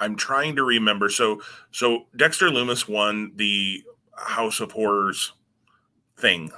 I'm 0.00 0.16
trying 0.16 0.56
to 0.56 0.64
remember. 0.64 1.08
So, 1.08 1.40
so 1.70 2.06
Dexter 2.16 2.48
Lumis 2.48 2.88
won 2.88 3.32
the 3.36 3.82
House 4.16 4.60
of 4.60 4.72
Horrors 4.72 5.32
thing 6.18 6.50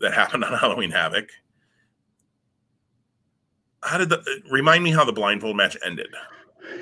that 0.00 0.14
happened 0.14 0.44
on 0.44 0.52
Halloween 0.58 0.92
Havoc. 0.92 1.28
How 3.82 3.98
did 3.98 4.08
the 4.08 4.24
remind 4.50 4.82
me 4.82 4.92
how 4.92 5.04
the 5.04 5.12
blindfold 5.12 5.56
match 5.56 5.76
ended? 5.84 6.08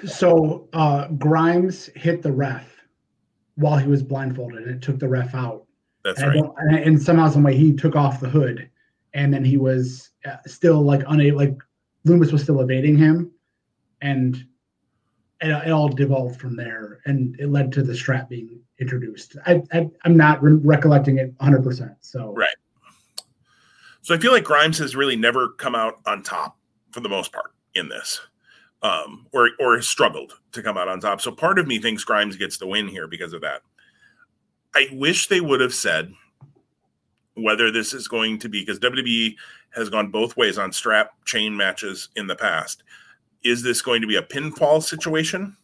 So 0.05 0.69
uh, 0.73 1.09
Grimes 1.09 1.87
hit 1.95 2.23
the 2.23 2.33
ref 2.33 2.83
while 3.57 3.77
he 3.77 3.89
was 3.89 4.03
blindfolded, 4.03 4.63
and 4.63 4.71
it 4.71 4.83
took 4.83 4.99
the 4.99 5.09
ref 5.09 5.35
out. 5.35 5.65
That's 6.05 6.21
and 6.21 6.43
right. 6.43 6.87
And 6.87 7.01
somehow, 7.01 7.29
some 7.29 7.43
way, 7.43 7.57
he 7.57 7.73
took 7.73 7.97
off 7.97 8.21
the 8.21 8.29
hood, 8.29 8.69
and 9.15 9.33
then 9.33 9.45
he 9.45 9.57
was 9.57 10.11
uh, 10.27 10.37
still 10.47 10.83
like 10.83 11.03
unable. 11.09 11.39
Like 11.39 11.57
Lumis 12.07 12.33
was 12.33 12.43
still 12.43 12.61
evading 12.61 12.97
him, 12.97 13.31
and 14.01 14.37
it, 15.41 15.51
it, 15.51 15.71
all 15.71 15.89
devolved 15.89 16.41
from 16.41 16.57
there, 16.57 17.01
and 17.05 17.39
it 17.39 17.49
led 17.49 17.73
to 17.73 17.83
the 17.83 17.95
strap 17.95 18.29
being 18.29 18.61
introduced. 18.81 19.37
I, 19.47 19.63
I 19.73 19.89
am 20.05 20.17
not 20.17 20.43
re- 20.43 20.55
recollecting 20.55 21.19
it 21.19 21.33
100. 21.39 21.63
percent 21.63 21.93
So 22.01 22.35
right. 22.37 22.49
So 24.03 24.17
I 24.17 24.19
feel 24.19 24.33
like 24.33 24.43
Grimes 24.43 24.79
has 24.79 24.97
really 24.97 25.15
never 25.15 25.51
come 25.51 25.77
out 25.77 26.01
on 26.07 26.25
top 26.25 26.59
for 26.91 26.99
the 26.99 27.09
most 27.09 27.33
part 27.33 27.53
in 27.77 27.89
this 27.89 28.21
um, 28.83 29.27
or 29.33 29.51
or 29.61 29.81
struggled 29.83 30.35
to 30.53 30.63
come 30.63 30.77
out 30.77 30.89
on 30.89 31.01
top. 31.01 31.21
So 31.21 31.33
part 31.33 31.59
of 31.59 31.67
me 31.67 31.79
thinks 31.79 32.05
Grimes 32.05 32.37
gets 32.37 32.59
the 32.59 32.67
win 32.67 32.89
here 32.89 33.07
because 33.07 33.33
of 33.33 33.41
that. 33.43 33.63
I 34.75 34.89
wish 34.93 35.27
they 35.27 35.41
would 35.41 35.61
have 35.61 35.75
said 35.75 36.13
whether 37.35 37.71
this 37.71 37.95
is 37.95 38.09
going 38.09 38.39
to 38.39 38.49
be 38.49 38.61
because 38.61 38.79
WWE 38.81 39.35
has 39.75 39.89
gone 39.89 40.11
both 40.11 40.37
ways 40.37 40.59
on 40.59 40.73
strap 40.73 41.13
chain 41.25 41.57
matches 41.57 42.09
in 42.17 42.27
the 42.27 42.37
past. 42.37 42.83
Is 43.45 43.63
this 43.63 43.83
going 43.83 44.01
to 44.03 44.07
be 44.07 44.17
a 44.17 44.23
pinfall 44.23 44.83
situation, 44.83 45.57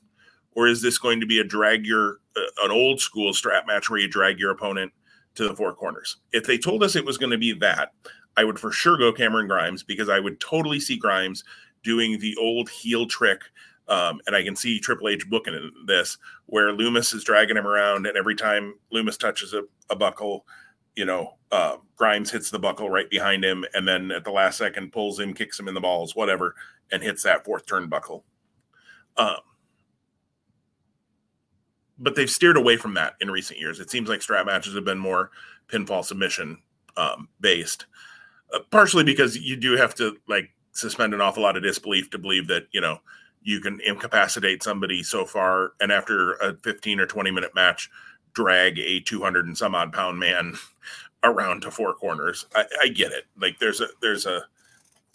or 0.55 0.67
is 0.67 0.83
this 0.83 0.99
going 0.99 1.21
to 1.21 1.27
be 1.27 1.39
a 1.39 1.45
drag 1.45 1.87
your 1.87 2.19
uh, 2.37 2.65
an 2.65 2.71
old 2.71 3.01
school 3.01 3.33
strap 3.33 3.67
match 3.67 3.91
where 3.91 4.01
you 4.01 4.09
drag 4.09 4.39
your 4.39 4.51
opponent 4.51 4.93
to 5.35 5.47
the 5.47 5.55
four 5.55 5.75
corners? 5.75 6.17
If 6.33 6.45
they 6.45 6.59
told 6.59 6.83
us 6.83 6.97
it 6.97 7.05
was 7.05 7.19
going 7.19 7.33
to 7.33 7.39
be 7.39 7.53
that, 7.55 7.93
I 8.37 8.45
would 8.45 8.59
for 8.59 8.73
sure 8.73 8.97
go 8.97 9.13
Cameron 9.13 9.49
Grimes 9.49 9.83
because 9.83 10.09
I 10.09 10.21
would 10.21 10.41
totally 10.41 10.81
see 10.81 10.97
Grimes 10.97 11.45
doing 11.83 12.19
the 12.19 12.37
old 12.37 12.69
heel 12.69 13.07
trick. 13.07 13.43
Um, 13.89 14.21
and 14.27 14.37
I 14.37 14.43
can 14.43 14.55
see 14.55 14.79
Triple 14.79 15.09
H 15.09 15.29
booking 15.31 15.71
this 15.87 16.19
where 16.47 16.73
Lumis 16.73 17.15
is 17.15 17.25
dragging 17.25 17.57
him 17.57 17.67
around, 17.67 18.07
and 18.07 18.17
every 18.19 18.35
time 18.35 18.75
Lumis 18.93 19.19
touches 19.19 19.55
a, 19.55 19.63
a 19.89 19.97
buckle, 19.97 20.45
you 20.95 21.07
know, 21.07 21.39
uh, 21.53 21.77
Grimes 21.97 22.31
hits 22.31 22.51
the 22.51 22.59
buckle 22.59 22.91
right 22.91 23.09
behind 23.09 23.45
him, 23.45 23.65
and 23.73 23.89
then 23.89 24.11
at 24.11 24.25
the 24.25 24.31
last 24.31 24.59
second 24.59 24.93
pulls 24.93 25.19
him, 25.19 25.33
kicks 25.33 25.59
him 25.59 25.69
in 25.69 25.75
the 25.75 25.81
balls, 25.81 26.15
whatever, 26.15 26.55
and 26.93 27.03
hits 27.03 27.23
that 27.23 27.45
fourth 27.45 27.67
turnbuckle. 27.67 28.25
Um, 29.17 29.37
but 31.99 32.15
they've 32.15 32.31
steered 32.31 32.57
away 32.57 32.77
from 32.77 32.95
that 32.95 33.15
in 33.21 33.31
recent 33.31 33.59
years. 33.59 33.81
It 33.81 33.91
seems 33.91 34.09
like 34.09 34.23
strap 34.23 34.47
matches 34.47 34.75
have 34.75 34.85
been 34.85 34.99
more 34.99 35.31
pinfall 35.69 36.05
submission 36.05 36.59
um, 36.97 37.29
based, 37.41 37.87
uh, 38.55 38.61
partially 38.71 39.05
because 39.05 39.37
you 39.37 39.57
do 39.57 39.77
have 39.77 39.95
to 39.97 40.17
like 40.29 40.51
suspend 40.73 41.15
an 41.15 41.21
awful 41.21 41.43
lot 41.43 41.57
of 41.57 41.63
disbelief 41.63 42.11
to 42.11 42.19
believe 42.19 42.47
that 42.49 42.67
you 42.73 42.81
know 42.81 42.99
you 43.43 43.61
can 43.61 43.81
incapacitate 43.81 44.63
somebody 44.63 45.03
so 45.03 45.25
far 45.25 45.73
and 45.81 45.93
after 45.93 46.35
a 46.35 46.55
15 46.57 47.01
or 47.01 47.07
20 47.07 47.31
minute 47.31 47.55
match 47.55 47.91
drag 48.35 48.79
a 48.79 49.01
200 49.01 49.47
and 49.47 49.57
some 49.57 49.75
odd 49.75 49.93
pound 49.93 50.19
man 50.19 50.55
around 51.25 51.63
to 51.63 51.71
four 51.71 51.95
corners. 51.95 52.47
I, 52.55 52.65
I 52.83 52.89
get 52.89 53.13
it. 53.13 53.25
Like 53.41 53.59
there's 53.59 53.81
a 53.81 53.89
there's 54.01 54.27
a 54.27 54.43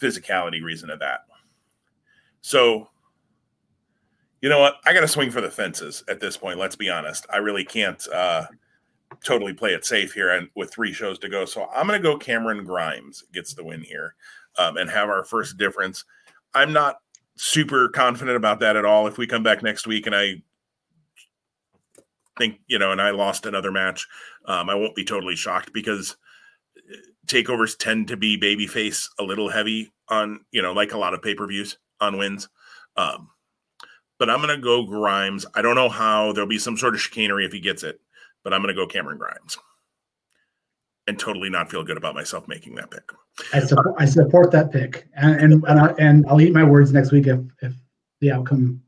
physicality 0.00 0.62
reason 0.62 0.88
to 0.90 0.96
that. 0.96 1.20
So 2.40 2.88
you 4.42 4.50
know 4.50 4.60
what? 4.60 4.76
I 4.84 4.92
gotta 4.92 5.08
swing 5.08 5.30
for 5.30 5.40
the 5.40 5.50
fences 5.50 6.04
at 6.08 6.20
this 6.20 6.36
point 6.36 6.58
let's 6.58 6.76
be 6.76 6.90
honest. 6.90 7.26
I 7.30 7.38
really 7.38 7.64
can't 7.64 8.06
uh 8.12 8.46
totally 9.22 9.54
play 9.54 9.70
it 9.70 9.86
safe 9.86 10.12
here 10.12 10.30
and 10.30 10.48
with 10.54 10.72
three 10.72 10.92
shows 10.92 11.18
to 11.20 11.28
go. 11.28 11.44
So 11.44 11.68
i'm 11.74 11.86
gonna 11.86 12.00
go 12.00 12.18
cameron 12.18 12.64
grimes 12.64 13.24
gets 13.32 13.54
the 13.54 13.64
win 13.64 13.80
here 13.80 14.16
um, 14.58 14.76
and 14.76 14.90
have 14.90 15.08
our 15.08 15.24
first 15.24 15.56
difference. 15.56 16.04
I'm 16.54 16.72
not 16.72 16.96
super 17.36 17.88
confident 17.88 18.36
about 18.36 18.60
that 18.60 18.76
at 18.76 18.84
all. 18.84 19.06
If 19.06 19.18
we 19.18 19.26
come 19.26 19.42
back 19.42 19.62
next 19.62 19.86
week 19.86 20.06
and 20.06 20.14
I 20.14 20.42
think 22.38 22.60
you 22.66 22.78
know, 22.78 22.92
and 22.92 23.00
I 23.00 23.10
lost 23.10 23.46
another 23.46 23.72
match, 23.72 24.06
um, 24.46 24.68
I 24.68 24.74
won't 24.74 24.94
be 24.94 25.04
totally 25.04 25.36
shocked 25.36 25.72
because 25.72 26.16
uh, 26.78 26.96
takeovers 27.26 27.76
tend 27.76 28.08
to 28.08 28.16
be 28.16 28.38
babyface 28.38 29.08
a 29.18 29.24
little 29.24 29.48
heavy 29.48 29.92
on 30.08 30.40
you 30.50 30.62
know, 30.62 30.72
like 30.72 30.92
a 30.92 30.98
lot 30.98 31.14
of 31.14 31.22
pay 31.22 31.34
per 31.34 31.46
views 31.46 31.78
on 32.00 32.18
wins. 32.18 32.48
Um, 32.96 33.30
but 34.18 34.30
I'm 34.30 34.40
gonna 34.40 34.58
go 34.58 34.84
Grimes. 34.84 35.44
I 35.54 35.62
don't 35.62 35.74
know 35.74 35.88
how 35.88 36.32
there'll 36.32 36.48
be 36.48 36.58
some 36.58 36.76
sort 36.76 36.94
of 36.94 37.00
chicanery 37.00 37.44
if 37.44 37.52
he 37.52 37.60
gets 37.60 37.82
it, 37.82 38.00
but 38.42 38.54
I'm 38.54 38.60
gonna 38.60 38.74
go 38.74 38.86
Cameron 38.86 39.18
Grimes 39.18 39.58
and 41.06 41.18
totally 41.18 41.50
not 41.50 41.70
feel 41.70 41.84
good 41.84 41.96
about 41.96 42.14
myself 42.14 42.48
making 42.48 42.74
that 42.76 42.90
pick. 42.90 43.10
I 43.52 43.60
support, 43.60 43.94
I 43.98 44.04
support 44.04 44.50
that 44.52 44.72
pick, 44.72 45.06
and 45.16 45.40
and 45.40 45.64
and, 45.64 45.80
I, 45.80 45.94
and 45.98 46.24
I'll 46.28 46.40
eat 46.40 46.52
my 46.52 46.64
words 46.64 46.92
next 46.92 47.12
week 47.12 47.26
if 47.26 47.40
if 47.62 47.72
the 48.20 48.30
outcome 48.30 48.80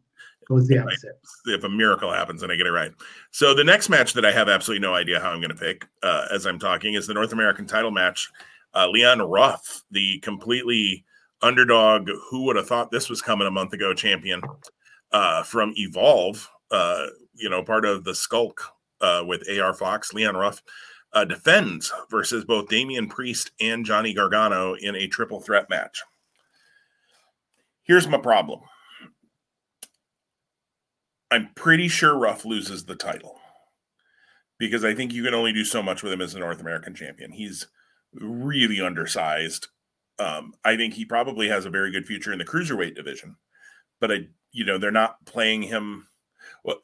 goes 0.46 0.68
the 0.68 0.78
opposite. 0.78 1.18
If 1.46 1.64
a 1.64 1.68
miracle 1.68 2.12
happens 2.12 2.42
and 2.42 2.52
I 2.52 2.56
get 2.56 2.66
it 2.66 2.72
right. 2.72 2.92
So 3.32 3.54
the 3.54 3.64
next 3.64 3.88
match 3.88 4.12
that 4.14 4.24
I 4.24 4.32
have 4.32 4.48
absolutely 4.48 4.86
no 4.86 4.94
idea 4.94 5.20
how 5.20 5.30
I'm 5.30 5.40
going 5.40 5.50
to 5.50 5.56
pick 5.56 5.86
uh, 6.02 6.26
as 6.32 6.46
I'm 6.46 6.58
talking 6.58 6.94
is 6.94 7.06
the 7.06 7.14
North 7.14 7.32
American 7.32 7.66
title 7.66 7.90
match. 7.90 8.30
Uh, 8.74 8.88
Leon 8.88 9.20
Ruff, 9.22 9.82
the 9.90 10.18
completely 10.20 11.04
underdog, 11.42 12.08
who 12.30 12.44
would 12.44 12.56
have 12.56 12.68
thought 12.68 12.90
this 12.90 13.08
was 13.08 13.22
coming 13.22 13.46
a 13.46 13.50
month 13.50 13.72
ago, 13.72 13.94
champion 13.94 14.40
uh, 15.12 15.42
from 15.42 15.72
Evolve, 15.76 16.48
uh, 16.70 17.06
you 17.34 17.48
know, 17.48 17.62
part 17.62 17.84
of 17.84 18.04
the 18.04 18.14
Skulk 18.14 18.62
uh, 19.00 19.22
with 19.26 19.48
AR 19.48 19.74
Fox, 19.74 20.12
Leon 20.12 20.36
Ruff 20.36 20.62
uh, 21.16 21.24
defends 21.24 21.90
versus 22.10 22.44
both 22.44 22.68
Damian 22.68 23.08
Priest 23.08 23.50
and 23.58 23.86
Johnny 23.86 24.12
Gargano 24.12 24.74
in 24.74 24.94
a 24.94 25.08
triple 25.08 25.40
threat 25.40 25.70
match. 25.70 26.02
Here's 27.84 28.06
my 28.06 28.18
problem. 28.18 28.60
I'm 31.30 31.48
pretty 31.54 31.88
sure 31.88 32.18
Ruff 32.18 32.44
loses 32.44 32.84
the 32.84 32.94
title 32.94 33.40
because 34.58 34.84
I 34.84 34.94
think 34.94 35.14
you 35.14 35.24
can 35.24 35.32
only 35.32 35.54
do 35.54 35.64
so 35.64 35.82
much 35.82 36.02
with 36.02 36.12
him 36.12 36.20
as 36.20 36.34
a 36.34 36.38
North 36.38 36.60
American 36.60 36.94
champion. 36.94 37.32
He's 37.32 37.66
really 38.12 38.82
undersized. 38.82 39.68
Um, 40.18 40.52
I 40.66 40.76
think 40.76 40.92
he 40.92 41.06
probably 41.06 41.48
has 41.48 41.64
a 41.64 41.70
very 41.70 41.90
good 41.90 42.06
future 42.06 42.32
in 42.32 42.38
the 42.38 42.44
cruiserweight 42.44 42.94
division, 42.94 43.36
but 44.00 44.12
I, 44.12 44.28
you 44.52 44.66
know, 44.66 44.76
they're 44.76 44.90
not 44.90 45.24
playing 45.24 45.62
him. 45.62 46.08
Well, 46.62 46.82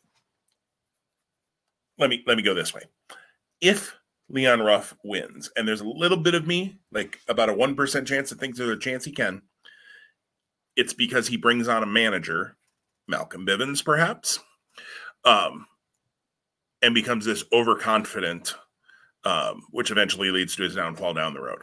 let 1.99 2.09
me 2.09 2.25
let 2.27 2.39
me 2.39 2.43
go 2.43 2.55
this 2.55 2.73
way. 2.73 2.83
If 3.61 3.95
Leon 4.33 4.61
Ruff 4.63 4.97
wins. 5.05 5.51
And 5.57 5.69
there's 5.69 5.83
a 5.83 5.87
little 5.87 6.17
bit 6.17 6.35
of 6.35 6.47
me, 6.47 6.81
like 6.91 7.21
about 7.29 7.51
a 7.51 7.55
1% 7.55 8.07
chance 8.07 8.31
that 8.31 8.41
thinks 8.41 8.59
there's 8.59 8.71
a 8.71 8.81
chance 8.81 9.05
he 9.05 9.13
can. 9.13 9.43
It's 10.75 10.95
because 10.95 11.29
he 11.29 11.37
brings 11.37 11.69
on 11.69 11.83
a 11.83 11.87
manager, 11.87 12.57
Malcolm 13.07 13.47
Bivens, 13.47 13.85
perhaps, 13.85 14.41
um, 15.25 15.67
and 16.81 16.95
becomes 16.95 17.27
this 17.27 17.45
overconfident, 17.53 18.55
um, 19.25 19.65
which 19.71 19.91
eventually 19.91 20.31
leads 20.31 20.57
to 20.57 20.63
his 20.63 20.75
downfall 20.75 21.13
down 21.13 21.35
the 21.35 21.43
road. 21.43 21.63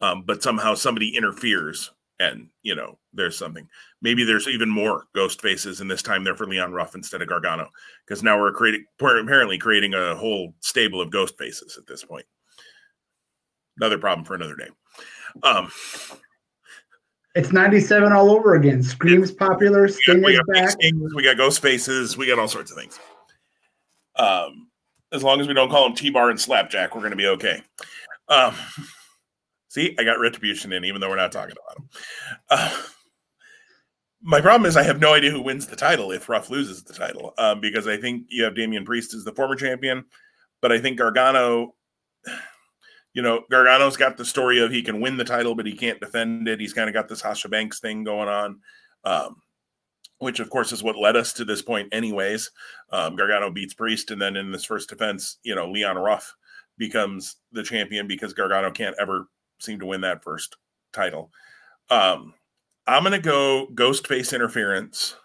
Um, 0.00 0.24
but 0.26 0.42
somehow 0.42 0.74
somebody 0.74 1.14
interferes 1.14 1.90
and 2.18 2.48
you 2.62 2.74
know 2.74 2.98
there's 3.12 3.36
something. 3.36 3.68
Maybe 4.02 4.24
there's 4.24 4.48
even 4.48 4.68
more 4.68 5.04
ghost 5.14 5.40
faces 5.40 5.80
and 5.80 5.90
this 5.90 6.02
time 6.02 6.24
they're 6.24 6.36
for 6.36 6.46
leon 6.46 6.72
ruff 6.72 6.94
instead 6.94 7.22
of 7.22 7.28
gargano 7.28 7.68
because 8.06 8.22
now 8.22 8.38
we're 8.38 8.52
creating 8.52 8.84
apparently 9.00 9.58
creating 9.58 9.94
a 9.94 10.14
whole 10.14 10.54
stable 10.60 11.00
of 11.00 11.10
ghost 11.10 11.36
faces 11.38 11.76
at 11.78 11.86
this 11.86 12.04
point. 12.04 12.26
Another 13.78 13.98
problem 13.98 14.24
for 14.24 14.34
another 14.34 14.56
day. 14.56 14.68
Um 15.42 15.70
it's 17.34 17.52
97 17.52 18.12
all 18.12 18.30
over 18.30 18.54
again. 18.54 18.82
Screams 18.82 19.30
popular 19.30 19.88
sting 19.88 20.22
we 20.22 20.36
got, 20.36 20.46
we 20.48 20.90
got, 20.92 21.14
we 21.16 21.22
got 21.22 21.36
ghost 21.36 21.60
faces 21.60 22.16
we 22.16 22.26
got 22.26 22.38
all 22.38 22.48
sorts 22.48 22.70
of 22.70 22.78
things. 22.78 22.98
Um 24.16 24.68
as 25.12 25.22
long 25.22 25.40
as 25.40 25.46
we 25.46 25.54
don't 25.54 25.70
call 25.70 25.84
them 25.84 25.94
t-bar 25.94 26.30
and 26.30 26.40
slapjack 26.40 26.94
we're 26.94 27.02
going 27.02 27.10
to 27.10 27.16
be 27.16 27.26
okay. 27.26 27.62
Um 28.28 28.54
See, 29.76 29.94
I 29.98 30.04
got 30.04 30.18
retribution 30.18 30.72
in, 30.72 30.86
even 30.86 31.02
though 31.02 31.10
we're 31.10 31.16
not 31.16 31.32
talking 31.32 31.54
about 31.54 31.76
him. 31.76 31.88
Uh, 32.48 32.82
my 34.22 34.40
problem 34.40 34.66
is 34.66 34.74
I 34.74 34.82
have 34.82 35.00
no 35.00 35.12
idea 35.12 35.30
who 35.30 35.42
wins 35.42 35.66
the 35.66 35.76
title 35.76 36.12
if 36.12 36.30
Ruff 36.30 36.48
loses 36.48 36.82
the 36.82 36.94
title, 36.94 37.34
um, 37.36 37.60
because 37.60 37.86
I 37.86 37.98
think 37.98 38.24
you 38.30 38.42
have 38.44 38.54
Damian 38.56 38.86
Priest 38.86 39.12
as 39.12 39.22
the 39.22 39.34
former 39.34 39.54
champion, 39.54 40.06
but 40.62 40.72
I 40.72 40.78
think 40.78 40.96
Gargano, 40.96 41.74
you 43.12 43.20
know, 43.20 43.42
Gargano's 43.50 43.98
got 43.98 44.16
the 44.16 44.24
story 44.24 44.60
of 44.60 44.70
he 44.70 44.80
can 44.80 45.02
win 45.02 45.18
the 45.18 45.24
title, 45.24 45.54
but 45.54 45.66
he 45.66 45.74
can't 45.74 46.00
defend 46.00 46.48
it. 46.48 46.58
He's 46.58 46.72
kind 46.72 46.88
of 46.88 46.94
got 46.94 47.06
this 47.06 47.18
Sasha 47.18 47.50
Banks 47.50 47.78
thing 47.78 48.02
going 48.02 48.30
on, 48.30 48.60
um, 49.04 49.36
which 50.20 50.40
of 50.40 50.48
course 50.48 50.72
is 50.72 50.82
what 50.82 50.96
led 50.96 51.16
us 51.16 51.34
to 51.34 51.44
this 51.44 51.60
point, 51.60 51.90
anyways. 51.92 52.50
Um, 52.92 53.14
Gargano 53.14 53.50
beats 53.50 53.74
Priest, 53.74 54.10
and 54.10 54.22
then 54.22 54.36
in 54.36 54.52
this 54.52 54.64
first 54.64 54.88
defense, 54.88 55.36
you 55.42 55.54
know, 55.54 55.70
Leon 55.70 55.98
Ruff 55.98 56.34
becomes 56.78 57.36
the 57.52 57.62
champion 57.62 58.06
because 58.06 58.32
Gargano 58.32 58.70
can't 58.70 58.96
ever 58.98 59.28
seem 59.58 59.80
to 59.80 59.86
win 59.86 60.02
that 60.02 60.22
first 60.22 60.56
title. 60.92 61.30
Um, 61.90 62.34
I'm 62.86 63.02
going 63.02 63.12
to 63.12 63.18
go 63.18 63.68
Ghostface 63.74 64.34
Interference, 64.34 65.16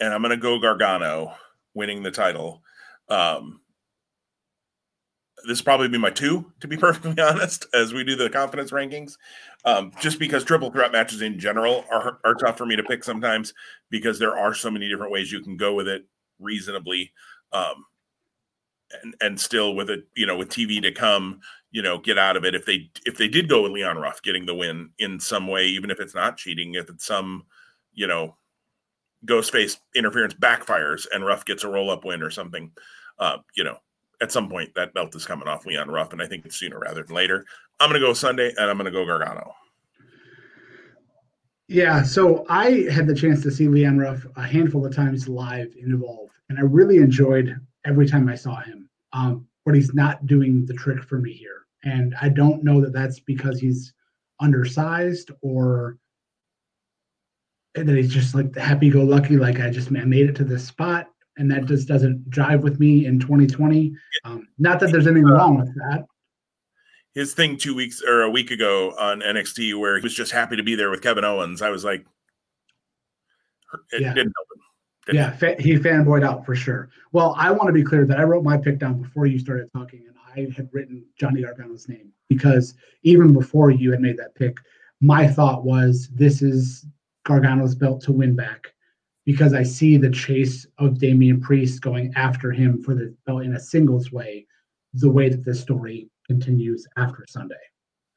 and 0.00 0.12
I'm 0.12 0.22
going 0.22 0.30
to 0.30 0.36
go 0.36 0.58
Gargano 0.58 1.34
winning 1.74 2.02
the 2.02 2.10
title. 2.10 2.62
Um, 3.08 3.60
this 5.46 5.62
probably 5.62 5.88
be 5.88 5.98
my 5.98 6.10
two, 6.10 6.52
to 6.60 6.68
be 6.68 6.76
perfectly 6.78 7.20
honest, 7.22 7.66
as 7.74 7.92
we 7.92 8.04
do 8.04 8.16
the 8.16 8.30
confidence 8.30 8.70
rankings. 8.70 9.14
Um, 9.64 9.92
just 10.00 10.18
because 10.18 10.44
triple 10.44 10.70
threat 10.70 10.92
matches 10.92 11.22
in 11.22 11.38
general 11.38 11.84
are, 11.90 12.18
are 12.24 12.34
tough 12.34 12.58
for 12.58 12.66
me 12.66 12.76
to 12.76 12.82
pick 12.82 13.04
sometimes 13.04 13.54
because 13.90 14.18
there 14.18 14.36
are 14.36 14.54
so 14.54 14.70
many 14.70 14.88
different 14.88 15.12
ways 15.12 15.32
you 15.32 15.42
can 15.42 15.56
go 15.56 15.74
with 15.74 15.88
it 15.88 16.06
reasonably. 16.38 17.12
Um, 17.52 17.84
and, 19.02 19.14
and 19.20 19.40
still 19.40 19.74
with 19.74 19.90
it, 19.90 20.06
you 20.16 20.26
know, 20.26 20.36
with 20.36 20.48
TV 20.48 20.80
to 20.82 20.92
come, 20.92 21.40
you 21.70 21.82
know 21.82 21.98
get 21.98 22.18
out 22.18 22.36
of 22.36 22.44
it 22.44 22.54
if 22.54 22.64
they 22.64 22.90
if 23.04 23.16
they 23.16 23.28
did 23.28 23.48
go 23.48 23.62
with 23.62 23.72
Leon 23.72 23.98
Ruff 23.98 24.22
getting 24.22 24.46
the 24.46 24.54
win 24.54 24.90
in 24.98 25.20
some 25.20 25.46
way, 25.46 25.66
even 25.66 25.90
if 25.90 26.00
it's 26.00 26.14
not 26.14 26.36
cheating, 26.36 26.74
if 26.74 26.88
it's 26.88 27.06
some 27.06 27.44
you 27.92 28.06
know 28.06 28.36
Ghostface 29.26 29.78
interference 29.94 30.34
backfires 30.34 31.06
and 31.12 31.24
Ruff 31.24 31.44
gets 31.44 31.64
a 31.64 31.68
roll 31.68 31.90
up 31.90 32.04
win 32.04 32.22
or 32.22 32.30
something, 32.30 32.70
uh, 33.18 33.38
you 33.56 33.64
know, 33.64 33.78
at 34.20 34.32
some 34.32 34.48
point 34.48 34.74
that 34.74 34.94
belt 34.94 35.14
is 35.16 35.26
coming 35.26 35.48
off 35.48 35.66
Leon 35.66 35.90
Ruff, 35.90 36.12
and 36.12 36.22
I 36.22 36.26
think 36.26 36.46
it's 36.46 36.56
sooner 36.56 36.78
rather 36.78 37.02
than 37.02 37.14
later. 37.14 37.44
I'm 37.80 37.92
to 37.92 38.00
go 38.00 38.12
Sunday, 38.12 38.52
and 38.56 38.70
I'm 38.70 38.78
to 38.78 38.90
go 38.90 39.04
Gargano. 39.04 39.54
Yeah, 41.66 42.02
so 42.02 42.46
I 42.48 42.86
had 42.90 43.06
the 43.06 43.14
chance 43.14 43.42
to 43.42 43.50
see 43.50 43.68
Leon 43.68 43.98
Ruff 43.98 44.26
a 44.36 44.42
handful 44.42 44.86
of 44.86 44.94
times 44.94 45.28
live 45.28 45.74
in 45.76 45.92
Evolve, 45.92 46.30
and 46.48 46.58
I 46.58 46.62
really 46.62 46.96
enjoyed 46.96 47.60
every 47.84 48.06
time 48.06 48.28
I 48.28 48.36
saw 48.36 48.60
him. 48.60 48.88
Um, 49.12 49.47
but 49.68 49.74
he's 49.74 49.92
not 49.92 50.26
doing 50.26 50.64
the 50.64 50.72
trick 50.72 51.04
for 51.04 51.18
me 51.18 51.30
here. 51.30 51.66
And 51.84 52.14
I 52.22 52.30
don't 52.30 52.64
know 52.64 52.80
that 52.80 52.94
that's 52.94 53.20
because 53.20 53.60
he's 53.60 53.92
undersized 54.40 55.30
or 55.42 55.98
that 57.74 57.86
he's 57.86 58.10
just 58.10 58.34
like 58.34 58.50
the 58.54 58.62
happy 58.62 58.88
go 58.88 59.02
lucky, 59.02 59.36
like 59.36 59.60
I 59.60 59.68
just 59.68 59.88
I 59.88 60.04
made 60.04 60.30
it 60.30 60.34
to 60.36 60.44
this 60.44 60.66
spot. 60.66 61.10
And 61.36 61.50
that 61.50 61.66
just 61.66 61.86
doesn't 61.86 62.30
drive 62.30 62.62
with 62.62 62.80
me 62.80 63.04
in 63.04 63.20
2020. 63.20 63.94
Um, 64.24 64.48
not 64.58 64.80
that 64.80 64.90
there's 64.90 65.06
anything 65.06 65.26
wrong 65.26 65.58
with 65.58 65.74
that. 65.74 66.06
His 67.14 67.34
thing 67.34 67.58
two 67.58 67.74
weeks 67.74 68.00
or 68.00 68.22
a 68.22 68.30
week 68.30 68.50
ago 68.50 68.94
on 68.98 69.20
NXT 69.20 69.78
where 69.78 69.98
he 69.98 70.02
was 70.02 70.14
just 70.14 70.32
happy 70.32 70.56
to 70.56 70.62
be 70.62 70.76
there 70.76 70.88
with 70.88 71.02
Kevin 71.02 71.26
Owens. 71.26 71.60
I 71.60 71.68
was 71.68 71.84
like, 71.84 72.06
it 73.92 74.00
yeah. 74.00 74.14
didn't 74.14 74.32
help 74.34 74.48
yeah, 75.12 75.30
fa- 75.30 75.56
he 75.58 75.76
fanboyed 75.76 76.24
out 76.24 76.44
for 76.44 76.54
sure. 76.54 76.90
Well, 77.12 77.34
I 77.38 77.50
want 77.50 77.68
to 77.68 77.72
be 77.72 77.82
clear 77.82 78.04
that 78.06 78.18
I 78.18 78.24
wrote 78.24 78.44
my 78.44 78.56
pick 78.56 78.78
down 78.78 79.00
before 79.00 79.26
you 79.26 79.38
started 79.38 79.68
talking, 79.74 80.04
and 80.06 80.16
I 80.34 80.52
had 80.54 80.68
written 80.72 81.04
Johnny 81.18 81.42
Gargano's 81.42 81.88
name 81.88 82.12
because 82.28 82.74
even 83.02 83.32
before 83.32 83.70
you 83.70 83.90
had 83.90 84.00
made 84.00 84.18
that 84.18 84.34
pick, 84.34 84.58
my 85.00 85.26
thought 85.26 85.64
was 85.64 86.08
this 86.14 86.42
is 86.42 86.86
Gargano's 87.24 87.74
belt 87.74 88.00
to 88.02 88.12
win 88.12 88.34
back 88.34 88.72
because 89.24 89.52
I 89.52 89.62
see 89.62 89.96
the 89.96 90.10
chase 90.10 90.66
of 90.78 90.98
Damian 90.98 91.40
Priest 91.40 91.82
going 91.82 92.12
after 92.16 92.50
him 92.50 92.82
for 92.82 92.94
the 92.94 93.14
belt 93.26 93.42
in 93.42 93.54
a 93.54 93.60
singles 93.60 94.10
way, 94.10 94.46
the 94.94 95.10
way 95.10 95.28
that 95.28 95.44
this 95.44 95.60
story 95.60 96.08
continues 96.26 96.86
after 96.96 97.24
Sunday. 97.28 97.54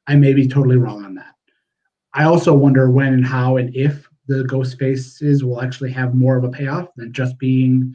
I 0.06 0.16
may 0.16 0.32
be 0.32 0.48
totally 0.48 0.76
wrong 0.76 1.04
on 1.04 1.14
that. 1.14 1.34
I 2.14 2.24
also 2.24 2.52
wonder 2.52 2.90
when 2.90 3.14
and 3.14 3.26
how 3.26 3.56
and 3.56 3.74
if 3.74 4.08
the 4.28 4.44
ghost 4.44 4.78
faces 4.78 5.44
will 5.44 5.60
actually 5.60 5.90
have 5.92 6.14
more 6.14 6.36
of 6.36 6.44
a 6.44 6.48
payoff 6.48 6.88
than 6.96 7.12
just 7.12 7.38
being 7.38 7.94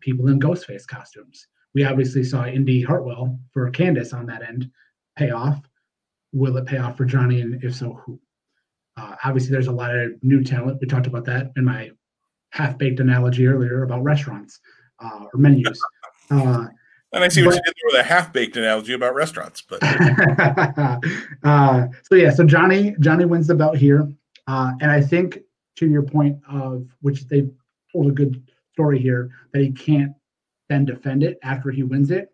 people 0.00 0.28
in 0.28 0.38
ghost 0.38 0.66
face 0.66 0.84
costumes. 0.84 1.46
We 1.74 1.84
obviously 1.84 2.24
saw 2.24 2.46
Indi 2.46 2.82
Hartwell 2.82 3.38
for 3.52 3.70
Candice 3.70 4.12
on 4.12 4.26
that 4.26 4.42
end 4.42 4.70
pay 5.16 5.30
off. 5.30 5.60
Will 6.32 6.56
it 6.56 6.66
pay 6.66 6.78
off 6.78 6.96
for 6.96 7.04
Johnny? 7.04 7.40
And 7.40 7.62
if 7.62 7.74
so, 7.74 8.00
who? 8.04 8.20
Uh, 8.96 9.14
obviously, 9.24 9.50
there's 9.50 9.68
a 9.68 9.72
lot 9.72 9.96
of 9.96 10.12
new 10.22 10.42
talent. 10.42 10.78
We 10.80 10.86
talked 10.86 11.06
about 11.06 11.24
that 11.26 11.52
in 11.56 11.64
my 11.64 11.90
half 12.50 12.76
baked 12.76 13.00
analogy 13.00 13.46
earlier 13.46 13.82
about 13.82 14.02
restaurants 14.02 14.60
uh, 15.02 15.26
or 15.32 15.38
menus. 15.38 15.80
Uh, 16.30 16.66
and 17.12 17.24
I 17.24 17.28
see 17.28 17.42
what 17.42 17.50
but, 17.50 17.56
you 17.56 17.62
did 17.66 17.74
there 17.74 17.98
with 17.98 18.06
a 18.06 18.08
half 18.08 18.32
baked 18.32 18.56
analogy 18.56 18.94
about 18.94 19.14
restaurants. 19.14 19.60
But 19.60 19.82
uh, 21.42 21.88
so 22.04 22.14
yeah, 22.14 22.30
so 22.30 22.44
Johnny 22.44 22.96
Johnny 23.00 23.26
wins 23.26 23.48
the 23.48 23.54
belt 23.54 23.76
here, 23.76 24.10
uh, 24.46 24.72
and 24.80 24.90
I 24.90 25.02
think 25.02 25.40
to 25.76 25.88
your 25.88 26.02
point 26.02 26.38
of 26.48 26.86
which 27.00 27.26
they 27.28 27.48
told 27.92 28.08
a 28.08 28.12
good 28.12 28.42
story 28.72 28.98
here 28.98 29.30
that 29.52 29.62
he 29.62 29.70
can't 29.70 30.12
then 30.68 30.84
defend 30.84 31.22
it 31.22 31.38
after 31.42 31.70
he 31.70 31.82
wins 31.82 32.10
it. 32.10 32.30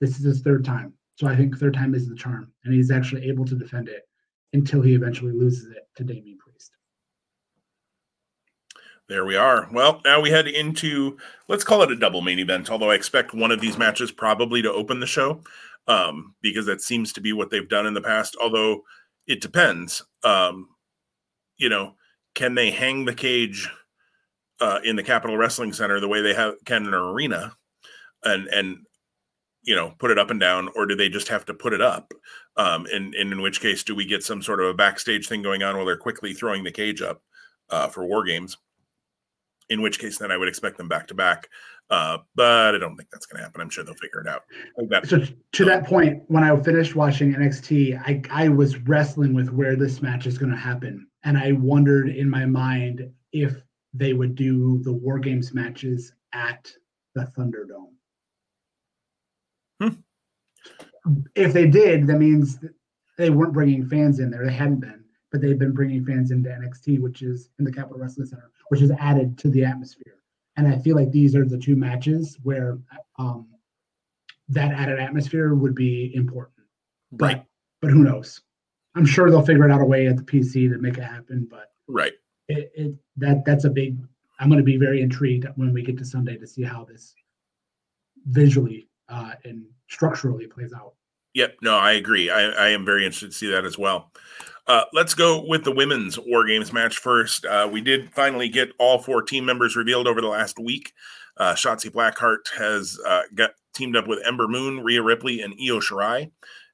This 0.00 0.18
is 0.18 0.24
his 0.24 0.40
third 0.40 0.64
time. 0.64 0.92
So 1.16 1.26
I 1.26 1.36
think 1.36 1.56
third 1.56 1.74
time 1.74 1.94
is 1.94 2.08
the 2.08 2.16
charm. 2.16 2.50
And 2.64 2.74
he's 2.74 2.90
actually 2.90 3.28
able 3.28 3.44
to 3.44 3.54
defend 3.54 3.88
it 3.88 4.08
until 4.52 4.82
he 4.82 4.94
eventually 4.94 5.32
loses 5.32 5.70
it 5.70 5.88
to 5.96 6.04
Damian 6.04 6.38
Priest. 6.38 6.72
There 9.08 9.24
we 9.24 9.36
are. 9.36 9.68
Well, 9.70 10.00
now 10.04 10.20
we 10.20 10.30
head 10.30 10.48
into 10.48 11.18
let's 11.48 11.64
call 11.64 11.82
it 11.82 11.92
a 11.92 11.96
double 11.96 12.22
main 12.22 12.38
event, 12.38 12.70
although 12.70 12.90
I 12.90 12.94
expect 12.94 13.34
one 13.34 13.50
of 13.50 13.60
these 13.60 13.76
matches 13.76 14.10
probably 14.10 14.62
to 14.62 14.72
open 14.72 15.00
the 15.00 15.06
show 15.06 15.42
um, 15.86 16.34
because 16.40 16.66
that 16.66 16.80
seems 16.80 17.12
to 17.12 17.20
be 17.20 17.32
what 17.32 17.50
they've 17.50 17.68
done 17.68 17.86
in 17.86 17.94
the 17.94 18.00
past. 18.00 18.34
Although 18.40 18.82
it 19.26 19.40
depends. 19.40 20.02
Um, 20.22 20.68
you 21.58 21.68
know, 21.68 21.94
can 22.34 22.54
they 22.54 22.70
hang 22.70 23.04
the 23.04 23.14
cage 23.14 23.68
uh, 24.60 24.78
in 24.84 24.96
the 24.96 25.02
Capitol 25.02 25.36
Wrestling 25.36 25.72
Center 25.72 26.00
the 26.00 26.08
way 26.08 26.22
they 26.22 26.34
have 26.34 26.54
can 26.64 26.82
in 26.82 26.88
an 26.88 26.94
arena, 26.94 27.56
and 28.24 28.46
and 28.48 28.78
you 29.62 29.74
know 29.74 29.94
put 29.98 30.10
it 30.10 30.18
up 30.18 30.30
and 30.30 30.40
down, 30.40 30.68
or 30.76 30.86
do 30.86 30.94
they 30.94 31.08
just 31.08 31.28
have 31.28 31.44
to 31.46 31.54
put 31.54 31.72
it 31.72 31.80
up? 31.80 32.12
Um, 32.56 32.86
and, 32.92 33.14
and 33.14 33.32
in 33.32 33.42
which 33.42 33.60
case, 33.60 33.82
do 33.82 33.94
we 33.94 34.06
get 34.06 34.22
some 34.22 34.40
sort 34.40 34.60
of 34.60 34.68
a 34.68 34.74
backstage 34.74 35.26
thing 35.26 35.42
going 35.42 35.62
on 35.62 35.76
while 35.76 35.84
they're 35.84 35.96
quickly 35.96 36.32
throwing 36.32 36.62
the 36.62 36.70
cage 36.70 37.02
up 37.02 37.22
uh, 37.70 37.88
for 37.88 38.06
war 38.06 38.24
games? 38.24 38.56
In 39.70 39.82
which 39.82 39.98
case, 39.98 40.18
then 40.18 40.30
I 40.30 40.36
would 40.36 40.48
expect 40.48 40.76
them 40.76 40.88
back 40.88 41.08
to 41.08 41.14
back. 41.14 41.48
Uh, 41.90 42.18
but 42.34 42.74
I 42.74 42.78
don't 42.78 42.96
think 42.96 43.10
that's 43.10 43.26
going 43.26 43.38
to 43.38 43.44
happen. 43.44 43.60
I'm 43.60 43.70
sure 43.70 43.84
they'll 43.84 43.94
figure 43.94 44.20
it 44.20 44.28
out. 44.28 44.42
That, 44.88 45.06
so 45.06 45.22
to 45.52 45.64
that 45.64 45.86
point, 45.86 46.22
when 46.28 46.42
I 46.44 46.54
finished 46.62 46.94
watching 46.94 47.34
NXT, 47.34 47.98
I, 48.00 48.22
I 48.30 48.48
was 48.48 48.78
wrestling 48.78 49.34
with 49.34 49.50
where 49.50 49.76
this 49.76 50.00
match 50.00 50.26
is 50.26 50.38
going 50.38 50.50
to 50.50 50.56
happen, 50.56 51.06
and 51.24 51.38
I 51.38 51.52
wondered 51.52 52.08
in 52.08 52.28
my 52.28 52.44
mind 52.44 53.10
if 53.32 53.62
they 53.92 54.12
would 54.12 54.34
do 54.34 54.82
the 54.82 54.92
War 54.92 55.18
Games 55.18 55.54
matches 55.54 56.12
at 56.32 56.70
the 57.14 57.22
Thunderdome. 57.36 57.92
Hmm. 59.80 61.20
If 61.34 61.52
they 61.52 61.66
did, 61.66 62.06
that 62.06 62.18
means 62.18 62.58
they 63.16 63.30
weren't 63.30 63.52
bringing 63.52 63.86
fans 63.88 64.20
in 64.20 64.30
there. 64.30 64.44
They 64.44 64.52
hadn't 64.52 64.80
been, 64.80 65.04
but 65.30 65.40
they've 65.40 65.58
been 65.58 65.72
bringing 65.72 66.04
fans 66.04 66.30
into 66.30 66.50
NXT, 66.50 67.00
which 67.00 67.22
is 67.22 67.48
in 67.58 67.64
the 67.64 67.72
Capitol 67.72 67.98
Wrestling 67.98 68.26
Center, 68.26 68.50
which 68.68 68.82
is 68.82 68.90
added 68.92 69.38
to 69.38 69.48
the 69.48 69.64
atmosphere. 69.64 70.16
And 70.56 70.68
I 70.68 70.78
feel 70.78 70.96
like 70.96 71.10
these 71.10 71.34
are 71.34 71.44
the 71.44 71.58
two 71.58 71.76
matches 71.76 72.38
where 72.42 72.78
um, 73.18 73.48
that 74.48 74.72
added 74.72 74.98
atmosphere 74.98 75.54
would 75.54 75.74
be 75.74 76.14
important. 76.14 76.66
Right. 77.12 77.38
But, 77.38 77.46
but 77.80 77.90
who 77.90 78.04
knows? 78.04 78.40
I'm 78.94 79.06
sure 79.06 79.30
they'll 79.30 79.44
figure 79.44 79.68
it 79.68 79.72
out 79.72 79.80
a 79.80 79.84
way 79.84 80.06
at 80.06 80.16
the 80.16 80.22
PC 80.22 80.70
to 80.70 80.78
make 80.78 80.98
it 80.98 81.04
happen. 81.04 81.46
But 81.50 81.72
right, 81.88 82.12
it, 82.48 82.72
it 82.74 82.94
that 83.16 83.44
that's 83.44 83.64
a 83.64 83.70
big. 83.70 83.98
I'm 84.40 84.48
going 84.48 84.58
to 84.58 84.64
be 84.64 84.76
very 84.76 85.00
intrigued 85.00 85.46
when 85.56 85.72
we 85.72 85.82
get 85.82 85.96
to 85.98 86.04
Sunday 86.04 86.36
to 86.36 86.46
see 86.46 86.62
how 86.62 86.84
this 86.84 87.14
visually 88.26 88.88
uh, 89.08 89.32
and 89.44 89.64
structurally 89.88 90.46
plays 90.46 90.72
out. 90.72 90.94
Yep. 91.34 91.56
No, 91.62 91.76
I 91.76 91.92
agree. 91.92 92.30
I, 92.30 92.42
I 92.50 92.68
am 92.70 92.84
very 92.84 93.04
interested 93.04 93.32
to 93.32 93.36
see 93.36 93.50
that 93.50 93.64
as 93.64 93.76
well. 93.76 94.12
Uh, 94.66 94.84
let's 94.92 95.14
go 95.14 95.44
with 95.46 95.64
the 95.64 95.72
women's 95.72 96.18
War 96.18 96.46
Games 96.46 96.72
match 96.72 96.98
first. 96.98 97.44
Uh, 97.44 97.68
we 97.70 97.80
did 97.80 98.12
finally 98.14 98.48
get 98.48 98.70
all 98.78 98.98
four 98.98 99.20
team 99.22 99.44
members 99.44 99.76
revealed 99.76 100.08
over 100.08 100.20
the 100.20 100.28
last 100.28 100.58
week. 100.58 100.92
Uh, 101.36 101.52
Shotzi 101.54 101.90
Blackheart 101.90 102.48
has 102.56 102.98
uh, 103.06 103.22
got 103.34 103.50
teamed 103.74 103.96
up 103.96 104.06
with 104.06 104.24
Ember 104.24 104.48
Moon, 104.48 104.80
Rhea 104.80 105.02
Ripley, 105.02 105.42
and 105.42 105.52
Io 105.54 105.80
Shirai, 105.80 106.30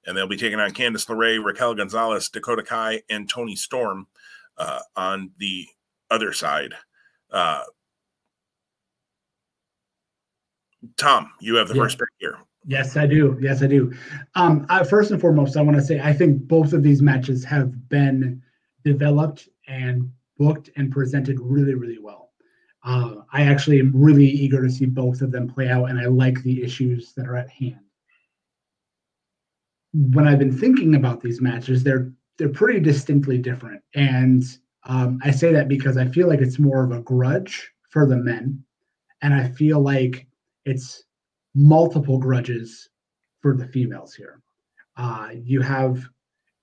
and 0.07 0.17
they'll 0.17 0.27
be 0.27 0.37
taking 0.37 0.61
on 0.61 0.71
Candice 0.71 1.07
LeRae, 1.07 1.45
Raquel 1.45 1.75
Gonzalez, 1.75 2.29
Dakota 2.29 2.63
Kai, 2.63 3.03
and 3.11 3.29
Toni 3.29 3.57
Storm 3.57 4.07
uh, 4.59 4.81
on 4.97 5.31
the 5.39 5.67
other 6.11 6.33
side. 6.33 6.75
Uh, 7.31 7.63
Tom, 10.97 11.31
you 11.41 11.57
have 11.57 11.69
the 11.69 11.75
yeah. 11.75 11.83
first 11.83 11.99
pick 11.99 12.09
here. 12.19 12.39
Yes, 12.67 12.97
I 12.97 13.07
do. 13.07 13.39
Yes, 13.41 13.63
I 13.63 13.67
do. 13.67 13.93
Um, 14.35 14.67
I, 14.69 14.85
first 14.85 15.11
and 15.11 15.21
foremost, 15.21 15.57
I 15.57 15.63
want 15.63 15.77
to 15.77 15.83
say 15.83 16.01
I 16.01 16.13
think 16.13 16.47
both 16.47 16.73
of 16.73 16.83
these 16.83 17.01
matches 17.01 17.45
have 17.45 17.89
been 17.89 18.43
developed 18.85 19.49
and 19.67 20.11
booked 20.37 20.71
and 20.77 20.93
presented 20.93 21.39
really, 21.41 21.75
really 21.75 21.99
well. 21.99 22.31
Uh, 22.83 23.17
I 23.33 23.43
actually 23.43 23.79
am 23.79 23.93
really 23.95 24.27
eager 24.27 24.63
to 24.63 24.71
see 24.71 24.87
both 24.87 25.21
of 25.21 25.33
them 25.33 25.49
play 25.49 25.69
out, 25.69 25.87
and 25.87 25.99
I 25.99 26.07
like 26.07 26.43
the 26.43 26.63
issues 26.63 27.13
that 27.15 27.27
are 27.27 27.37
at 27.37 27.51
hand. 27.51 27.81
When 29.93 30.29
I've 30.29 30.39
been 30.39 30.57
thinking 30.57 30.95
about 30.95 31.21
these 31.21 31.41
matches, 31.41 31.83
they're 31.83 32.13
they're 32.39 32.49
pretty 32.49 32.81
distinctly 32.81 33.39
different, 33.39 33.83
and 33.95 34.43
um, 34.85 35.19
I 35.23 35.31
say 35.31 35.53
that 35.53 35.69
because 35.69 35.97
I 35.97 36.07
feel 36.07 36.29
like 36.29 36.41
it's 36.41 36.59
more 36.59 36.85
of 36.85 36.93
a 36.93 37.03
grudge 37.03 37.71
for 37.91 38.07
the 38.07 38.17
men, 38.17 38.63
and 39.21 39.35
I 39.35 39.49
feel 39.49 39.81
like 39.81 40.27
it's 40.65 41.05
multiple 41.55 42.19
grudges 42.19 42.89
for 43.41 43.57
the 43.57 43.67
females 43.67 44.15
here. 44.15 44.41
Uh, 44.97 45.31
you 45.43 45.61
have, 45.61 46.09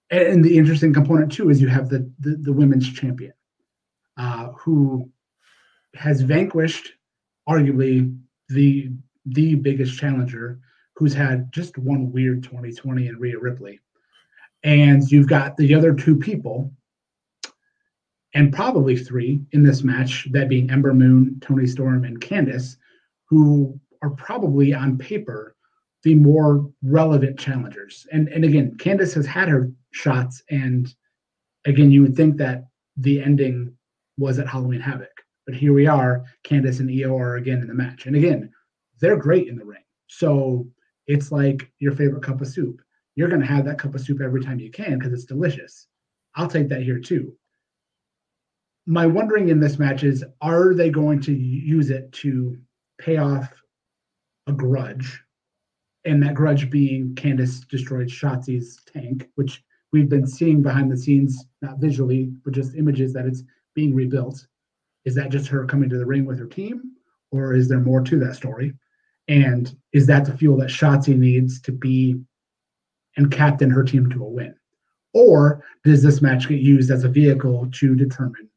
and 0.10 0.44
the 0.44 0.58
interesting 0.58 0.94
component 0.94 1.32
too 1.32 1.50
is 1.50 1.62
you 1.62 1.68
have 1.68 1.90
the 1.90 2.10
the, 2.20 2.38
the 2.38 2.54
women's 2.54 2.92
champion, 2.92 3.34
uh, 4.18 4.50
who 4.54 5.10
has 5.96 6.22
vanquished 6.22 6.94
arguably 7.48 8.18
the 8.50 8.90
the 9.26 9.56
biggest 9.56 10.00
challenger, 10.00 10.60
who's 10.98 11.14
had 11.14 11.52
just 11.54 11.78
one 11.78 12.12
weird 12.12 12.42
2020 12.42 13.08
in 13.08 13.20
Rhea 13.20 13.38
Ripley, 13.38 13.80
and 14.64 15.04
you've 15.12 15.28
got 15.28 15.56
the 15.56 15.76
other 15.76 15.94
two 15.94 16.16
people, 16.16 16.74
and 18.34 18.52
probably 18.52 18.98
three 18.98 19.40
in 19.52 19.62
this 19.62 19.84
match, 19.84 20.28
that 20.32 20.50
being 20.50 20.72
Ember 20.72 20.96
Moon, 20.96 21.40
Toni 21.40 21.68
Storm, 21.68 22.04
and 22.04 22.20
Candice, 22.20 22.78
who 23.26 23.80
are 24.02 24.10
probably 24.10 24.74
on 24.74 24.98
paper 24.98 25.56
the 26.02 26.16
more 26.16 26.68
relevant 26.82 27.38
challengers. 27.38 28.08
And 28.12 28.28
and 28.30 28.44
again, 28.44 28.76
Candice 28.78 29.14
has 29.14 29.28
had 29.28 29.50
her 29.50 29.72
shots, 29.92 30.42
and 30.50 30.92
again, 31.66 31.92
you 31.92 32.02
would 32.02 32.16
think 32.16 32.38
that 32.38 32.66
the 32.98 33.22
ending 33.22 33.72
was 34.18 34.40
at 34.40 34.48
Halloween 34.48 34.82
Havoc, 34.82 35.12
but 35.46 35.54
here 35.54 35.74
we 35.74 35.86
are. 35.86 36.24
Candice 36.44 36.80
and 36.80 36.90
Io 36.90 37.16
are 37.16 37.36
again 37.36 37.62
in 37.62 37.68
the 37.68 37.76
match, 37.76 38.08
and 38.08 38.16
again, 38.16 38.50
they're 39.00 39.16
great 39.16 39.48
in 39.48 39.58
the 39.58 39.66
ring. 39.66 39.84
So 40.08 40.68
it's 41.08 41.32
like 41.32 41.72
your 41.80 41.94
favorite 41.94 42.24
cup 42.24 42.42
of 42.42 42.48
soup. 42.48 42.82
You're 43.16 43.30
going 43.30 43.42
to 43.42 43.48
have 43.48 43.66
that 43.66 43.80
cup 43.80 43.96
of 43.96 44.02
soup 44.02 44.22
every 44.22 44.44
time 44.44 44.60
you 44.60 44.70
can 44.70 45.00
because 45.00 45.14
it's 45.14 45.26
delicious. 45.26 45.88
I'll 46.36 46.50
take 46.50 46.70
that 46.70 46.84
here 46.84 47.00
too. 47.00 47.36
My 48.86 49.06
wondering 49.06 49.50
in 49.50 49.60
this 49.60 49.80
match 49.80 50.04
is 50.04 50.24
are 50.42 50.74
they 50.74 50.90
going 50.90 51.20
to 51.22 51.34
use 51.34 51.90
it 51.90 52.12
to 52.14 52.58
pay 53.00 53.18
off 53.18 53.52
a 54.48 54.54
grudge, 54.54 55.22
and 56.06 56.24
that 56.24 56.36
grudge 56.36 56.70
being 56.70 57.14
Candice 57.16 57.68
destroyed 57.68 58.08
Shotzi's 58.08 58.80
tank, 58.86 59.30
which 59.36 59.64
we've 59.92 60.08
been 60.10 60.28
seeing 60.28 60.62
behind 60.62 60.92
the 60.92 60.98
scenes, 60.98 61.46
not 61.62 61.80
visually, 61.80 62.32
but 62.46 62.54
just 62.54 62.76
images 62.76 63.12
that 63.14 63.26
it's 63.26 63.44
being 63.74 63.94
rebuilt. 63.94 64.48
Is 65.06 65.16
that 65.16 65.30
just 65.30 65.48
her 65.48 65.66
coming 65.66 65.90
to 65.90 65.98
the 65.98 66.06
ring 66.06 66.26
with 66.26 66.40
her 66.40 66.48
team, 66.48 66.94
or 67.32 67.54
is 67.54 67.68
there 67.68 67.80
more 67.80 68.02
to 68.02 68.20
that 68.20 68.36
story? 68.36 68.74
And 69.28 69.76
is 69.94 70.08
that 70.08 70.26
the 70.26 70.38
fuel 70.38 70.58
that 70.58 70.70
Shotzi 70.70 71.18
needs 71.18 71.62
to 71.62 71.72
be 71.72 72.20
and 73.18 73.32
captain 73.32 73.70
her 73.70 73.84
team 73.84 74.10
to 74.12 74.24
a 74.24 74.28
win? 74.28 74.56
Or 75.14 75.64
does 75.84 76.04
this 76.04 76.22
match 76.22 76.48
get 76.48 76.60
used 76.60 76.92
as 76.92 77.04
a 77.04 77.10
vehicle 77.10 77.68
to 77.72 77.96
determine 77.96 78.50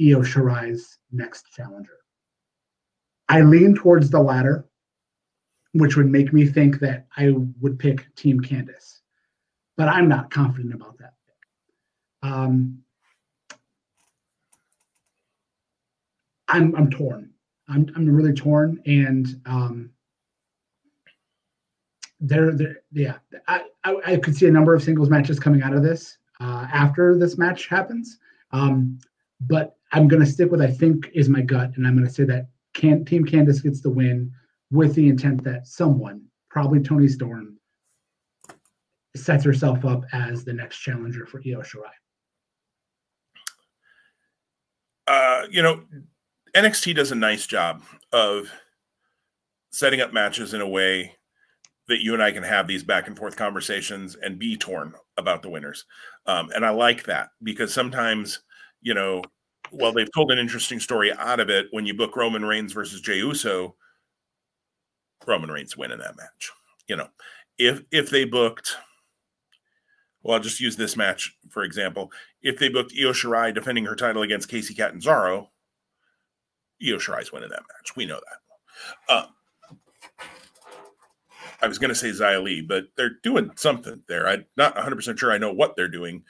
Io 0.00 0.20
Shirai's 0.20 0.98
next 1.10 1.46
challenger? 1.54 1.98
I 3.28 3.42
lean 3.42 3.74
towards 3.74 4.10
the 4.10 4.20
latter 4.20 4.70
which 5.72 5.96
would 5.96 6.08
make 6.08 6.32
me 6.32 6.46
think 6.46 6.80
that 6.80 7.06
I 7.16 7.32
would 7.60 7.78
pick 7.78 8.14
Team 8.16 8.40
Candice. 8.40 9.00
But 9.76 9.88
I'm 9.88 10.08
not 10.08 10.30
confident 10.30 10.74
about 10.74 10.98
that. 10.98 11.14
Um, 12.22 12.82
I'm 16.48 16.74
I'm 16.74 16.90
torn. 16.90 17.29
I'm 17.70 17.86
I'm 17.94 18.08
really 18.08 18.32
torn, 18.32 18.82
and 18.84 19.40
um, 19.46 19.90
there 22.18 22.52
there 22.52 22.82
yeah, 22.92 23.18
I, 23.48 23.64
I, 23.84 23.96
I 24.06 24.16
could 24.16 24.36
see 24.36 24.46
a 24.46 24.50
number 24.50 24.74
of 24.74 24.82
singles 24.82 25.08
matches 25.08 25.38
coming 25.38 25.62
out 25.62 25.74
of 25.74 25.82
this 25.82 26.18
uh, 26.40 26.66
after 26.72 27.16
this 27.16 27.38
match 27.38 27.68
happens. 27.68 28.18
Um, 28.52 28.98
but 29.40 29.76
I'm 29.92 30.08
gonna 30.08 30.26
stick 30.26 30.50
with 30.50 30.60
I 30.60 30.70
think 30.70 31.10
is 31.14 31.28
my 31.28 31.40
gut, 31.40 31.72
and 31.76 31.86
I'm 31.86 31.96
gonna 31.96 32.10
say 32.10 32.24
that 32.24 32.48
can 32.74 33.04
Team 33.04 33.24
Candice 33.24 33.62
gets 33.62 33.80
the 33.80 33.90
win 33.90 34.32
with 34.70 34.94
the 34.94 35.08
intent 35.08 35.42
that 35.44 35.66
someone, 35.66 36.22
probably 36.48 36.80
Toni 36.80 37.08
Storm, 37.08 37.56
sets 39.16 39.44
herself 39.44 39.84
up 39.84 40.04
as 40.12 40.44
the 40.44 40.52
next 40.52 40.78
challenger 40.78 41.26
for 41.26 41.40
Io 41.46 41.60
Shirai. 41.60 41.90
Uh, 45.06 45.46
you 45.50 45.62
know, 45.62 45.82
NXT 46.54 46.94
does 46.94 47.12
a 47.12 47.16
nice 47.16 47.46
job 47.46 47.82
of 48.12 48.50
setting 49.70 50.00
up 50.00 50.12
matches 50.12 50.54
in 50.54 50.60
a 50.60 50.68
way 50.68 51.16
that 51.88 52.02
you 52.02 52.14
and 52.14 52.22
I 52.22 52.30
can 52.30 52.42
have 52.42 52.66
these 52.66 52.84
back 52.84 53.08
and 53.08 53.16
forth 53.16 53.36
conversations 53.36 54.16
and 54.22 54.38
be 54.38 54.56
torn 54.56 54.94
about 55.16 55.42
the 55.42 55.50
winners. 55.50 55.84
Um, 56.26 56.50
and 56.54 56.64
I 56.64 56.70
like 56.70 57.04
that 57.04 57.30
because 57.42 57.74
sometimes, 57.74 58.40
you 58.80 58.94
know, 58.94 59.22
well, 59.72 59.92
they've 59.92 60.12
told 60.12 60.30
an 60.30 60.38
interesting 60.38 60.80
story 60.80 61.12
out 61.12 61.40
of 61.40 61.50
it. 61.50 61.66
When 61.70 61.86
you 61.86 61.94
book 61.94 62.16
Roman 62.16 62.44
Reigns 62.44 62.72
versus 62.72 63.00
Jey 63.00 63.18
Uso, 63.18 63.76
Roman 65.26 65.50
Reigns 65.50 65.76
win 65.76 65.90
in 65.90 65.98
that 65.98 66.16
match. 66.16 66.50
You 66.88 66.96
know, 66.96 67.08
if 67.58 67.82
if 67.92 68.10
they 68.10 68.24
booked, 68.24 68.76
well, 70.22 70.34
I'll 70.34 70.42
just 70.42 70.60
use 70.60 70.76
this 70.76 70.96
match 70.96 71.36
for 71.50 71.62
example. 71.62 72.10
If 72.42 72.58
they 72.58 72.68
booked 72.68 72.94
Io 72.98 73.12
Shirai 73.12 73.54
defending 73.54 73.84
her 73.84 73.96
title 73.96 74.22
against 74.22 74.50
Kacy 74.50 74.76
Catanzaro, 74.76 75.50
Io 76.82 76.96
Shirai's 76.96 77.32
winning 77.32 77.50
that 77.50 77.62
match. 77.62 77.96
We 77.96 78.06
know 78.06 78.20
that. 79.08 79.14
Uh, 79.14 79.26
I 81.62 81.68
was 81.68 81.78
going 81.78 81.90
to 81.90 81.94
say 81.94 82.10
Xia 82.10 82.42
Li, 82.42 82.62
but 82.62 82.86
they're 82.96 83.18
doing 83.22 83.50
something 83.56 84.02
there. 84.08 84.26
I'm 84.26 84.46
not 84.56 84.76
100% 84.76 85.18
sure 85.18 85.32
I 85.32 85.38
know 85.38 85.52
what 85.52 85.76
they're 85.76 85.88
doing, 85.88 86.24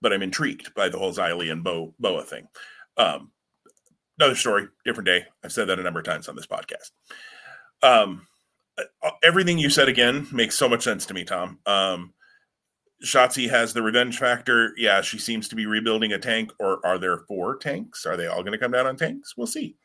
but 0.00 0.12
I'm 0.12 0.22
intrigued 0.22 0.74
by 0.74 0.88
the 0.88 0.98
whole 0.98 1.12
Xia 1.12 1.36
Li 1.36 1.50
and 1.50 1.64
Bo, 1.64 1.94
Boa 1.98 2.22
thing. 2.22 2.48
Um, 2.96 3.32
another 4.18 4.34
story, 4.34 4.68
different 4.84 5.06
day. 5.06 5.24
I've 5.42 5.52
said 5.52 5.68
that 5.68 5.78
a 5.78 5.82
number 5.82 6.00
of 6.00 6.06
times 6.06 6.28
on 6.28 6.36
this 6.36 6.46
podcast. 6.46 6.90
Um, 7.82 8.26
uh, 8.78 9.10
everything 9.22 9.58
you 9.58 9.70
said 9.70 9.88
again 9.88 10.26
makes 10.32 10.56
so 10.56 10.68
much 10.68 10.82
sense 10.82 11.06
to 11.06 11.14
me, 11.14 11.24
Tom. 11.24 11.58
Um, 11.64 12.12
Shotzi 13.04 13.48
has 13.50 13.72
the 13.72 13.82
revenge 13.82 14.18
factor. 14.18 14.72
Yeah, 14.76 15.00
she 15.02 15.18
seems 15.18 15.48
to 15.48 15.56
be 15.56 15.66
rebuilding 15.66 16.12
a 16.12 16.18
tank, 16.18 16.52
or 16.58 16.84
are 16.84 16.98
there 16.98 17.18
four 17.28 17.56
tanks? 17.56 18.06
Are 18.06 18.16
they 18.16 18.26
all 18.26 18.42
going 18.42 18.52
to 18.52 18.58
come 18.58 18.72
down 18.72 18.86
on 18.86 18.96
tanks? 18.96 19.36
We'll 19.36 19.46
see. 19.46 19.76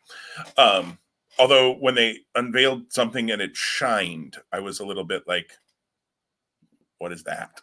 Um, 0.57 0.97
although 1.37 1.73
when 1.73 1.95
they 1.95 2.19
unveiled 2.35 2.91
something 2.91 3.29
and 3.31 3.41
it 3.41 3.55
shined, 3.55 4.37
I 4.51 4.59
was 4.59 4.79
a 4.79 4.85
little 4.85 5.03
bit 5.03 5.23
like, 5.27 5.51
"What 6.99 7.11
is 7.11 7.23
that?" 7.23 7.61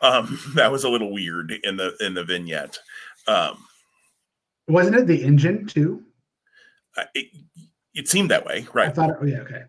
Um, 0.00 0.38
that 0.54 0.72
was 0.72 0.84
a 0.84 0.88
little 0.88 1.12
weird 1.12 1.52
in 1.62 1.76
the 1.76 1.94
in 2.00 2.14
the 2.14 2.24
vignette. 2.24 2.78
Um, 3.28 3.58
Wasn't 4.68 4.96
it 4.96 5.06
the 5.06 5.22
engine 5.22 5.66
too? 5.66 6.02
It, 7.14 7.26
it 7.94 8.08
seemed 8.08 8.30
that 8.30 8.46
way, 8.46 8.66
right? 8.72 8.88
I 8.88 8.92
thought. 8.92 9.10
It, 9.10 9.16
oh, 9.20 9.26
yeah, 9.26 9.38
okay. 9.40 9.64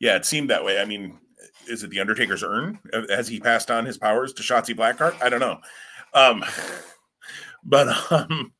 Yeah, 0.00 0.16
it 0.16 0.24
seemed 0.24 0.48
that 0.50 0.64
way. 0.64 0.80
I 0.80 0.86
mean, 0.86 1.18
is 1.68 1.82
it 1.82 1.90
the 1.90 2.00
Undertaker's 2.00 2.42
urn? 2.42 2.78
Has 3.10 3.28
he 3.28 3.40
passed 3.40 3.70
on 3.70 3.86
his 3.86 3.98
powers 3.98 4.32
to 4.34 4.42
Shotzi 4.42 4.76
Blackheart? 4.76 5.20
I 5.22 5.28
don't 5.28 5.40
know. 5.40 5.58
Um, 6.14 6.44
but 7.64 8.12
um, 8.12 8.52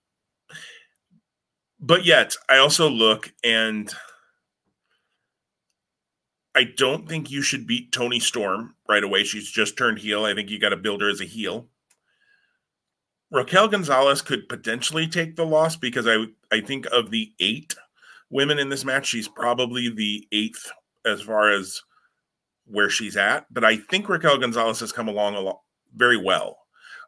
but 1.81 2.05
yet 2.05 2.35
I 2.49 2.59
also 2.59 2.89
look 2.89 3.33
and 3.43 3.93
I 6.55 6.65
don't 6.65 7.09
think 7.09 7.31
you 7.31 7.43
should 7.43 7.67
beat 7.67 7.93
Toni 7.93 8.21
Storm 8.21 8.75
right 8.89 9.03
away. 9.03 9.25
She's 9.25 9.51
just 9.51 9.79
turned 9.79 9.99
heel. 9.99 10.25
I 10.25 10.35
think 10.35 10.51
you 10.51 10.59
got 10.59 10.71
to 10.71 10.77
build 10.77 11.01
her 11.01 11.09
as 11.09 11.21
a 11.21 11.25
heel. 11.25 11.69
Raquel 13.31 13.69
Gonzalez 13.69 14.21
could 14.21 14.49
potentially 14.49 15.09
take 15.09 15.37
the 15.37 15.47
loss 15.47 15.77
because 15.77 16.07
I 16.07 16.27
I 16.55 16.61
think 16.61 16.87
of 16.93 17.11
the 17.11 17.33
eight 17.41 17.75
women 18.33 18.59
in 18.59 18.69
this 18.69 18.85
match, 18.85 19.07
she's 19.07 19.29
probably 19.29 19.89
the 19.89 20.27
eighth 20.33 20.71
as 21.05 21.23
far 21.23 21.51
as 21.51 21.81
where 22.67 22.91
she's 22.91 23.17
at. 23.17 23.47
But 23.51 23.65
I 23.65 23.77
think 23.77 24.09
Raquel 24.09 24.39
Gonzalez 24.39 24.81
has 24.81 24.93
come 24.93 25.09
along 25.09 25.35
a 25.35 25.41
lot 25.41 25.61
very 25.95 26.17
well. 26.17 26.59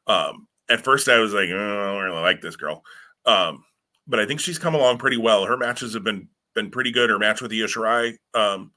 Um, 0.07 0.47
at 0.69 0.85
first, 0.85 1.09
I 1.09 1.19
was 1.19 1.33
like, 1.33 1.49
oh, 1.51 1.55
I 1.55 1.93
don't 1.93 2.03
really 2.03 2.23
like 2.23 2.41
this 2.41 2.57
girl, 2.57 2.83
um, 3.27 3.65
but 4.07 4.21
I 4.21 4.27
think 4.27 4.41
she's 4.41 4.59
come 4.59 4.75
along 4.75 4.99
pretty 4.99 5.17
well. 5.17 5.45
Her 5.45 5.57
matches 5.57 5.95
have 5.95 6.05
been 6.05 6.29
been 6.55 6.71
pretty 6.71 6.91
good. 6.91 7.11
Her 7.11 7.19
match 7.19 7.43
with 7.43 7.53
Io 7.53 7.67
Shirai, 7.67 8.17
um, 8.35 8.73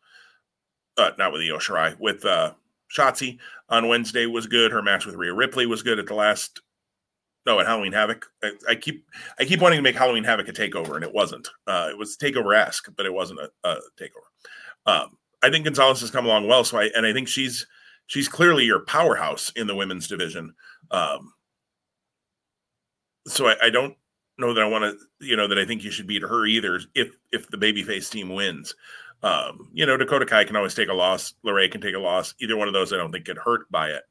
uh, 0.97 1.11
not 1.17 1.31
with 1.31 1.41
Io 1.41 1.57
Shirai, 1.57 1.97
with 1.99 2.25
uh, 2.25 2.53
Shotzi 2.95 3.37
on 3.69 3.87
Wednesday 3.87 4.25
was 4.25 4.47
good. 4.47 4.71
Her 4.71 4.81
match 4.81 5.05
with 5.05 5.15
Rhea 5.15 5.33
Ripley 5.33 5.65
was 5.65 5.83
good 5.83 5.99
at 5.99 6.07
the 6.07 6.15
last. 6.15 6.61
No, 7.45 7.59
at 7.61 7.65
Halloween 7.65 7.93
Havoc. 7.93 8.25
I, 8.43 8.51
I 8.69 8.75
keep 8.75 9.05
I 9.39 9.45
keep 9.45 9.61
wanting 9.61 9.77
to 9.77 9.83
make 9.83 9.95
Halloween 9.95 10.25
Havoc 10.25 10.49
a 10.49 10.53
takeover, 10.53 10.95
and 10.95 11.03
it 11.03 11.13
wasn't. 11.13 11.47
Uh, 11.65 11.87
it 11.89 11.97
was 11.97 12.17
takeover 12.17 12.57
esque, 12.57 12.89
but 12.95 13.05
it 13.05 13.13
wasn't 13.13 13.39
a, 13.39 13.49
a 13.63 13.77
takeover. 13.97 14.27
Um, 14.85 15.17
I 15.48 15.52
think 15.52 15.64
Gonzalez 15.64 16.02
has 16.02 16.11
come 16.11 16.26
along 16.26 16.48
well. 16.48 16.65
So 16.65 16.78
I 16.78 16.90
and 16.94 17.06
I 17.06 17.14
think 17.14 17.30
she's 17.30 17.65
she's 18.07 18.28
clearly 18.28 18.65
your 18.65 18.82
powerhouse 18.82 19.49
in 19.56 19.68
the 19.68 19.76
women's 19.76 20.07
division. 20.07 20.53
Um, 20.91 21.34
so 23.28 23.48
I, 23.48 23.56
I 23.64 23.69
don't 23.69 23.95
know 24.38 24.53
that 24.53 24.64
I 24.64 24.68
want 24.68 24.84
to, 24.84 25.26
you 25.26 25.38
know, 25.38 25.48
that 25.48 25.57
I 25.57 25.65
think 25.65 25.84
you 25.84 25.91
should 25.91 26.07
beat 26.07 26.22
her 26.22 26.45
either. 26.45 26.82
If 26.94 27.15
if 27.32 27.48
the 27.49 27.57
babyface 27.57 28.10
team 28.11 28.30
wins, 28.30 28.76
um, 29.24 29.69
you 29.74 29.86
know, 29.86 29.95
Dakota 29.95 30.26
Kai 30.26 30.44
can 30.44 30.57
always 30.57 30.76
take 30.76 30.90
a 30.90 30.94
loss. 30.94 31.34
LeRae 31.45 31.72
can 31.72 31.82
take 31.82 31.95
a 31.95 31.99
loss. 31.99 32.36
Either 32.40 32.57
one 32.57 32.68
of 32.68 32.74
those, 32.74 32.91
I 32.91 32.98
don't 32.98 33.11
think 33.11 33.26
get 33.26 33.38
hurt 33.38 33.72
by 33.72 33.90
it. 33.90 34.03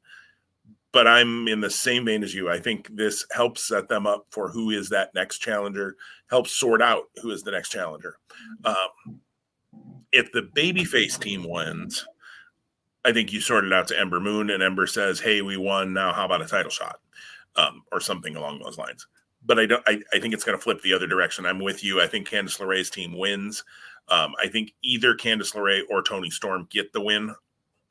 But 0.91 1.07
I'm 1.07 1.47
in 1.47 1.61
the 1.61 1.69
same 1.69 2.05
vein 2.05 2.23
as 2.23 2.33
you. 2.33 2.49
I 2.49 2.59
think 2.59 2.89
this 2.95 3.27
helps 3.31 3.67
set 3.67 3.89
them 3.89 4.07
up 4.07 4.25
for 4.31 4.49
who 4.49 4.71
is 4.71 4.89
that 4.89 5.13
next 5.13 5.37
challenger. 5.37 5.95
Helps 6.31 6.51
sort 6.51 6.81
out 6.81 7.03
who 7.21 7.29
is 7.29 7.43
the 7.43 7.51
next 7.51 7.69
challenger. 7.69 8.17
Um, 8.65 9.19
if 10.17 10.31
the 10.31 10.41
babyface 10.41 11.19
team 11.19 11.47
wins, 11.47 12.05
I 13.05 13.13
think 13.13 13.31
you 13.31 13.39
sort 13.39 13.65
it 13.65 13.71
out 13.71 13.87
to 13.89 13.99
Ember 13.99 14.19
Moon, 14.19 14.49
and 14.49 14.63
Ember 14.63 14.87
says, 14.87 15.19
"Hey, 15.19 15.41
we 15.41 15.57
won. 15.57 15.93
Now, 15.93 16.11
how 16.11 16.25
about 16.25 16.41
a 16.41 16.47
title 16.47 16.71
shot?" 16.71 16.99
Um, 17.55 17.83
or 17.91 17.99
something 17.99 18.35
along 18.35 18.59
those 18.59 18.77
lines. 18.77 19.07
But 19.45 19.59
I 19.59 19.67
don't. 19.67 19.83
I, 19.87 20.01
I 20.13 20.19
think 20.19 20.33
it's 20.33 20.43
going 20.43 20.57
to 20.57 20.61
flip 20.61 20.81
the 20.81 20.93
other 20.93 21.07
direction. 21.07 21.45
I'm 21.45 21.59
with 21.59 21.83
you. 21.83 22.01
I 22.01 22.07
think 22.07 22.27
Candice 22.27 22.59
LeRae's 22.59 22.89
team 22.89 23.15
wins. 23.17 23.63
Um, 24.09 24.33
I 24.43 24.47
think 24.47 24.73
either 24.83 25.13
Candice 25.13 25.53
LeRae 25.53 25.81
or 25.89 26.01
Toni 26.01 26.31
Storm 26.31 26.67
get 26.71 26.91
the 26.93 27.01
win, 27.01 27.35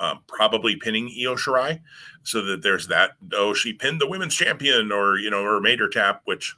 um, 0.01 0.21
probably 0.27 0.77
pinning 0.77 1.07
Io 1.07 1.37
Shirai, 1.37 1.81
so 2.25 2.43
that 2.45 2.63
there's 2.63 2.89
that. 2.89 3.13
Oh, 3.33 3.55
she 3.55 3.73
pinned 3.73 4.01
the 4.01 4.09
women's 4.09 4.35
champion, 4.35 4.91
or 4.91 5.19
you 5.19 5.31
know, 5.31 5.45
or 5.45 5.61
made 5.61 5.79
her 5.79 5.89
tap, 5.89 6.23
which 6.25 6.57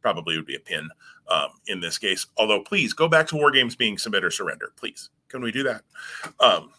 probably 0.00 0.36
would 0.36 0.46
be 0.46 0.56
a 0.56 0.60
pin 0.60 0.88
um, 1.28 1.48
in 1.66 1.80
this 1.80 1.98
case. 1.98 2.26
Although, 2.36 2.60
please 2.60 2.92
go 2.92 3.08
back 3.08 3.26
to 3.28 3.36
War 3.36 3.50
Games 3.50 3.76
being 3.76 3.98
submit 3.98 4.24
or 4.24 4.30
surrender. 4.30 4.72
Please, 4.76 5.10
can 5.28 5.42
we 5.42 5.52
do 5.52 5.62
that? 5.64 5.82
Um, 6.40 6.70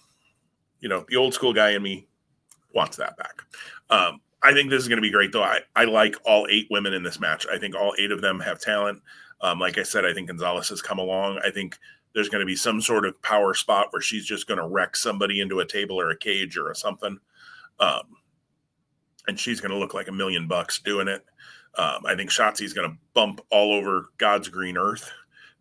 you 0.79 0.89
know, 0.89 1.05
the 1.09 1.17
old 1.17 1.33
school 1.33 1.53
guy 1.53 1.71
in 1.71 1.83
me 1.83 2.07
wants 2.73 2.97
that 2.97 3.17
back. 3.17 3.41
Um, 3.89 4.21
I 4.41 4.53
think 4.53 4.69
this 4.69 4.81
is 4.81 4.87
going 4.87 4.97
to 4.97 5.01
be 5.01 5.11
great, 5.11 5.31
though. 5.31 5.43
I, 5.43 5.59
I 5.75 5.83
like 5.85 6.15
all 6.25 6.47
eight 6.49 6.67
women 6.69 6.93
in 6.93 7.03
this 7.03 7.19
match. 7.19 7.45
I 7.51 7.57
think 7.57 7.75
all 7.75 7.93
eight 7.99 8.11
of 8.11 8.21
them 8.21 8.39
have 8.39 8.59
talent. 8.59 9.01
Um, 9.41 9.59
like 9.59 9.77
I 9.77 9.83
said, 9.83 10.05
I 10.05 10.13
think 10.13 10.27
Gonzalez 10.27 10.69
has 10.69 10.81
come 10.81 10.99
along. 10.99 11.39
I 11.45 11.49
think 11.49 11.77
there's 12.13 12.29
going 12.29 12.39
to 12.39 12.45
be 12.45 12.55
some 12.55 12.81
sort 12.81 13.05
of 13.05 13.21
power 13.21 13.53
spot 13.53 13.87
where 13.91 14.01
she's 14.01 14.25
just 14.25 14.47
going 14.47 14.59
to 14.59 14.67
wreck 14.67 14.95
somebody 14.95 15.41
into 15.41 15.59
a 15.59 15.65
table 15.65 15.99
or 15.99 16.09
a 16.09 16.17
cage 16.17 16.57
or 16.57 16.69
a 16.69 16.75
something. 16.75 17.19
Um, 17.79 18.01
and 19.27 19.39
she's 19.39 19.61
going 19.61 19.71
to 19.71 19.77
look 19.77 19.93
like 19.93 20.07
a 20.07 20.13
million 20.13 20.47
bucks 20.47 20.79
doing 20.79 21.07
it. 21.07 21.23
Um, 21.77 22.05
I 22.05 22.15
think 22.15 22.29
Shotzi 22.29 22.63
is 22.63 22.73
going 22.73 22.89
to 22.89 22.97
bump 23.13 23.41
all 23.51 23.73
over 23.73 24.09
God's 24.17 24.49
green 24.49 24.77
earth 24.77 25.09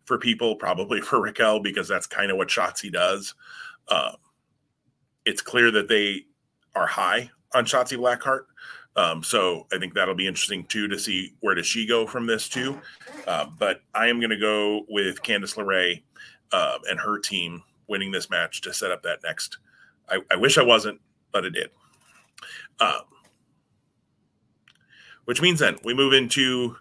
for 0.05 0.17
people, 0.17 0.55
probably 0.55 1.01
for 1.01 1.21
Raquel, 1.21 1.59
because 1.59 1.87
that's 1.87 2.07
kind 2.07 2.31
of 2.31 2.37
what 2.37 2.49
Shotzi 2.49 2.91
does. 2.91 3.33
Um, 3.87 4.15
it's 5.25 5.41
clear 5.41 5.71
that 5.71 5.87
they 5.87 6.25
are 6.75 6.87
high 6.87 7.29
on 7.53 7.65
Shotzi 7.65 7.97
Blackheart. 7.97 8.45
Um, 8.95 9.23
so 9.23 9.67
I 9.71 9.77
think 9.77 9.93
that'll 9.93 10.15
be 10.15 10.27
interesting 10.27 10.65
too 10.65 10.87
to 10.87 10.99
see 10.99 11.33
where 11.39 11.55
does 11.55 11.65
she 11.65 11.85
go 11.85 12.05
from 12.05 12.25
this 12.25 12.49
too. 12.49 12.79
Uh, 13.27 13.45
but 13.57 13.81
I 13.93 14.07
am 14.07 14.19
going 14.19 14.31
to 14.31 14.37
go 14.37 14.85
with 14.89 15.21
Candice 15.21 15.55
LeRae 15.55 16.01
uh, 16.51 16.79
and 16.89 16.99
her 16.99 17.19
team 17.19 17.63
winning 17.87 18.11
this 18.11 18.29
match 18.29 18.61
to 18.61 18.73
set 18.73 18.91
up 18.91 19.03
that 19.03 19.19
next. 19.23 19.57
I, 20.09 20.19
I 20.31 20.35
wish 20.35 20.57
I 20.57 20.63
wasn't, 20.63 20.99
but 21.31 21.45
it 21.45 21.51
did. 21.51 21.69
Um, 22.79 23.01
which 25.29 25.43
means 25.43 25.59
then 25.59 25.77
we 25.83 25.93
move 25.93 26.11
into 26.11 26.75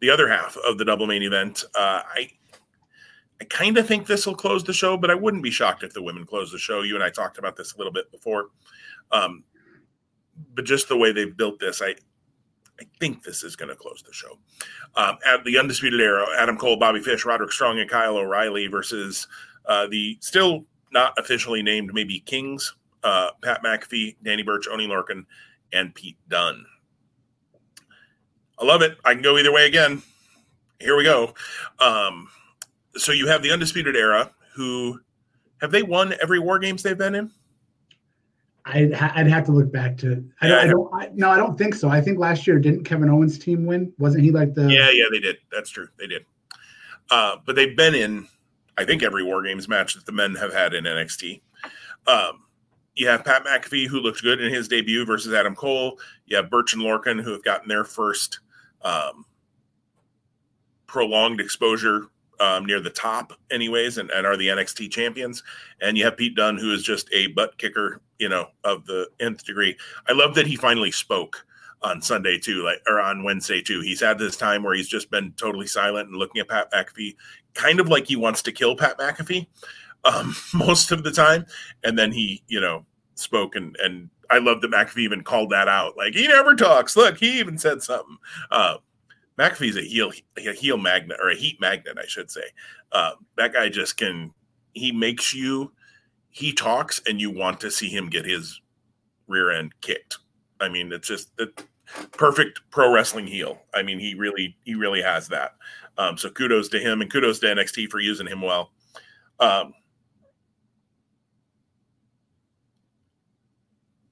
the 0.00 0.10
other 0.10 0.28
half 0.28 0.58
of 0.68 0.76
the 0.76 0.84
double 0.84 1.06
main 1.06 1.22
event. 1.22 1.64
Uh, 1.74 2.02
I 2.04 2.30
I 3.40 3.44
kind 3.44 3.78
of 3.78 3.88
think 3.88 4.06
this 4.06 4.26
will 4.26 4.34
close 4.34 4.62
the 4.62 4.74
show, 4.74 4.98
but 4.98 5.10
I 5.10 5.14
wouldn't 5.14 5.42
be 5.42 5.50
shocked 5.50 5.82
if 5.82 5.94
the 5.94 6.02
women 6.02 6.26
close 6.26 6.52
the 6.52 6.58
show. 6.58 6.82
You 6.82 6.96
and 6.96 7.02
I 7.02 7.08
talked 7.08 7.38
about 7.38 7.56
this 7.56 7.72
a 7.72 7.78
little 7.78 7.94
bit 7.94 8.12
before, 8.12 8.50
um, 9.10 9.42
but 10.54 10.66
just 10.66 10.86
the 10.86 10.98
way 10.98 11.12
they've 11.12 11.34
built 11.34 11.58
this, 11.58 11.80
I 11.80 11.94
I 12.78 12.84
think 13.00 13.22
this 13.22 13.42
is 13.42 13.56
going 13.56 13.70
to 13.70 13.74
close 13.74 14.02
the 14.06 14.12
show. 14.12 14.38
Um, 14.96 15.16
at 15.26 15.42
the 15.46 15.58
Undisputed 15.58 15.98
Era, 15.98 16.26
Adam 16.38 16.58
Cole, 16.58 16.76
Bobby 16.76 17.00
Fish, 17.00 17.24
Roderick 17.24 17.52
Strong, 17.52 17.80
and 17.80 17.88
Kyle 17.88 18.18
O'Reilly 18.18 18.66
versus 18.66 19.26
uh, 19.64 19.86
the 19.86 20.18
still 20.20 20.66
not 20.92 21.14
officially 21.16 21.62
named 21.62 21.94
maybe 21.94 22.20
Kings, 22.20 22.74
uh, 23.02 23.30
Pat 23.42 23.62
McAfee, 23.64 24.16
Danny 24.22 24.42
Burch, 24.42 24.68
Oney 24.68 24.86
Lorcan, 24.86 25.24
and 25.72 25.94
Pete 25.94 26.18
Dunne. 26.28 26.66
I 28.58 28.64
love 28.64 28.82
it. 28.82 28.96
I 29.04 29.14
can 29.14 29.22
go 29.22 29.36
either 29.38 29.52
way 29.52 29.66
again. 29.66 30.02
Here 30.80 30.96
we 30.96 31.04
go. 31.04 31.34
Um, 31.80 32.28
so 32.96 33.12
you 33.12 33.26
have 33.26 33.42
the 33.42 33.50
Undisputed 33.50 33.96
Era, 33.96 34.30
who 34.54 35.00
have 35.60 35.70
they 35.70 35.82
won 35.82 36.14
every 36.22 36.38
War 36.38 36.58
Games 36.58 36.82
they've 36.82 36.98
been 36.98 37.14
in? 37.14 37.30
I'd, 38.66 38.94
I'd 38.94 39.26
have 39.26 39.44
to 39.46 39.52
look 39.52 39.70
back 39.70 39.96
to. 39.98 40.24
I 40.40 40.48
don't. 40.48 40.58
I 40.58 40.66
don't 40.66 40.94
I, 40.94 41.10
no, 41.14 41.30
I 41.30 41.36
don't 41.36 41.58
think 41.58 41.74
so. 41.74 41.88
I 41.88 42.00
think 42.00 42.18
last 42.18 42.46
year 42.46 42.58
didn't 42.58 42.84
Kevin 42.84 43.10
Owens' 43.10 43.38
team 43.38 43.66
win? 43.66 43.92
Wasn't 43.98 44.22
he 44.22 44.30
like 44.30 44.54
the? 44.54 44.70
Yeah, 44.70 44.90
yeah, 44.90 45.04
they 45.10 45.20
did. 45.20 45.36
That's 45.52 45.68
true. 45.68 45.88
They 45.98 46.06
did. 46.06 46.24
Uh, 47.10 47.36
but 47.44 47.56
they've 47.56 47.76
been 47.76 47.94
in, 47.94 48.26
I 48.78 48.84
think, 48.86 49.02
every 49.02 49.22
War 49.22 49.42
Games 49.42 49.68
match 49.68 49.94
that 49.94 50.06
the 50.06 50.12
men 50.12 50.34
have 50.36 50.52
had 50.52 50.72
in 50.72 50.84
NXT. 50.84 51.42
Um, 52.06 52.44
you 52.94 53.06
have 53.08 53.24
Pat 53.24 53.44
McAfee, 53.44 53.86
who 53.86 54.00
looked 54.00 54.22
good 54.22 54.40
in 54.40 54.52
his 54.52 54.68
debut 54.68 55.04
versus 55.04 55.34
Adam 55.34 55.54
Cole. 55.54 55.98
You 56.26 56.36
have 56.36 56.48
Burch 56.48 56.72
and 56.72 56.82
Lorcan, 56.82 57.20
who 57.20 57.32
have 57.32 57.44
gotten 57.44 57.68
their 57.68 57.84
first 57.84 58.40
um, 58.84 59.24
prolonged 60.86 61.40
exposure 61.40 62.06
um, 62.40 62.66
near 62.66 62.80
the 62.80 62.90
top, 62.90 63.32
anyways, 63.50 63.98
and, 63.98 64.10
and 64.10 64.26
are 64.26 64.36
the 64.36 64.48
NXT 64.48 64.90
champions. 64.90 65.42
And 65.80 65.96
you 65.96 66.04
have 66.04 66.16
Pete 66.16 66.34
Dunne, 66.34 66.58
who 66.58 66.72
is 66.72 66.82
just 66.82 67.08
a 67.12 67.28
butt 67.28 67.58
kicker, 67.58 68.00
you 68.18 68.28
know, 68.28 68.48
of 68.64 68.86
the 68.86 69.08
nth 69.20 69.44
degree. 69.44 69.76
I 70.08 70.12
love 70.12 70.34
that 70.34 70.46
he 70.46 70.56
finally 70.56 70.90
spoke 70.90 71.44
on 71.82 72.00
Sunday 72.00 72.38
too, 72.38 72.64
like 72.64 72.82
or 72.88 73.00
on 73.00 73.22
Wednesday 73.22 73.60
too. 73.60 73.80
He's 73.80 74.00
had 74.00 74.18
this 74.18 74.36
time 74.36 74.62
where 74.62 74.74
he's 74.74 74.88
just 74.88 75.10
been 75.10 75.32
totally 75.32 75.66
silent 75.66 76.08
and 76.08 76.18
looking 76.18 76.40
at 76.40 76.48
Pat 76.48 76.72
McAfee, 76.72 77.16
kind 77.54 77.78
of 77.78 77.88
like 77.88 78.06
he 78.06 78.16
wants 78.16 78.42
to 78.42 78.52
kill 78.52 78.76
Pat 78.76 78.98
McAfee 78.98 79.46
um, 80.04 80.34
most 80.54 80.92
of 80.92 81.02
the 81.02 81.12
time. 81.12 81.46
And 81.82 81.98
then 81.98 82.10
he, 82.10 82.42
you 82.48 82.60
know, 82.60 82.84
spoke 83.14 83.54
and 83.54 83.76
and 83.82 84.10
I 84.34 84.38
love 84.38 84.60
that 84.62 84.72
McAfee 84.72 84.98
even 84.98 85.22
called 85.22 85.50
that 85.50 85.68
out. 85.68 85.96
Like 85.96 86.14
he 86.14 86.26
never 86.26 86.56
talks. 86.56 86.96
Look, 86.96 87.18
he 87.18 87.38
even 87.38 87.56
said 87.56 87.84
something. 87.84 88.16
Uh, 88.50 88.78
McAfee's 89.38 89.76
a 89.76 89.82
heel 89.82 90.10
a 90.36 90.52
heel 90.52 90.76
magnet 90.76 91.18
or 91.22 91.30
a 91.30 91.36
heat 91.36 91.60
magnet, 91.60 91.96
I 92.00 92.06
should 92.06 92.32
say. 92.32 92.42
Uh, 92.90 93.12
that 93.36 93.52
guy 93.52 93.68
just 93.68 93.96
can. 93.96 94.32
He 94.72 94.90
makes 94.90 95.32
you. 95.32 95.70
He 96.30 96.52
talks, 96.52 97.00
and 97.06 97.20
you 97.20 97.30
want 97.30 97.60
to 97.60 97.70
see 97.70 97.88
him 97.88 98.10
get 98.10 98.24
his 98.24 98.60
rear 99.28 99.52
end 99.52 99.72
kicked. 99.82 100.18
I 100.60 100.68
mean, 100.68 100.92
it's 100.92 101.06
just 101.06 101.36
the 101.36 101.52
perfect 102.10 102.60
pro 102.70 102.92
wrestling 102.92 103.28
heel. 103.28 103.62
I 103.72 103.84
mean, 103.84 104.00
he 104.00 104.14
really 104.14 104.56
he 104.64 104.74
really 104.74 105.00
has 105.02 105.28
that. 105.28 105.52
Um, 105.96 106.18
so 106.18 106.28
kudos 106.28 106.68
to 106.70 106.80
him, 106.80 107.02
and 107.02 107.12
kudos 107.12 107.38
to 107.38 107.46
NXT 107.46 107.88
for 107.88 108.00
using 108.00 108.26
him 108.26 108.42
well. 108.42 108.72
Um, 109.38 109.74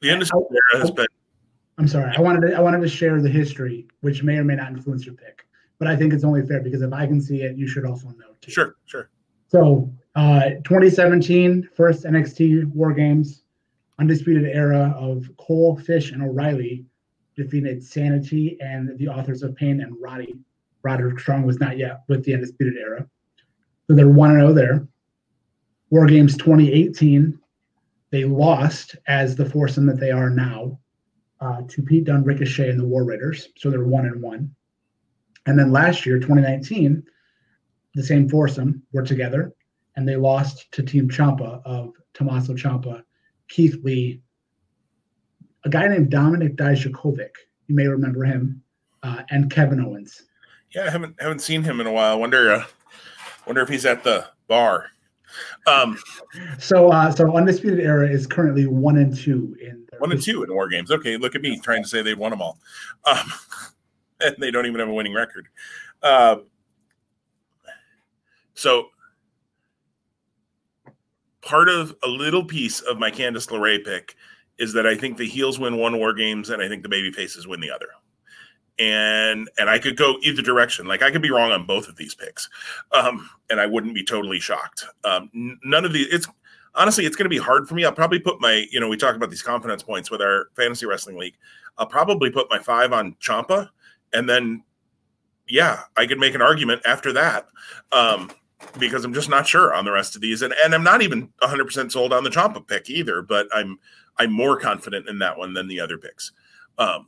the 0.03 0.11
industry 0.11 0.39
has 0.75 0.91
been 0.91 1.07
I'm 1.79 1.89
sorry. 1.89 2.13
I 2.17 2.21
wanted 2.21 2.49
to 2.49 2.57
I 2.57 2.61
wanted 2.61 2.81
to 2.83 2.89
share 2.89 3.21
the 3.21 3.29
history, 3.29 3.87
which 4.03 4.23
may 4.23 4.37
or 4.37 4.45
may 4.45 4.57
not 4.57 4.73
influence 4.73 5.07
your 5.07 5.15
pick, 5.15 5.47
but 5.79 5.89
I 5.89 5.97
think 5.97 6.13
it's 6.13 6.25
only 6.25 6.47
fair 6.47 6.61
because 6.61 6.83
if 6.83 6.93
I 6.93 7.07
can 7.07 7.21
see 7.21 7.43
it, 7.43 7.57
you 7.57 7.67
should 7.67 7.87
also 7.87 8.09
know 8.09 8.35
too. 8.41 8.51
Sure, 8.51 8.77
sure. 8.85 9.09
So, 9.49 9.91
uh, 10.15 10.51
2017 10.65 11.71
first 11.75 12.05
NXT 12.05 12.73
War 12.75 12.93
Games, 12.93 13.45
undisputed 13.99 14.45
era 14.45 14.95
of 14.97 15.29
Cole, 15.39 15.77
Fish, 15.77 16.13
and 16.13 16.23
O'Reilly 16.23 16.85
defeated 17.37 17.83
Sanity 17.83 18.59
and 18.61 18.97
the 18.99 19.09
Authors 19.09 19.43
of 19.43 19.57
Pain 19.57 19.81
and 19.81 19.95
Roddy. 20.01 20.35
Roderick 20.83 21.21
Strong 21.21 21.45
was 21.45 21.59
not 21.59 21.79
yet 21.79 22.03
with 22.09 22.25
the 22.25 22.35
undisputed 22.35 22.77
era, 22.77 23.07
so 23.87 23.95
they're 23.95 24.09
one 24.09 24.33
zero 24.33 24.53
there. 24.53 24.87
War 25.91 26.07
Games 26.07 26.37
2018, 26.37 27.39
they 28.13 28.25
lost 28.25 28.95
as 29.09 29.35
the 29.35 29.49
foursome 29.49 29.87
that 29.87 29.99
they 29.99 30.13
are 30.13 30.31
now 30.31 30.79
uh, 31.41 31.63
to 31.67 31.83
Pete 31.83 32.05
Dunne, 32.05 32.23
Ricochet, 32.23 32.71
and 32.71 32.79
the 32.79 32.85
War 32.85 33.05
Raiders. 33.05 33.49
So 33.57 33.71
they're 33.71 33.85
one 33.85 34.07
and 34.07 34.23
one. 34.23 34.55
And 35.47 35.59
then 35.59 35.73
last 35.73 36.07
year, 36.07 36.21
2019, 36.21 37.03
the 37.95 38.05
same 38.05 38.29
foursome 38.29 38.83
were 38.93 39.03
together 39.03 39.53
and 39.97 40.09
they 40.09 40.17
lost 40.17 40.71
to 40.73 40.83
Team 40.83 41.09
Ciampa 41.09 41.63
of 41.65 41.93
Tommaso 42.15 42.55
Ciampa, 42.55 43.03
Keith 43.49 43.77
Lee, 43.83 44.23
a 45.65 45.69
guy 45.69 45.89
named 45.89 46.11
Dominik 46.11 46.57
Dijakovic. 46.57 47.31
You 47.67 47.75
may 47.75 47.87
remember 47.87 48.25
him, 48.25 48.63
uh, 49.03 49.23
and 49.31 49.51
Kevin 49.51 49.81
Owens. 49.81 50.23
Yeah, 50.75 50.87
I 50.87 50.91
haven't 50.91 51.21
haven't 51.21 51.41
seen 51.41 51.63
him 51.63 51.81
in 51.81 51.87
a 51.87 51.93
while. 51.93 52.19
Wonder 52.19 52.53
uh, 52.53 52.65
wonder 53.47 53.63
if 53.63 53.69
he's 53.69 53.85
at 53.85 54.05
the 54.05 54.27
bar. 54.49 54.92
Um, 55.67 55.99
so 56.59 56.91
uh, 56.91 57.11
so 57.11 57.37
undisputed 57.37 57.81
era 57.81 58.09
is 58.09 58.27
currently 58.27 58.67
one 58.67 58.99
and 58.99 59.17
two 59.17 59.57
in 59.61 59.87
one 59.99 60.13
and 60.13 60.23
two 60.23 60.43
in 60.43 60.53
war 60.53 60.69
games. 60.69 60.91
Okay, 60.91 61.17
look 61.17 61.35
at 61.35 61.43
me 61.43 61.59
trying 61.59 61.83
to 61.83 61.89
say 61.89 62.03
they 62.03 62.15
won 62.15 62.31
them 62.31 62.43
all, 62.43 62.59
um, 63.05 63.33
and 64.21 64.37
they 64.39 64.51
don't 64.51 64.67
even 64.67 64.81
have 64.81 64.89
a 64.89 64.95
winning 64.95 65.15
record. 65.15 65.49
Uh, 66.03 66.37
so 68.55 68.89
part 71.43 71.69
of 71.69 71.95
a 72.03 72.09
little 72.09 72.45
piece 72.45 72.81
of 72.81 72.99
my 72.99 73.11
Candice 73.11 73.49
LeRae 73.49 73.85
pick 73.85 74.17
is 74.59 74.73
that 74.73 74.87
I 74.87 74.95
think 74.95 75.17
the 75.17 75.27
heels 75.27 75.59
win 75.59 75.77
one 75.77 75.99
war 75.99 76.15
games 76.15 76.51
and 76.51 76.63
I 76.63 76.69
think 76.69 76.83
the 76.83 76.89
baby 76.89 77.11
faces 77.11 77.47
win 77.47 77.61
the 77.61 77.71
other 77.71 77.89
and 78.83 79.49
and 79.59 79.71
I 79.71 79.79
could 79.79 79.97
go 79.97 80.17
either 80.23 80.43
direction. 80.43 80.87
Like 80.87 81.03
I 81.03 81.11
could 81.13 81.23
be 81.23 81.31
wrong 81.31 81.53
on 81.53 81.67
both 81.67 81.89
of 81.89 81.97
these 81.97 82.15
picks, 82.17 82.49
um, 82.91 83.29
and 83.49 83.61
I 83.61 83.67
wouldn't 83.67 83.95
be 83.95 84.05
totally 84.05 84.41
shocked. 84.41 84.85
Um, 85.05 85.31
none 85.65 85.85
of 85.85 85.93
the 85.93 86.03
it's 86.03 86.27
honestly 86.75 87.07
it's 87.07 87.15
going 87.15 87.27
to 87.27 87.31
be 87.31 87.39
hard 87.39 87.69
for 87.69 87.75
me. 87.75 87.85
I'll 87.85 87.93
probably 87.93 88.19
put 88.19 88.41
my 88.41 88.67
you 88.73 88.81
know 88.81 88.89
we 88.89 88.97
talk 88.97 89.15
about 89.15 89.31
these 89.31 89.43
confidence 89.43 89.85
points 89.85 90.11
with 90.11 90.21
our 90.21 90.47
fantasy 90.57 90.85
wrestling 90.85 91.17
league. 91.17 91.37
I'll 91.79 91.87
probably 91.87 92.29
put 92.29 92.51
my 92.51 92.59
five 92.59 92.93
on 92.93 93.15
Ciampa, 93.21 93.69
and 94.13 94.29
then 94.29 94.65
yeah, 95.49 95.83
I 95.97 96.07
could 96.07 96.19
make 96.19 96.35
an 96.35 96.43
argument 96.43 96.83
after 96.85 97.13
that. 97.13 97.47
Um, 97.93 98.33
because 98.79 99.05
I'm 99.05 99.13
just 99.13 99.29
not 99.29 99.47
sure 99.47 99.75
on 99.75 99.85
the 99.85 99.91
rest 99.91 100.15
of 100.15 100.23
these, 100.23 100.41
and, 100.43 100.55
and 100.65 100.73
I'm 100.73 100.85
not 100.85 101.03
even 101.03 101.33
100 101.39 101.65
percent 101.65 101.93
sold 101.93 102.13
on 102.13 102.25
the 102.25 102.31
Ciampa 102.31 102.67
pick 102.67 102.91
either. 102.91 103.23
But 103.23 103.47
I'm 103.55 103.79
I'm 104.19 104.33
more 104.33 104.59
confident 104.59 105.09
in 105.09 105.21
that 105.21 105.39
one 105.39 105.55
than 105.55 105.69
the 105.69 105.79
other 105.79 105.99
picks. 105.99 106.33
Um, 106.79 107.07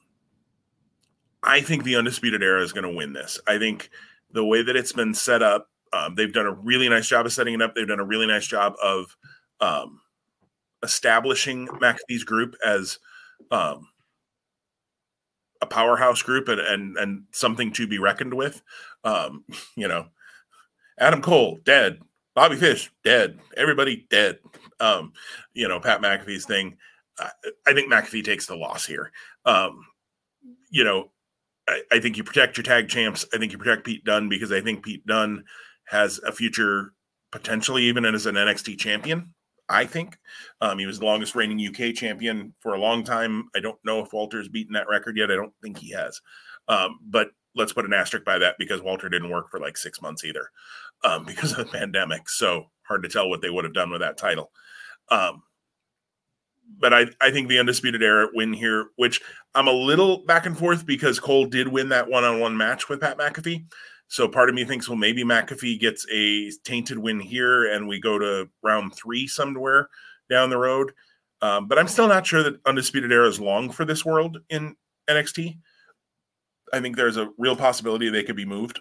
I 1.44 1.60
think 1.60 1.84
the 1.84 1.96
Undisputed 1.96 2.42
Era 2.42 2.62
is 2.62 2.72
going 2.72 2.84
to 2.84 2.96
win 2.96 3.12
this. 3.12 3.38
I 3.46 3.58
think 3.58 3.90
the 4.32 4.44
way 4.44 4.62
that 4.62 4.76
it's 4.76 4.92
been 4.92 5.14
set 5.14 5.42
up, 5.42 5.68
um, 5.92 6.14
they've 6.14 6.32
done 6.32 6.46
a 6.46 6.52
really 6.52 6.88
nice 6.88 7.06
job 7.06 7.26
of 7.26 7.32
setting 7.32 7.54
it 7.54 7.62
up. 7.62 7.74
They've 7.74 7.86
done 7.86 8.00
a 8.00 8.04
really 8.04 8.26
nice 8.26 8.46
job 8.46 8.74
of 8.82 9.16
um, 9.60 10.00
establishing 10.82 11.68
McAfee's 11.68 12.24
group 12.24 12.56
as 12.66 12.98
um, 13.50 13.88
a 15.60 15.66
powerhouse 15.66 16.22
group 16.22 16.48
and, 16.48 16.60
and 16.60 16.96
and 16.96 17.24
something 17.32 17.72
to 17.72 17.86
be 17.86 17.98
reckoned 17.98 18.34
with. 18.34 18.62
Um, 19.04 19.44
you 19.76 19.88
know, 19.88 20.06
Adam 20.98 21.22
Cole 21.22 21.58
dead, 21.64 22.00
Bobby 22.34 22.56
Fish 22.56 22.90
dead, 23.04 23.38
everybody 23.56 24.06
dead. 24.10 24.38
Um, 24.80 25.12
you 25.52 25.68
know, 25.68 25.80
Pat 25.80 26.00
McAfee's 26.00 26.46
thing. 26.46 26.76
I, 27.18 27.30
I 27.66 27.72
think 27.74 27.92
McAfee 27.92 28.24
takes 28.24 28.46
the 28.46 28.56
loss 28.56 28.84
here. 28.84 29.12
Um, 29.44 29.84
you 30.70 30.84
know, 30.84 31.10
I, 31.68 31.82
I, 31.92 32.00
think 32.00 32.16
you 32.16 32.24
protect 32.24 32.56
your 32.56 32.64
tag 32.64 32.88
champs. 32.88 33.24
I 33.32 33.38
think 33.38 33.52
you 33.52 33.58
protect 33.58 33.84
Pete 33.84 34.04
Dunne 34.04 34.28
because 34.28 34.52
I 34.52 34.60
think 34.60 34.84
Pete 34.84 35.06
Dunne 35.06 35.44
has 35.86 36.18
a 36.18 36.32
future 36.32 36.92
potentially 37.32 37.84
even 37.84 38.04
as 38.04 38.26
an 38.26 38.34
NXT 38.34 38.78
champion. 38.78 39.34
I 39.68 39.86
think 39.86 40.18
um, 40.60 40.78
he 40.78 40.86
was 40.86 40.98
the 40.98 41.06
longest 41.06 41.34
reigning 41.34 41.66
UK 41.66 41.94
champion 41.94 42.54
for 42.60 42.74
a 42.74 42.80
long 42.80 43.02
time. 43.02 43.48
I 43.56 43.60
don't 43.60 43.78
know 43.84 44.00
if 44.00 44.12
Walter's 44.12 44.48
beaten 44.48 44.74
that 44.74 44.88
record 44.88 45.16
yet. 45.16 45.30
I 45.30 45.36
don't 45.36 45.54
think 45.62 45.78
he 45.78 45.90
has. 45.92 46.20
Um, 46.68 46.98
but 47.02 47.28
let's 47.54 47.72
put 47.72 47.84
an 47.84 47.92
asterisk 47.92 48.24
by 48.24 48.38
that 48.38 48.56
because 48.58 48.82
Walter 48.82 49.08
didn't 49.08 49.30
work 49.30 49.50
for 49.50 49.58
like 49.58 49.76
six 49.76 50.02
months 50.02 50.24
either 50.24 50.48
um, 51.02 51.24
because 51.26 51.52
of 51.52 51.58
the 51.58 51.78
pandemic. 51.78 52.28
So 52.28 52.66
hard 52.86 53.02
to 53.02 53.08
tell 53.08 53.28
what 53.28 53.40
they 53.40 53.50
would 53.50 53.64
have 53.64 53.74
done 53.74 53.90
with 53.90 54.00
that 54.00 54.18
title. 54.18 54.50
Um, 55.10 55.42
but 56.78 56.92
I, 56.92 57.06
I 57.20 57.30
think 57.30 57.48
the 57.48 57.58
undisputed 57.58 58.02
era 58.02 58.28
win 58.34 58.52
here, 58.52 58.88
which 58.96 59.20
I'm 59.54 59.68
a 59.68 59.72
little 59.72 60.24
back 60.26 60.46
and 60.46 60.56
forth 60.56 60.84
because 60.84 61.20
Cole 61.20 61.46
did 61.46 61.68
win 61.68 61.88
that 61.90 62.08
one 62.08 62.24
on 62.24 62.40
one 62.40 62.56
match 62.56 62.88
with 62.88 63.00
Pat 63.00 63.18
McAfee. 63.18 63.64
So 64.08 64.28
part 64.28 64.48
of 64.48 64.54
me 64.54 64.64
thinks, 64.64 64.88
well, 64.88 64.98
maybe 64.98 65.24
McAfee 65.24 65.80
gets 65.80 66.06
a 66.12 66.50
tainted 66.64 66.98
win 66.98 67.20
here 67.20 67.72
and 67.72 67.88
we 67.88 68.00
go 68.00 68.18
to 68.18 68.48
round 68.62 68.94
three 68.94 69.26
somewhere 69.26 69.88
down 70.28 70.50
the 70.50 70.58
road. 70.58 70.92
Um, 71.40 71.68
but 71.68 71.78
I'm 71.78 71.88
still 71.88 72.08
not 72.08 72.26
sure 72.26 72.42
that 72.42 72.60
Undisputed 72.66 73.12
Era 73.12 73.28
is 73.28 73.40
long 73.40 73.70
for 73.70 73.84
this 73.84 74.04
world 74.04 74.38
in 74.50 74.76
NXT. 75.08 75.58
I 76.72 76.80
think 76.80 76.96
there's 76.96 77.16
a 77.16 77.30
real 77.38 77.56
possibility 77.56 78.08
they 78.08 78.22
could 78.22 78.36
be 78.36 78.44
moved. 78.44 78.80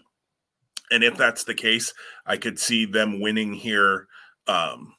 And 0.91 1.03
if 1.03 1.17
that's 1.17 1.43
the 1.43 1.53
case, 1.53 1.93
I 2.25 2.37
could 2.37 2.59
see 2.59 2.85
them 2.85 3.19
winning 3.19 3.53
here. 3.53 4.07
Um, 4.47 4.93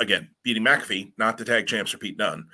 again, 0.00 0.28
beating 0.42 0.64
McAfee, 0.64 1.12
not 1.18 1.38
the 1.38 1.44
tag 1.44 1.66
champs 1.66 1.94
or 1.94 1.98
Pete 1.98 2.18
Dunne. 2.18 2.46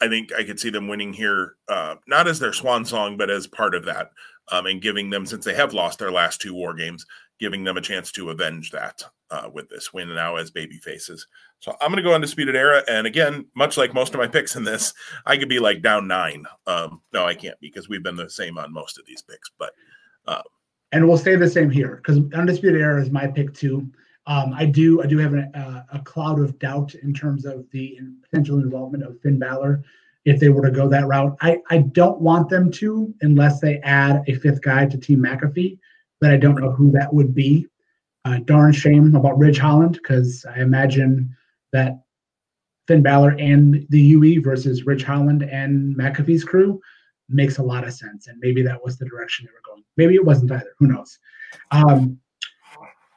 I 0.00 0.08
think 0.08 0.32
I 0.34 0.42
could 0.42 0.58
see 0.58 0.70
them 0.70 0.88
winning 0.88 1.12
here, 1.12 1.54
uh, 1.68 1.94
not 2.08 2.26
as 2.26 2.38
their 2.38 2.52
swan 2.52 2.84
song, 2.84 3.16
but 3.16 3.30
as 3.30 3.46
part 3.46 3.74
of 3.74 3.84
that, 3.84 4.10
um, 4.50 4.66
and 4.66 4.82
giving 4.82 5.10
them, 5.10 5.24
since 5.26 5.44
they 5.44 5.54
have 5.54 5.74
lost 5.74 6.00
their 6.00 6.10
last 6.10 6.40
two 6.40 6.54
war 6.54 6.74
games, 6.74 7.06
giving 7.38 7.62
them 7.62 7.76
a 7.76 7.82
chance 7.82 8.10
to 8.12 8.30
avenge 8.30 8.72
that 8.72 9.02
uh, 9.30 9.48
with 9.52 9.68
this 9.68 9.92
win 9.92 10.12
now 10.12 10.36
as 10.36 10.50
baby 10.50 10.78
faces. 10.78 11.26
So 11.60 11.76
I'm 11.80 11.92
going 11.92 12.02
to 12.02 12.02
go 12.02 12.14
undisputed 12.14 12.56
era, 12.56 12.82
and 12.88 13.06
again, 13.06 13.46
much 13.54 13.76
like 13.76 13.94
most 13.94 14.12
of 14.14 14.20
my 14.20 14.26
picks 14.28 14.56
in 14.56 14.64
this, 14.64 14.92
I 15.24 15.36
could 15.36 15.48
be 15.48 15.60
like 15.60 15.82
down 15.82 16.08
nine. 16.08 16.46
Um, 16.66 17.00
no, 17.12 17.24
I 17.24 17.34
can't 17.34 17.58
because 17.60 17.88
we've 17.88 18.02
been 18.02 18.16
the 18.16 18.28
same 18.28 18.58
on 18.58 18.72
most 18.72 18.98
of 18.98 19.06
these 19.06 19.22
picks, 19.22 19.50
but. 19.58 19.72
Uh, 20.26 20.42
and 20.90 21.06
we'll 21.06 21.18
stay 21.18 21.36
the 21.36 21.48
same 21.48 21.70
here 21.70 21.96
because 21.96 22.18
undisputed 22.34 22.80
era 22.80 23.00
is 23.00 23.10
my 23.10 23.26
pick 23.26 23.54
too. 23.54 23.90
Um, 24.26 24.52
I 24.52 24.66
do 24.66 25.02
I 25.02 25.06
do 25.06 25.18
have 25.18 25.34
a, 25.34 25.48
a, 25.54 25.96
a, 25.96 25.98
cloud 26.00 26.38
of 26.38 26.58
doubt 26.60 26.94
in 26.94 27.12
terms 27.12 27.44
of 27.44 27.68
the 27.72 27.98
potential 28.22 28.58
involvement 28.58 29.02
of 29.02 29.20
Finn 29.20 29.38
Balor 29.38 29.82
if 30.24 30.38
they 30.38 30.48
were 30.48 30.62
to 30.62 30.70
go 30.70 30.88
that 30.88 31.08
route. 31.08 31.36
I, 31.40 31.58
I 31.70 31.78
don't 31.78 32.20
want 32.20 32.48
them 32.48 32.70
to 32.72 33.12
unless 33.22 33.60
they 33.60 33.78
add 33.78 34.22
a 34.28 34.34
fifth 34.34 34.62
guy 34.62 34.86
to 34.86 34.96
Team 34.96 35.18
McAfee, 35.18 35.78
but 36.20 36.30
I 36.30 36.36
don't 36.36 36.60
know 36.60 36.70
who 36.70 36.92
that 36.92 37.12
would 37.12 37.34
be. 37.34 37.66
Uh, 38.24 38.38
darn 38.44 38.72
shame 38.72 39.16
about 39.16 39.38
Ridge 39.38 39.58
Holland 39.58 39.94
because 39.94 40.46
I 40.48 40.60
imagine 40.60 41.36
that 41.72 42.04
Finn 42.86 43.02
Balor 43.02 43.36
and 43.40 43.84
the 43.90 44.00
UE 44.00 44.40
versus 44.40 44.86
Ridge 44.86 45.02
Holland 45.02 45.42
and 45.42 45.96
McAfee's 45.96 46.44
crew 46.44 46.80
makes 47.28 47.58
a 47.58 47.62
lot 47.62 47.84
of 47.84 47.92
sense. 47.92 48.28
And 48.28 48.38
maybe 48.40 48.62
that 48.62 48.82
was 48.84 48.98
the 48.98 49.06
direction 49.06 49.46
they 49.46 49.52
were 49.52 49.74
going. 49.74 49.84
Maybe 49.96 50.14
it 50.14 50.24
wasn't 50.24 50.52
either. 50.52 50.74
Who 50.78 50.86
knows? 50.86 51.18
Um, 51.72 52.18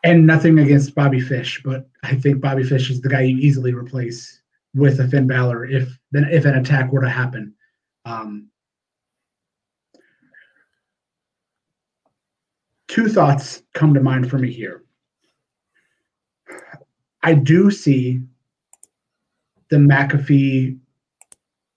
and 0.06 0.28
nothing 0.28 0.60
against 0.60 0.94
Bobby 0.94 1.20
Fish, 1.20 1.62
but 1.66 1.90
I 2.04 2.14
think 2.14 2.40
Bobby 2.40 2.64
Fish 2.64 2.92
is 2.92 3.02
the 3.02 3.10
guy 3.10 3.22
you 3.22 3.38
easily 3.38 3.74
replace 3.74 4.40
with 4.76 5.00
a 5.00 5.08
Finn 5.08 5.26
Balor 5.26 5.66
if 5.66 5.98
then 6.12 6.26
if 6.32 6.46
an 6.46 6.56
attack 6.56 6.92
were 6.92 7.02
to 7.02 7.10
happen. 7.10 7.56
Um, 8.06 8.50
two 12.88 13.10
thoughts 13.10 13.64
come 13.74 13.96
to 13.96 14.00
mind 14.00 14.30
for 14.30 14.38
me 14.38 14.54
here. 14.54 14.84
I 17.24 17.34
do 17.34 17.72
see 17.72 18.22
the 19.70 19.78
McAfee 19.78 20.78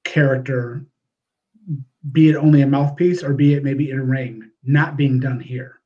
character, 0.05 0.85
be 2.13 2.29
it 2.29 2.37
only 2.37 2.61
a 2.61 2.67
mouthpiece 2.67 3.23
or 3.23 3.33
be 3.33 3.55
it 3.55 3.65
maybe 3.65 3.91
in 3.91 3.99
a 3.99 4.05
ring, 4.05 4.51
not 4.63 4.99
being 4.99 5.19
done 5.19 5.41
here. 5.41 5.78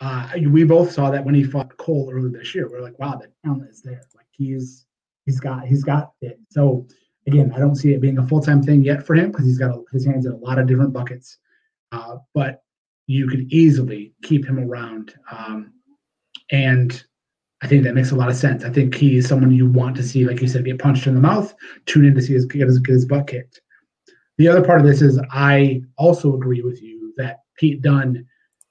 Uh, 0.00 0.30
we 0.50 0.64
both 0.64 0.92
saw 0.92 1.10
that 1.10 1.24
when 1.24 1.34
he 1.34 1.42
fought 1.42 1.76
Cole 1.76 2.10
earlier 2.12 2.30
this 2.30 2.54
year. 2.54 2.68
We 2.68 2.76
are 2.76 2.82
like, 2.82 2.98
wow, 2.98 3.16
the 3.16 3.28
talent 3.44 3.68
is 3.70 3.82
there. 3.82 4.02
Like 4.14 4.26
he's 4.30 4.86
he's 5.26 5.40
got 5.40 5.66
he's 5.66 5.82
got 5.82 6.12
it. 6.20 6.38
So 6.50 6.86
again, 7.26 7.52
I 7.54 7.58
don't 7.58 7.74
see 7.74 7.92
it 7.92 8.00
being 8.00 8.18
a 8.18 8.26
full 8.26 8.40
time 8.40 8.62
thing 8.62 8.82
yet 8.82 9.04
for 9.04 9.14
him 9.14 9.30
because 9.30 9.44
he's 9.44 9.58
got 9.58 9.70
a, 9.70 9.82
his 9.92 10.06
hands 10.06 10.26
in 10.26 10.32
a 10.32 10.36
lot 10.36 10.58
of 10.58 10.66
different 10.66 10.92
buckets. 10.92 11.38
Uh, 11.90 12.18
but 12.34 12.62
you 13.06 13.26
could 13.26 13.52
easily 13.52 14.12
keep 14.22 14.46
him 14.46 14.58
around. 14.58 15.14
Um, 15.30 15.72
and 16.52 17.02
I 17.60 17.66
think 17.66 17.82
that 17.84 17.94
makes 17.94 18.12
a 18.12 18.16
lot 18.16 18.28
of 18.28 18.36
sense. 18.36 18.64
I 18.64 18.70
think 18.70 18.94
he 18.94 19.16
is 19.16 19.26
someone 19.26 19.50
you 19.50 19.68
want 19.68 19.96
to 19.96 20.02
see, 20.02 20.24
like 20.24 20.40
you 20.40 20.46
said, 20.46 20.64
get 20.64 20.78
punched 20.78 21.06
in 21.06 21.14
the 21.14 21.20
mouth, 21.20 21.54
tune 21.86 22.04
in 22.04 22.14
to 22.14 22.22
see 22.22 22.34
his 22.34 22.44
get 22.44 22.68
his, 22.68 22.78
get 22.78 22.92
his 22.92 23.06
butt 23.06 23.26
kicked. 23.26 23.60
The 24.36 24.46
other 24.46 24.64
part 24.64 24.80
of 24.80 24.86
this 24.86 25.02
is 25.02 25.20
I 25.32 25.82
also 25.96 26.34
agree 26.34 26.62
with 26.62 26.80
you 26.80 27.12
that 27.16 27.40
Pete 27.56 27.82
Dunne 27.82 28.24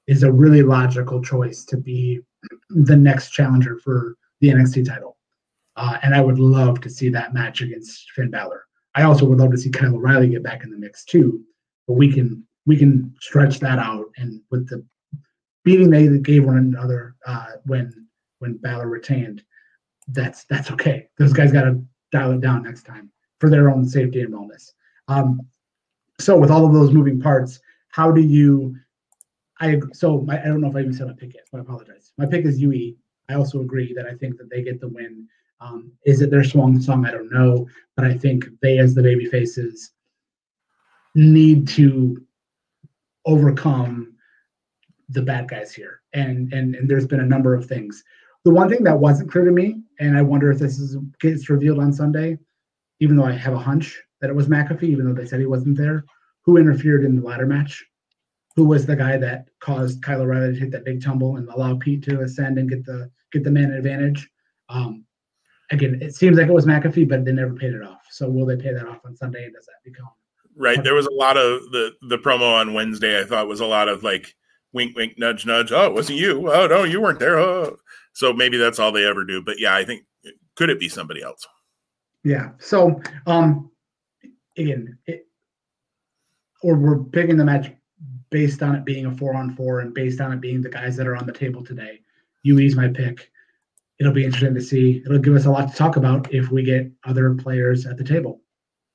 is 0.08 0.24
a 0.24 0.32
really 0.32 0.64
logical 0.64 1.22
choice 1.22 1.64
to 1.66 1.78
be 1.78 2.20
the 2.70 2.96
next 2.96 3.32
challenger 3.32 3.78
for 3.84 4.16
the 4.42 4.50
NXT 4.50 4.88
title. 4.88 5.18
Uh, 5.76 5.98
and 6.02 6.16
I 6.16 6.22
would 6.22 6.40
love 6.40 6.82
to 6.82 6.90
see 6.90 7.10
that 7.10 7.34
match 7.34 7.62
against 7.62 8.12
Finn 8.12 8.32
Balor. 8.32 8.64
I 8.96 9.04
also 9.04 9.26
would 9.26 9.38
love 9.38 9.52
to 9.52 9.58
see 9.58 9.70
Kyle 9.70 9.96
O'Reilly 9.96 10.30
get 10.30 10.44
back 10.44 10.64
in 10.64 10.72
the 10.72 10.78
mix 10.78 11.06
too. 11.06 11.44
But 11.88 11.94
we 11.94 12.12
can 12.12 12.44
we 12.66 12.78
can 12.78 13.14
stretch 13.22 13.60
that 13.60 13.80
out. 13.80 14.06
And 14.18 14.42
with 14.50 14.68
the 14.68 14.84
beating 15.64 15.90
they 15.90 16.18
gave 16.18 16.46
one 16.46 16.58
another 16.58 17.16
uh, 17.26 17.48
when 17.66 18.08
when 18.40 18.58
Balor 18.58 18.88
retained, 18.88 19.44
that's 20.08 20.46
that's 20.46 20.72
okay. 20.72 21.08
Those 21.18 21.34
guys 21.34 21.52
got 21.52 21.64
to 21.64 21.82
dial 22.12 22.32
it 22.32 22.42
down 22.42 22.64
next 22.64 22.84
time 22.84 23.12
for 23.40 23.50
their 23.50 23.70
own 23.70 23.88
safety 23.88 24.22
and 24.22 24.34
wellness. 24.34 24.72
Um, 25.08 25.42
so 26.20 26.38
with 26.38 26.50
all 26.50 26.66
of 26.66 26.74
those 26.74 26.92
moving 26.92 27.20
parts, 27.20 27.60
how 27.90 28.12
do 28.12 28.22
you? 28.22 28.76
I 29.60 29.80
so 29.94 30.22
my, 30.22 30.42
I 30.42 30.46
don't 30.46 30.62
know 30.62 30.70
if 30.70 30.76
I 30.76 30.80
even 30.80 30.94
said 30.94 31.08
my 31.08 31.14
pick 31.14 31.34
yet, 31.34 31.46
but 31.52 31.60
I 31.60 31.62
apologize. 31.62 32.14
My 32.18 32.26
pick 32.26 32.46
is 32.46 32.60
UE. 32.60 32.96
I 33.30 33.34
also 33.34 33.62
agree 33.62 33.94
that 33.94 34.06
I 34.06 34.14
think 34.14 34.38
that 34.38 34.50
they 34.50 34.64
get 34.64 34.80
the 34.80 34.88
win. 34.88 35.28
Um, 35.60 35.92
is 36.06 36.22
it 36.22 36.30
their 36.30 36.44
swan 36.44 36.80
song? 36.80 37.06
I 37.06 37.12
don't 37.12 37.32
know, 37.32 37.68
but 37.96 38.06
I 38.06 38.16
think 38.16 38.46
they, 38.62 38.78
as 38.78 38.94
the 38.94 39.02
baby 39.02 39.26
faces, 39.26 39.92
need 41.16 41.68
to 41.70 42.24
overcome 43.26 44.14
the 45.10 45.22
bad 45.22 45.50
guys 45.50 45.74
here. 45.74 46.02
And 46.14 46.54
and 46.54 46.76
and 46.76 46.90
there's 46.90 47.08
been 47.08 47.22
a 47.22 47.26
number 47.26 47.56
of 47.56 47.66
things. 47.66 48.04
The 48.46 48.52
one 48.52 48.70
thing 48.70 48.84
that 48.84 49.00
wasn't 49.00 49.32
clear 49.32 49.46
to 49.46 49.52
me, 49.52 49.82
and 50.00 50.18
I 50.18 50.22
wonder 50.22 50.52
if 50.52 50.60
this 50.60 50.80
is 50.80 50.98
gets 51.20 51.50
revealed 51.50 51.80
on 51.80 51.92
Sunday, 51.92 52.38
even 53.00 53.16
though 53.16 53.26
I 53.26 53.32
have 53.32 53.54
a 53.54 53.60
hunch 53.60 54.02
that 54.22 54.30
it 54.30 54.36
was 54.36 54.48
McAfee, 54.48 54.84
even 54.84 55.06
though 55.06 55.14
they 55.14 55.28
said 55.28 55.40
he 55.40 55.46
wasn't 55.46 55.78
there, 55.78 56.06
who 56.42 56.58
interfered 56.58 57.04
in 57.04 57.16
the 57.16 57.22
ladder 57.22 57.46
match? 57.46 57.86
Who 58.58 58.66
was 58.66 58.86
the 58.86 58.96
guy 58.96 59.18
that 59.18 59.48
caused 59.62 60.04
Kyle 60.04 60.22
O'Reilly 60.22 60.54
to 60.54 60.60
hit 60.60 60.72
that 60.72 60.84
big 60.84 61.02
tumble 61.02 61.38
and 61.38 61.48
allow 61.48 61.78
Pete 61.78 62.04
to 62.06 62.22
ascend 62.22 62.58
and 62.58 62.70
get 62.70 62.86
the 62.86 63.10
get 63.32 63.46
the 63.46 63.52
man 63.52 63.72
advantage? 63.72 64.30
Um, 64.68 65.06
again, 65.72 66.00
it 66.02 66.16
seems 66.16 66.38
like 66.38 66.48
it 66.48 66.54
was 66.54 66.66
McAfee, 66.66 67.08
but 67.08 67.24
they 67.24 67.32
never 67.32 67.54
paid 67.54 67.74
it 67.74 67.84
off. 67.84 68.02
So 68.10 68.30
will 68.30 68.46
they 68.46 68.58
pay 68.58 68.74
that 68.74 68.88
off 68.88 69.00
on 69.06 69.16
Sunday? 69.16 69.46
And 69.46 69.54
does 69.54 69.68
that 69.68 69.90
become 69.90 70.10
Right. 70.60 70.84
There 70.84 70.96
was 70.96 71.06
a 71.06 71.14
lot 71.14 71.38
of 71.38 71.62
the 71.72 71.94
the 72.10 72.18
promo 72.18 72.56
on 72.56 72.74
Wednesday. 72.74 73.22
I 73.22 73.26
thought 73.26 73.48
was 73.48 73.60
a 73.60 73.66
lot 73.66 73.88
of 73.88 74.04
like 74.04 74.34
wink, 74.74 74.98
wink, 74.98 75.14
nudge, 75.20 75.46
nudge. 75.46 75.72
Oh, 75.72 75.86
it 75.86 75.94
wasn't 75.94 76.18
you. 76.18 76.52
Oh 76.52 76.66
no, 76.66 76.84
you 76.84 77.00
weren't 77.00 77.20
there. 77.20 77.38
Oh. 77.38 77.78
So 78.14 78.34
maybe 78.34 78.58
that's 78.58 78.80
all 78.80 78.92
they 78.92 79.06
ever 79.06 79.24
do. 79.24 79.40
But 79.40 79.60
yeah, 79.60 79.76
I 79.76 79.86
think 79.86 80.04
could 80.56 80.72
it 80.72 80.80
be 80.80 80.90
somebody 80.90 81.22
else? 81.22 81.46
Yeah. 82.24 82.50
So 82.58 83.00
um 83.28 83.70
again, 84.58 84.98
it, 85.06 85.28
or 86.64 86.76
we're 86.76 87.04
picking 87.04 87.38
the 87.38 87.46
match 87.46 87.72
based 88.30 88.62
on 88.62 88.76
it 88.76 88.86
being 88.86 89.06
a 89.06 89.16
four 89.16 89.36
on 89.36 89.56
four 89.56 89.80
and 89.82 89.94
based 89.94 90.22
on 90.22 90.34
it 90.34 90.42
being 90.42 90.62
the 90.62 90.70
guys 90.70 90.96
that 90.98 91.08
are 91.08 91.16
on 91.16 91.26
the 91.26 91.34
table 91.34 91.64
today. 91.64 92.02
UE's 92.44 92.76
my 92.76 92.88
pick. 92.88 93.32
It'll 94.00 94.14
be 94.14 94.26
interesting 94.26 94.54
to 94.54 94.62
see. 94.62 95.02
It'll 95.06 95.20
give 95.20 95.36
us 95.36 95.46
a 95.46 95.52
lot 95.52 95.72
to 95.72 95.76
talk 95.76 95.96
about 95.96 96.34
if 96.34 96.52
we 96.52 96.64
get 96.64 96.92
other 97.04 97.34
players 97.34 97.86
at 97.86 97.98
the 97.98 98.04
table 98.04 98.42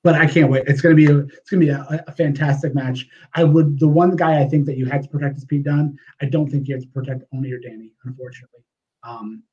but 0.03 0.17
I 0.17 0.27
can't 0.27 0.51
wait. 0.51 0.65
It's 0.67 0.81
gonna 0.81 0.95
be 0.95 1.07
a 1.07 1.19
it's 1.19 1.51
gonna 1.51 1.61
be 1.61 1.69
a, 1.69 2.05
a, 2.07 2.13
fantastic 2.13 2.75
match. 2.75 3.07
I 3.35 3.45
would 3.45 3.79
the 3.79 3.89
one 3.89 4.17
guy 4.17 4.41
I 4.41 4.49
think 4.49 4.67
that 4.67 4.77
you 4.77 4.87
had 4.87 5.03
to 5.03 5.09
protect 5.09 5.37
is 5.37 5.45
Pete 5.45 5.63
Dunne. 5.63 5.97
I 6.21 6.27
don't 6.27 6.51
think 6.51 6.69
you 6.69 6.75
have 6.75 6.83
to 6.83 6.91
protect 6.91 7.23
Oney 7.33 7.53
or 7.53 7.59
Danny, 7.59 7.93
unfortunately. 8.05 8.61
Um, 9.05 9.45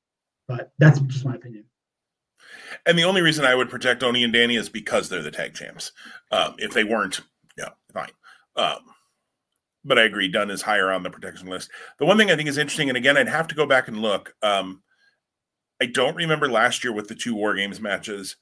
but 0.47 0.71
that's 0.79 0.99
just 1.01 1.25
my 1.25 1.35
opinion. 1.35 1.65
And 2.85 2.97
the 2.97 3.03
only 3.03 3.21
reason 3.21 3.45
I 3.45 3.53
would 3.53 3.69
protect 3.69 4.01
Oney 4.01 4.23
and 4.23 4.33
Danny 4.33 4.55
is 4.55 4.69
because 4.69 5.09
they're 5.09 5.21
the 5.21 5.31
tag 5.31 5.53
champs. 5.53 5.91
Um, 6.31 6.55
if 6.57 6.71
they 6.71 6.83
weren't, 6.83 7.21
yeah, 7.57 7.69
fine. 7.93 8.09
Um, 8.55 8.79
but 9.83 9.99
I 9.99 10.03
agree, 10.03 10.27
Dunne 10.27 10.51
is 10.51 10.61
higher 10.61 10.91
on 10.91 11.03
the 11.03 11.09
protection 11.09 11.47
list. 11.47 11.69
The 11.99 12.05
one 12.05 12.17
thing 12.17 12.31
I 12.31 12.35
think 12.35 12.49
is 12.49 12.57
interesting, 12.57 12.89
and 12.89 12.97
again, 12.97 13.17
I'd 13.17 13.27
have 13.27 13.47
to 13.49 13.55
go 13.55 13.65
back 13.65 13.87
and 13.87 14.01
look. 14.01 14.35
Um, 14.41 14.81
I 15.81 15.85
don't 15.85 16.15
remember 16.15 16.49
last 16.49 16.83
year 16.83 16.93
with 16.93 17.07
the 17.07 17.15
two 17.15 17.35
War 17.35 17.55
Games 17.55 17.79
matches 17.79 18.35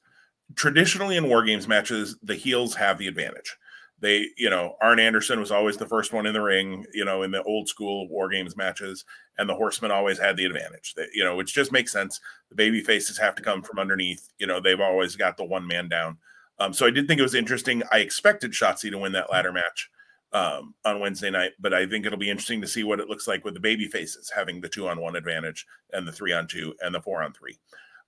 traditionally 0.54 1.16
in 1.16 1.28
war 1.28 1.44
games 1.44 1.68
matches, 1.68 2.16
the 2.22 2.34
heels 2.34 2.74
have 2.74 2.98
the 2.98 3.08
advantage. 3.08 3.56
They, 4.00 4.28
you 4.36 4.48
know, 4.48 4.76
Arn 4.80 5.00
Anderson 5.00 5.40
was 5.40 5.50
always 5.50 5.76
the 5.76 5.88
first 5.88 6.12
one 6.12 6.24
in 6.24 6.32
the 6.32 6.40
ring, 6.40 6.84
you 6.94 7.04
know, 7.04 7.24
in 7.24 7.32
the 7.32 7.42
old 7.42 7.68
school 7.68 8.08
war 8.08 8.28
games 8.28 8.56
matches, 8.56 9.04
and 9.38 9.48
the 9.48 9.54
horsemen 9.54 9.90
always 9.90 10.18
had 10.18 10.36
the 10.36 10.44
advantage. 10.44 10.94
They, 10.94 11.06
you 11.12 11.24
know, 11.24 11.34
which 11.34 11.52
just 11.52 11.72
makes 11.72 11.92
sense. 11.92 12.20
The 12.48 12.54
baby 12.54 12.80
faces 12.80 13.18
have 13.18 13.34
to 13.36 13.42
come 13.42 13.62
from 13.62 13.80
underneath. 13.80 14.28
You 14.38 14.46
know, 14.46 14.60
they've 14.60 14.80
always 14.80 15.16
got 15.16 15.36
the 15.36 15.44
one 15.44 15.66
man 15.66 15.88
down. 15.88 16.16
Um, 16.60 16.72
so 16.72 16.86
I 16.86 16.90
did 16.90 17.08
think 17.08 17.18
it 17.18 17.24
was 17.24 17.34
interesting. 17.34 17.82
I 17.90 17.98
expected 17.98 18.52
Shotzi 18.52 18.90
to 18.90 18.98
win 18.98 19.12
that 19.12 19.32
ladder 19.32 19.52
match 19.52 19.90
um, 20.32 20.74
on 20.84 21.00
Wednesday 21.00 21.30
night, 21.30 21.52
but 21.58 21.72
I 21.72 21.86
think 21.86 22.04
it'll 22.04 22.18
be 22.18 22.30
interesting 22.30 22.60
to 22.60 22.68
see 22.68 22.84
what 22.84 23.00
it 23.00 23.08
looks 23.08 23.26
like 23.26 23.44
with 23.44 23.54
the 23.54 23.60
baby 23.60 23.86
faces 23.86 24.30
having 24.34 24.60
the 24.60 24.68
two 24.68 24.88
on 24.88 25.00
one 25.00 25.16
advantage 25.16 25.66
and 25.92 26.06
the 26.06 26.12
three 26.12 26.32
on 26.32 26.46
two 26.46 26.74
and 26.80 26.94
the 26.94 27.00
four 27.00 27.22
on 27.22 27.32
three. 27.32 27.58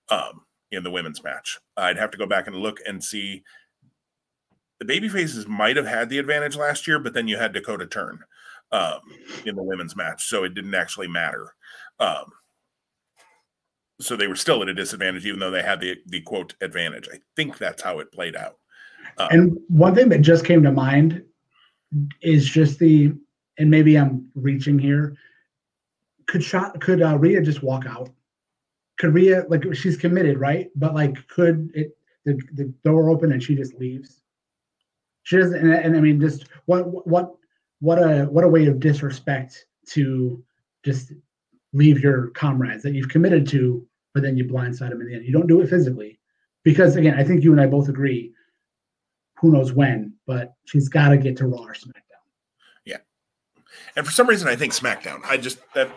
Um, 0.09 0.41
in 0.71 0.83
the 0.83 0.91
women's 0.91 1.23
match. 1.23 1.59
I'd 1.77 1.97
have 1.97 2.11
to 2.11 2.17
go 2.17 2.25
back 2.25 2.47
and 2.47 2.55
look 2.55 2.79
and 2.87 3.03
see. 3.03 3.43
The 4.79 4.85
baby 4.85 5.09
faces 5.09 5.47
might 5.47 5.77
have 5.77 5.85
had 5.85 6.09
the 6.09 6.17
advantage 6.17 6.55
last 6.55 6.87
year, 6.87 6.97
but 6.97 7.13
then 7.13 7.27
you 7.27 7.37
had 7.37 7.53
Dakota 7.53 7.85
Turn 7.85 8.19
um, 8.71 8.99
in 9.45 9.55
the 9.55 9.63
women's 9.63 9.95
match, 9.95 10.25
so 10.25 10.43
it 10.43 10.55
didn't 10.55 10.73
actually 10.73 11.07
matter. 11.07 11.53
Um, 11.99 12.31
so 13.99 14.15
they 14.15 14.27
were 14.27 14.35
still 14.35 14.63
at 14.63 14.69
a 14.69 14.73
disadvantage, 14.73 15.25
even 15.25 15.39
though 15.39 15.51
they 15.51 15.61
had 15.61 15.79
the 15.79 15.97
the 16.07 16.21
quote 16.21 16.55
advantage. 16.61 17.07
I 17.13 17.19
think 17.35 17.57
that's 17.57 17.83
how 17.83 17.99
it 17.99 18.11
played 18.11 18.35
out. 18.35 18.57
Um, 19.17 19.27
and 19.29 19.57
one 19.67 19.93
thing 19.93 20.09
that 20.09 20.21
just 20.21 20.45
came 20.45 20.63
to 20.63 20.71
mind 20.71 21.23
is 22.21 22.47
just 22.47 22.79
the, 22.79 23.13
and 23.57 23.69
maybe 23.69 23.97
I'm 23.97 24.29
reaching 24.35 24.79
here. 24.79 25.15
Could 26.27 26.43
shot 26.43 26.79
could 26.79 27.01
uh, 27.01 27.17
Rhea 27.17 27.41
just 27.41 27.63
walk 27.63 27.85
out? 27.85 28.09
could 29.01 29.15
Rhea 29.15 29.45
like 29.49 29.63
she's 29.73 29.97
committed, 29.97 30.39
right? 30.39 30.69
But 30.75 30.93
like, 30.93 31.27
could 31.27 31.71
it 31.73 31.97
the, 32.23 32.39
the 32.53 32.65
door 32.83 33.09
open 33.09 33.31
and 33.31 33.41
she 33.41 33.55
just 33.55 33.73
leaves? 33.73 34.21
She 35.23 35.37
doesn't, 35.37 35.57
and, 35.57 35.73
and 35.73 35.97
I 35.97 35.99
mean, 35.99 36.21
just 36.21 36.45
what 36.65 37.07
what 37.07 37.33
what 37.79 37.97
a 37.97 38.25
what 38.25 38.43
a 38.43 38.47
way 38.47 38.67
of 38.67 38.79
disrespect 38.79 39.65
to 39.87 40.43
just 40.85 41.13
leave 41.73 41.99
your 41.99 42.27
comrades 42.29 42.83
that 42.83 42.93
you've 42.93 43.09
committed 43.09 43.47
to, 43.47 43.83
but 44.13 44.21
then 44.21 44.37
you 44.37 44.45
blindside 44.45 44.91
them 44.91 45.01
in 45.01 45.07
the 45.07 45.15
end. 45.15 45.25
You 45.25 45.33
don't 45.33 45.47
do 45.47 45.61
it 45.61 45.69
physically, 45.69 46.19
because 46.63 46.95
again, 46.95 47.15
I 47.17 47.23
think 47.23 47.43
you 47.43 47.51
and 47.51 47.59
I 47.59 47.65
both 47.65 47.89
agree. 47.89 48.33
Who 49.39 49.51
knows 49.51 49.73
when, 49.73 50.13
but 50.31 50.53
she's 50.63 50.87
got 50.87 51.09
to 51.09 51.17
get 51.17 51.35
to 51.35 51.45
Raw 51.45 51.63
or 51.63 51.73
SmackDown. 51.73 52.23
Yeah, 52.85 52.99
and 53.97 54.05
for 54.05 54.13
some 54.13 54.27
reason, 54.27 54.47
I 54.47 54.55
think 54.55 54.71
SmackDown. 54.71 55.19
I 55.25 55.35
just 55.35 55.59
that 55.75 55.91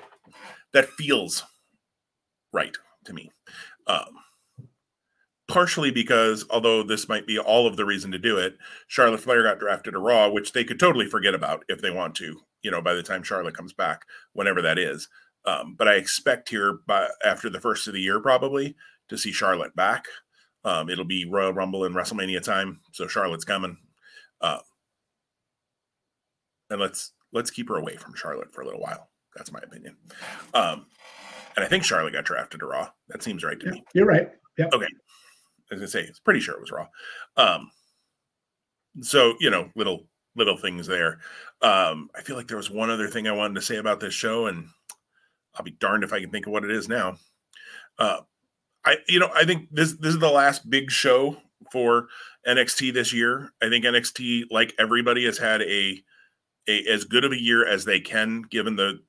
that 0.73 0.89
feels 0.91 1.45
right 2.53 2.77
to 3.05 3.13
me. 3.13 3.31
Um, 3.87 4.19
partially 5.47 5.93
because 5.93 6.45
although 6.51 6.83
this 6.83 7.09
might 7.09 7.29
be 7.29 7.39
all 7.39 7.69
of 7.69 7.77
the 7.77 7.85
reason 7.85 8.11
to 8.11 8.19
do 8.19 8.37
it, 8.37 8.57
Charlotte 8.89 9.21
Flair 9.21 9.45
got 9.45 9.61
drafted 9.61 9.93
to 9.93 10.01
Raw, 10.01 10.29
which 10.29 10.53
they 10.53 10.65
could 10.65 10.81
totally 10.81 11.07
forget 11.07 11.35
about 11.35 11.65
if 11.69 11.81
they 11.81 11.93
want 11.93 12.17
to. 12.17 12.41
You 12.63 12.73
know, 12.73 12.83
by 12.83 12.95
the 12.95 13.05
time 13.05 13.23
Charlotte 13.23 13.57
comes 13.57 13.73
back, 13.73 14.03
whenever 14.33 14.61
that 14.63 14.81
is. 14.81 15.09
Um, 15.45 15.77
but 15.79 15.87
I 15.87 15.95
expect 15.95 16.49
here 16.49 16.79
by 16.89 17.07
after 17.25 17.49
the 17.49 17.61
first 17.61 17.87
of 17.87 17.95
the 17.95 18.01
year 18.01 18.19
probably 18.19 18.75
to 19.11 19.17
see 19.17 19.31
Charlotte 19.31 19.77
back. 19.77 20.07
Um, 20.65 20.89
it'll 20.89 21.05
be 21.05 21.25
Royal 21.25 21.53
Rumble 21.53 21.85
and 21.85 21.95
WrestleMania 21.95 22.43
time, 22.43 22.81
so 22.91 23.07
Charlotte's 23.07 23.45
coming. 23.45 23.77
Uh, 24.45 24.59
and 26.71 26.81
let's 26.81 27.13
let's 27.33 27.51
keep 27.51 27.69
her 27.69 27.77
away 27.77 27.97
from 27.97 28.15
Charlotte 28.15 28.53
for 28.53 28.61
a 28.63 28.65
little 28.65 28.81
while. 28.81 29.09
That's 29.37 29.51
my 29.53 29.61
opinion. 29.63 29.97
Um, 30.53 30.87
and 31.57 31.65
I 31.65 31.69
think 31.69 31.85
Charlotte 31.85 32.13
got 32.13 32.25
drafted 32.25 32.61
to 32.61 32.67
Raw. 32.67 32.89
That 33.09 33.23
seems 33.23 33.43
right 33.43 33.59
to 33.61 33.67
Yeah, 33.67 33.73
me. 33.73 33.85
you're 33.95 34.07
right. 34.07 34.29
Yep. 34.59 34.73
Okay. 34.75 34.87
As 34.87 34.91
I 35.71 35.75
was 35.75 35.81
gonna 35.81 35.89
say, 35.89 36.09
it's 36.09 36.21
pretty 36.21 36.41
sure 36.41 36.55
it 36.55 36.61
was 36.61 36.71
Raw. 36.71 36.87
Um, 37.37 37.71
so 39.01 39.35
you 39.41 39.51
know, 39.51 39.71
little 39.77 40.07
little 40.37 40.57
things 40.57 40.87
there. 40.87 41.21
Um, 41.63 42.11
I 42.15 42.23
feel 42.23 42.37
like 42.37 42.49
there 42.49 42.57
was 42.57 42.71
one 42.71 42.91
other 42.91 43.09
thing 43.09 43.27
I 43.27 43.33
wanted 43.33 43.55
to 43.55 43.63
say 43.63 43.77
about 43.77 44.01
this 44.01 44.15
show, 44.15 44.47
and 44.47 44.67
I'll 45.55 45.65
be 45.65 45.71
darned 45.73 46.05
if 46.05 46.13
I 46.13 46.21
can 46.21 46.31
think 46.31 46.47
of 46.47 46.53
what 46.53 46.65
it 46.65 46.71
is 46.71 46.89
now. 46.89 47.17
Uh, 47.99 48.21
I 48.85 48.99
you 49.09 49.19
know 49.21 49.31
I 49.35 49.45
think 49.45 49.69
this 49.71 49.95
this 49.95 50.13
is 50.15 50.21
the 50.21 50.29
last 50.31 50.69
big 50.69 50.91
show 50.91 51.37
for 51.75 52.07
NXT 52.47 52.95
this 52.95 53.13
year. 53.13 53.53
I 53.61 53.69
think 53.69 53.85
NXT, 53.85 54.45
like 54.53 54.73
everybody, 54.79 55.25
has 55.25 55.39
had 55.39 55.61
a 55.63 56.01
a 56.69 56.85
as 56.87 57.05
good 57.05 57.25
of 57.25 57.33
a 57.33 57.41
year 57.41 57.67
as 57.67 57.85
they 57.85 58.01
can 58.01 58.43
given 58.43 58.77
the 58.77 59.01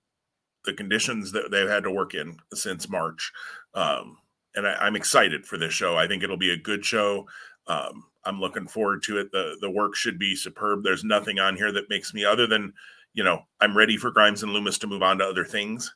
the 0.65 0.73
conditions 0.73 1.31
that 1.31 1.51
they've 1.51 1.69
had 1.69 1.83
to 1.83 1.91
work 1.91 2.15
in 2.15 2.37
since 2.55 2.89
March. 2.89 3.31
Um, 3.75 4.17
and 4.55 4.67
I, 4.67 4.73
I'm 4.73 4.95
excited 4.95 5.45
for 5.45 5.59
this 5.59 5.73
show. 5.73 5.95
I 5.95 6.07
think 6.07 6.23
it'll 6.23 6.37
be 6.37 6.51
a 6.51 6.57
good 6.57 6.83
show. 6.83 7.27
Um, 7.67 8.05
I'm 8.25 8.41
looking 8.41 8.67
forward 8.67 9.03
to 9.03 9.19
it. 9.19 9.31
The 9.31 9.57
the 9.61 9.69
work 9.69 9.95
should 9.95 10.17
be 10.17 10.35
superb. 10.35 10.83
There's 10.83 11.03
nothing 11.03 11.37
on 11.37 11.55
here 11.55 11.71
that 11.71 11.89
makes 11.91 12.15
me 12.15 12.25
other 12.25 12.47
than 12.47 12.73
you 13.13 13.23
know 13.23 13.43
I'm 13.61 13.77
ready 13.77 13.95
for 13.95 14.09
Grimes 14.09 14.41
and 14.41 14.51
Lumis 14.51 14.79
to 14.79 14.87
move 14.87 15.03
on 15.03 15.19
to 15.19 15.25
other 15.25 15.45
things. 15.45 15.93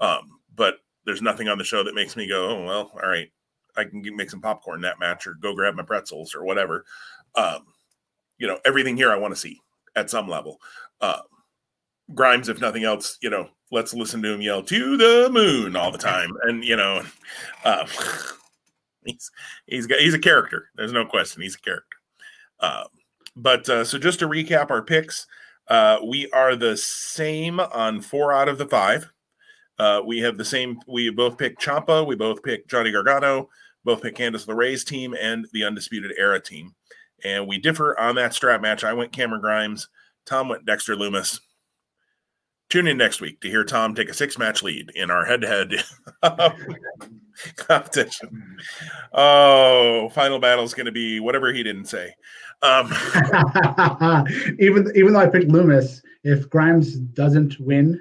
Um, 0.00 0.40
but 0.54 0.74
there's 1.06 1.22
nothing 1.22 1.48
on 1.48 1.56
the 1.56 1.64
show 1.64 1.82
that 1.82 1.94
makes 1.94 2.14
me 2.14 2.28
go, 2.28 2.50
oh 2.50 2.64
well, 2.66 2.90
all 3.02 3.08
right, 3.08 3.30
I 3.80 3.84
can 3.84 4.02
make 4.16 4.30
some 4.30 4.40
popcorn 4.40 4.80
that 4.82 5.00
match 5.00 5.26
or 5.26 5.34
go 5.34 5.54
grab 5.54 5.74
my 5.74 5.82
pretzels 5.82 6.34
or 6.34 6.44
whatever. 6.44 6.84
Um, 7.34 7.66
you 8.38 8.46
know, 8.46 8.58
everything 8.64 8.96
here 8.96 9.12
I 9.12 9.16
want 9.16 9.34
to 9.34 9.40
see 9.40 9.60
at 9.96 10.10
some 10.10 10.28
level. 10.28 10.58
Uh, 11.00 11.20
Grimes, 12.14 12.48
if 12.48 12.60
nothing 12.60 12.84
else, 12.84 13.18
you 13.20 13.30
know, 13.30 13.48
let's 13.70 13.94
listen 13.94 14.22
to 14.22 14.32
him 14.32 14.40
yell 14.40 14.62
to 14.62 14.96
the 14.96 15.28
moon 15.30 15.76
all 15.76 15.92
the 15.92 15.98
time, 16.12 16.30
and 16.42 16.64
you 16.64 16.76
know, 16.76 17.02
um, 17.64 17.86
he's 19.04 19.30
he's 19.66 19.86
got 19.86 20.00
he's 20.00 20.14
a 20.14 20.18
character. 20.18 20.68
There's 20.76 20.92
no 20.92 21.04
question, 21.04 21.42
he's 21.42 21.56
a 21.56 21.60
character. 21.60 21.96
Um, 22.60 22.86
but 23.36 23.68
uh, 23.68 23.84
so 23.84 23.98
just 23.98 24.18
to 24.20 24.28
recap 24.28 24.70
our 24.70 24.82
picks, 24.82 25.26
uh, 25.68 25.98
we 26.04 26.30
are 26.32 26.56
the 26.56 26.76
same 26.76 27.60
on 27.60 28.00
four 28.00 28.32
out 28.32 28.48
of 28.48 28.58
the 28.58 28.66
five. 28.66 29.10
Uh, 29.78 30.02
we 30.04 30.18
have 30.18 30.36
the 30.36 30.44
same. 30.44 30.78
We 30.86 31.08
both 31.10 31.38
picked 31.38 31.62
Ciampa. 31.62 32.06
We 32.06 32.16
both 32.16 32.42
picked 32.42 32.68
Johnny 32.68 32.92
Gargano. 32.92 33.48
Both 33.84 34.02
picked 34.02 34.18
Candice 34.18 34.46
LeRae's 34.46 34.84
team 34.84 35.14
and 35.18 35.46
the 35.52 35.64
Undisputed 35.64 36.12
Era 36.18 36.40
team. 36.40 36.74
And 37.24 37.46
we 37.46 37.58
differ 37.58 37.98
on 37.98 38.14
that 38.16 38.34
strap 38.34 38.60
match. 38.60 38.84
I 38.84 38.92
went 38.92 39.12
Cameron 39.12 39.40
Grimes. 39.40 39.88
Tom 40.26 40.48
went 40.48 40.66
Dexter 40.66 40.96
Lumis. 40.96 41.40
Tune 42.68 42.86
in 42.86 42.96
next 42.96 43.20
week 43.20 43.40
to 43.40 43.48
hear 43.48 43.64
Tom 43.64 43.94
take 43.94 44.08
a 44.08 44.14
six 44.14 44.38
match 44.38 44.62
lead 44.62 44.90
in 44.94 45.10
our 45.10 45.24
head 45.24 45.40
to 45.40 45.48
head 45.48 45.72
competition. 47.56 48.56
Oh, 49.12 50.08
final 50.10 50.38
battle 50.38 50.64
is 50.64 50.74
going 50.74 50.86
to 50.86 50.92
be 50.92 51.18
whatever 51.18 51.52
he 51.52 51.62
didn't 51.62 51.86
say. 51.86 52.14
Um, 52.62 52.92
even 54.58 54.92
even 54.94 55.12
though 55.12 55.20
I 55.20 55.26
picked 55.26 55.48
Loomis, 55.48 56.02
if 56.24 56.48
Grimes 56.50 56.96
doesn't 56.96 57.58
win, 57.58 58.00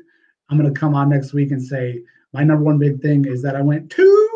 I'm 0.49 0.57
gonna 0.57 0.71
come 0.71 0.93
on 0.93 1.09
next 1.09 1.33
week 1.33 1.51
and 1.51 1.63
say 1.63 2.03
my 2.33 2.43
number 2.43 2.63
one 2.63 2.77
big 2.77 3.01
thing 3.01 3.25
is 3.25 3.41
that 3.41 3.55
I 3.55 3.61
went 3.61 3.89
to 3.91 4.03
moon. 4.03 4.28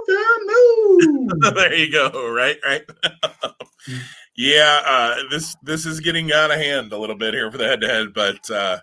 there 1.55 1.73
you 1.73 1.91
go. 1.91 2.31
Right, 2.31 2.57
right. 2.63 2.84
yeah, 4.35 4.81
uh, 4.85 5.15
this 5.30 5.55
this 5.63 5.85
is 5.85 5.99
getting 5.99 6.31
out 6.31 6.51
of 6.51 6.57
hand 6.57 6.91
a 6.91 6.97
little 6.97 7.15
bit 7.15 7.34
here 7.34 7.51
for 7.51 7.57
the 7.57 7.67
head 7.67 7.81
to 7.81 7.88
head, 7.88 8.13
but 8.13 8.49
uh, 8.49 8.80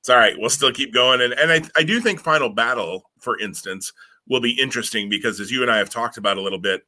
it's 0.00 0.08
all 0.08 0.16
right. 0.16 0.34
We'll 0.38 0.50
still 0.50 0.72
keep 0.72 0.92
going, 0.92 1.20
and 1.20 1.32
and 1.32 1.50
I 1.50 1.62
I 1.76 1.82
do 1.82 2.00
think 2.00 2.20
final 2.20 2.50
battle, 2.50 3.02
for 3.20 3.38
instance, 3.38 3.92
will 4.28 4.40
be 4.40 4.60
interesting 4.60 5.08
because 5.08 5.40
as 5.40 5.50
you 5.50 5.62
and 5.62 5.70
I 5.70 5.78
have 5.78 5.90
talked 5.90 6.16
about 6.16 6.38
a 6.38 6.42
little 6.42 6.58
bit, 6.58 6.82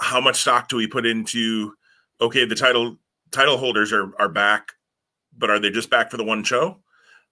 how 0.00 0.20
much 0.20 0.36
stock 0.36 0.68
do 0.68 0.76
we 0.76 0.86
put 0.86 1.06
into? 1.06 1.74
Okay, 2.20 2.44
the 2.44 2.54
title 2.54 2.96
title 3.30 3.56
holders 3.56 3.92
are 3.92 4.12
are 4.18 4.28
back, 4.28 4.72
but 5.36 5.50
are 5.50 5.58
they 5.58 5.70
just 5.70 5.90
back 5.90 6.10
for 6.10 6.16
the 6.16 6.24
one 6.24 6.44
show? 6.44 6.78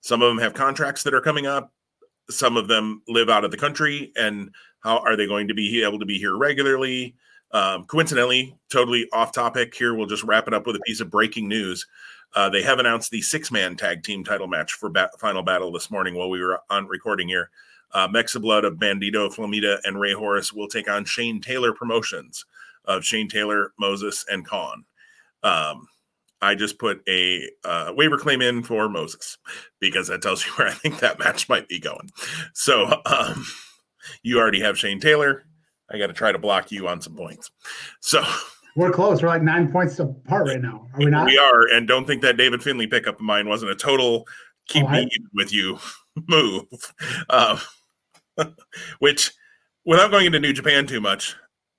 Some 0.00 0.22
of 0.22 0.28
them 0.28 0.38
have 0.38 0.54
contracts 0.54 1.02
that 1.02 1.14
are 1.14 1.20
coming 1.20 1.46
up. 1.46 1.72
Some 2.30 2.56
of 2.56 2.68
them 2.68 3.02
live 3.08 3.28
out 3.28 3.44
of 3.44 3.50
the 3.50 3.56
country, 3.56 4.12
and 4.16 4.50
how 4.80 4.98
are 4.98 5.16
they 5.16 5.26
going 5.26 5.48
to 5.48 5.54
be 5.54 5.82
able 5.82 5.98
to 5.98 6.06
be 6.06 6.18
here 6.18 6.36
regularly? 6.36 7.14
Um, 7.52 7.84
coincidentally, 7.86 8.56
totally 8.70 9.08
off 9.12 9.32
topic 9.32 9.74
here. 9.74 9.94
We'll 9.94 10.06
just 10.06 10.24
wrap 10.24 10.46
it 10.48 10.54
up 10.54 10.66
with 10.66 10.76
a 10.76 10.80
piece 10.80 11.00
of 11.00 11.10
breaking 11.10 11.48
news. 11.48 11.86
Uh, 12.34 12.50
they 12.50 12.62
have 12.62 12.78
announced 12.78 13.10
the 13.10 13.22
six 13.22 13.50
man 13.50 13.76
tag 13.76 14.02
team 14.02 14.22
title 14.22 14.48
match 14.48 14.74
for 14.74 14.92
Final 15.18 15.42
Battle 15.42 15.72
this 15.72 15.90
morning 15.90 16.14
while 16.14 16.28
we 16.28 16.42
were 16.42 16.60
on 16.68 16.86
recording 16.86 17.28
here. 17.28 17.50
Uh, 17.92 18.06
Mexa 18.06 18.40
Blood 18.40 18.64
of 18.64 18.74
Bandido, 18.74 19.34
Flamita, 19.34 19.78
and 19.84 19.98
Rey 19.98 20.12
Horus 20.12 20.52
will 20.52 20.68
take 20.68 20.90
on 20.90 21.06
Shane 21.06 21.40
Taylor 21.40 21.72
Promotions 21.72 22.44
of 22.84 23.04
Shane 23.04 23.28
Taylor, 23.28 23.72
Moses, 23.78 24.26
and 24.28 24.46
Kaun. 24.46 24.84
Um, 25.42 25.88
I 26.40 26.54
just 26.54 26.78
put 26.78 27.02
a 27.08 27.48
uh, 27.64 27.92
waiver 27.96 28.18
claim 28.18 28.42
in 28.42 28.62
for 28.62 28.88
Moses 28.88 29.38
because 29.80 30.08
that 30.08 30.22
tells 30.22 30.44
you 30.44 30.52
where 30.52 30.68
I 30.68 30.72
think 30.72 30.98
that 31.00 31.18
match 31.18 31.48
might 31.48 31.68
be 31.68 31.80
going. 31.80 32.10
So 32.52 33.00
um, 33.06 33.46
you 34.22 34.38
already 34.38 34.60
have 34.60 34.78
Shane 34.78 35.00
Taylor. 35.00 35.44
I 35.90 35.98
got 35.98 36.08
to 36.08 36.12
try 36.12 36.32
to 36.32 36.38
block 36.38 36.70
you 36.70 36.86
on 36.88 37.00
some 37.00 37.14
points. 37.16 37.50
So 38.00 38.22
We're 38.76 38.90
close. 38.90 39.22
We're 39.22 39.28
like 39.28 39.42
nine 39.42 39.72
points 39.72 39.98
apart 39.98 40.46
right 40.48 40.60
now. 40.60 40.86
Are 40.92 40.98
we 40.98 41.06
not? 41.06 41.26
we 41.26 41.38
are, 41.38 41.68
and 41.68 41.88
don't 41.88 42.06
think 42.06 42.22
that 42.22 42.36
David 42.36 42.62
Finlay 42.62 42.86
pickup 42.86 43.16
of 43.16 43.20
mine 43.22 43.48
wasn't 43.48 43.70
a 43.72 43.74
total 43.76 44.26
keep 44.68 44.84
Oh, 44.84 44.90
me 44.90 45.08
even 45.10 45.28
with 45.34 45.52
you 45.52 45.78
move. 46.28 46.66
Um, 47.30 47.58
which, 48.98 49.32
without 49.84 50.10
going 50.10 50.26
into 50.26 50.38
New 50.40 50.52
Japan 50.52 50.86
too 50.86 51.00
much, 51.00 51.34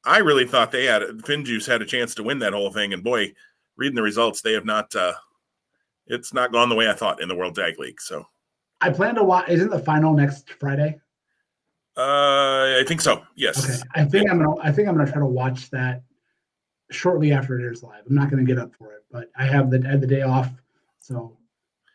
I 0.05 0.17
really 0.19 0.45
thought 0.47 0.71
they 0.71 0.85
had 0.85 1.03
Finjuice 1.03 1.67
had 1.67 1.81
a 1.81 1.85
chance 1.85 2.15
to 2.15 2.23
win 2.23 2.39
that 2.39 2.53
whole 2.53 2.71
thing, 2.71 2.93
and 2.93 3.03
boy, 3.03 3.33
reading 3.77 3.95
the 3.95 4.01
results, 4.03 4.41
they 4.41 4.53
have 4.53 4.65
not. 4.65 4.93
Uh, 4.95 5.13
it's 6.07 6.33
not 6.33 6.51
gone 6.51 6.69
the 6.69 6.75
way 6.75 6.89
I 6.89 6.93
thought 6.93 7.21
in 7.21 7.29
the 7.29 7.35
World 7.35 7.55
Tag 7.55 7.77
League. 7.77 8.01
So 8.01 8.25
I 8.81 8.89
plan 8.89 9.15
to 9.15 9.23
watch. 9.23 9.47
Isn't 9.49 9.69
the 9.69 9.79
final 9.79 10.13
next 10.13 10.49
Friday? 10.53 10.99
Uh, 11.99 12.79
I 12.79 12.83
think 12.87 13.01
so. 13.01 13.23
Yes. 13.35 13.63
Okay. 13.69 13.89
I 13.95 14.05
think 14.05 14.29
I'm 14.29 14.39
gonna. 14.39 14.57
I 14.61 14.71
think 14.71 14.87
I'm 14.87 14.95
gonna 14.95 15.11
try 15.11 15.19
to 15.19 15.25
watch 15.25 15.69
that 15.71 16.03
shortly 16.91 17.31
after 17.31 17.59
it 17.59 17.63
airs 17.63 17.83
live. 17.83 18.03
I'm 18.07 18.15
not 18.15 18.29
gonna 18.29 18.43
get 18.43 18.57
up 18.57 18.73
for 18.75 18.93
it, 18.93 19.03
but 19.11 19.29
I 19.37 19.45
have 19.45 19.69
the 19.69 19.83
I 19.85 19.91
have 19.91 20.01
the 20.01 20.07
day 20.07 20.21
off, 20.21 20.49
so 20.99 21.37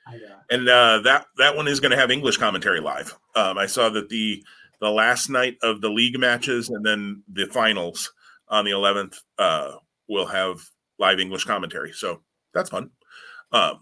I. 0.06 0.16
Uh, 0.16 0.38
and 0.50 0.68
uh, 0.68 1.00
that 1.04 1.26
that 1.38 1.56
one 1.56 1.68
is 1.68 1.80
going 1.80 1.90
to 1.90 1.96
have 1.96 2.10
English 2.10 2.36
commentary 2.36 2.80
live. 2.80 3.16
Um, 3.34 3.56
I 3.58 3.66
saw 3.66 3.88
that 3.90 4.08
the 4.10 4.44
the 4.80 4.90
last 4.90 5.30
night 5.30 5.56
of 5.62 5.80
the 5.80 5.88
league 5.88 6.18
matches 6.18 6.68
and 6.68 6.84
then 6.84 7.22
the 7.32 7.46
finals 7.46 8.12
on 8.48 8.64
the 8.64 8.72
11th 8.72 9.16
uh, 9.38 9.72
will 10.08 10.26
have 10.26 10.60
live 10.98 11.20
English 11.20 11.44
commentary. 11.44 11.92
So 11.92 12.20
that's 12.52 12.70
fun. 12.70 12.90
Um, 13.52 13.80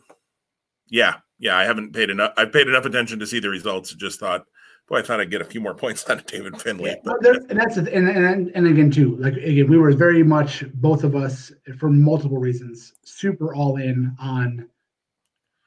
yeah, 0.88 1.16
yeah. 1.38 1.56
I 1.56 1.64
haven't 1.64 1.92
paid 1.92 2.10
enough. 2.10 2.32
I've 2.36 2.52
paid 2.52 2.68
enough 2.68 2.84
attention 2.84 3.18
to 3.18 3.26
see 3.26 3.40
the 3.40 3.48
results. 3.48 3.94
Just 3.94 4.20
thought, 4.20 4.44
boy, 4.92 4.98
I 4.98 5.02
thought 5.02 5.20
I'd 5.20 5.30
get 5.30 5.40
a 5.40 5.46
few 5.46 5.60
more 5.60 5.74
points 5.74 6.08
out 6.08 6.18
of 6.18 6.26
David 6.26 6.60
Finlay. 6.60 6.90
Yeah, 6.90 6.96
but 7.02 7.22
there, 7.22 7.34
and 7.48 7.58
that's 7.58 7.78
and, 7.78 7.88
and 7.88 8.52
and 8.54 8.66
again 8.66 8.90
too. 8.90 9.16
Like 9.16 9.34
again, 9.34 9.68
we 9.68 9.78
were 9.78 9.92
very 9.92 10.22
much 10.22 10.64
both 10.74 11.02
of 11.02 11.16
us 11.16 11.50
for 11.78 11.88
multiple 11.88 12.38
reasons 12.38 12.92
super 13.02 13.54
all 13.54 13.76
in 13.76 14.14
on 14.20 14.68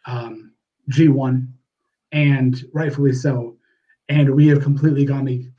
um, 0.05 0.53
G 0.89 1.07
one, 1.07 1.51
and 2.11 2.63
rightfully 2.71 3.13
so. 3.13 3.57
And 4.09 4.35
we 4.35 4.47
have 4.47 4.61
completely 4.61 5.03
gone 5.05 5.25
the 5.25 5.49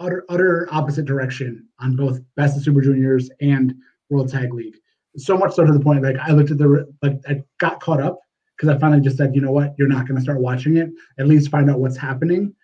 utter 0.00 0.24
utter 0.30 0.66
opposite 0.72 1.04
direction 1.04 1.68
on 1.78 1.96
both 1.96 2.20
Best 2.36 2.56
of 2.56 2.62
Super 2.62 2.80
Juniors 2.80 3.30
and 3.42 3.74
World 4.08 4.30
Tag 4.30 4.54
League. 4.54 4.76
So 5.16 5.36
much 5.36 5.52
so 5.52 5.66
to 5.66 5.72
the 5.72 5.80
point 5.80 6.02
like 6.02 6.16
I 6.16 6.32
looked 6.32 6.50
at 6.50 6.56
the 6.56 6.90
like 7.02 7.20
I 7.28 7.42
got 7.58 7.80
caught 7.80 8.00
up 8.00 8.18
because 8.56 8.74
I 8.74 8.78
finally 8.78 9.02
just 9.02 9.18
said, 9.18 9.34
you 9.34 9.42
know 9.42 9.52
what, 9.52 9.74
you're 9.78 9.88
not 9.88 10.06
going 10.06 10.16
to 10.16 10.22
start 10.22 10.40
watching 10.40 10.78
it. 10.78 10.90
At 11.18 11.26
least 11.26 11.50
find 11.50 11.70
out 11.70 11.80
what's 11.80 11.96
happening. 11.96 12.54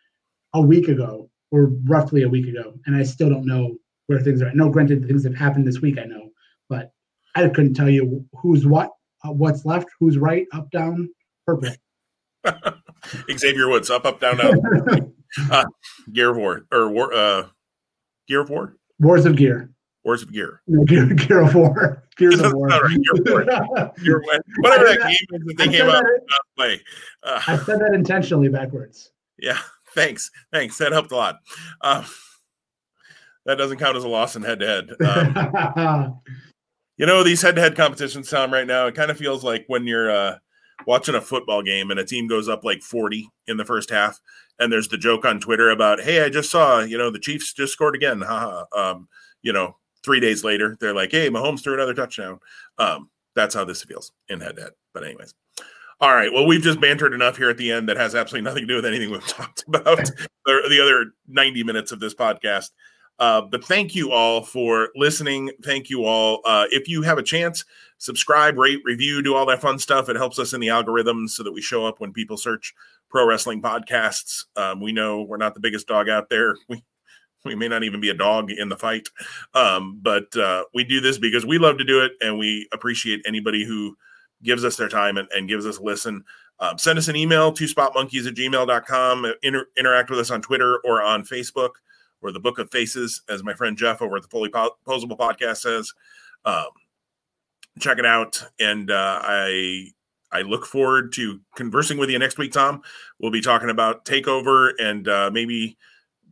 A 0.55 0.61
week 0.61 0.89
ago, 0.89 1.29
or 1.51 1.67
roughly 1.85 2.23
a 2.23 2.29
week 2.29 2.47
ago, 2.47 2.75
and 2.87 2.97
I 2.97 3.03
still 3.03 3.29
don't 3.29 3.47
know 3.47 3.77
where 4.07 4.21
things 4.21 4.41
are. 4.43 4.53
No, 4.55 4.71
granted, 4.71 5.07
things 5.07 5.25
have 5.25 5.35
happened 5.35 5.67
this 5.67 5.81
week 5.81 5.99
I 5.99 6.05
know, 6.05 6.31
but 6.69 6.93
I 7.35 7.49
couldn't 7.49 7.75
tell 7.75 7.91
you 7.91 8.25
who's 8.41 8.67
what, 8.67 8.91
uh, 9.25 9.33
what's 9.33 9.65
left, 9.65 9.89
who's 10.01 10.17
right, 10.17 10.47
up, 10.53 10.71
down, 10.71 11.11
purple. 11.47 11.71
Xavier 13.39 13.69
Woods 13.69 13.91
up, 13.91 14.05
up, 14.07 14.21
down, 14.21 14.39
down. 14.39 15.13
Gear 16.13 16.31
of 16.31 16.37
War 16.37 16.67
or 16.73 16.91
War. 16.91 17.13
Uh, 17.13 17.49
Gear 18.29 18.41
of 18.41 18.51
War. 18.51 18.77
Wars 18.99 19.27
of 19.27 19.37
Gear. 19.37 19.71
Wars 20.05 20.23
of 20.23 20.33
Gear. 20.33 20.63
No, 20.67 20.85
Gear, 20.85 21.07
Gear 21.07 21.41
of 21.41 21.55
War. 21.55 22.05
Gears 22.17 22.41
of 22.41 22.53
War. 22.55 22.69
Right, 22.69 22.99
Gear 23.03 23.13
of 23.13 23.27
War. 23.29 23.45
Gear 24.03 24.17
of 24.19 24.25
War. 24.25 24.41
Whatever 24.61 24.87
I 24.87 24.95
that 24.95 25.01
game 25.01 25.41
is 25.41 25.45
that 25.47 25.55
they 25.59 25.65
I 25.65 25.67
came 25.67 25.87
out 25.87 26.03
that- 26.05 26.41
play. 26.57 26.81
Uh, 27.23 27.43
I 27.47 27.57
said 27.59 27.81
that 27.81 27.93
intentionally 27.93 28.49
backwards. 28.49 29.11
Yeah, 29.39 29.59
thanks, 29.97 30.31
thanks. 30.53 30.79
That 30.79 30.93
helped 30.93 31.11
a 31.11 31.17
lot. 31.17 31.39
Um, 31.81 32.05
that 33.47 33.59
doesn't 33.59 33.79
count 33.79 33.97
as 33.97 34.05
a 34.05 34.09
loss 34.09 34.37
in 34.37 34.43
head 34.43 34.61
to 34.61 34.67
head. 34.67 35.77
Um, 35.77 36.21
You 36.99 37.05
know, 37.05 37.23
these 37.23 37.43
head 37.43 37.57
to 37.57 37.61
head 37.61 37.77
competitions, 37.77 38.31
Tom, 38.31 38.51
right 38.51 38.67
now, 38.67 38.87
it 38.87 38.95
kind 38.95 39.11
of 39.11 39.19
feels 39.19 39.45
like 39.45 39.65
when 39.67 39.87
you're 39.87 40.11
uh, 40.11 40.39
watching 40.87 41.15
a 41.15 41.21
football 41.21 41.63
game 41.63 41.91
and 41.91 42.01
a 42.01 42.05
team 42.05 42.27
goes 42.27 42.49
up 42.49 42.65
like 42.65 42.83
40 42.83 43.29
in 43.47 43.57
the 43.57 43.65
first 43.65 43.91
half 43.91 44.21
and 44.59 44.73
there's 44.73 44.89
the 44.89 44.99
joke 44.99 45.25
on 45.25 45.41
twitter 45.41 45.71
about 45.71 46.01
hey 46.01 46.23
i 46.23 46.29
just 46.29 46.51
saw 46.51 46.81
you 46.81 46.99
know 46.99 47.11
the 47.11 47.19
chiefs 47.19 47.53
just 47.53 47.73
scored 47.73 47.95
again 47.95 48.21
haha 48.21 48.65
um, 48.77 49.09
you 49.43 49.53
know 49.53 49.77
three 50.05 50.21
days 50.21 50.45
later 50.45 50.77
they're 50.81 50.95
like 50.95 51.11
hey 51.11 51.31
mahomes 51.31 51.63
threw 51.63 51.75
another 51.75 51.95
touchdown 51.95 52.39
um, 52.79 53.11
that's 53.35 53.55
how 53.55 53.65
this 53.65 53.83
feels 53.83 54.13
in 54.29 54.41
head 54.41 54.57
to 54.57 54.63
head 54.63 54.73
but 54.93 55.05
anyways 55.05 55.35
all 56.01 56.15
right. 56.15 56.33
Well, 56.33 56.47
we've 56.47 56.63
just 56.63 56.81
bantered 56.81 57.15
enough 57.15 57.37
here 57.37 57.51
at 57.51 57.57
the 57.57 57.73
end 57.73 57.89
that 57.89 57.97
has 57.97 58.15
absolutely 58.15 58.45
nothing 58.49 58.63
to 58.63 58.67
do 58.67 58.77
with 58.77 58.87
anything 58.87 59.11
we've 59.11 59.27
talked 59.27 59.65
about 59.67 59.85
the, 60.45 60.67
the 60.69 60.81
other 60.81 61.13
90 61.29 61.65
minutes 61.65 61.93
of 61.93 62.01
this 62.01 62.15
podcast. 62.15 62.71
Uh, 63.19 63.41
but 63.41 63.65
thank 63.65 63.95
you 63.95 64.13
all 64.13 64.43
for 64.43 64.91
listening. 64.95 65.51
Thank 65.65 65.89
you 65.89 66.05
all. 66.05 66.41
Uh, 66.45 66.67
if 66.71 66.87
you 66.87 67.01
have 67.03 67.17
a 67.17 67.23
chance, 67.23 67.65
subscribe, 67.97 68.59
rate, 68.59 68.81
review, 68.85 69.23
do 69.23 69.35
all 69.35 69.47
that 69.47 69.63
fun 69.63 69.79
stuff. 69.79 70.11
It 70.11 70.17
helps 70.17 70.39
us 70.39 70.53
in 70.53 70.61
the 70.61 70.67
algorithms 70.67 71.31
so 71.31 71.43
that 71.43 71.53
we 71.53 71.63
show 71.63 71.87
up 71.87 71.99
when 71.99 72.13
people 72.13 72.37
search 72.37 72.75
pro 73.09 73.27
wrestling 73.27 73.63
podcasts. 73.63 74.45
Um, 74.55 74.83
we 74.83 74.93
know 74.93 75.23
we're 75.23 75.39
not 75.39 75.55
the 75.55 75.61
biggest 75.61 75.87
dog 75.87 76.09
out 76.09 76.29
there. 76.29 76.57
We 76.69 76.83
we 77.45 77.55
may 77.55 77.69
not 77.69 77.85
even 77.85 78.01
be 78.01 78.11
a 78.11 78.15
dog 78.15 78.51
in 78.51 78.71
the 78.71 78.77
fight, 78.77 79.09
um, 79.55 80.01
but 80.03 80.37
uh, 80.37 80.65
we 80.75 80.83
do 80.83 81.01
this 81.01 81.17
because 81.17 81.47
we 81.47 81.59
love 81.59 81.79
to 81.79 81.85
do 81.85 82.05
it, 82.05 82.13
and 82.21 82.41
we 82.41 82.69
appreciate 82.73 83.23
anybody 83.25 83.65
who 83.65 83.97
gives 84.43 84.65
us 84.65 84.77
their 84.77 84.89
time 84.89 85.17
and, 85.17 85.29
and 85.35 85.49
gives 85.49 85.67
us 85.67 85.79
a 85.79 85.83
listen. 85.83 86.25
Um, 86.59 86.79
send 86.79 86.99
us 86.99 87.09
an 87.09 87.17
email 87.17 87.53
to 87.53 87.65
spotmonkeys 87.65 88.27
at 88.27 88.35
gmail.com. 88.35 89.33
Inter- 89.43 89.69
interact 89.79 90.11
with 90.11 90.19
us 90.19 90.31
on 90.31 90.41
Twitter 90.41 90.81
or 90.85 91.03
on 91.03 91.25
Facebook 91.25 91.71
or 92.23 92.33
the 92.33 92.41
Book 92.41 92.59
of 92.59 92.71
Faces, 92.71 93.23
as 93.29 93.43
my 93.43 93.55
friend 93.55 93.77
Jeff 93.77 94.01
over 94.01 94.17
at 94.17 94.23
the 94.23 94.29
Fully 94.29 94.49
Posable 94.49 95.19
podcast 95.19 95.59
says. 95.59 95.93
Um, 96.45 96.69
check 97.79 97.99
it 97.99 98.07
out, 98.07 98.43
and 98.59 98.91
uh, 98.91 99.21
I 99.23 99.89
I 100.33 100.43
look 100.43 100.67
forward 100.67 101.13
to 101.15 101.41
conversing 101.55 101.99
with 101.99 102.11
you 102.11 102.19
next 102.19 102.39
week, 102.39 102.53
Tom. 102.53 102.83
We'll 103.21 103.31
be 103.31 103.41
talking 103.41 103.71
about 103.71 104.05
Takeover 104.05 104.73
and 104.79 105.07
uh, 105.09 105.31
maybe 105.33 105.77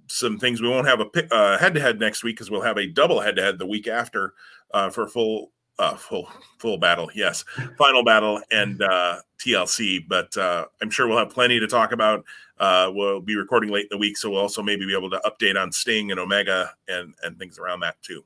some 0.08 0.38
things. 0.38 0.60
We 0.60 0.68
won't 0.68 0.88
have 0.88 1.00
a 1.00 1.58
head 1.58 1.74
to 1.74 1.80
head 1.80 2.00
next 2.00 2.24
week 2.24 2.36
because 2.36 2.50
we'll 2.50 2.62
have 2.62 2.78
a 2.78 2.86
double 2.86 3.20
head 3.20 3.36
to 3.36 3.42
head 3.42 3.58
the 3.58 3.66
week 3.66 3.88
after 3.88 4.34
uh, 4.72 4.90
for 4.90 5.06
full 5.06 5.52
uh, 5.78 5.96
full 5.96 6.28
full 6.58 6.78
battle. 6.78 7.10
Yes, 7.14 7.44
final 7.76 8.04
battle 8.04 8.40
and 8.50 8.82
uh, 8.82 9.20
TLC. 9.38 10.06
But 10.06 10.36
uh, 10.36 10.66
I'm 10.82 10.90
sure 10.90 11.06
we'll 11.08 11.18
have 11.18 11.30
plenty 11.30 11.60
to 11.60 11.66
talk 11.66 11.92
about. 11.92 12.24
Uh, 12.58 12.90
we'll 12.94 13.20
be 13.20 13.36
recording 13.36 13.70
late 13.70 13.84
in 13.84 13.88
the 13.90 13.98
week, 13.98 14.16
so 14.16 14.30
we'll 14.30 14.40
also 14.40 14.62
maybe 14.62 14.86
be 14.86 14.96
able 14.96 15.10
to 15.10 15.20
update 15.24 15.60
on 15.60 15.72
Sting 15.72 16.10
and 16.10 16.20
Omega 16.20 16.70
and 16.88 17.14
and 17.22 17.38
things 17.38 17.58
around 17.58 17.80
that 17.80 18.00
too. 18.02 18.24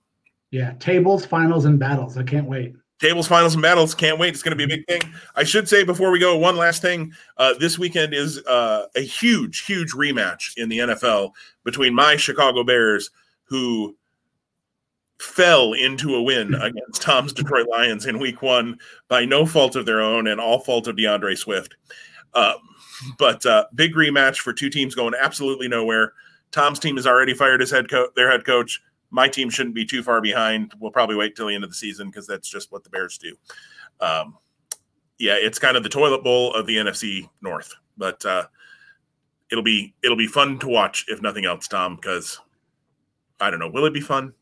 Yeah, 0.50 0.72
tables, 0.78 1.26
finals, 1.26 1.64
and 1.64 1.78
battles. 1.78 2.16
I 2.16 2.22
can't 2.22 2.46
wait. 2.46 2.74
Tables, 2.98 3.28
finals, 3.28 3.54
and 3.54 3.62
battles. 3.62 3.94
Can't 3.94 4.18
wait. 4.18 4.30
It's 4.30 4.42
going 4.42 4.56
to 4.58 4.66
be 4.66 4.72
a 4.72 4.76
big 4.76 4.86
thing. 4.88 5.12
I 5.36 5.44
should 5.44 5.68
say 5.68 5.84
before 5.84 6.10
we 6.10 6.18
go, 6.18 6.36
one 6.36 6.56
last 6.56 6.82
thing. 6.82 7.12
Uh, 7.36 7.54
this 7.54 7.78
weekend 7.78 8.12
is 8.12 8.44
uh, 8.46 8.86
a 8.96 9.00
huge, 9.00 9.60
huge 9.60 9.92
rematch 9.92 10.56
in 10.56 10.68
the 10.68 10.78
NFL 10.78 11.30
between 11.64 11.94
my 11.94 12.16
Chicago 12.16 12.64
Bears, 12.64 13.10
who 13.44 13.94
fell 15.20 15.72
into 15.72 16.14
a 16.14 16.22
win 16.22 16.54
against 16.54 17.02
Tom's 17.02 17.32
Detroit 17.32 17.66
Lions 17.68 18.06
in 18.06 18.18
week 18.18 18.42
one 18.42 18.78
by 19.08 19.24
no 19.24 19.44
fault 19.44 19.76
of 19.76 19.86
their 19.86 20.00
own 20.00 20.28
and 20.28 20.40
all 20.40 20.60
fault 20.60 20.86
of 20.86 20.96
D'Andre 20.96 21.34
Swift. 21.34 21.76
Um, 22.34 22.56
but 23.18 23.44
uh, 23.46 23.66
big 23.74 23.94
rematch 23.94 24.38
for 24.38 24.52
two 24.52 24.70
teams 24.70 24.94
going 24.94 25.14
absolutely 25.20 25.68
nowhere. 25.68 26.12
Tom's 26.50 26.78
team 26.78 26.96
has 26.96 27.06
already 27.06 27.34
fired 27.34 27.60
his 27.60 27.70
head 27.70 27.90
coach, 27.90 28.10
their 28.16 28.30
head 28.30 28.44
coach. 28.44 28.80
My 29.10 29.28
team 29.28 29.50
shouldn't 29.50 29.74
be 29.74 29.84
too 29.84 30.02
far 30.02 30.20
behind. 30.20 30.72
We'll 30.78 30.90
probably 30.90 31.16
wait 31.16 31.34
till 31.34 31.46
the 31.46 31.54
end 31.54 31.64
of 31.64 31.70
the 31.70 31.76
season 31.76 32.08
because 32.10 32.26
that's 32.26 32.48
just 32.48 32.70
what 32.70 32.84
the 32.84 32.90
Bears 32.90 33.18
do. 33.18 33.36
Um, 34.00 34.36
yeah, 35.18 35.36
it's 35.36 35.58
kind 35.58 35.76
of 35.76 35.82
the 35.82 35.88
toilet 35.88 36.22
bowl 36.22 36.54
of 36.54 36.66
the 36.66 36.76
NFC 36.76 37.28
North, 37.42 37.74
but 37.96 38.24
uh, 38.24 38.44
it'll 39.50 39.64
be 39.64 39.94
it'll 40.02 40.16
be 40.16 40.26
fun 40.26 40.58
to 40.60 40.68
watch 40.68 41.06
if 41.08 41.20
nothing 41.22 41.44
else, 41.44 41.66
Tom. 41.66 41.96
Because 41.96 42.38
I 43.40 43.50
don't 43.50 43.58
know, 43.58 43.70
will 43.70 43.86
it 43.86 43.94
be 43.94 44.00
fun? 44.00 44.32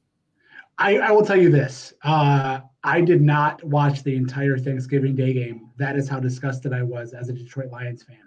I, 0.78 0.98
I 0.98 1.10
will 1.10 1.24
tell 1.24 1.40
you 1.40 1.50
this. 1.50 1.94
Uh, 2.02 2.60
I 2.84 3.00
did 3.00 3.22
not 3.22 3.62
watch 3.64 4.02
the 4.02 4.14
entire 4.14 4.58
Thanksgiving 4.58 5.14
Day 5.14 5.32
game. 5.32 5.70
That 5.76 5.96
is 5.96 6.08
how 6.08 6.20
disgusted 6.20 6.72
I 6.72 6.82
was 6.82 7.14
as 7.14 7.28
a 7.28 7.32
Detroit 7.32 7.70
Lions 7.72 8.02
fan. 8.02 8.18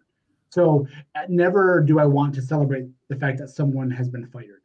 So 0.49 0.87
uh, 1.15 1.21
never 1.29 1.81
do 1.81 1.99
I 1.99 2.05
want 2.05 2.33
to 2.35 2.41
celebrate 2.41 2.85
the 3.07 3.15
fact 3.15 3.37
that 3.37 3.49
someone 3.49 3.91
has 3.91 4.09
been 4.09 4.25
fired. 4.27 4.61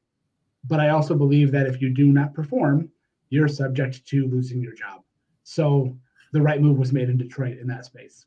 But 0.64 0.80
I 0.80 0.88
also 0.88 1.14
believe 1.14 1.52
that 1.52 1.66
if 1.66 1.82
you 1.82 1.90
do 1.90 2.06
not 2.06 2.32
perform, 2.32 2.90
you're 3.28 3.48
subject 3.48 4.06
to 4.06 4.26
losing 4.26 4.62
your 4.62 4.72
job. 4.72 5.02
So 5.42 5.94
the 6.32 6.40
right 6.40 6.60
move 6.60 6.78
was 6.78 6.92
made 6.92 7.10
in 7.10 7.18
Detroit 7.18 7.58
in 7.58 7.66
that 7.68 7.84
space. 7.84 8.24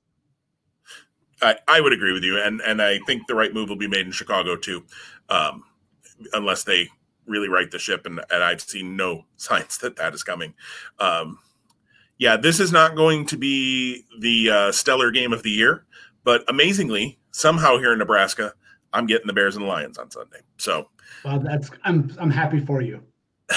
I, 1.41 1.55
I 1.67 1.81
would 1.81 1.93
agree 1.93 2.13
with 2.13 2.23
you, 2.23 2.41
and 2.41 2.61
and 2.61 2.81
I 2.81 2.99
think 3.05 3.27
the 3.27 3.35
right 3.35 3.53
move 3.53 3.69
will 3.69 3.75
be 3.75 3.87
made 3.87 4.05
in 4.07 4.11
Chicago 4.11 4.55
too, 4.55 4.83
um, 5.29 5.63
unless 6.33 6.63
they 6.63 6.89
really 7.27 7.49
right 7.49 7.69
the 7.69 7.79
ship, 7.79 8.05
and, 8.05 8.19
and 8.29 8.43
I've 8.43 8.61
seen 8.61 8.95
no 8.95 9.25
signs 9.37 9.77
that 9.79 9.95
that 9.97 10.13
is 10.13 10.23
coming. 10.23 10.53
Um, 10.99 11.39
yeah, 12.17 12.35
this 12.35 12.59
is 12.59 12.71
not 12.71 12.95
going 12.95 13.25
to 13.27 13.37
be 13.37 14.05
the 14.19 14.49
uh, 14.49 14.71
stellar 14.71 15.11
game 15.11 15.33
of 15.33 15.43
the 15.43 15.51
year, 15.51 15.85
but 16.23 16.43
amazingly, 16.47 17.19
somehow 17.31 17.77
here 17.77 17.93
in 17.93 17.99
Nebraska, 17.99 18.53
I'm 18.93 19.05
getting 19.05 19.27
the 19.27 19.33
Bears 19.33 19.55
and 19.55 19.65
the 19.65 19.69
Lions 19.69 19.97
on 19.97 20.09
Sunday. 20.09 20.39
So, 20.57 20.89
well, 21.23 21.39
that's 21.39 21.69
I'm 21.83 22.15
I'm 22.19 22.31
happy 22.31 22.59
for 22.59 22.81
you. 22.81 23.03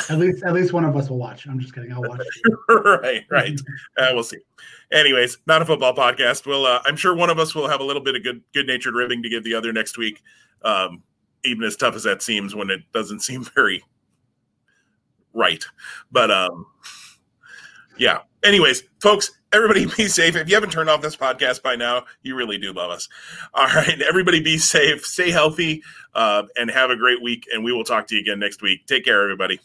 At 0.09 0.18
least 0.18 0.44
at 0.44 0.52
least 0.52 0.72
one 0.72 0.84
of 0.84 0.97
us 0.97 1.10
will 1.10 1.18
watch. 1.18 1.47
I'm 1.47 1.59
just 1.59 1.74
kidding. 1.74 1.92
I'll 1.92 2.02
watch. 2.02 2.20
right, 2.68 3.24
right. 3.30 3.60
Uh, 3.97 4.10
we'll 4.12 4.22
see. 4.22 4.38
Anyways, 4.92 5.38
not 5.47 5.62
a 5.62 5.64
football 5.64 5.94
podcast. 5.94 6.47
Well, 6.47 6.66
uh, 6.66 6.80
I'm 6.84 6.97
sure 6.97 7.14
one 7.14 7.30
of 7.30 7.38
us 7.38 7.55
will 7.55 7.68
have 7.68 7.80
a 7.80 7.84
little 7.84 8.02
bit 8.02 8.14
of 8.14 8.22
good 8.22 8.42
good 8.52 8.66
natured 8.66 8.94
ribbing 8.94 9.22
to 9.22 9.28
give 9.28 9.42
the 9.42 9.55
other 9.55 9.72
next 9.72 9.98
week. 9.98 10.22
Um, 10.62 11.02
even 11.44 11.64
as 11.64 11.76
tough 11.76 11.94
as 11.94 12.02
that 12.04 12.22
seems 12.22 12.54
when 12.54 12.70
it 12.70 12.80
doesn't 12.92 13.20
seem 13.22 13.44
very 13.44 13.82
right. 15.32 15.64
But 16.10 16.30
um 16.30 16.66
yeah. 18.00 18.20
Anyways, 18.42 18.84
folks, 19.02 19.30
everybody 19.52 19.84
be 19.84 20.08
safe. 20.08 20.34
If 20.34 20.48
you 20.48 20.54
haven't 20.54 20.70
turned 20.70 20.88
off 20.88 21.02
this 21.02 21.16
podcast 21.16 21.62
by 21.62 21.76
now, 21.76 22.04
you 22.22 22.34
really 22.34 22.56
do 22.56 22.72
love 22.72 22.90
us. 22.90 23.08
All 23.52 23.66
right. 23.74 24.00
Everybody 24.00 24.40
be 24.40 24.56
safe, 24.56 25.04
stay 25.04 25.30
healthy, 25.30 25.82
uh, 26.14 26.44
and 26.56 26.70
have 26.70 26.90
a 26.90 26.96
great 26.96 27.22
week. 27.22 27.46
And 27.52 27.62
we 27.62 27.72
will 27.72 27.84
talk 27.84 28.06
to 28.08 28.14
you 28.14 28.22
again 28.22 28.38
next 28.38 28.62
week. 28.62 28.86
Take 28.86 29.04
care, 29.04 29.22
everybody. 29.22 29.60